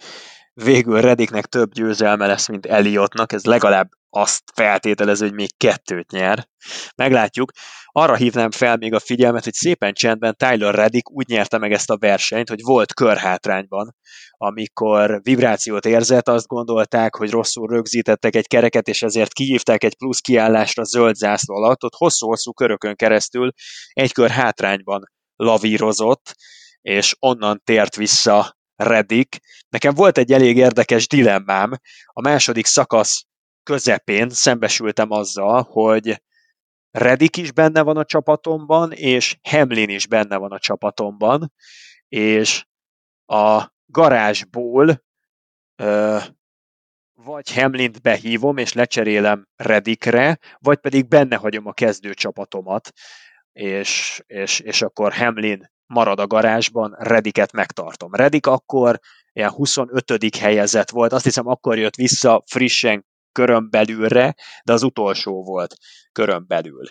végül 0.64 1.02
Rediknek 1.02 1.46
több 1.46 1.72
győzelme 1.72 2.28
lesz, 2.28 2.48
mint 2.48 2.66
Eliotnak, 2.66 3.32
ez 3.32 3.46
legalább 3.46 3.90
azt 4.10 4.44
feltételező, 4.54 5.26
hogy 5.26 5.36
még 5.36 5.58
kettőt 5.58 6.12
nyer. 6.12 6.48
Meglátjuk. 6.96 7.52
Arra 7.86 8.16
hívnám 8.16 8.52
fel 8.52 8.78
még 8.78 8.94
a 8.94 9.00
figyelmet, 9.00 9.44
hogy 9.44 9.54
szépen 9.54 9.94
csendben 9.94 10.36
Tyler 10.38 10.76
Reddick 10.76 11.12
úgy 11.12 11.28
nyerte 11.28 11.58
meg 11.58 11.72
ezt 11.72 11.90
a 11.90 11.98
versenyt, 11.98 12.50
hogy 12.50 12.62
volt 12.62 12.94
körhátrányban, 12.94 13.96
amikor 14.32 15.20
vibrációt 15.24 15.86
érzett, 15.86 16.28
azt 16.28 16.48
gondolták, 16.48 17.16
hogy 17.16 17.30
rosszul 17.30 17.68
rögzítettek 17.68 18.36
egy 18.36 18.48
kereket, 18.48 18.88
és 18.88 19.02
ezért 19.02 19.34
kihívták 19.34 19.84
egy 19.84 19.98
plusz 19.98 20.20
kiállásra 20.20 20.84
zöld 20.84 21.16
zászló 21.16 21.56
alatt, 21.56 21.84
ott 21.84 21.96
hosszú-hosszú 21.96 22.52
körökön 22.52 22.96
keresztül 22.96 23.52
egy 23.94 24.12
kör 24.12 24.30
hátrányban 24.30 25.12
lavírozott, 25.36 26.36
és 26.82 27.16
onnan 27.20 27.62
tért 27.64 27.96
vissza 27.96 28.57
Reddick. 28.78 29.40
Nekem 29.70 29.94
volt 29.94 30.18
egy 30.18 30.34
elég 30.34 30.58
érdekes 30.58 31.08
dilemmám. 31.08 31.72
A 32.06 32.22
második 32.22 32.66
szakasz 32.66 33.26
közepén 33.64 34.30
szembesültem 34.30 35.12
azzal, 35.12 35.68
hogy 35.70 36.22
Reddick 36.92 37.38
is 37.38 37.52
benne 37.52 37.82
van 37.82 37.98
a 37.98 38.06
csapatomban, 38.06 38.92
és 38.92 39.38
Hamlin 39.50 39.90
is 39.90 40.08
benne 40.08 40.38
van 40.38 40.52
a 40.52 40.60
csapatomban, 40.60 41.54
és 42.08 42.66
a 43.26 43.74
garázsból 43.86 45.04
ö, 45.76 46.18
vagy 47.14 47.54
Hamlint 47.54 48.02
behívom, 48.02 48.58
és 48.58 48.74
lecserélem 48.74 49.48
Redikre, 49.56 50.40
vagy 50.58 50.78
pedig 50.78 51.08
benne 51.08 51.36
hagyom 51.36 51.68
a 51.68 51.74
kezdő 51.74 52.14
csapatomat, 52.14 52.92
és, 53.52 54.22
és, 54.28 54.60
és 54.60 54.82
akkor 54.82 55.14
Hamlin 55.14 55.72
marad 55.88 56.20
a 56.20 56.28
garázsban, 56.28 56.96
Rediket 57.00 57.52
megtartom. 57.52 58.14
Redik 58.14 58.48
akkor 58.48 59.00
ilyen 59.34 59.50
25. 59.50 60.36
helyezett 60.40 60.90
volt, 60.90 61.14
azt 61.14 61.24
hiszem 61.24 61.48
akkor 61.48 61.78
jött 61.78 61.96
vissza 61.96 62.44
frissen 62.46 63.06
körön 63.32 63.70
belülre, 63.70 64.36
de 64.64 64.74
az 64.74 64.84
utolsó 64.84 65.44
volt 65.44 65.76
körön 66.12 66.46
belül. 66.48 66.88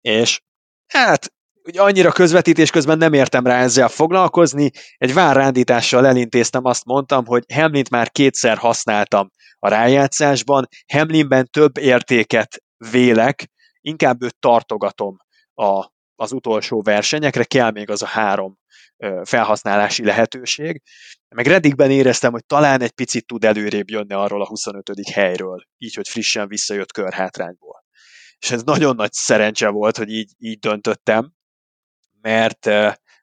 És 0.00 0.40
hát 0.86 1.32
ugye 1.64 1.82
annyira 1.82 2.12
közvetítés 2.12 2.70
közben 2.70 2.98
nem 2.98 3.12
értem 3.12 3.46
rá 3.46 3.60
ezzel 3.60 3.88
foglalkozni, 3.88 4.70
egy 4.96 5.14
várrándítással 5.14 6.06
elintéztem, 6.06 6.64
azt 6.64 6.84
mondtam, 6.84 7.26
hogy 7.26 7.44
Hamlint 7.54 7.90
már 7.90 8.10
kétszer 8.10 8.56
használtam 8.56 9.30
a 9.58 9.68
rájátszásban, 9.68 10.68
Hamlinben 10.92 11.48
több 11.50 11.78
értéket 11.78 12.62
vélek, 12.90 13.50
inkább 13.80 14.22
őt 14.22 14.38
tartogatom 14.38 15.16
a 15.54 15.96
az 16.18 16.32
utolsó 16.32 16.82
versenyekre, 16.82 17.44
kell 17.44 17.70
még 17.70 17.90
az 17.90 18.02
a 18.02 18.06
három 18.06 18.58
felhasználási 19.22 20.04
lehetőség. 20.04 20.82
Meg 21.28 21.46
Reddikben 21.46 21.90
éreztem, 21.90 22.32
hogy 22.32 22.46
talán 22.46 22.80
egy 22.80 22.90
picit 22.90 23.26
tud 23.26 23.44
előrébb 23.44 23.90
jönni 23.90 24.14
arról 24.14 24.42
a 24.42 24.46
25. 24.46 25.08
helyről, 25.12 25.62
így, 25.76 25.94
hogy 25.94 26.08
frissen 26.08 26.48
visszajött 26.48 26.92
körhátrányból. 26.92 27.84
És 28.38 28.50
ez 28.50 28.62
nagyon 28.62 28.94
nagy 28.94 29.12
szerencse 29.12 29.68
volt, 29.68 29.96
hogy 29.96 30.08
így, 30.08 30.32
így 30.38 30.58
döntöttem, 30.58 31.32
mert 32.20 32.68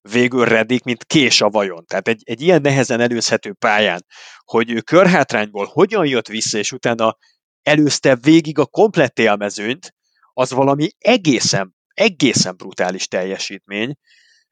végül 0.01 0.45
Reddick, 0.45 0.83
mint 0.83 1.03
kés 1.03 1.41
a 1.41 1.49
vajon. 1.49 1.85
Tehát 1.85 2.07
egy, 2.07 2.21
egy 2.25 2.41
ilyen 2.41 2.61
nehezen 2.61 2.99
előzhető 2.99 3.53
pályán, 3.53 4.05
hogy 4.43 4.71
ő 4.71 4.81
körhátrányból 4.81 5.65
hogyan 5.65 6.05
jött 6.05 6.27
vissza, 6.27 6.57
és 6.57 6.71
utána 6.71 7.17
előzte 7.61 8.15
végig 8.15 8.59
a 8.59 8.65
komplett 8.65 9.19
élmezőnyt, 9.19 9.95
az 10.33 10.51
valami 10.51 10.89
egészen 10.97 11.74
egészen 11.95 12.55
brutális 12.55 13.07
teljesítmény, 13.07 13.95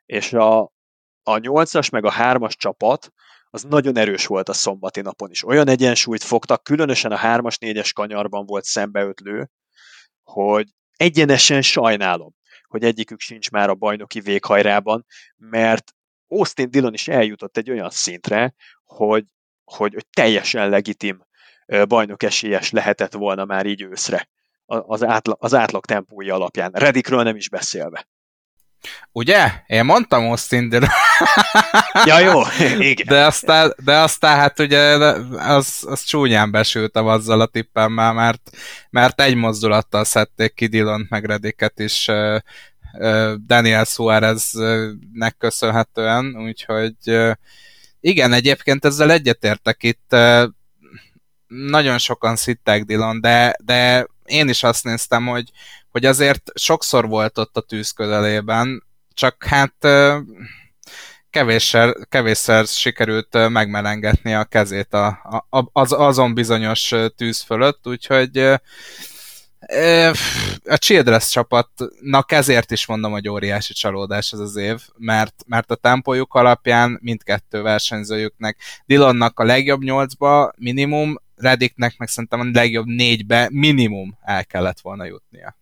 és 0.06 0.34
a, 0.34 0.61
a 1.24 1.38
8-as 1.38 1.91
meg 1.91 2.06
a 2.06 2.11
3-as 2.11 2.53
csapat 2.53 3.11
az 3.49 3.64
nagyon 3.64 3.98
erős 3.98 4.26
volt 4.26 4.49
a 4.49 4.53
szombati 4.53 5.02
napon 5.02 5.30
is. 5.30 5.45
Olyan 5.45 5.68
egyensúlyt 5.68 6.24
fogtak, 6.24 6.64
különösen 6.64 7.11
a 7.11 7.18
3-as, 7.18 7.56
4-es 7.60 7.91
kanyarban 7.94 8.45
volt 8.45 8.64
szembeötlő, 8.64 9.49
hogy 10.24 10.68
egyenesen 10.91 11.61
sajnálom, 11.61 12.34
hogy 12.68 12.84
egyikük 12.84 13.20
sincs 13.20 13.52
már 13.52 13.70
a 13.70 13.76
bajnoki 13.76 14.20
véghajrában, 14.20 15.06
mert 15.36 15.91
Austin 16.28 16.70
Dillon 16.70 16.94
is 16.94 17.07
eljutott 17.07 17.57
egy 17.57 17.70
olyan 17.70 17.90
szintre, 17.90 18.53
hogy, 18.84 19.26
hogy, 19.64 19.94
hogy 19.94 20.06
teljesen 20.10 20.70
legitim 20.70 21.26
bajnok 21.88 22.24
esélyes 22.24 22.72
lehetett 22.72 23.14
volna 23.14 23.45
már 23.45 23.65
így 23.65 23.82
őszre 23.82 24.30
az 24.88 25.04
átlag, 25.04 25.38
az 25.40 25.54
átlag 25.54 25.86
tempója 25.86 26.36
alapján. 26.36 26.72
Redikről 26.74 27.24
nem 27.24 27.36
is 27.36 27.50
beszélve. 27.50 28.08
Ugye? 29.12 29.52
Én 29.68 29.86
mondtam 29.86 30.24
Austin 30.24 30.70
Dillon. 30.70 30.90
ja, 32.06 32.20
jó, 32.20 32.41
igen. 32.80 33.06
De 33.08 33.26
aztán, 33.26 33.74
de 33.84 33.98
aztán 33.98 34.38
hát 34.38 34.60
ugye 34.60 34.80
az, 35.38 35.86
az 35.88 36.04
csúnyán 36.04 36.52
besültem 36.52 37.08
azzal 37.08 37.41
a 37.41 37.45
tippemmel, 37.45 38.14
mert, 38.14 38.50
mert 38.90 39.22
egy 39.22 39.36
mozdulattal 39.36 40.04
szedték 40.04 40.54
ki 40.54 40.68
Dillon 40.68 41.06
meg 41.10 41.26
Rediket 41.26 41.80
is 41.80 42.10
Daniel 43.45 43.84
Suáreznek 43.84 45.38
köszönhetően, 45.38 46.36
úgyhogy 46.38 46.95
igen, 48.00 48.34
egyébként 48.34 48.86
ezzel 48.86 49.12
egyetértek 49.12 49.84
itt, 49.84 50.16
nagyon 51.48 51.98
sokan 51.98 52.36
szitták 52.36 52.84
Dillon, 52.84 53.22
de, 53.22 53.56
de 53.64 54.08
én 54.26 54.50
is 54.50 54.64
azt 54.64 54.84
néztem, 54.84 55.28
hogy, 55.28 55.50
hogy 55.91 56.06
azért 56.06 56.52
sokszor 56.56 57.08
volt 57.08 57.38
ott 57.38 57.58
a 57.58 57.62
tűz 57.62 57.91
közelében, 57.91 58.84
csak 59.14 59.44
hát 59.44 59.76
kevésszer, 61.30 61.95
kevésszer 62.10 62.66
sikerült 62.66 63.50
megmelengetni 63.50 64.34
a 64.34 64.44
kezét 64.44 64.94
a, 64.94 65.08
a, 65.50 65.70
az, 65.72 65.91
azon 65.91 66.34
bizonyos 66.34 66.94
tűz 67.16 67.41
fölött, 67.41 67.88
úgyhogy 67.88 68.38
a 70.66 70.78
Childress 70.78 71.30
csapatnak 71.30 72.32
ezért 72.32 72.72
is 72.72 72.86
mondom, 72.86 73.12
hogy 73.12 73.30
óriási 73.30 73.74
csalódás 73.74 74.32
ez 74.32 74.40
az 74.40 74.56
év, 74.56 74.82
mert, 74.98 75.36
mert 75.48 75.72
a 75.72 75.76
tempójuk 75.76 76.34
alapján 76.34 77.00
mindkettő 77.02 77.62
versenyzőjüknek 77.62 78.58
Dillonnak 78.86 79.40
a 79.40 79.44
legjobb 79.44 79.84
nyolcba 79.84 80.52
minimum, 80.58 81.16
Reddicknek 81.44 81.98
meg 81.98 82.07
szerintem 82.07 82.40
a 82.40 82.49
legjobb 82.53 82.86
négybe 82.86 83.48
minimum 83.52 84.18
el 84.22 84.45
kellett 84.45 84.80
volna 84.80 85.06
jutnia. 85.06 85.57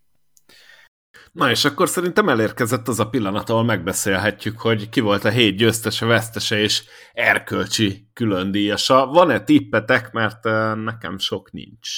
Na 1.32 1.50
és 1.50 1.64
akkor 1.64 1.88
szerintem 1.88 2.28
elérkezett 2.28 2.88
az 2.88 3.00
a 3.00 3.08
pillanat, 3.08 3.50
ahol 3.50 3.64
megbeszélhetjük, 3.64 4.60
hogy 4.60 4.88
ki 4.88 5.00
volt 5.00 5.24
a 5.24 5.30
hét 5.30 5.56
győztese, 5.56 6.06
vesztese 6.06 6.58
és 6.58 6.82
erkölcsi 7.12 8.08
különdíjasa. 8.12 9.06
Van-e 9.06 9.40
tippetek, 9.40 10.12
mert 10.12 10.44
nekem 10.84 11.18
sok 11.18 11.52
nincs. 11.52 11.88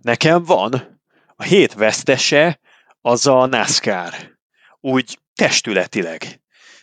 Nekem 0.00 0.42
van. 0.42 1.00
A 1.36 1.42
hét 1.42 1.74
vesztese 1.74 2.60
az 3.00 3.26
a 3.26 3.46
NASCAR. 3.46 4.38
Úgy 4.80 5.18
testületileg. 5.34 6.18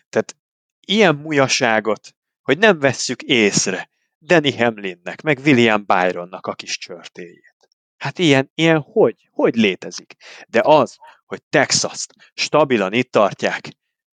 Tehát 0.09 0.35
ilyen 0.79 1.15
mujaságot, 1.15 2.15
hogy 2.41 2.57
nem 2.57 2.79
vesszük 2.79 3.21
észre 3.21 3.89
Danny 4.25 4.57
Hamlinnek, 4.57 5.21
meg 5.21 5.39
William 5.45 5.85
Byronnak 5.85 6.47
a 6.47 6.53
kis 6.53 6.77
csörtéjét. 6.77 7.55
Hát 7.97 8.19
ilyen, 8.19 8.51
ilyen 8.55 8.79
hogy? 8.79 9.29
Hogy 9.31 9.55
létezik? 9.55 10.15
De 10.47 10.61
az, 10.63 10.97
hogy 11.25 11.43
Texas-t 11.49 12.13
stabilan 12.33 12.93
itt 12.93 13.11
tartják, 13.11 13.69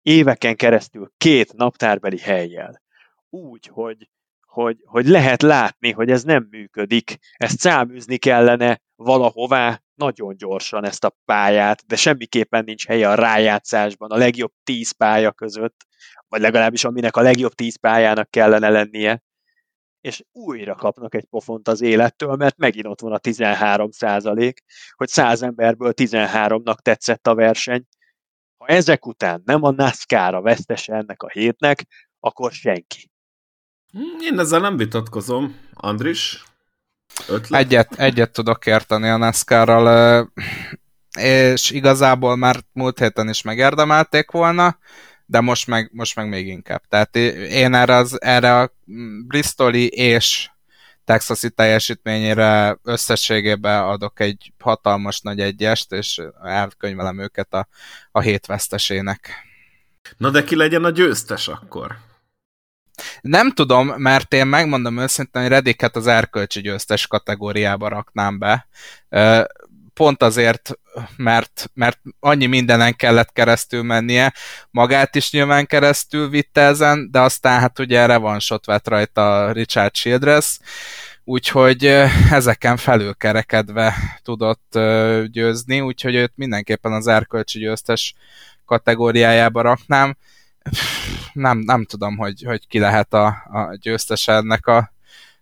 éveken 0.03 0.57
keresztül 0.57 1.13
két 1.17 1.53
naptárbeli 1.53 2.19
helyjel, 2.19 2.83
úgy, 3.31 3.67
hogy, 3.73 4.09
hogy, 4.41 4.77
hogy 4.85 5.07
lehet 5.07 5.43
látni, 5.43 5.93
hogy 5.93 6.11
ez 6.11 6.23
nem 6.23 6.47
működik, 6.51 7.17
ezt 7.33 7.59
száműzni 7.59 8.17
kellene 8.17 8.81
valahová 8.95 9.83
nagyon 9.95 10.37
gyorsan 10.37 10.85
ezt 10.85 11.05
a 11.05 11.17
pályát, 11.25 11.87
de 11.87 11.97
semmiképpen 11.97 12.65
nincs 12.65 12.87
helye 12.87 13.11
a 13.11 13.15
rájátszásban 13.15 14.11
a 14.11 14.17
legjobb 14.17 14.53
tíz 14.63 14.91
pálya 14.91 15.33
között, 15.33 15.87
vagy 16.29 16.41
legalábbis 16.41 16.85
aminek 16.85 17.17
a 17.17 17.21
legjobb 17.21 17.53
tíz 17.53 17.79
pályának 17.81 18.31
kellene 18.31 18.69
lennie, 18.69 19.23
és 20.01 20.25
újra 20.33 20.75
kapnak 20.75 21.15
egy 21.15 21.25
pofont 21.25 21.69
az 21.69 21.81
élettől, 21.81 22.35
mert 22.35 22.57
megint 22.57 22.87
ott 22.87 23.01
van 23.01 23.13
a 23.13 23.19
13 23.19 23.91
százalék, 23.91 24.63
hogy 24.95 25.09
100 25.09 25.43
emberből 25.43 25.93
13-nak 25.97 26.77
tetszett 26.77 27.27
a 27.27 27.35
verseny. 27.35 27.85
Ha 28.57 28.67
ezek 28.67 29.07
után 29.07 29.43
nem 29.45 29.63
a 29.63 29.71
NASCAR 29.71 30.35
a 30.35 30.41
vesztese 30.41 30.95
ennek 30.95 31.23
a 31.23 31.29
hétnek, 31.29 31.87
akkor 32.21 32.53
senki. 32.53 33.11
Hmm, 33.93 34.21
én 34.21 34.39
ezzel 34.39 34.61
nem 34.61 34.77
vitatkozom. 34.77 35.57
Andris? 35.73 36.45
Ötlet? 37.29 37.61
Egyet, 37.61 37.95
egyet 37.95 38.33
tudok 38.33 38.67
érteni 38.67 39.09
a 39.09 39.17
NASCAR-ral, 39.17 40.33
és 41.19 41.71
igazából 41.71 42.37
már 42.37 42.57
múlt 42.73 42.99
héten 42.99 43.29
is 43.29 43.43
megérdemelték 43.43 44.31
volna, 44.31 44.79
de 45.27 45.41
most 45.41 45.67
meg, 45.67 45.91
most 45.93 46.17
meg 46.17 46.29
még 46.29 46.47
inkább. 46.47 46.83
Tehát 46.89 47.17
én 47.17 47.75
erre, 47.75 47.95
az, 47.95 48.23
erre 48.23 48.61
a 48.61 48.73
Bristoli 49.27 49.87
és 49.87 50.51
texasi 51.05 51.51
teljesítményére 51.51 52.79
összességében 52.83 53.83
adok 53.83 54.21
egy 54.21 54.53
hatalmas 54.59 55.21
nagy 55.21 55.41
egyest, 55.41 55.93
és 55.93 56.23
elkönyvelem 56.43 57.19
őket 57.19 57.55
a, 57.55 57.69
a 58.11 58.21
hét 58.21 58.47
vesztesének. 58.47 59.31
Na 60.17 60.31
de 60.31 60.45
ki 60.45 60.57
legyen 60.57 60.85
a 60.85 60.91
győztes 60.91 61.49
akkor? 61.49 61.97
Nem 63.21 63.53
tudom, 63.53 63.93
mert 63.97 64.33
én 64.33 64.47
megmondom 64.47 64.99
őszintén, 64.99 65.43
hogy 65.43 65.51
Rediket 65.51 65.97
az 65.97 66.07
erkölcsi 66.07 66.61
győztes 66.61 67.07
kategóriába 67.07 67.89
raknám 67.89 68.39
be 68.39 68.69
pont 69.97 70.23
azért, 70.23 70.71
mert, 71.17 71.71
mert 71.75 72.01
annyi 72.21 72.47
mindenen 72.47 72.97
kellett 72.97 73.33
keresztül 73.33 73.83
mennie, 73.83 74.33
magát 74.71 75.15
is 75.15 75.31
nyilván 75.31 75.67
keresztül 75.67 76.29
vitte 76.29 76.61
ezen, 76.61 77.09
de 77.11 77.21
aztán 77.21 77.61
hát 77.61 77.79
ugye 77.79 78.07
revansot 78.07 78.67
vett 78.67 78.89
rajta 78.89 79.53
Richard 79.53 79.93
Childress, 79.93 80.59
úgyhogy 81.25 81.85
ezeken 82.31 82.77
felülkerekedve 82.77 83.95
tudott 84.23 84.79
győzni, 85.27 85.81
úgyhogy 85.81 86.15
őt 86.15 86.33
mindenképpen 86.35 86.93
az 86.93 87.07
erkölcsi 87.07 87.59
győztes 87.59 88.15
kategóriájába 88.65 89.61
raknám. 89.61 90.17
Nem, 91.33 91.59
nem 91.59 91.85
tudom, 91.85 92.17
hogy, 92.17 92.43
hogy 92.47 92.67
ki 92.69 92.79
lehet 92.79 93.15
a, 93.15 93.27
a 93.53 93.77
győztes 93.81 94.29
ennek 94.29 94.67
a 94.67 94.95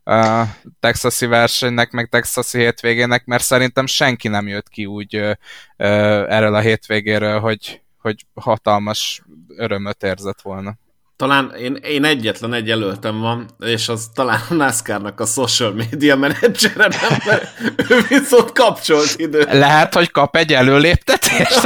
a 0.04 0.44
texasi 0.80 1.26
versenynek, 1.26 1.90
meg 1.90 2.08
texasi 2.08 2.58
hétvégének, 2.58 3.24
mert 3.24 3.42
szerintem 3.42 3.86
senki 3.86 4.28
nem 4.28 4.48
jött 4.48 4.68
ki 4.68 4.86
úgy 4.86 5.16
ö, 5.16 5.32
ö, 5.76 5.86
erről 6.28 6.54
a 6.54 6.60
hétvégéről, 6.60 7.40
hogy, 7.40 7.82
hogy 7.98 8.26
hatalmas 8.34 9.22
örömöt 9.56 10.02
érzett 10.02 10.40
volna. 10.40 10.74
Talán 11.16 11.54
én, 11.58 11.74
én 11.74 12.04
egyetlen 12.04 12.52
egy 12.52 12.66
jelöltem 12.66 13.20
van, 13.20 13.48
és 13.58 13.88
az 13.88 14.10
talán 14.14 14.40
a 14.48 14.54
NASCAR-nak 14.54 15.20
a 15.20 15.24
social 15.26 15.72
media 15.72 16.16
menedzsere, 16.16 16.86
nem, 16.86 17.18
mert 17.26 17.60
ő 17.90 18.00
viszont 18.08 18.52
kapcsolt 18.52 19.14
idő. 19.16 19.46
Lehet, 19.50 19.94
hogy 19.94 20.10
kap 20.10 20.36
egy 20.36 20.52
előléptetést? 20.52 21.60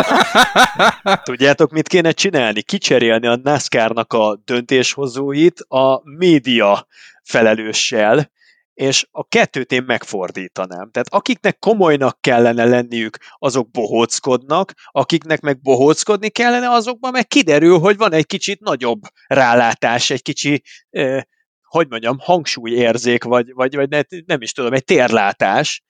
Tudjátok, 1.24 1.70
mit 1.70 1.89
kéne 1.89 2.10
csinálni? 2.10 2.62
Kicserélni 2.62 3.27
a 3.27 3.40
NASCAR-nak 3.43 4.12
a 4.12 4.39
döntéshozóit 4.44 5.60
a 5.60 6.01
média 6.05 6.86
felelőssel, 7.28 8.30
és 8.74 9.06
a 9.10 9.24
kettőt 9.28 9.72
én 9.72 9.82
megfordítanám. 9.86 10.90
Tehát 10.90 11.09
akiknek 11.10 11.59
komolynak 11.59 12.20
kellene 12.20 12.64
lenniük, 12.64 13.16
azok 13.38 13.70
bohóckodnak, 13.70 14.72
akiknek 14.90 15.40
meg 15.40 15.60
bohóckodni 15.60 16.28
kellene, 16.28 16.70
azokban 16.70 17.10
meg 17.10 17.26
kiderül, 17.26 17.78
hogy 17.78 17.96
van 17.96 18.12
egy 18.12 18.26
kicsit 18.26 18.60
nagyobb 18.60 19.00
rálátás, 19.26 20.10
egy 20.10 20.22
kicsi, 20.22 20.62
eh, 20.90 21.22
hogy 21.62 21.88
mondjam, 21.88 22.18
hangsúlyérzék, 22.18 23.24
vagy, 23.24 23.52
vagy, 23.52 23.74
vagy 23.74 23.88
ne, 23.88 24.00
nem 24.26 24.40
is 24.40 24.52
tudom, 24.52 24.72
egy 24.72 24.84
térlátás. 24.84 25.82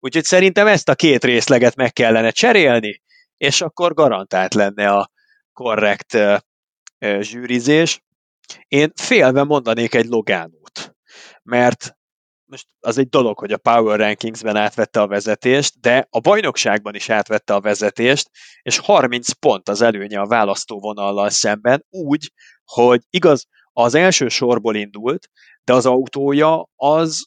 Úgyhogy 0.00 0.24
szerintem 0.24 0.66
ezt 0.66 0.88
a 0.88 0.94
két 0.94 1.24
részleget 1.24 1.76
meg 1.76 1.92
kellene 1.92 2.30
cserélni, 2.30 3.02
és 3.36 3.60
akkor 3.60 3.94
garantált 3.94 4.54
lenne 4.54 4.92
a 4.92 5.10
korrekt 5.52 6.14
eh, 6.14 6.40
zsűrizés. 7.20 8.02
Én 8.68 8.92
félve 8.94 9.42
mondanék 9.42 9.94
egy 9.94 10.06
Logánót, 10.06 10.96
mert 11.42 11.96
most 12.44 12.66
az 12.80 12.98
egy 12.98 13.08
dolog, 13.08 13.38
hogy 13.38 13.52
a 13.52 13.58
Power 13.58 13.98
Rankingsben 13.98 14.56
átvette 14.56 15.00
a 15.00 15.06
vezetést, 15.06 15.80
de 15.80 16.06
a 16.10 16.20
bajnokságban 16.20 16.94
is 16.94 17.08
átvette 17.08 17.54
a 17.54 17.60
vezetést, 17.60 18.30
és 18.62 18.78
30 18.78 19.30
pont 19.30 19.68
az 19.68 19.80
előnye 19.80 20.20
a 20.20 20.26
választóvonallal 20.26 21.30
szemben, 21.30 21.84
úgy, 21.90 22.32
hogy 22.64 23.02
igaz, 23.10 23.46
az 23.72 23.94
első 23.94 24.28
sorból 24.28 24.74
indult, 24.74 25.28
de 25.64 25.72
az 25.72 25.86
autója 25.86 26.68
az 26.76 27.26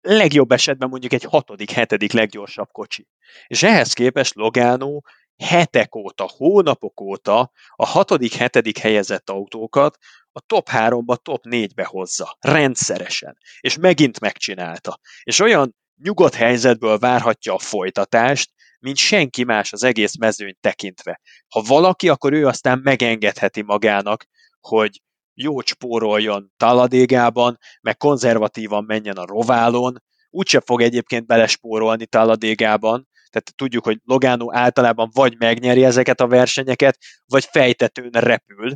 legjobb 0.00 0.52
esetben 0.52 0.88
mondjuk 0.88 1.12
egy 1.12 1.24
hatodik, 1.24 1.70
hetedik 1.70 2.12
leggyorsabb 2.12 2.68
kocsi. 2.72 3.06
És 3.46 3.62
ehhez 3.62 3.92
képest 3.92 4.34
Logano 4.34 5.00
hetek 5.44 5.94
óta, 5.94 6.30
hónapok 6.36 7.00
óta 7.00 7.52
a 7.74 7.86
hatodik, 7.86 8.34
hetedik 8.34 8.78
helyezett 8.78 9.30
autókat 9.30 9.98
a 10.32 10.40
top 10.40 10.68
3-ba, 10.72 11.16
top 11.16 11.44
4-be 11.50 11.84
hozza. 11.84 12.36
Rendszeresen. 12.40 13.36
És 13.60 13.76
megint 13.76 14.20
megcsinálta. 14.20 14.98
És 15.22 15.40
olyan 15.40 15.76
nyugodt 16.02 16.34
helyzetből 16.34 16.98
várhatja 16.98 17.54
a 17.54 17.58
folytatást, 17.58 18.50
mint 18.78 18.96
senki 18.96 19.44
más 19.44 19.72
az 19.72 19.82
egész 19.82 20.16
mezőny 20.16 20.56
tekintve. 20.60 21.20
Ha 21.48 21.62
valaki, 21.66 22.08
akkor 22.08 22.32
ő 22.32 22.46
aztán 22.46 22.80
megengedheti 22.82 23.62
magának, 23.62 24.24
hogy 24.60 25.02
jó 25.34 25.60
spóroljon 25.60 26.52
Taladégában, 26.56 27.58
meg 27.80 27.96
konzervatívan 27.96 28.84
menjen 28.84 29.16
a 29.16 29.26
roválon, 29.26 30.02
úgyse 30.30 30.60
fog 30.60 30.82
egyébként 30.82 31.26
belespórolni 31.26 32.06
Taladégában, 32.06 33.08
Tehát 33.30 33.52
tudjuk, 33.56 33.84
hogy 33.84 34.00
Logano 34.04 34.54
általában 34.54 35.10
vagy 35.12 35.34
megnyeri 35.38 35.84
ezeket 35.84 36.20
a 36.20 36.26
versenyeket, 36.26 36.98
vagy 37.26 37.44
fejtetőn 37.44 38.10
repül, 38.10 38.74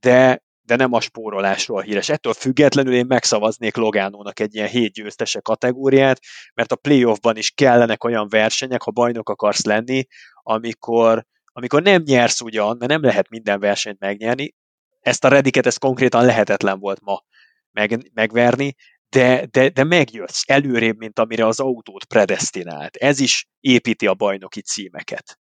de, 0.00 0.42
de 0.62 0.76
nem 0.76 0.92
a 0.92 1.00
spórolásról 1.00 1.82
híres. 1.82 2.08
Ettől 2.08 2.32
függetlenül 2.32 2.94
én 2.94 3.06
megszavaznék 3.06 3.76
Logánónak 3.76 4.40
egy 4.40 4.54
ilyen 4.54 4.68
hét 4.68 4.92
győztese 4.92 5.40
kategóriát, 5.40 6.20
mert 6.54 6.72
a 6.72 6.76
playoffban 6.76 7.36
is 7.36 7.50
kellenek 7.50 8.04
olyan 8.04 8.28
versenyek, 8.28 8.82
ha 8.82 8.90
bajnok 8.90 9.28
akarsz 9.28 9.64
lenni, 9.64 10.06
amikor, 10.42 11.24
amikor 11.52 11.82
nem 11.82 12.02
nyersz 12.02 12.40
ugyan, 12.40 12.76
mert 12.78 12.90
nem 12.90 13.02
lehet 13.02 13.28
minden 13.28 13.60
versenyt 13.60 13.98
megnyerni, 13.98 14.54
ezt 15.00 15.24
a 15.24 15.28
rediket, 15.28 15.66
ez 15.66 15.76
konkrétan 15.76 16.24
lehetetlen 16.24 16.78
volt 16.78 17.00
ma 17.00 17.22
meg, 17.70 18.10
megverni, 18.12 18.74
de, 19.10 19.46
de, 19.50 19.68
de 19.68 19.84
megjössz 19.84 20.42
előrébb, 20.46 20.98
mint 20.98 21.18
amire 21.18 21.46
az 21.46 21.60
autót 21.60 22.04
predestinált. 22.04 22.96
Ez 22.96 23.20
is 23.20 23.48
építi 23.60 24.06
a 24.06 24.14
bajnoki 24.14 24.62
címeket. 24.62 25.38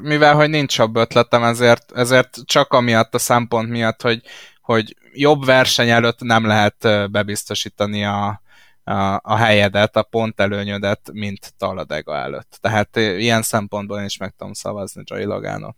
Mivel, 0.00 0.34
hogy 0.34 0.50
nincs 0.50 0.78
jobb 0.78 0.96
ötletem, 0.96 1.42
ezért, 1.42 1.92
ezért 1.92 2.38
csak 2.44 2.72
amiatt 2.72 3.14
a 3.14 3.18
szempont 3.18 3.68
miatt, 3.68 4.02
hogy, 4.02 4.22
hogy 4.60 4.96
jobb 5.12 5.44
verseny 5.44 5.88
előtt 5.88 6.20
nem 6.20 6.46
lehet 6.46 7.10
bebiztosítani 7.10 8.04
a, 8.04 8.42
a, 8.84 9.20
a 9.22 9.36
helyedet, 9.36 9.96
a 9.96 10.02
pont 10.02 10.40
előnyödet, 10.40 11.10
mint 11.12 11.54
Taladega 11.56 12.16
előtt. 12.16 12.58
Tehát 12.60 12.96
ilyen 12.96 13.42
szempontból 13.42 14.00
is 14.00 14.16
meg 14.16 14.34
tudom 14.36 14.52
szavazni 14.52 15.02
Joey 15.04 15.24
Logano. 15.24 15.72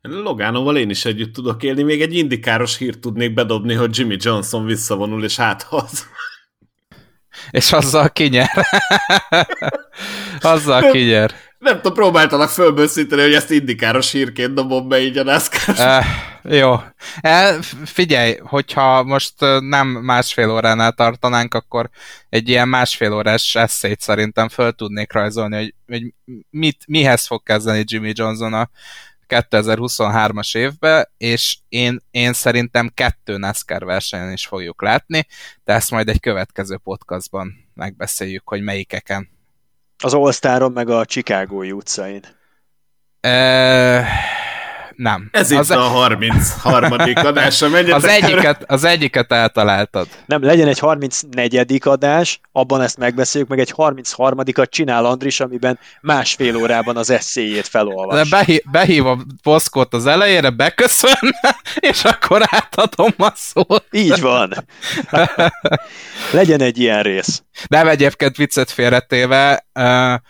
Logánóval 0.00 0.76
én 0.76 0.90
is 0.90 1.04
együtt 1.04 1.34
tudok 1.34 1.62
élni, 1.62 1.82
még 1.82 2.02
egy 2.02 2.14
indikáros 2.14 2.76
hírt 2.76 2.98
tudnék 2.98 3.34
bedobni, 3.34 3.74
hogy 3.74 3.98
Jimmy 3.98 4.16
Johnson 4.18 4.64
visszavonul 4.64 5.24
és 5.24 5.38
áthoz. 5.38 6.06
És 7.50 7.72
azzal 7.72 8.10
kinyer. 8.10 8.50
azzal 10.40 10.90
kinyer. 10.90 11.34
Nem 11.58 11.76
tudom, 11.76 11.92
próbáltalak 11.92 12.48
fölbőszíteni, 12.48 13.22
hogy 13.22 13.34
ezt 13.34 13.50
indikáros 13.50 14.12
hírként 14.12 14.54
dobom 14.54 14.88
be 14.88 15.00
így 15.00 15.18
a 15.18 15.22
NASCAR. 15.22 15.74
Uh, 15.78 16.04
jó. 16.58 16.80
E, 17.20 17.58
figyelj, 17.84 18.36
hogyha 18.42 19.02
most 19.02 19.34
nem 19.60 19.86
másfél 19.86 20.50
óránál 20.50 20.92
tartanánk, 20.92 21.54
akkor 21.54 21.90
egy 22.28 22.48
ilyen 22.48 22.68
másfél 22.68 23.12
órás 23.12 23.54
eszét 23.54 24.00
szerintem 24.00 24.48
föl 24.48 24.72
tudnék 24.72 25.12
rajzolni, 25.12 25.56
hogy, 25.56 25.74
hogy 25.86 26.14
mit, 26.50 26.78
mihez 26.86 27.26
fog 27.26 27.42
kezdeni 27.42 27.84
Jimmy 27.86 28.12
Johnson 28.14 28.52
a 28.52 28.70
2023-as 29.28 30.56
évbe, 30.56 31.12
és 31.16 31.58
én, 31.68 32.00
én 32.10 32.32
szerintem 32.32 32.90
kettő 32.94 33.36
NASCAR 33.36 33.84
versenyen 33.84 34.32
is 34.32 34.46
fogjuk 34.46 34.82
látni, 34.82 35.26
de 35.64 35.72
ezt 35.72 35.90
majd 35.90 36.08
egy 36.08 36.20
következő 36.20 36.76
podcastban 36.76 37.68
megbeszéljük, 37.74 38.48
hogy 38.48 38.62
melyikeken. 38.62 39.28
Az 39.98 40.14
All 40.14 40.68
meg 40.68 40.88
a 40.88 41.04
Chicago 41.04 41.64
utcain. 41.64 42.22
E- 43.20 44.06
nem. 44.96 45.28
Ez 45.32 45.50
az 45.50 45.70
itt 45.70 45.76
a 45.76 45.80
33. 45.80 46.92
adásra 47.14 47.68
az 47.94 48.04
egyiket, 48.04 48.64
az 48.66 48.84
egyiket 48.84 49.32
eltaláltad. 49.32 50.06
Nem, 50.26 50.44
legyen 50.44 50.68
egy 50.68 50.78
34. 50.78 51.80
adás, 51.84 52.40
abban 52.52 52.80
ezt 52.80 52.98
megbeszéljük, 52.98 53.50
meg 53.50 53.58
egy 53.58 53.74
33-at 53.76 54.68
csinál 54.68 55.04
Andris, 55.04 55.40
amiben 55.40 55.78
másfél 56.00 56.56
órában 56.56 56.96
az 56.96 57.10
eszéjét 57.10 57.68
felolvas. 57.68 58.28
De 58.28 58.36
behív, 58.36 58.60
behív 58.70 59.06
a 59.06 59.18
poszkot 59.42 59.94
az 59.94 60.06
elejére, 60.06 60.50
beköszön, 60.50 61.34
és 61.90 62.04
akkor 62.04 62.42
átadom 62.50 63.14
a 63.16 63.32
szót. 63.34 63.84
Így 63.90 64.20
van. 64.20 64.52
legyen 66.32 66.60
egy 66.60 66.78
ilyen 66.78 67.02
rész. 67.02 67.42
Nem 67.68 67.88
egyébként 67.88 68.36
viccet 68.36 68.70
félretéve, 68.70 69.64
a 69.72 70.20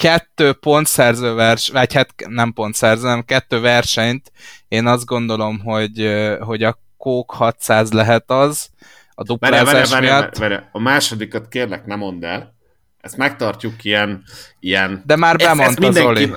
kettő 0.00 0.52
pontszerző 0.52 1.34
vers, 1.34 1.68
vagy 1.68 1.94
hát 1.94 2.14
nem 2.28 2.52
pontszerző, 2.52 3.06
hanem 3.06 3.24
kettő 3.24 3.60
versenyt, 3.60 4.32
én 4.68 4.86
azt 4.86 5.04
gondolom, 5.04 5.58
hogy, 5.58 6.08
hogy 6.40 6.62
a 6.62 6.78
Kók 6.96 7.30
600 7.30 7.92
lehet 7.92 8.30
az, 8.30 8.68
a 9.14 9.22
duplázás 9.22 9.90
várj, 9.90 10.04
miatt. 10.04 10.36
Várj, 10.36 10.52
várj, 10.54 10.64
a 10.72 10.80
másodikat 10.80 11.48
kérlek 11.48 11.86
ne 11.86 11.96
mondd 11.96 12.24
el, 12.24 12.54
ezt 13.00 13.16
megtartjuk 13.16 13.84
ilyen... 13.84 14.22
ilyen 14.60 15.02
de 15.06 15.16
már 15.16 15.36
bemondta 15.36 15.90
Zoli. 15.90 16.34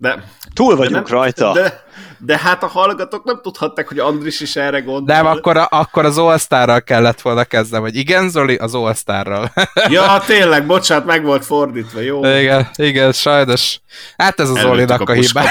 De, 0.00 0.24
Túl 0.54 0.76
vagyunk 0.76 1.06
de 1.06 1.12
nem, 1.12 1.20
rajta. 1.20 1.52
De, 1.52 1.84
de 2.18 2.38
hát 2.38 2.62
a 2.62 2.66
hallgatók 2.66 3.24
nem 3.24 3.40
tudhatták, 3.42 3.88
hogy 3.88 3.98
Andris 3.98 4.40
is 4.40 4.56
erre 4.56 4.80
gondol. 4.80 5.16
Nem, 5.16 5.26
akkor, 5.26 5.56
a, 5.56 5.66
akkor 5.70 6.04
az 6.04 6.18
all 6.18 6.80
kellett 6.80 7.20
volna 7.20 7.44
kezdeni, 7.44 7.82
hogy 7.82 7.96
igen, 7.96 8.30
Zoli, 8.30 8.54
az 8.54 8.74
all 8.74 8.94
ja, 9.88 10.22
tényleg, 10.26 10.66
bocsánat, 10.66 11.04
meg 11.04 11.24
volt 11.24 11.44
fordítva, 11.44 12.00
jó? 12.00 12.24
Igen, 12.24 12.68
igen, 12.76 13.12
sajnos. 13.12 13.80
Hát 14.16 14.40
ez 14.40 14.50
az 14.50 14.58
Zolinak 14.58 15.08
a, 15.08 15.12
a 15.12 15.14
hibá. 15.14 15.44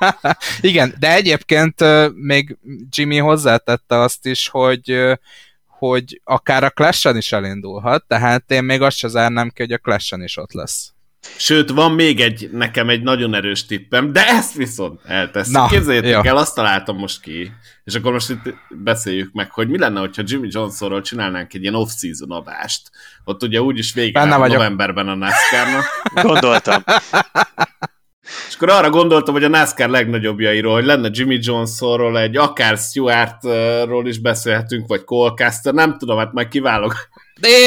igen, 0.60 0.94
de 0.98 1.14
egyébként 1.14 1.84
még 2.14 2.56
Jimmy 2.90 3.18
hozzátette 3.18 3.98
azt 3.98 4.26
is, 4.26 4.48
hogy 4.48 5.16
hogy 5.78 6.20
akár 6.24 6.64
a 6.64 6.70
clash 6.70 7.16
is 7.16 7.32
elindulhat, 7.32 8.04
tehát 8.08 8.50
én 8.50 8.64
még 8.64 8.82
azt 8.82 8.96
se 8.96 9.08
zárnám 9.08 9.48
ki, 9.48 9.62
hogy 9.62 9.72
a 9.72 9.78
clash 9.78 10.18
is 10.18 10.36
ott 10.36 10.52
lesz. 10.52 10.94
Sőt, 11.36 11.70
van 11.70 11.92
még 11.92 12.20
egy, 12.20 12.48
nekem 12.52 12.88
egy 12.88 13.02
nagyon 13.02 13.34
erős 13.34 13.66
tippem, 13.66 14.12
de 14.12 14.26
ezt 14.26 14.54
viszont 14.54 15.00
eltesszük. 15.04 15.66
Képzeljétek 15.68 16.10
jó. 16.10 16.20
el, 16.22 16.36
azt 16.36 16.54
találtam 16.54 16.96
most 16.96 17.20
ki, 17.20 17.52
és 17.84 17.94
akkor 17.94 18.12
most 18.12 18.30
itt 18.30 18.54
beszéljük 18.68 19.32
meg, 19.32 19.50
hogy 19.50 19.68
mi 19.68 19.78
lenne, 19.78 20.00
hogyha 20.00 20.22
Jimmy 20.26 20.48
Johnsonról 20.50 21.00
csinálnánk 21.00 21.54
egy 21.54 21.62
ilyen 21.62 21.74
off-season 21.74 22.30
adást. 22.30 22.90
Ott 23.24 23.42
ugye 23.42 23.60
úgyis 23.60 23.94
vége 23.94 24.24
novemberben 24.24 25.08
a 25.08 25.14
NASCAR-nak. 25.14 25.84
Gondoltam. 26.22 26.82
És 28.48 28.54
akkor 28.54 28.68
arra 28.68 28.90
gondoltam, 28.90 29.34
hogy 29.34 29.44
a 29.44 29.48
NASCAR 29.48 29.88
legnagyobbjairól, 29.88 30.74
hogy 30.74 30.84
lenne 30.84 31.08
Jimmy 31.12 31.38
Johnsonról 31.40 32.18
egy, 32.18 32.36
akár 32.36 32.76
Stewartról 32.76 34.06
is 34.06 34.18
beszélhetünk, 34.18 34.86
vagy 34.86 35.04
Colcaster, 35.04 35.74
nem 35.74 35.98
tudom, 35.98 36.18
hát 36.18 36.32
majd 36.32 36.48
kiválok 36.48 36.94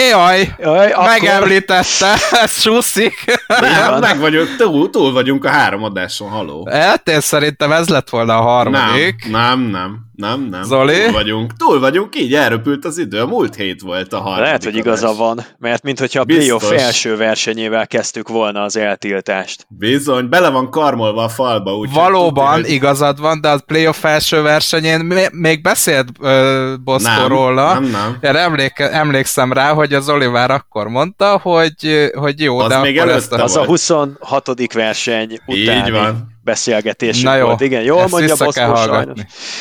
Jaj, 0.09 0.55
Jaj 0.59 0.91
akkor... 0.91 1.05
megemlítette, 1.07 2.15
ez 2.43 2.59
csúszik. 2.59 3.41
Nem, 3.47 3.99
meg 3.99 4.19
vagyunk, 4.19 4.55
túl, 4.57 4.89
túl 4.89 5.11
vagyunk 5.11 5.45
a 5.45 5.49
három 5.49 5.83
adáson, 5.83 6.29
haló. 6.29 6.67
Hát 6.71 7.09
én 7.09 7.21
szerintem 7.21 7.71
ez 7.71 7.89
lett 7.89 8.09
volna 8.09 8.37
a 8.37 8.41
harmadik. 8.41 9.29
Nem, 9.29 9.59
nem, 9.59 9.59
nem. 9.59 10.06
Nem, 10.17 10.41
nem. 10.41 10.63
Zoli? 10.63 11.01
Túl 11.03 11.11
vagyunk, 11.11 11.53
túl 11.57 11.79
vagyunk, 11.79 12.15
így 12.15 12.33
elröpült 12.33 12.85
az 12.85 12.97
idő. 12.97 13.21
A 13.21 13.25
múlt 13.25 13.55
hét 13.55 13.81
volt 13.81 14.13
a 14.13 14.17
harmadik 14.17 14.43
Lehet, 14.43 14.63
hogy 14.63 14.75
igaza 14.75 15.13
van, 15.13 15.45
mert 15.57 15.83
mintha 15.83 16.19
a 16.19 16.23
playoff 16.23 16.71
első 16.71 17.17
versenyével 17.17 17.87
kezdtük 17.87 18.27
volna 18.27 18.63
az 18.63 18.77
eltiltást. 18.77 19.65
Bizony, 19.69 20.29
bele 20.29 20.49
van 20.49 20.69
karmolva 20.69 21.23
a 21.23 21.29
falba. 21.29 21.75
Úgy 21.75 21.91
Valóban 21.93 22.55
tudni, 22.55 22.73
igazad 22.73 23.19
van, 23.19 23.41
de 23.41 23.49
a 23.49 23.59
playoff 23.65 24.03
első 24.03 24.41
versenyén 24.41 25.29
még 25.31 25.61
beszélt 25.61 26.07
uh, 26.19 26.77
Boszkó 26.83 27.27
róla. 27.27 27.73
Nem, 27.73 27.83
nem. 27.83 28.17
Én 28.21 28.35
emléke, 28.35 28.91
emlékszem 28.91 29.53
rá, 29.53 29.73
hogy 29.73 29.93
az 29.93 30.09
Oliver 30.09 30.51
akkor 30.51 30.87
mondta, 30.87 31.39
hogy, 31.43 32.11
hogy 32.13 32.39
jó, 32.39 32.59
az 32.59 32.69
de 32.69 32.79
még 32.79 32.99
akkor 32.99 33.11
ezt 33.11 33.33
a... 33.33 33.43
Az 33.43 33.55
a 33.55 33.65
26. 33.65 34.73
verseny 34.73 35.39
utáni. 35.45 35.87
Így 35.87 35.91
van 35.91 36.35
beszélgetésünk 36.47 37.25
Na 37.25 37.35
jó, 37.35 37.45
volt. 37.45 37.61
Igen, 37.61 37.81
jól 37.81 38.07
mondja 38.07 38.35
Boszkó 38.35 38.75
sajnos. 38.75 39.19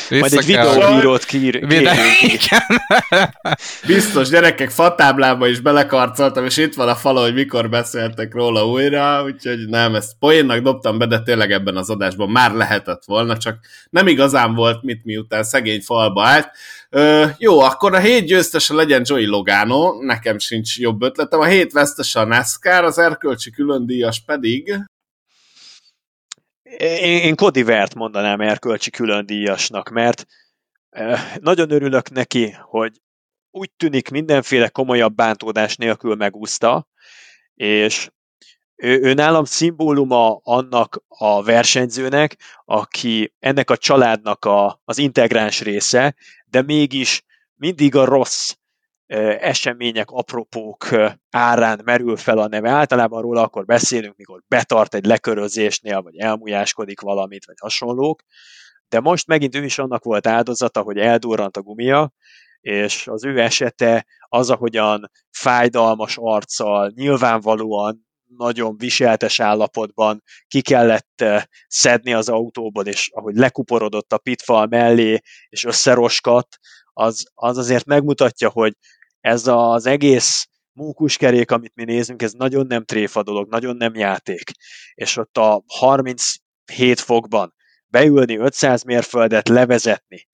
Majd 0.09 0.33
egy 0.33 0.45
videóbírót 0.45 1.25
kír, 1.25 1.65
Biztos, 3.87 4.29
gyerekek, 4.29 4.69
fatáblába 4.69 5.47
is 5.47 5.59
belekarcoltam, 5.59 6.45
és 6.45 6.57
itt 6.57 6.73
van 6.73 6.87
a 6.87 6.95
fala, 6.95 7.21
hogy 7.21 7.33
mikor 7.33 7.69
beszéltek 7.69 8.33
róla 8.33 8.67
újra, 8.67 9.23
úgyhogy 9.23 9.67
nem, 9.67 9.95
ezt 9.95 10.11
poénnak 10.19 10.59
dobtam 10.59 10.97
be, 10.97 11.05
de 11.05 11.19
tényleg 11.19 11.51
ebben 11.51 11.77
az 11.77 11.89
adásban 11.89 12.29
már 12.29 12.51
lehetett 12.51 13.03
volna, 13.05 13.37
csak 13.37 13.59
nem 13.89 14.07
igazán 14.07 14.55
volt 14.55 14.83
mit, 14.83 15.05
miután 15.05 15.43
szegény 15.43 15.81
falba 15.81 16.25
állt. 16.25 16.49
Ö, 16.89 17.25
jó, 17.37 17.59
akkor 17.59 17.93
a 17.93 17.99
hét 17.99 18.25
győztese 18.25 18.73
legyen 18.73 19.01
Joey 19.05 19.25
Logano, 19.25 20.01
nekem 20.01 20.39
sincs 20.39 20.79
jobb 20.79 21.01
ötletem. 21.01 21.39
A 21.39 21.45
hét 21.45 21.71
vesztese 21.71 22.19
a 22.19 22.25
NASCAR, 22.25 22.83
az 22.83 22.97
erkölcsi 22.97 23.51
különdíjas 23.51 24.23
pedig 24.25 24.73
én, 26.77 27.21
én 27.21 27.35
Cody 27.35 27.63
Vert 27.63 27.95
mondanám 27.95 28.41
erkölcsi 28.41 28.89
külön 28.89 29.25
díjasnak, 29.25 29.89
mert 29.89 30.25
nagyon 31.39 31.71
örülök 31.71 32.09
neki, 32.09 32.55
hogy 32.61 33.01
úgy 33.51 33.71
tűnik 33.77 34.09
mindenféle 34.09 34.69
komolyabb 34.69 35.15
bántódás 35.15 35.75
nélkül 35.75 36.15
megúszta, 36.15 36.87
és 37.53 38.09
ő, 38.75 38.99
ő 39.01 39.13
nálam 39.13 39.45
szimbóluma 39.45 40.39
annak 40.43 41.03
a 41.07 41.43
versenyzőnek, 41.43 42.37
aki 42.65 43.33
ennek 43.39 43.69
a 43.69 43.77
családnak 43.77 44.45
a, 44.45 44.81
az 44.85 44.97
integráns 44.97 45.61
része, 45.61 46.15
de 46.45 46.61
mégis 46.61 47.23
mindig 47.55 47.95
a 47.95 48.05
rossz 48.05 48.53
események, 49.39 50.09
apropók 50.09 50.87
árán 51.29 51.81
merül 51.83 52.17
fel 52.17 52.37
a 52.37 52.47
neve. 52.47 52.69
Általában 52.69 53.21
róla 53.21 53.41
akkor 53.41 53.65
beszélünk, 53.65 54.15
mikor 54.15 54.43
betart 54.47 54.93
egy 54.93 55.05
lekörözésnél, 55.05 56.01
vagy 56.01 56.17
elmújáskodik 56.17 56.99
valamit, 57.01 57.45
vagy 57.45 57.55
hasonlók. 57.59 58.21
De 58.89 58.99
most 58.99 59.27
megint 59.27 59.55
ő 59.55 59.63
is 59.63 59.79
annak 59.79 60.03
volt 60.03 60.27
áldozata, 60.27 60.81
hogy 60.81 60.97
eldurrant 60.97 61.57
a 61.57 61.61
gumia, 61.61 62.11
és 62.61 63.07
az 63.07 63.25
ő 63.25 63.39
esete 63.39 64.05
az, 64.19 64.49
ahogyan 64.49 65.11
fájdalmas 65.31 66.17
arccal, 66.19 66.91
nyilvánvalóan 66.95 68.05
nagyon 68.37 68.77
viseltes 68.77 69.39
állapotban 69.39 70.23
ki 70.47 70.61
kellett 70.61 71.23
szedni 71.67 72.13
az 72.13 72.29
autóból, 72.29 72.85
és 72.85 73.09
ahogy 73.13 73.35
lekuporodott 73.35 74.13
a 74.13 74.17
pitfal 74.17 74.65
mellé, 74.65 75.19
és 75.49 75.63
összeroskadt, 75.63 76.59
az, 76.93 77.25
az 77.33 77.57
azért 77.57 77.85
megmutatja, 77.85 78.49
hogy 78.49 78.73
ez 79.27 79.47
az 79.47 79.85
egész 79.85 80.47
mókuskerék, 80.71 81.51
amit 81.51 81.75
mi 81.75 81.83
nézünk, 81.83 82.21
ez 82.21 82.31
nagyon 82.31 82.67
nem 82.67 82.85
tréfa 82.85 83.23
dolog, 83.23 83.49
nagyon 83.49 83.75
nem 83.75 83.95
játék. 83.95 84.51
És 84.93 85.17
ott 85.17 85.37
a 85.37 85.63
37 85.67 86.99
fokban 86.99 87.53
beülni 87.87 88.37
500 88.37 88.83
mérföldet, 88.83 89.47
levezetni, 89.47 90.27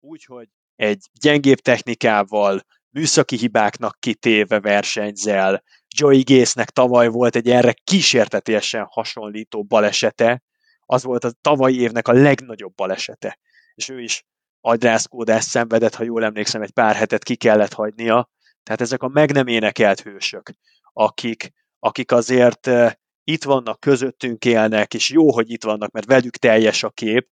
úgyhogy 0.00 0.48
egy 0.76 1.04
gyengébb 1.20 1.58
technikával, 1.58 2.60
műszaki 2.90 3.36
hibáknak 3.36 3.96
kitéve 4.00 4.60
versenyzel, 4.60 5.62
Joey 5.96 6.22
Gace-nek 6.22 6.70
tavaly 6.70 7.08
volt 7.08 7.36
egy 7.36 7.48
erre 7.48 7.72
kísértetésen 7.72 8.86
hasonlító 8.88 9.64
balesete, 9.64 10.42
az 10.80 11.02
volt 11.02 11.24
a 11.24 11.32
tavalyi 11.40 11.80
évnek 11.80 12.08
a 12.08 12.12
legnagyobb 12.12 12.74
balesete, 12.74 13.38
és 13.74 13.88
ő 13.88 14.00
is 14.00 14.24
agyrázkódást 14.60 15.48
szenvedett, 15.48 15.94
ha 15.94 16.04
jól 16.04 16.24
emlékszem, 16.24 16.62
egy 16.62 16.72
pár 16.72 16.94
hetet 16.94 17.22
ki 17.24 17.36
kellett 17.36 17.72
hagynia, 17.72 18.28
tehát 18.62 18.80
ezek 18.80 19.02
a 19.02 19.08
meg 19.08 19.32
nem 19.32 19.46
énekelt 19.46 20.00
hősök, 20.00 20.50
akik, 20.92 21.52
akik 21.78 22.12
azért 22.12 22.66
uh, 22.66 22.90
itt 23.24 23.44
vannak, 23.44 23.80
közöttünk 23.80 24.44
élnek, 24.44 24.94
és 24.94 25.10
jó, 25.10 25.32
hogy 25.32 25.50
itt 25.50 25.64
vannak, 25.64 25.90
mert 25.90 26.06
velük 26.06 26.36
teljes 26.36 26.82
a 26.82 26.90
kép, 26.90 27.28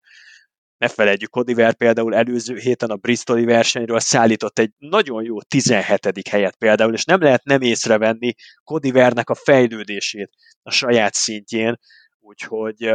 ne 0.77 0.87
felejtjük, 0.87 1.29
Kodiver 1.29 1.75
például 1.75 2.15
előző 2.15 2.57
héten 2.57 2.89
a 2.89 2.95
Bristoli 2.95 3.45
versenyről 3.45 3.99
szállított 3.99 4.59
egy 4.59 4.71
nagyon 4.77 5.23
jó 5.23 5.41
17. 5.41 6.27
helyet 6.27 6.55
például, 6.55 6.93
és 6.93 7.05
nem 7.05 7.21
lehet 7.21 7.43
nem 7.43 7.61
észrevenni 7.61 8.33
Kodivernek 8.63 9.29
a 9.29 9.35
fejlődését 9.35 10.29
a 10.63 10.71
saját 10.71 11.13
szintjén, 11.13 11.79
úgyhogy 12.19 12.91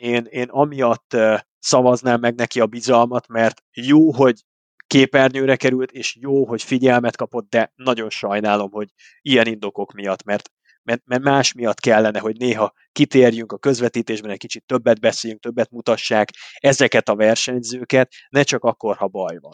én, 0.00 0.24
én 0.24 0.48
amiatt 0.48 1.16
szavaznám 1.58 2.20
meg 2.20 2.34
neki 2.34 2.60
a 2.60 2.66
bizalmat, 2.66 3.28
mert 3.28 3.62
jó, 3.72 4.12
hogy 4.12 4.44
képernyőre 4.88 5.56
került, 5.56 5.90
és 5.90 6.16
jó, 6.20 6.46
hogy 6.46 6.62
figyelmet 6.62 7.16
kapott, 7.16 7.48
de 7.48 7.72
nagyon 7.74 8.10
sajnálom, 8.10 8.70
hogy 8.70 8.88
ilyen 9.20 9.46
indokok 9.46 9.92
miatt, 9.92 10.24
mert 10.24 10.50
mert, 11.04 11.22
más 11.22 11.52
miatt 11.52 11.80
kellene, 11.80 12.18
hogy 12.18 12.36
néha 12.36 12.72
kitérjünk 12.92 13.52
a 13.52 13.58
közvetítésben, 13.58 14.30
egy 14.30 14.38
kicsit 14.38 14.64
többet 14.66 15.00
beszéljünk, 15.00 15.42
többet 15.42 15.70
mutassák 15.70 16.28
ezeket 16.54 17.08
a 17.08 17.16
versenyzőket, 17.16 18.12
ne 18.28 18.42
csak 18.42 18.64
akkor, 18.64 18.96
ha 18.96 19.06
baj 19.06 19.38
van. 19.40 19.52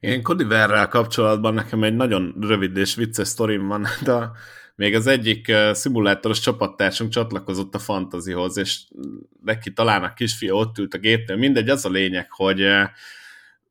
Én 0.00 0.22
Cody 0.22 0.44
Verrel 0.44 0.88
kapcsolatban 0.88 1.54
nekem 1.54 1.82
egy 1.82 1.94
nagyon 1.94 2.34
rövid 2.40 2.76
és 2.76 2.94
vicces 2.94 3.28
sztorim 3.28 3.66
van, 3.66 3.86
de 4.04 4.30
még 4.74 4.94
az 4.94 5.06
egyik 5.06 5.52
szimulátoros 5.72 6.40
csapattársunk 6.40 7.10
csatlakozott 7.10 7.74
a 7.74 7.78
fantazihoz, 7.78 8.56
és 8.56 8.84
neki 9.42 9.72
talán 9.72 10.02
a 10.02 10.14
kisfia 10.14 10.54
ott 10.54 10.78
ült 10.78 10.94
a 10.94 10.98
gépnél, 10.98 11.36
mindegy, 11.36 11.68
az 11.68 11.84
a 11.84 11.90
lényeg, 11.90 12.26
hogy 12.30 12.66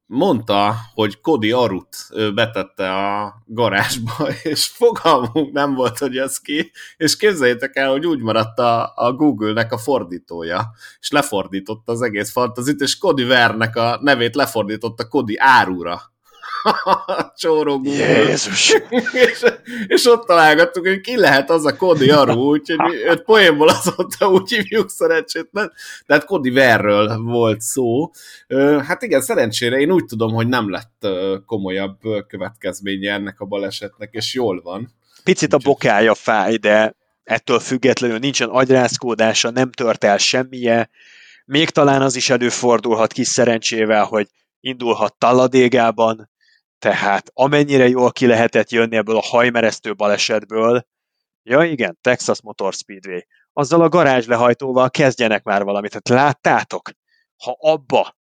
mondta, 0.07 0.75
hogy 0.93 1.21
Kodi 1.21 1.51
Arut 1.51 1.95
betette 2.33 2.93
a 2.93 3.35
garázsba, 3.45 4.13
és 4.43 4.65
fogalmunk 4.65 5.51
nem 5.51 5.73
volt, 5.73 5.97
hogy 5.97 6.17
ez 6.17 6.39
ki, 6.39 6.71
és 6.97 7.17
képzeljétek 7.17 7.75
el, 7.75 7.91
hogy 7.91 8.05
úgy 8.05 8.19
maradt 8.19 8.59
a, 8.59 8.91
a 8.95 9.13
Google-nek 9.13 9.71
a 9.71 9.77
fordítója, 9.77 10.71
és 10.99 11.09
lefordította 11.11 11.91
az 11.91 12.01
egész 12.01 12.31
fantazit, 12.31 12.81
és 12.81 12.97
Kodi 12.97 13.23
Vernek 13.23 13.75
a 13.75 13.99
nevét 14.01 14.35
lefordította 14.35 15.07
Kodi 15.07 15.37
Árura. 15.37 16.01
Csóró 17.41 17.81
Jézus! 17.83 18.73
és, 19.11 19.43
és, 19.87 20.05
ott 20.05 20.25
találgattuk, 20.25 20.87
hogy 20.87 21.01
ki 21.01 21.17
lehet 21.17 21.49
az 21.49 21.65
a 21.65 21.75
Kodi 21.75 22.09
Aru, 22.09 22.49
úgyhogy 22.49 22.93
őt 22.93 23.21
poénból 23.21 23.69
azóta 23.69 24.29
úgy 24.29 24.49
hívjuk 24.49 24.89
szerencsétlen. 24.89 25.71
Tehát 26.05 26.25
Kodi 26.25 26.49
Verről 26.49 27.17
volt 27.17 27.61
szó. 27.61 28.11
Hát 28.87 29.01
igen, 29.01 29.21
szerencsére 29.21 29.79
én 29.79 29.91
úgy 29.91 30.05
tudom, 30.05 30.33
hogy 30.33 30.47
nem 30.47 30.69
lett 30.69 31.07
komolyabb 31.45 31.99
következménye 32.27 33.13
ennek 33.13 33.39
a 33.39 33.45
balesetnek, 33.45 34.09
és 34.11 34.33
jól 34.33 34.61
van. 34.61 34.95
Picit 35.23 35.53
a 35.53 35.57
bokája 35.63 36.15
fáj, 36.15 36.55
de 36.55 36.95
ettől 37.23 37.59
függetlenül 37.59 38.17
nincsen 38.17 38.49
agyrázkódása, 38.49 39.49
nem 39.49 39.71
tört 39.71 40.03
el 40.03 40.17
semmije. 40.17 40.89
Még 41.45 41.69
talán 41.69 42.01
az 42.01 42.15
is 42.15 42.29
előfordulhat 42.29 43.13
kis 43.13 43.27
szerencsével, 43.27 44.03
hogy 44.03 44.27
indulhat 44.59 45.15
talladégában, 45.17 46.29
tehát 46.79 47.29
amennyire 47.33 47.87
jól 47.87 48.11
ki 48.11 48.25
lehetett 48.25 48.69
jönni 48.69 48.95
ebből 48.95 49.17
a 49.17 49.21
hajmeresztő 49.21 49.93
balesetből, 49.93 50.85
ja 51.43 51.63
igen, 51.63 51.97
Texas 52.01 52.41
Motor 52.41 52.73
Speedway, 52.73 53.19
azzal 53.53 53.81
a 53.81 53.89
garázslehajtóval 53.89 54.89
kezdjenek 54.89 55.43
már 55.43 55.63
valamit. 55.63 56.01
Tehát 56.01 56.23
láttátok? 56.23 56.89
Ha 57.43 57.57
abba 57.59 58.17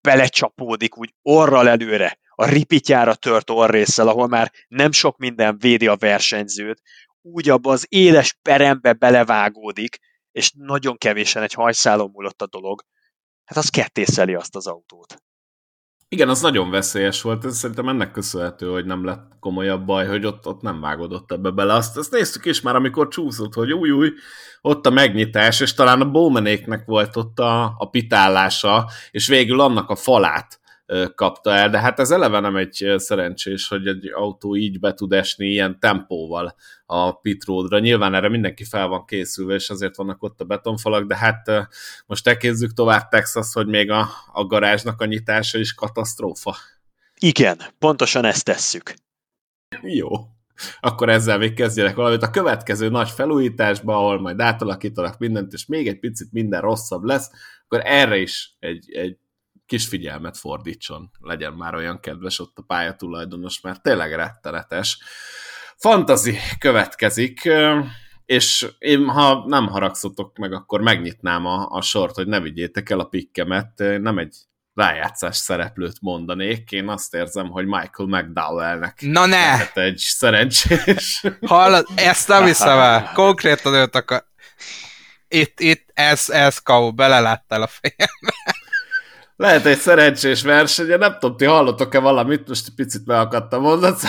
belecsapódik 0.00 0.96
úgy 0.96 1.14
orral 1.22 1.68
előre, 1.68 2.18
a 2.34 2.44
ripityára 2.44 3.14
tört 3.14 3.50
orrészsel, 3.50 4.08
ahol 4.08 4.28
már 4.28 4.52
nem 4.68 4.92
sok 4.92 5.16
minden 5.16 5.58
védi 5.58 5.86
a 5.86 5.96
versenyzőt, 5.96 6.82
úgy 7.22 7.48
abba 7.48 7.72
az 7.72 7.86
éles 7.88 8.38
perembe 8.42 8.92
belevágódik, 8.92 9.98
és 10.32 10.52
nagyon 10.56 10.96
kevésen 10.96 11.42
egy 11.42 11.52
hajszálon 11.52 12.10
múlott 12.12 12.42
a 12.42 12.46
dolog, 12.46 12.82
hát 13.44 13.58
az 13.58 13.68
kettészeli 13.68 14.34
azt 14.34 14.56
az 14.56 14.66
autót. 14.66 15.22
Igen, 16.12 16.28
az 16.28 16.40
nagyon 16.40 16.70
veszélyes 16.70 17.22
volt, 17.22 17.44
ez 17.44 17.56
szerintem 17.56 17.88
ennek 17.88 18.10
köszönhető, 18.10 18.66
hogy 18.66 18.84
nem 18.84 19.04
lett 19.04 19.32
komolyabb 19.40 19.84
baj, 19.84 20.06
hogy 20.06 20.26
ott, 20.26 20.46
ott 20.46 20.60
nem 20.60 20.80
vágodott 20.80 21.32
ebbe 21.32 21.50
bele. 21.50 21.74
Azt, 21.74 21.96
azt 21.96 22.10
néztük 22.10 22.44
is 22.44 22.60
már, 22.60 22.76
amikor 22.76 23.08
csúszott, 23.08 23.54
hogy 23.54 23.72
új, 23.72 23.90
új, 23.90 24.12
ott 24.60 24.86
a 24.86 24.90
megnyitás, 24.90 25.60
és 25.60 25.74
talán 25.74 26.00
a 26.00 26.10
Bowmanéknek 26.10 26.84
volt 26.86 27.16
ott 27.16 27.38
a, 27.38 27.74
a 27.78 27.88
pitállása, 27.90 28.90
és 29.10 29.28
végül 29.28 29.60
annak 29.60 29.90
a 29.90 29.96
falát 29.96 30.60
kapta 31.14 31.54
el, 31.54 31.70
de 31.70 31.78
hát 31.78 31.98
ez 31.98 32.10
eleve 32.10 32.40
nem 32.40 32.56
egy 32.56 32.92
szerencsés, 32.96 33.68
hogy 33.68 33.86
egy 33.86 34.10
autó 34.14 34.56
így 34.56 34.80
be 34.80 34.94
tud 34.94 35.12
esni 35.12 35.46
ilyen 35.46 35.80
tempóval 35.80 36.54
a 36.86 37.12
pit 37.12 37.44
roadra. 37.44 37.78
Nyilván 37.78 38.14
erre 38.14 38.28
mindenki 38.28 38.64
fel 38.64 38.86
van 38.86 39.04
készülve, 39.04 39.54
és 39.54 39.70
azért 39.70 39.96
vannak 39.96 40.22
ott 40.22 40.40
a 40.40 40.44
betonfalak, 40.44 41.06
de 41.06 41.16
hát 41.16 41.50
most 42.06 42.28
elkézzük 42.28 42.72
tovább 42.72 43.08
Texas, 43.08 43.52
hogy 43.52 43.66
még 43.66 43.90
a, 43.90 44.08
a 44.32 44.44
garázsnak 44.44 45.00
a 45.00 45.04
nyitása 45.04 45.58
is 45.58 45.74
katasztrófa. 45.74 46.56
Igen, 47.18 47.60
pontosan 47.78 48.24
ezt 48.24 48.44
tesszük. 48.44 48.94
Jó. 49.82 50.08
Akkor 50.80 51.08
ezzel 51.08 51.38
még 51.38 51.54
kezdjenek 51.54 51.94
valamit. 51.94 52.22
A 52.22 52.30
következő 52.30 52.88
nagy 52.88 53.10
felújításba, 53.10 53.96
ahol 53.96 54.20
majd 54.20 54.40
átalakítanak 54.40 55.18
mindent, 55.18 55.52
és 55.52 55.66
még 55.66 55.88
egy 55.88 55.98
picit 55.98 56.32
minden 56.32 56.60
rosszabb 56.60 57.02
lesz, 57.02 57.30
akkor 57.64 57.80
erre 57.84 58.16
is 58.16 58.56
egy, 58.58 58.92
egy 58.92 59.16
kis 59.70 59.86
figyelmet 59.86 60.38
fordítson, 60.38 61.10
legyen 61.20 61.52
már 61.52 61.74
olyan 61.74 62.00
kedves 62.00 62.38
ott 62.38 62.58
a 62.58 62.62
pályatulajdonos, 62.66 63.60
mert 63.60 63.82
tényleg 63.82 64.14
rettenetes. 64.14 64.98
Fantazi 65.76 66.36
következik, 66.58 67.48
és 68.24 68.68
én, 68.78 69.08
ha 69.08 69.44
nem 69.46 69.66
haragszotok 69.66 70.38
meg, 70.38 70.52
akkor 70.52 70.80
megnyitnám 70.80 71.46
a, 71.46 71.68
a 71.70 71.80
sort, 71.80 72.14
hogy 72.14 72.26
ne 72.26 72.40
vigyétek 72.40 72.90
el 72.90 73.00
a 73.00 73.04
pikkemet, 73.04 73.72
nem 73.76 74.18
egy 74.18 74.36
rájátszás 74.74 75.36
szereplőt 75.36 76.00
mondanék. 76.00 76.72
Én 76.72 76.88
azt 76.88 77.14
érzem, 77.14 77.48
hogy 77.48 77.64
Michael 77.64 78.08
McDowellnek 78.08 79.00
Na 79.00 79.26
ne! 79.26 79.72
egy 79.74 79.98
szerencsés. 79.98 81.24
Hallod, 81.46 81.86
ezt 81.94 82.28
nem 82.28 82.44
hiszem 82.44 82.78
el. 82.78 83.10
Konkrétan 83.14 83.74
őt 83.74 83.94
akar... 83.94 84.24
Itt, 85.28 85.60
itt, 85.60 85.90
ez, 85.94 86.28
ez 86.28 86.58
kau, 86.58 86.92
beleláttál 86.92 87.62
a 87.62 87.66
fejembe. 87.66 88.58
Lehet 89.40 89.66
egy 89.66 89.78
szerencsés 89.78 90.42
verseny, 90.42 90.98
nem 90.98 91.16
tudom, 91.18 91.36
ti 91.36 91.44
hallottok-e 91.44 91.98
valamit, 91.98 92.48
most 92.48 92.66
egy 92.66 92.74
picit 92.74 93.04
beakadtam 93.04 93.62
mondat, 93.62 94.00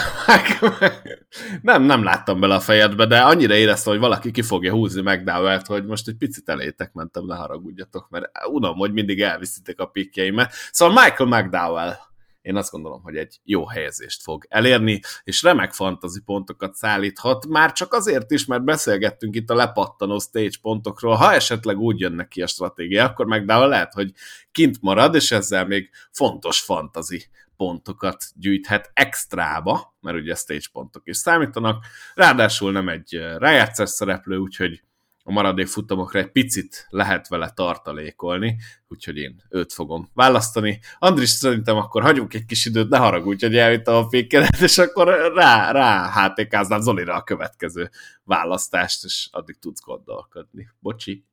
nem, 1.61 1.83
nem 1.83 2.03
láttam 2.03 2.39
bele 2.39 2.55
a 2.55 2.59
fejedbe, 2.59 3.05
de 3.05 3.19
annyira 3.19 3.53
éreztem, 3.53 3.91
hogy 3.91 4.01
valaki 4.01 4.31
ki 4.31 4.41
fogja 4.41 4.71
húzni 4.71 5.01
McDowell-t, 5.01 5.67
hogy 5.67 5.85
most 5.85 6.07
egy 6.07 6.17
picit 6.17 6.49
elétek 6.49 6.93
mentem, 6.93 7.25
ne 7.25 7.35
haragudjatok, 7.35 8.09
mert 8.09 8.25
unom, 8.49 8.77
hogy 8.77 8.93
mindig 8.93 9.21
elviszitek 9.21 9.79
a 9.79 9.85
pikjeimet. 9.85 10.53
Szóval 10.71 11.03
Michael 11.03 11.41
McDowell 11.41 11.95
én 12.41 12.55
azt 12.55 12.71
gondolom, 12.71 13.01
hogy 13.01 13.15
egy 13.15 13.39
jó 13.43 13.67
helyezést 13.67 14.21
fog 14.21 14.45
elérni, 14.49 14.99
és 15.23 15.41
remek 15.41 15.73
fantazi 15.73 16.21
pontokat 16.21 16.75
szállíthat, 16.75 17.47
már 17.47 17.71
csak 17.71 17.93
azért 17.93 18.31
is, 18.31 18.45
mert 18.45 18.63
beszélgettünk 18.63 19.35
itt 19.35 19.49
a 19.49 19.55
lepattanó 19.55 20.19
stage 20.19 20.57
pontokról, 20.61 21.15
ha 21.15 21.33
esetleg 21.33 21.77
úgy 21.77 21.99
jönnek 21.99 22.27
ki 22.27 22.41
a 22.41 22.47
stratégia, 22.47 23.05
akkor 23.05 23.25
meg 23.25 23.45
de 23.45 23.57
lehet, 23.57 23.93
hogy 23.93 24.11
kint 24.51 24.81
marad, 24.81 25.15
és 25.15 25.31
ezzel 25.31 25.65
még 25.65 25.89
fontos 26.11 26.61
fantazi 26.61 27.25
pontokat 27.57 28.23
gyűjthet 28.35 28.91
extrába, 28.93 29.95
mert 29.99 30.17
ugye 30.17 30.35
stage 30.35 30.65
pontok 30.71 31.01
is 31.07 31.17
számítanak, 31.17 31.85
ráadásul 32.13 32.71
nem 32.71 32.89
egy 32.89 33.21
rájátszás 33.37 33.89
szereplő, 33.89 34.37
úgyhogy 34.37 34.83
a 35.23 35.31
maradék 35.31 35.67
futamokra 35.67 36.19
egy 36.19 36.31
picit 36.31 36.87
lehet 36.89 37.27
vele 37.27 37.49
tartalékolni, 37.49 38.57
úgyhogy 38.87 39.17
én 39.17 39.43
őt 39.49 39.73
fogom 39.73 40.09
választani. 40.13 40.79
Andris, 40.99 41.29
szerintem 41.29 41.77
akkor 41.77 42.01
hagyunk 42.01 42.33
egy 42.33 42.45
kis 42.45 42.65
időt, 42.65 42.89
ne 42.89 42.97
haragudj, 42.97 43.45
hogy 43.45 43.57
elvittem 43.57 43.95
a 43.95 44.09
fékedet, 44.09 44.61
és 44.61 44.77
akkor 44.77 45.31
rá, 45.35 45.71
rá 45.71 46.11
HTK-znám 46.11 46.81
Zolira 46.81 47.15
a 47.15 47.23
következő 47.23 47.89
választást, 48.23 49.03
és 49.03 49.27
addig 49.31 49.59
tudsz 49.59 49.81
gondolkodni. 49.81 50.69
Bocsi. 50.79 51.25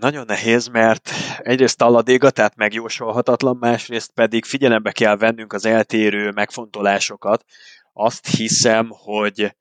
Nagyon 0.00 0.24
nehéz, 0.26 0.66
mert 0.66 1.10
egyrészt 1.38 1.78
talladéga, 1.78 2.30
tehát 2.30 2.56
megjósolhatatlan, 2.56 3.56
másrészt 3.56 4.10
pedig 4.12 4.44
figyelembe 4.44 4.92
kell 4.92 5.16
vennünk 5.16 5.52
az 5.52 5.66
eltérő 5.66 6.30
megfontolásokat. 6.30 7.44
Azt 7.92 8.26
hiszem, 8.26 8.88
hogy 8.90 9.56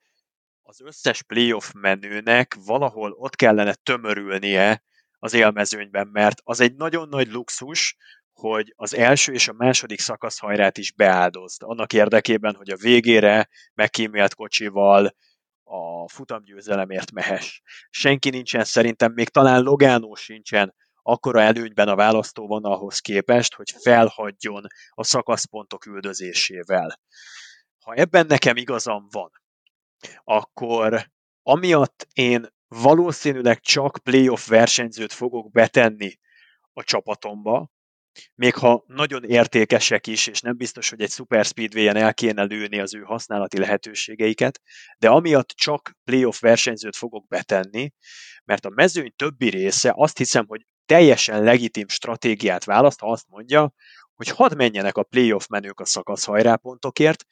az 0.67 0.81
összes 0.81 1.23
playoff 1.23 1.71
menőnek 1.73 2.55
valahol 2.65 3.11
ott 3.11 3.35
kellene 3.35 3.73
tömörülnie 3.73 4.83
az 5.19 5.33
élmezőnyben, 5.33 6.07
mert 6.07 6.41
az 6.43 6.59
egy 6.59 6.75
nagyon 6.75 7.09
nagy 7.09 7.31
luxus, 7.31 7.95
hogy 8.33 8.73
az 8.75 8.95
első 8.95 9.33
és 9.33 9.47
a 9.47 9.53
második 9.53 9.99
szakaszhajrát 9.99 10.77
is 10.77 10.91
beáldozd. 10.91 11.61
Annak 11.63 11.93
érdekében, 11.93 12.55
hogy 12.55 12.69
a 12.69 12.77
végére 12.77 13.49
megkímélt 13.73 14.35
kocsival 14.35 15.15
a 15.63 16.09
futamgyőzelemért 16.09 17.11
mehes. 17.11 17.61
Senki 17.89 18.29
nincsen 18.29 18.63
szerintem, 18.63 19.11
még 19.13 19.29
talán 19.29 19.61
Logánó 19.61 20.15
sincsen 20.15 20.75
akkora 21.01 21.41
előnyben 21.41 21.87
a 21.87 21.95
választóvonalhoz 21.95 22.99
képest, 22.99 23.53
hogy 23.53 23.71
felhagyjon 23.81 24.63
a 24.89 25.03
szakaszpontok 25.03 25.85
üldözésével. 25.85 26.99
Ha 27.79 27.93
ebben 27.93 28.25
nekem 28.25 28.55
igazam 28.55 29.07
van, 29.11 29.31
akkor 30.23 31.11
amiatt 31.43 32.07
én 32.13 32.47
valószínűleg 32.67 33.59
csak 33.59 33.99
playoff 34.03 34.47
versenyzőt 34.47 35.13
fogok 35.13 35.51
betenni 35.51 36.19
a 36.73 36.83
csapatomba, 36.83 37.73
még 38.35 38.55
ha 38.55 38.83
nagyon 38.87 39.23
értékesek 39.23 40.07
is, 40.07 40.27
és 40.27 40.41
nem 40.41 40.57
biztos, 40.57 40.89
hogy 40.89 41.01
egy 41.01 41.11
Super 41.11 41.45
Speedway-en 41.45 41.95
el 41.95 42.13
kéne 42.13 42.43
lőni 42.43 42.79
az 42.79 42.93
ő 42.93 43.01
használati 43.01 43.57
lehetőségeiket, 43.57 44.61
de 44.97 45.09
amiatt 45.09 45.47
csak 45.47 45.91
playoff 46.03 46.39
versenyzőt 46.39 46.95
fogok 46.95 47.27
betenni, 47.27 47.91
mert 48.45 48.65
a 48.65 48.69
mezőny 48.69 49.13
többi 49.15 49.49
része 49.49 49.93
azt 49.95 50.17
hiszem, 50.17 50.45
hogy 50.47 50.65
teljesen 50.85 51.43
legitim 51.43 51.87
stratégiát 51.87 52.63
választ, 52.63 52.99
ha 52.99 53.11
azt 53.11 53.27
mondja, 53.27 53.73
hogy 54.15 54.29
hadd 54.29 54.55
menjenek 54.55 54.97
a 54.97 55.03
playoff 55.03 55.47
menők 55.47 55.79
a 55.79 55.85
szakasz 55.85 56.25
hajrápontokért, 56.25 57.25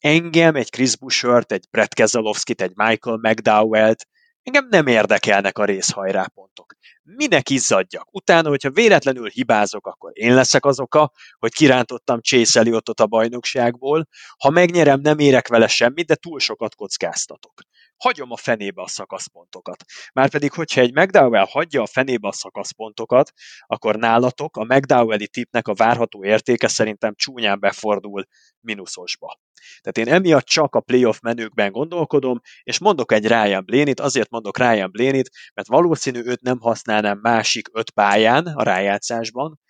engem, 0.00 0.54
egy 0.54 0.70
Chris 0.70 0.96
Bushert, 0.96 1.52
egy 1.52 1.64
Brett 1.70 1.94
Keselowski-t, 1.94 2.60
egy 2.60 2.72
Michael 2.74 3.16
McDowell-t, 3.16 4.06
engem 4.42 4.66
nem 4.70 4.86
érdekelnek 4.86 5.58
a 5.58 5.64
részhajrápontok. 5.64 6.74
Minek 7.02 7.50
izzadjak? 7.50 8.14
Utána, 8.14 8.48
hogyha 8.48 8.70
véletlenül 8.70 9.28
hibázok, 9.28 9.86
akkor 9.86 10.10
én 10.14 10.34
leszek 10.34 10.64
az 10.64 10.80
oka, 10.80 11.12
hogy 11.38 11.52
kirántottam 11.52 12.20
Chase 12.20 12.60
Elliotot 12.60 13.00
a 13.00 13.06
bajnokságból. 13.06 14.06
Ha 14.38 14.50
megnyerem, 14.50 15.00
nem 15.00 15.18
érek 15.18 15.48
vele 15.48 15.66
semmit, 15.66 16.06
de 16.06 16.14
túl 16.14 16.40
sokat 16.40 16.74
kockáztatok. 16.74 17.52
Hagyom 18.00 18.30
a 18.30 18.36
fenébe 18.36 18.82
a 18.82 18.88
szakaszpontokat. 18.88 19.84
Márpedig, 20.12 20.52
hogyha 20.52 20.80
egy 20.80 20.94
McDowell 20.94 21.46
hagyja 21.50 21.82
a 21.82 21.86
fenébe 21.86 22.28
a 22.28 22.32
szakaszpontokat, 22.32 23.32
akkor 23.66 23.96
nálatok 23.96 24.56
a 24.56 24.64
McDowelli 24.64 25.28
tipnek 25.28 25.68
a 25.68 25.74
várható 25.74 26.24
értéke 26.24 26.68
szerintem 26.68 27.14
csúnyán 27.14 27.60
befordul 27.60 28.26
mínuszosba. 28.60 29.40
Tehát 29.80 30.08
én 30.08 30.14
emiatt 30.14 30.44
csak 30.44 30.74
a 30.74 30.80
playoff 30.80 31.18
menőkben 31.20 31.72
gondolkodom, 31.72 32.40
és 32.62 32.78
mondok 32.78 33.12
egy 33.12 33.26
Ryan 33.26 33.64
Blaney-t, 33.64 34.00
azért 34.00 34.30
mondok 34.30 34.58
Ryan 34.58 34.90
Blaney-t, 34.90 35.30
mert 35.54 35.68
valószínű 35.68 36.22
őt 36.24 36.40
nem 36.40 36.60
használnám 36.60 37.18
másik 37.18 37.68
öt 37.72 37.90
pályán 37.90 38.46
a 38.46 38.62
rájátszásban. 38.62 39.60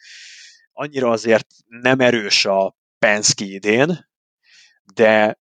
Annyira 0.72 1.10
azért 1.10 1.46
nem 1.66 2.00
erős 2.00 2.44
a 2.44 2.76
Penske 2.98 3.44
idén, 3.44 4.08
de 4.94 5.39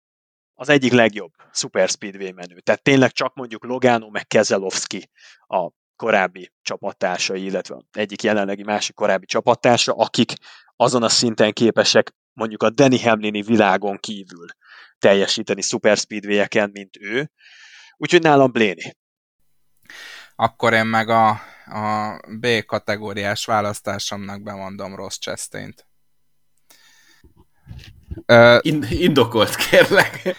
az 0.62 0.68
egyik 0.68 0.92
legjobb 0.92 1.32
Super 1.52 1.88
Speedway 1.88 2.32
menő. 2.32 2.60
Tehát 2.60 2.82
tényleg 2.82 3.12
csak 3.12 3.34
mondjuk 3.34 3.64
Logano 3.64 4.10
meg 4.10 4.26
Keselowski 4.26 5.10
a 5.46 5.70
korábbi 5.96 6.52
csapattársai, 6.62 7.44
illetve 7.44 7.84
egyik 7.92 8.22
jelenlegi 8.22 8.62
másik 8.62 8.94
korábbi 8.94 9.26
csapattársa, 9.26 9.92
akik 9.92 10.32
azon 10.76 11.02
a 11.02 11.08
szinten 11.08 11.52
képesek 11.52 12.14
mondjuk 12.32 12.62
a 12.62 12.70
Danny 12.70 13.02
Hamlini 13.02 13.42
világon 13.42 13.98
kívül 13.98 14.46
teljesíteni 14.98 15.62
Super 15.62 15.96
Speedway-eken, 15.96 16.70
mint 16.72 16.96
ő. 17.00 17.30
Úgyhogy 17.96 18.22
nálam 18.22 18.52
Bléni. 18.52 18.96
Akkor 20.36 20.72
én 20.72 20.86
meg 20.86 21.08
a, 21.08 21.28
a 21.64 22.16
B 22.40 22.46
kategóriás 22.66 23.44
választásomnak 23.44 24.42
bemondom 24.42 24.94
Ross 24.94 25.18
Chastain-t. 25.18 25.86
In- 28.60 28.90
indokolt, 28.90 29.56
kérlek. 29.56 30.36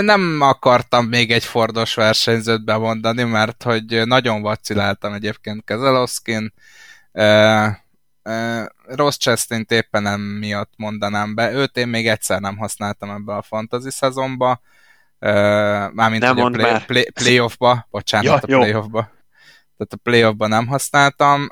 Nem 0.00 0.38
akartam 0.40 1.06
még 1.06 1.32
egy 1.32 1.44
Fordos 1.44 1.94
versenyzőt 1.94 2.64
bemondani, 2.64 3.22
mert 3.22 3.62
hogy 3.62 4.06
nagyon 4.06 4.42
vaciláltam 4.42 5.12
egyébként 5.12 5.64
Kezelowskin. 5.64 6.52
Ross 8.86 9.16
Chastain 9.16 9.64
éppen 9.68 10.02
nem 10.02 10.20
miatt 10.20 10.72
mondanám 10.76 11.34
be. 11.34 11.52
Őt 11.52 11.76
én 11.76 11.88
még 11.88 12.08
egyszer 12.08 12.40
nem 12.40 12.56
használtam 12.56 13.10
ebbe 13.10 13.34
a 13.34 13.42
fantasy 13.42 13.90
szezonba. 13.90 14.60
Mármint 15.18 16.22
nem 16.22 16.38
a 16.38 16.50
play, 16.50 16.84
play, 16.86 17.10
playoffba, 17.10 17.86
bocsánat, 17.90 18.26
ja, 18.26 18.34
a 18.34 18.58
playoffba. 18.58 19.00
Tehát 19.76 19.92
a 19.92 19.96
playoffba 20.02 20.46
nem 20.46 20.66
használtam. 20.66 21.48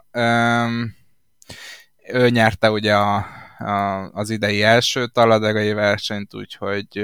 Ő 2.09 2.29
nyerte 2.29 2.71
ugye 2.71 2.95
a, 2.95 3.15
a, 3.17 3.27
az 4.13 4.31
idei 4.31 4.63
első 4.63 5.07
taladegai 5.07 5.73
versenyt, 5.73 6.35
úgyhogy 6.35 6.97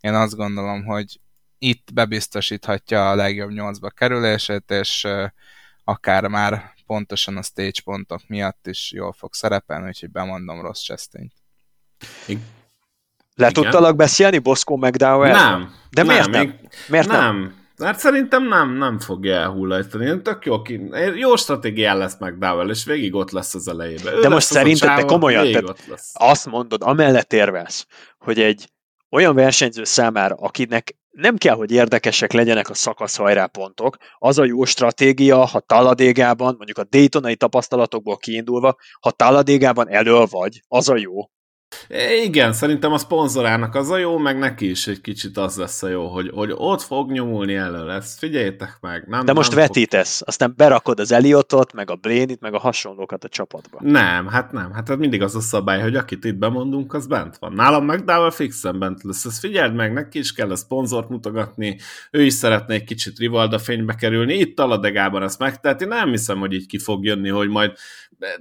én 0.00 0.14
azt 0.14 0.36
gondolom, 0.36 0.84
hogy 0.84 1.20
itt 1.58 1.92
bebiztosíthatja 1.92 3.10
a 3.10 3.14
legjobb 3.14 3.50
nyolcba 3.50 3.90
kerülését, 3.90 4.70
és 4.70 5.06
akár 5.84 6.26
már 6.26 6.74
pontosan 6.86 7.36
a 7.36 7.42
stage 7.42 7.80
pontok 7.84 8.20
miatt 8.26 8.66
is 8.66 8.92
jól 8.92 9.12
fog 9.12 9.34
szerepelni, 9.34 9.86
úgyhogy 9.86 10.10
bemondom 10.10 10.60
Ross 10.60 10.84
chastain 10.84 11.32
Le 13.34 13.50
tudtalak 13.50 13.96
beszélni 13.96 14.38
Bosco 14.38 14.76
McDowell? 14.76 15.32
Nem. 15.32 15.74
De 15.90 16.02
nem, 16.02 16.14
miért 16.14 16.30
nem? 16.30 16.58
Miért 16.88 17.08
nem? 17.08 17.20
nem? 17.20 17.57
Hát 17.78 17.98
szerintem 17.98 18.48
nem, 18.48 18.76
nem 18.76 18.98
fogja 18.98 19.34
elhullajtani. 19.34 20.22
Tök 20.22 20.44
jó, 20.44 20.62
ki, 20.62 20.90
jó 21.14 21.36
stratégián 21.36 21.98
lesz 21.98 22.16
McDowell, 22.18 22.68
és 22.68 22.84
végig 22.84 23.14
ott 23.14 23.30
lesz 23.30 23.54
az 23.54 23.68
elejében. 23.68 24.14
Ő 24.14 24.20
de 24.20 24.28
most 24.28 24.46
szerinted, 24.46 24.94
te 24.94 25.04
komolyan, 25.04 25.52
te 25.52 25.62
azt 26.12 26.46
mondod, 26.46 26.82
amellett 26.82 27.32
érvelsz, 27.32 27.86
hogy 28.18 28.40
egy 28.40 28.68
olyan 29.10 29.34
versenyző 29.34 29.84
számára, 29.84 30.34
akinek 30.34 30.96
nem 31.10 31.36
kell, 31.36 31.54
hogy 31.54 31.70
érdekesek 31.70 32.32
legyenek 32.32 32.68
a 32.68 32.74
szakaszhajrá 32.74 33.46
pontok. 33.46 33.96
Az 34.18 34.38
a 34.38 34.44
jó 34.44 34.64
stratégia, 34.64 35.44
ha 35.44 35.60
taladégában, 35.60 36.54
mondjuk 36.56 36.78
a 36.78 36.84
Daytonai 36.84 37.36
tapasztalatokból 37.36 38.16
kiindulva, 38.16 38.76
ha 39.00 39.10
taladégában 39.10 39.88
elől 39.88 40.26
vagy, 40.30 40.62
az 40.68 40.88
a 40.88 40.96
jó. 40.96 41.30
Igen, 42.24 42.52
szerintem 42.52 42.92
a 42.92 42.98
szponzorának 42.98 43.74
az 43.74 43.90
a 43.90 43.96
jó, 43.96 44.18
meg 44.18 44.38
neki 44.38 44.70
is 44.70 44.86
egy 44.86 45.00
kicsit 45.00 45.36
az 45.36 45.56
lesz 45.56 45.82
a 45.82 45.88
jó, 45.88 46.06
hogy, 46.06 46.30
hogy 46.34 46.52
ott 46.54 46.82
fog 46.82 47.10
nyomulni 47.10 47.54
elő 47.54 47.90
ezt. 47.90 48.18
Figyeljétek 48.18 48.78
meg. 48.80 49.04
Nem, 49.06 49.24
De 49.24 49.32
most 49.32 49.50
nem 49.50 49.58
vetítesz, 49.58 50.16
fog... 50.18 50.28
aztán 50.28 50.54
berakod 50.56 51.00
az 51.00 51.12
Eliotot, 51.12 51.72
meg 51.72 51.90
a 51.90 51.94
Blénit, 51.94 52.40
meg 52.40 52.54
a 52.54 52.58
hasonlókat 52.58 53.24
a 53.24 53.28
csapatba. 53.28 53.78
Nem, 53.80 54.26
hát 54.26 54.52
nem. 54.52 54.72
Hát 54.72 54.96
mindig 54.96 55.22
az 55.22 55.34
a 55.34 55.40
szabály, 55.40 55.80
hogy 55.80 55.96
akit 55.96 56.24
itt 56.24 56.36
bemondunk, 56.36 56.94
az 56.94 57.06
bent 57.06 57.36
van. 57.38 57.52
Nálam 57.52 57.84
meg 57.84 58.04
Dával 58.04 58.30
fixen 58.30 58.78
bent 58.78 59.02
lesz. 59.02 59.24
Ezt 59.24 59.38
figyeld 59.38 59.74
meg, 59.74 59.92
neki 59.92 60.18
is 60.18 60.32
kell 60.32 60.50
a 60.50 60.56
szponzort 60.56 61.08
mutogatni, 61.08 61.78
ő 62.10 62.22
is 62.22 62.32
szeretne 62.32 62.74
egy 62.74 62.84
kicsit 62.84 63.18
Rivalda 63.18 63.58
fénybe 63.58 63.94
kerülni. 63.94 64.34
Itt 64.34 64.56
Taladegában 64.56 65.22
ezt 65.22 65.38
megteheti. 65.38 65.84
Nem 65.84 66.10
hiszem, 66.10 66.38
hogy 66.38 66.52
így 66.52 66.66
ki 66.66 66.78
fog 66.78 67.04
jönni, 67.04 67.28
hogy 67.28 67.48
majd 67.48 67.72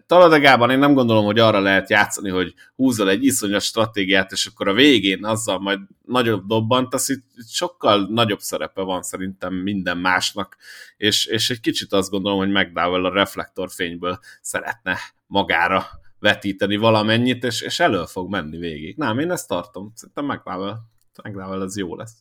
Taladegában 0.08 0.70
én 0.70 0.80
nem 0.80 0.94
gondolom, 0.94 1.26
hogy 1.26 1.40
arra 1.40 1.60
lehet 1.60 1.90
játszani, 1.90 2.30
hogy 2.30 2.54
húzol 2.76 3.10
egy 3.10 3.17
iszonyos 3.24 3.64
stratégiát, 3.64 4.32
és 4.32 4.46
akkor 4.46 4.68
a 4.68 4.74
végén 4.74 5.26
azzal 5.26 5.60
majd 5.60 5.80
nagyobb 6.06 6.46
dobbant, 6.46 6.94
az 6.94 7.10
itt 7.10 7.26
sokkal 7.50 8.08
nagyobb 8.10 8.40
szerepe 8.40 8.82
van 8.82 9.02
szerintem 9.02 9.54
minden 9.54 9.98
másnak, 9.98 10.58
és, 10.98 11.26
és 11.26 11.50
egy 11.50 11.60
kicsit 11.60 11.94
azt 11.94 12.10
gondolom, 12.10 12.38
hogy 12.38 12.50
McDowell 12.50 13.06
a 13.06 13.14
reflektorfényből 13.14 14.20
szeretne 14.42 14.98
magára 15.28 15.88
vetíteni 16.20 16.76
valamennyit, 16.76 17.44
és, 17.44 17.62
és 17.62 17.80
elő 17.80 18.04
fog 18.06 18.30
menni 18.30 18.58
végig. 18.58 18.98
Nem, 18.98 19.20
én 19.20 19.32
ezt 19.32 19.48
tartom. 19.48 19.92
Szerintem 19.96 20.26
McDowell, 20.26 20.78
McDowell 21.24 21.62
ez 21.62 21.78
jó 21.78 21.96
lesz. 21.96 22.16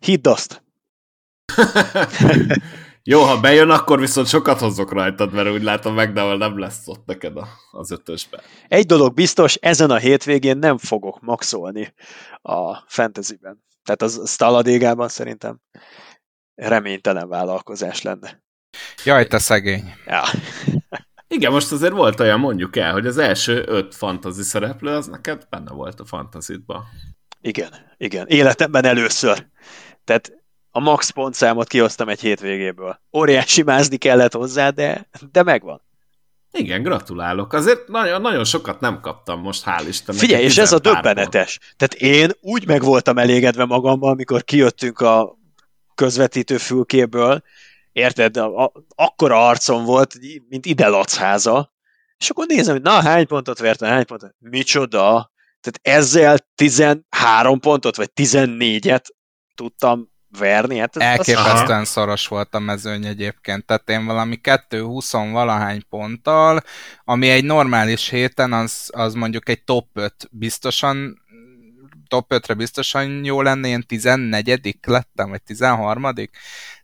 Hidd 0.00 0.28
azt! 0.28 0.62
Jó, 3.06 3.22
ha 3.22 3.40
bejön, 3.40 3.70
akkor 3.70 4.00
viszont 4.00 4.26
sokat 4.26 4.60
hozok 4.60 4.92
rajtad, 4.92 5.32
mert 5.32 5.50
úgy 5.50 5.62
látom, 5.62 5.94
McDowell 5.94 6.36
nem 6.36 6.58
lesz 6.58 6.82
ott 6.86 7.06
neked 7.06 7.32
az 7.70 7.90
ötösben. 7.90 8.40
Egy 8.68 8.86
dolog 8.86 9.14
biztos, 9.14 9.54
ezen 9.54 9.90
a 9.90 9.96
hétvégén 9.96 10.58
nem 10.58 10.78
fogok 10.78 11.20
maxolni 11.20 11.94
a 12.42 12.76
fantasyben. 12.86 13.64
Tehát 13.82 14.02
az 14.02 14.30
Staladégában 14.30 15.08
szerintem 15.08 15.60
reménytelen 16.54 17.28
vállalkozás 17.28 18.02
lenne. 18.02 18.42
Jaj, 19.04 19.26
te 19.26 19.38
szegény. 19.38 19.94
Ja. 20.06 20.22
Igen, 21.28 21.52
most 21.52 21.72
azért 21.72 21.92
volt 21.92 22.20
olyan, 22.20 22.40
mondjuk 22.40 22.76
el, 22.76 22.92
hogy 22.92 23.06
az 23.06 23.18
első 23.18 23.64
öt 23.66 23.94
fantazi 23.94 24.42
szereplő, 24.42 24.90
az 24.90 25.06
neked 25.06 25.46
benne 25.50 25.72
volt 25.72 26.00
a 26.00 26.04
fantazitban. 26.04 26.84
Igen, 27.40 27.70
igen. 27.96 28.26
Életemben 28.26 28.84
először. 28.84 29.46
Tehát 30.04 30.32
a 30.76 30.80
max 30.80 31.10
pontszámot 31.10 31.68
kihoztam 31.68 32.08
egy 32.08 32.20
hétvégéből. 32.20 33.00
Óriási 33.12 33.62
mázni 33.62 33.96
kellett 33.96 34.32
hozzá, 34.32 34.70
de, 34.70 35.08
de 35.32 35.42
megvan. 35.42 35.82
Igen, 36.52 36.82
gratulálok. 36.82 37.52
Azért 37.52 37.88
nagyon, 37.88 38.20
nagyon 38.20 38.44
sokat 38.44 38.80
nem 38.80 39.00
kaptam 39.00 39.40
most, 39.40 39.62
hál' 39.66 39.84
Istennek. 39.88 40.20
Figyelj, 40.20 40.44
és 40.44 40.58
ez 40.58 40.72
a 40.72 40.78
döbbenetes. 40.78 41.58
Tehát 41.76 41.94
én 41.94 42.30
úgy 42.40 42.66
meg 42.66 42.82
voltam 42.82 43.18
elégedve 43.18 43.64
magammal, 43.64 44.10
amikor 44.10 44.44
kijöttünk 44.44 45.00
a 45.00 45.38
közvetítő 45.94 46.56
fülkéből, 46.56 47.42
érted, 47.92 48.36
a, 48.36 48.64
a, 48.64 48.72
akkora 48.94 49.48
arcom 49.48 49.84
volt, 49.84 50.18
mint 50.48 50.66
ide 50.66 50.88
lacháza, 50.88 51.72
és 52.18 52.30
akkor 52.30 52.46
nézem, 52.46 52.74
hogy 52.74 52.82
na, 52.82 53.02
hány 53.02 53.26
pontot 53.26 53.58
vertem, 53.58 53.88
hány 53.88 54.06
pontot, 54.06 54.34
micsoda, 54.38 55.32
tehát 55.60 55.98
ezzel 56.00 56.38
13 56.54 57.60
pontot, 57.60 57.96
vagy 57.96 58.10
14-et 58.14 59.04
tudtam 59.54 60.12
verni. 60.38 60.78
Hát 60.78 60.96
ez, 60.96 61.02
Elképesztően 61.02 61.80
az... 61.80 61.88
szoros 61.88 62.26
volt 62.26 62.54
a 62.54 62.58
mezőny 62.58 63.06
egyébként, 63.06 63.64
tehát 63.64 63.90
én 63.90 64.04
valami 64.04 64.40
2-20 64.42 65.28
valahány 65.32 65.82
ponttal, 65.88 66.60
ami 67.04 67.28
egy 67.28 67.44
normális 67.44 68.08
héten, 68.08 68.52
az, 68.52 68.90
az 68.92 69.14
mondjuk 69.14 69.48
egy 69.48 69.64
top 69.64 69.88
5 69.92 70.28
biztosan 70.30 71.22
top 72.08 72.34
5-re 72.34 72.54
biztosan 72.54 73.24
jó 73.24 73.42
lenne, 73.42 73.68
én 73.68 73.82
14 73.86 74.78
lettem, 74.86 75.28
vagy 75.28 75.42
13 75.42 76.12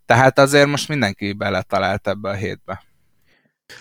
tehát 0.07 0.39
azért 0.39 0.67
most 0.67 0.89
mindenki 0.89 1.33
beletalált 1.33 2.09
ebbe 2.09 2.29
a 2.29 2.35
hétbe. 2.35 2.83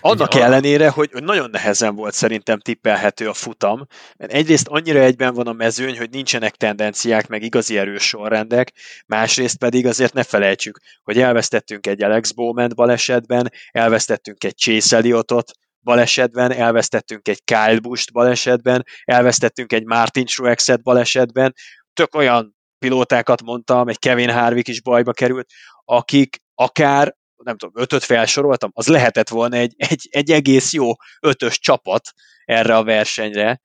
Annak 0.00 0.34
Ugye, 0.34 0.44
ellenére, 0.44 0.88
hogy 0.88 1.10
nagyon 1.12 1.50
nehezen 1.50 1.94
volt 1.94 2.14
szerintem 2.14 2.58
tippelhető 2.58 3.28
a 3.28 3.34
futam, 3.34 3.86
mert 4.16 4.32
egyrészt 4.32 4.68
annyira 4.68 4.98
egyben 4.98 5.34
van 5.34 5.46
a 5.46 5.52
mezőny, 5.52 5.98
hogy 5.98 6.10
nincsenek 6.10 6.54
tendenciák, 6.54 7.28
meg 7.28 7.42
igazi 7.42 7.78
erős 7.78 8.02
sorrendek, 8.02 8.72
másrészt 9.06 9.58
pedig 9.58 9.86
azért 9.86 10.12
ne 10.12 10.22
felejtsük, 10.22 10.78
hogy 11.02 11.18
elvesztettünk 11.18 11.86
egy 11.86 12.02
Alex 12.02 12.30
Bowman 12.30 12.70
balesetben, 12.74 13.52
elvesztettünk 13.70 14.44
egy 14.44 14.56
Chase 14.56 14.96
Elliotot 14.96 15.50
balesetben, 15.82 16.52
elvesztettünk 16.52 17.28
egy 17.28 17.44
Kyle 17.44 17.78
Busch 17.78 18.12
balesetben, 18.12 18.84
elvesztettünk 19.04 19.72
egy 19.72 19.84
Martin 19.84 20.26
Truexet 20.26 20.82
balesetben, 20.82 21.54
tök 21.92 22.14
olyan 22.14 22.58
pilótákat 22.78 23.42
mondtam, 23.42 23.88
egy 23.88 23.98
Kevin 23.98 24.30
Harvick 24.30 24.68
is 24.68 24.82
bajba 24.82 25.12
került, 25.12 25.50
akik 25.84 26.36
akár 26.54 27.14
nem 27.42 27.56
tudom, 27.56 27.82
ötöt 27.82 28.04
felsoroltam, 28.04 28.70
az 28.74 28.86
lehetett 28.86 29.28
volna 29.28 29.56
egy, 29.56 29.74
egy, 29.76 30.08
egy 30.10 30.30
egész 30.30 30.72
jó 30.72 30.90
ötös 31.20 31.58
csapat 31.58 32.10
erre 32.44 32.76
a 32.76 32.84
versenyre. 32.84 33.60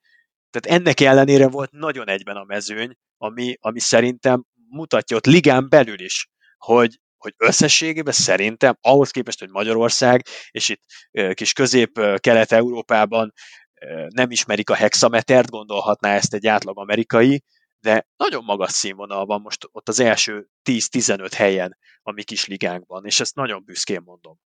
Tehát 0.50 0.80
ennek 0.80 1.00
ellenére 1.00 1.48
volt 1.48 1.70
nagyon 1.70 2.08
egyben 2.08 2.36
a 2.36 2.44
mezőny, 2.44 2.96
ami, 3.16 3.56
ami 3.60 3.80
szerintem 3.80 4.44
mutatja 4.68 5.16
ott 5.16 5.26
ligán 5.26 5.68
belül 5.68 6.00
is, 6.00 6.28
hogy, 6.58 7.00
hogy 7.16 7.34
összességében 7.36 8.12
szerintem 8.12 8.76
ahhoz 8.80 9.10
képest, 9.10 9.38
hogy 9.38 9.50
Magyarország, 9.50 10.26
és 10.50 10.68
itt 10.68 10.82
kis 11.34 11.52
közép-kelet-európában 11.52 13.32
nem 14.08 14.30
ismerik 14.30 14.70
a 14.70 14.74
hexametert, 14.74 15.50
gondolhatná 15.50 16.14
ezt 16.14 16.34
egy 16.34 16.46
átlag 16.46 16.78
amerikai, 16.78 17.42
de 17.80 18.06
nagyon 18.16 18.44
magas 18.44 18.72
színvonal 18.72 19.26
van 19.26 19.40
most 19.40 19.68
ott 19.72 19.88
az 19.88 20.00
első 20.00 20.46
10-15 20.70 21.30
helyen 21.34 21.76
a 22.06 22.12
mi 22.12 22.22
kis 22.22 22.46
ligánkban, 22.46 23.04
és 23.04 23.20
ezt 23.20 23.34
nagyon 23.34 23.62
büszkén 23.64 24.02
mondom. 24.04 24.38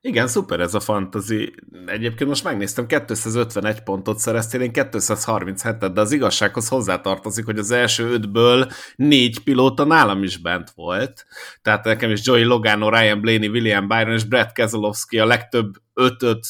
Igen, 0.00 0.28
szuper 0.28 0.60
ez 0.60 0.74
a 0.74 0.80
fantasy. 0.80 1.54
Egyébként 1.86 2.28
most 2.28 2.44
megnéztem, 2.44 2.86
251 2.86 3.82
pontot 3.82 4.18
szereztél, 4.18 4.60
én 4.60 4.70
237-et, 4.74 5.90
de 5.94 6.00
az 6.00 6.12
igazsághoz 6.12 6.68
hozzátartozik, 6.68 7.44
hogy 7.44 7.58
az 7.58 7.70
első 7.70 8.10
ötből 8.12 8.70
négy 8.96 9.42
pilóta 9.42 9.84
nálam 9.84 10.22
is 10.22 10.36
bent 10.36 10.70
volt. 10.70 11.26
Tehát 11.62 11.84
nekem 11.84 12.10
is 12.10 12.26
Joey 12.26 12.44
Logano, 12.44 12.88
Ryan 12.88 13.20
Blaney, 13.20 13.48
William 13.48 13.88
Byron 13.88 14.14
és 14.14 14.24
Brett 14.24 14.52
Keselowski 14.52 15.18
a 15.18 15.26
legtöbb 15.26 15.72
ötöt, 15.94 16.46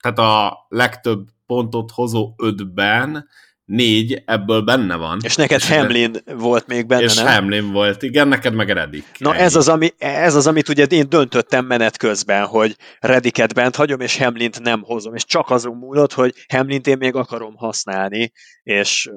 tehát 0.00 0.18
a 0.18 0.66
legtöbb 0.68 1.28
pontot 1.46 1.90
hozó 1.90 2.34
ötben, 2.36 3.28
négy 3.68 4.22
ebből 4.24 4.60
benne 4.60 4.96
van. 4.96 5.18
És 5.22 5.34
neked 5.36 5.60
és 5.60 5.68
Hamlin 5.68 6.12
de... 6.12 6.34
volt 6.34 6.66
még 6.66 6.86
benne, 6.86 7.02
És 7.02 7.14
nem? 7.14 7.26
Hamlin 7.26 7.72
volt, 7.72 8.02
igen, 8.02 8.28
neked 8.28 8.54
meg 8.54 8.70
Redik. 8.70 9.04
Na 9.18 9.34
ez 9.34 9.54
az, 9.54 9.68
ami, 9.68 9.92
ez 9.98 10.34
az, 10.34 10.46
amit 10.46 10.68
ugye 10.68 10.84
én 10.84 11.08
döntöttem 11.08 11.66
menet 11.66 11.96
közben, 11.96 12.46
hogy 12.46 12.76
Rediket 12.98 13.54
bent 13.54 13.76
hagyom, 13.76 14.00
és 14.00 14.16
Hamlint 14.16 14.60
nem 14.60 14.82
hozom, 14.82 15.14
és 15.14 15.24
csak 15.24 15.50
azon 15.50 15.76
múlott, 15.76 16.12
hogy 16.12 16.34
Hamlint 16.48 16.86
én 16.86 16.96
még 16.98 17.14
akarom 17.14 17.56
használni, 17.56 18.32
és 18.62 19.10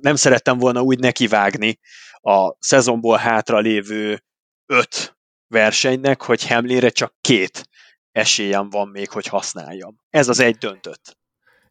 nem 0.00 0.14
szerettem 0.14 0.58
volna 0.58 0.80
úgy 0.82 0.98
nekivágni 0.98 1.78
a 2.12 2.56
szezonból 2.58 3.16
hátra 3.16 3.58
lévő 3.58 4.22
öt 4.66 5.16
versenynek, 5.46 6.22
hogy 6.22 6.46
Hamlinre 6.46 6.88
csak 6.88 7.14
két 7.20 7.68
esélyem 8.12 8.70
van 8.70 8.88
még, 8.88 9.10
hogy 9.10 9.26
használjam. 9.26 9.96
Ez 10.10 10.28
az 10.28 10.40
egy 10.40 10.56
döntött. 10.56 11.18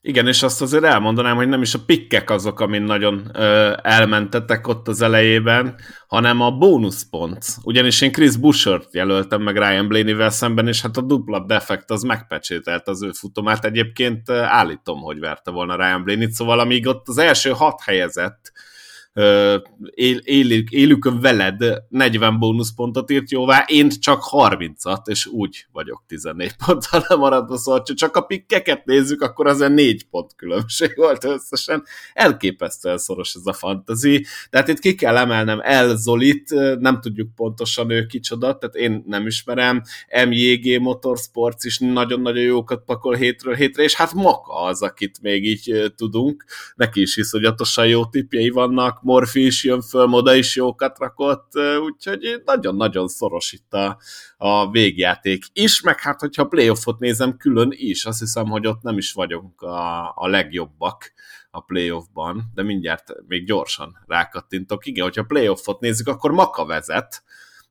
Igen, 0.02 0.28
és 0.28 0.44
azt 0.44 0.62
azért 0.62 0.84
elmondanám, 0.84 1.36
hogy 1.36 1.48
nem 1.48 1.62
is 1.62 1.74
a 1.74 1.84
pikkek 1.86 2.30
azok, 2.30 2.60
amin 2.60 2.82
nagyon 2.82 3.30
ö, 3.34 3.74
elmentettek 3.82 4.68
ott 4.68 4.88
az 4.88 5.02
elejében, 5.02 5.76
hanem 6.08 6.42
a 6.42 6.52
bónuszpont. 6.52 7.46
Ugyanis 7.64 8.02
én 8.02 8.12
Chris 8.12 8.38
Bushert 8.38 8.94
jelöltem 8.94 9.42
meg 9.42 9.58
Ryan 9.58 9.88
Blaney-vel 9.88 10.30
szemben, 10.30 10.68
és 10.68 10.82
hát 10.82 10.98
a 10.98 11.02
dupla 11.02 11.46
defekt 11.46 11.92
az 11.92 12.04
megpecsételt 12.04 12.88
az 12.88 13.04
ő 13.04 13.12
futomát. 13.12 13.66
Egyébként 13.66 14.30
állítom, 14.30 15.00
hogy 15.00 15.20
verte 15.20 15.52
volna 15.52 15.76
Ryan 15.76 16.04
Blaney-t, 16.04 16.32
szóval 16.32 16.60
amíg 16.60 16.88
ott 16.88 17.08
az 17.08 17.18
első 17.18 17.50
hat 17.50 17.82
helyezett 17.82 18.52
él, 19.94 20.18
élük, 20.24 20.70
élükön 20.70 21.20
veled 21.20 21.64
40 21.90 22.40
bónuszpontot 22.40 23.12
írt 23.12 23.32
jóvá, 23.32 23.64
én 23.68 23.90
csak 23.90 24.24
30-at, 24.32 25.02
és 25.08 25.26
úgy 25.26 25.66
vagyok 25.72 26.04
14 26.08 26.56
ponttal 26.66 27.06
lemaradva, 27.08 27.58
szóval 27.58 27.84
csak 27.84 28.16
a 28.16 28.22
pikkeket 28.22 28.86
nézzük, 28.86 29.22
akkor 29.22 29.48
az 29.48 29.62
egy 29.62 29.74
4 29.74 30.08
pont 30.10 30.36
különbség 30.36 30.94
volt 30.96 31.24
összesen. 31.24 31.84
Elképesztően 32.14 32.98
szoros 32.98 33.34
ez 33.34 33.46
a 33.46 33.54
fantazi, 33.54 34.26
tehát 34.50 34.68
itt 34.68 34.80
ki 34.80 34.96
kell 34.96 35.18
emelnem 35.18 35.60
El 35.64 35.96
Zolit, 35.96 36.50
nem 36.80 37.02
tudjuk 37.02 37.36
pontosan 37.36 37.90
ő 37.90 38.06
kicsoda, 38.06 38.58
tehát 38.58 38.76
én 38.76 39.04
nem 39.08 39.28
ismerem, 39.28 39.82
MJG 40.28 40.82
Motorsports 40.82 41.64
is 41.64 41.80
nagyon-nagyon 41.80 42.44
jókat 42.44 42.84
pakol 42.86 43.16
hétről 43.16 43.56
hétre, 43.56 43.84
és 43.84 43.96
hát 43.96 44.14
Maka 44.14 44.62
az, 44.62 44.82
akit 44.82 45.22
még 45.22 45.46
így 45.46 45.94
tudunk, 45.96 46.46
neki 46.76 47.02
is 47.02 47.18
iszonyatosan 47.18 47.88
jó 47.88 48.06
tipjei 48.06 48.50
vannak, 48.50 49.02
Morfi 49.10 49.46
is 49.46 49.64
jön 49.64 49.82
föl, 49.82 50.06
Moda 50.06 50.34
is 50.34 50.56
jókat 50.56 51.00
rakott, 51.00 51.52
úgyhogy 51.84 52.42
nagyon-nagyon 52.46 53.08
szoros 53.08 53.52
itt 53.52 53.74
a, 53.74 53.98
a 54.38 54.72
végjáték 54.72 55.46
is, 55.54 55.82
meg 55.82 56.00
hát 56.00 56.20
hogyha 56.20 56.48
playoffot 56.48 57.00
nézem 57.00 57.38
külön 57.38 57.70
is, 57.72 58.06
azt 58.06 58.20
hiszem, 58.20 58.46
hogy 58.46 58.68
ott 58.68 58.82
nem 58.82 58.98
is 58.98 59.12
vagyunk 59.12 59.62
a, 59.62 60.14
a 60.16 60.28
legjobbak 60.28 61.14
a 61.52 61.62
playoffban, 61.62 62.52
de 62.54 62.64
mindjárt 62.64 63.14
még 63.28 63.46
gyorsan 63.46 64.04
rákattintok. 64.08 64.86
Igen, 64.86 65.04
hogyha 65.04 65.24
playoffot 65.24 65.80
nézzük, 65.80 66.08
akkor 66.08 66.32
Maka 66.32 66.66
vezet, 66.66 67.24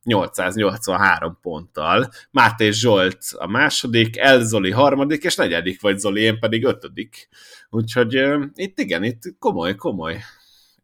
883 0.03 1.39
ponttal, 1.43 2.09
Máté 2.31 2.71
Zsolt 2.71 3.19
a 3.33 3.47
második, 3.47 4.17
El 4.17 4.45
Zoli 4.45 4.71
harmadik, 4.71 5.25
és 5.25 5.37
negyedik 5.37 5.81
vagy 5.81 5.99
Zoli, 5.99 6.21
én 6.21 6.39
pedig 6.39 6.65
ötödik. 6.65 7.29
Úgyhogy 7.71 8.17
uh, 8.17 8.45
itt 8.55 8.79
igen, 8.79 9.03
itt 9.03 9.21
komoly, 9.39 9.75
komoly 9.75 10.21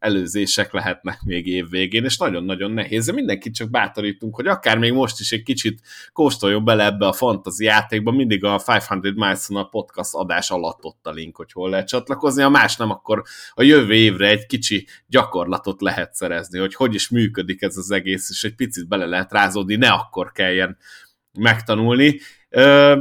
előzések 0.05 0.73
lehetnek 0.73 1.23
még 1.23 1.47
évvégén, 1.47 2.05
és 2.05 2.17
nagyon-nagyon 2.17 2.71
nehéz, 2.71 3.07
de 3.07 3.13
mindenkit 3.13 3.55
csak 3.55 3.71
bátorítunk, 3.71 4.35
hogy 4.35 4.47
akár 4.47 4.79
még 4.79 4.93
most 4.93 5.21
is 5.21 5.33
egy 5.33 5.43
kicsit 5.43 5.81
kóstoljon 6.13 6.65
bele 6.65 6.85
ebbe 6.85 7.07
a 7.07 7.13
fantasy 7.13 7.65
játékba, 7.65 8.11
mindig 8.11 8.45
a 8.45 8.55
500 8.55 8.89
miles 9.15 9.49
a 9.49 9.65
podcast 9.65 10.15
adás 10.15 10.51
alatt 10.51 10.85
ott 10.85 11.07
a 11.07 11.11
link, 11.11 11.37
hogy 11.37 11.53
hol 11.53 11.71
lehet 11.71 11.89
csatlakozni, 11.89 12.43
ha 12.43 12.49
más 12.49 12.77
nem, 12.77 12.91
akkor 12.91 13.23
a 13.55 13.63
jövő 13.63 13.95
évre 13.95 14.29
egy 14.29 14.47
kicsi 14.47 14.87
gyakorlatot 15.07 15.81
lehet 15.81 16.15
szerezni, 16.15 16.59
hogy 16.59 16.75
hogy 16.75 16.95
is 16.95 17.09
működik 17.09 17.63
ez 17.63 17.77
az 17.77 17.91
egész, 17.91 18.31
és 18.31 18.45
egy 18.45 18.55
picit 18.55 18.89
bele 18.89 19.07
lehet 19.07 19.33
rázódni, 19.33 19.77
ne 19.77 19.89
akkor 19.89 20.33
kelljen 20.33 20.77
megtanulni. 21.39 22.21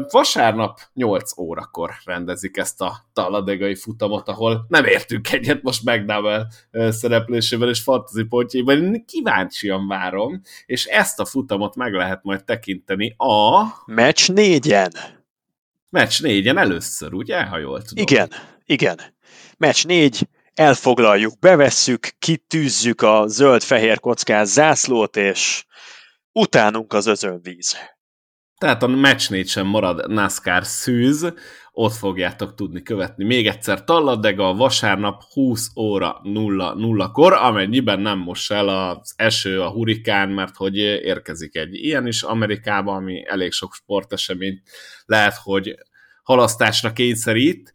Vasárnap 0.10 0.80
8 0.94 1.38
órakor 1.38 1.92
rendezik 2.06 2.58
ezt 2.58 2.82
a 2.82 3.06
taladegai 3.14 3.76
futamot, 3.76 4.28
ahol 4.28 4.66
nem 4.68 4.86
értünk 4.86 5.32
egyet 5.32 5.62
most 5.62 5.84
McDowell 5.84 6.46
szereplésével 6.72 7.70
és 7.70 7.82
fantasy 7.82 8.24
pontjaiban. 8.24 8.84
Én 8.84 9.06
kíváncsian 9.06 9.88
várom, 9.88 10.42
és 10.66 10.86
ezt 10.86 11.20
a 11.20 11.26
futamot 11.26 11.76
meg 11.76 11.94
lehet 11.94 12.24
majd 12.24 12.44
tekinteni 12.44 13.16
a... 13.18 13.64
Match 13.86 14.32
négyen. 14.32 14.92
Match 15.90 16.22
négyen 16.22 16.58
először, 16.58 17.14
ugye? 17.14 17.44
Ha 17.44 17.58
jól 17.58 17.82
tudom. 17.82 18.04
Igen, 18.04 18.30
igen. 18.66 19.00
Match 19.58 19.86
négy, 19.86 20.28
elfoglaljuk, 20.54 21.40
bevesszük, 21.40 22.10
kitűzzük 22.20 23.02
a 23.02 23.24
zöld-fehér 23.28 24.00
kockás 24.00 24.48
zászlót, 24.48 25.18
és 25.18 25.66
utánunk 26.32 26.94
az 26.94 27.06
özönvíz. 27.06 27.76
Tehát 28.64 28.84
a 28.84 28.88
match 28.88 29.46
sem 29.46 29.68
marad 29.68 30.12
NASCAR 30.12 30.66
szűz, 30.66 31.34
ott 31.72 31.94
fogjátok 31.94 32.56
tudni 32.56 32.82
követni. 32.82 33.24
Még 33.24 33.48
egyszer 33.48 33.84
Talladega 33.84 34.54
vasárnap 34.54 35.24
20 35.34 35.72
óra 35.76 36.20
0 36.24 36.74
0 36.74 37.12
kor, 37.12 37.34
amennyiben 37.34 38.00
nem 38.00 38.20
most 38.20 38.52
el 38.52 38.68
az 38.68 39.14
eső, 39.16 39.62
a 39.62 39.70
hurikán, 39.70 40.30
mert 40.30 40.56
hogy 40.56 40.78
érkezik 40.78 41.56
egy 41.56 41.74
ilyen 41.74 42.08
is 42.08 42.22
Amerikába, 42.22 42.94
ami 42.96 43.24
elég 43.28 43.52
sok 43.52 43.74
sporteseményt 43.74 44.62
lehet, 45.06 45.36
hogy 45.44 45.76
halasztásra 46.24 46.94
kényszerít. 46.94 47.74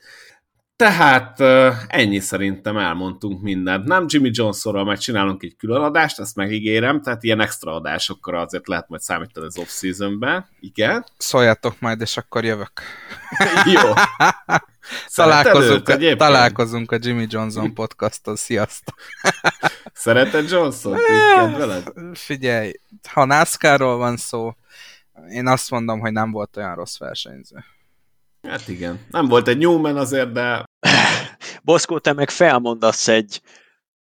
Tehát 0.79 1.41
ennyi 1.89 2.21
szerintem 2.21 2.77
elmondtunk 2.77 3.43
mindent. 3.43 3.85
Nem 3.85 4.05
Jimmy 4.09 4.31
Johnsonról 4.33 4.85
majd 4.85 4.99
csinálunk 4.99 5.43
egy 5.43 5.57
külön 5.57 5.83
adást, 5.83 6.19
ezt 6.19 6.37
megígérem, 6.37 7.03
tehát 7.03 7.23
ilyen 7.23 7.41
extra 7.41 7.75
adásokkal 7.75 8.39
azért 8.39 8.69
lehet 8.69 8.89
majd 8.89 9.03
számítani 9.03 9.47
az 9.47 9.59
off-seasonben. 9.59 10.47
Igen. 10.61 11.05
Szóljatok 11.17 11.81
majd, 11.81 12.01
és 12.01 12.17
akkor 12.17 12.45
jövök. 12.45 12.73
Jó. 13.75 13.93
találkozunk, 15.15 15.89
a, 15.89 16.17
találkozunk 16.17 16.93
a 16.93 16.97
Jimmy 17.01 17.27
Johnson 17.29 17.75
podcaston. 17.75 18.37
Sziasztok! 18.37 18.99
Szereted 19.93 20.51
Johnson? 20.51 20.99
Kedveled? 21.37 21.93
Figyelj, 22.13 22.73
ha 23.09 23.25
NASCAR-ról 23.25 23.97
van 23.97 24.17
szó, 24.17 24.55
én 25.31 25.47
azt 25.47 25.71
mondom, 25.71 26.01
hogy 26.01 26.13
nem 26.13 26.31
volt 26.31 26.57
olyan 26.57 26.75
rossz 26.75 26.99
versenyző. 26.99 27.65
Hát 28.43 28.69
igen. 28.69 29.01
Nem 29.11 29.29
volt 29.29 29.49
egy 29.49 29.59
Newman 29.59 29.97
azért, 29.97 30.33
de... 30.33 30.65
Boszkó, 31.63 31.99
te 31.99 32.13
meg 32.13 32.31
felmondasz 32.31 33.09
egy, 33.09 33.41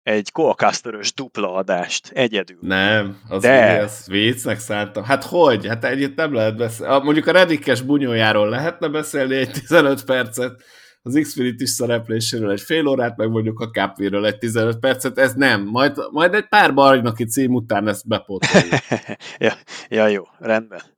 egy 0.03 0.33
Colcasterös 0.33 1.15
dupla 1.15 1.55
adást 1.55 2.11
egyedül. 2.15 2.59
Nem, 2.61 3.21
az 3.29 3.43
De... 3.43 3.83
az 3.83 4.07
viccnek 4.07 4.59
szántam. 4.59 5.05
Hát 5.05 5.25
hogy? 5.25 5.67
Hát 5.67 5.85
egyet 5.85 6.15
nem 6.17 6.35
lehet 6.35 6.57
beszélni. 6.57 7.05
Mondjuk 7.05 7.27
a 7.27 7.33
Redikes 7.33 7.81
bunyójáról 7.81 8.49
lehetne 8.49 8.89
beszélni 8.89 9.35
egy 9.35 9.51
15 9.51 10.05
percet, 10.05 10.63
az 11.07 11.19
Xfinity 11.23 11.65
szerepléséről 11.65 12.51
egy 12.51 12.61
fél 12.61 12.87
órát, 12.87 13.17
meg 13.17 13.29
mondjuk 13.29 13.61
a 13.61 13.71
Capvéről 13.71 14.27
egy 14.27 14.39
15 14.39 14.79
percet, 14.79 15.19
ez 15.19 15.33
nem. 15.35 15.65
Majd, 15.65 15.97
majd 16.11 16.35
egy 16.35 16.49
pár 16.49 16.75
bajnoki 16.75 17.25
cím 17.25 17.55
után 17.55 17.89
ezt 17.89 18.09
bepótoljuk. 18.09 18.73
ja, 19.39 19.53
ja, 19.89 20.07
jó, 20.07 20.23
rendben. 20.39 20.94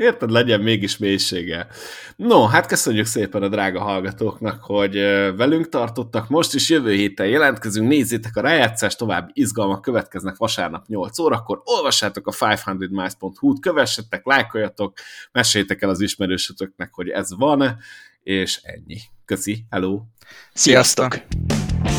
Érted, 0.00 0.30
legyen 0.30 0.60
mégis 0.60 0.98
mélysége. 0.98 1.66
No, 2.16 2.46
hát 2.46 2.66
köszönjük 2.66 3.06
szépen 3.06 3.42
a 3.42 3.48
drága 3.48 3.80
hallgatóknak, 3.80 4.62
hogy 4.62 4.94
velünk 5.36 5.68
tartottak. 5.68 6.28
Most 6.28 6.54
is 6.54 6.68
jövő 6.68 6.92
héten 6.92 7.26
jelentkezünk, 7.26 7.88
nézzétek 7.88 8.36
a 8.36 8.40
rájátszást, 8.40 8.98
további 8.98 9.30
izgalmak 9.34 9.82
következnek 9.82 10.36
vasárnap 10.36 10.86
8 10.86 11.18
órakor. 11.18 11.60
Olvassátok 11.64 12.26
a 12.26 12.32
500miles.hu-t, 12.32 13.60
kövessetek, 13.60 14.26
lájkoljatok, 14.26 14.98
meséljétek 15.32 15.82
el 15.82 15.88
az 15.88 16.00
ismerősötöknek, 16.00 16.94
hogy 16.94 17.08
ez 17.08 17.36
van, 17.36 17.76
és 18.22 18.60
ennyi. 18.62 18.98
Köszi, 19.24 19.64
hello! 19.70 20.00
Sziasztok! 20.52 21.12
Sziasztok. 21.12 21.89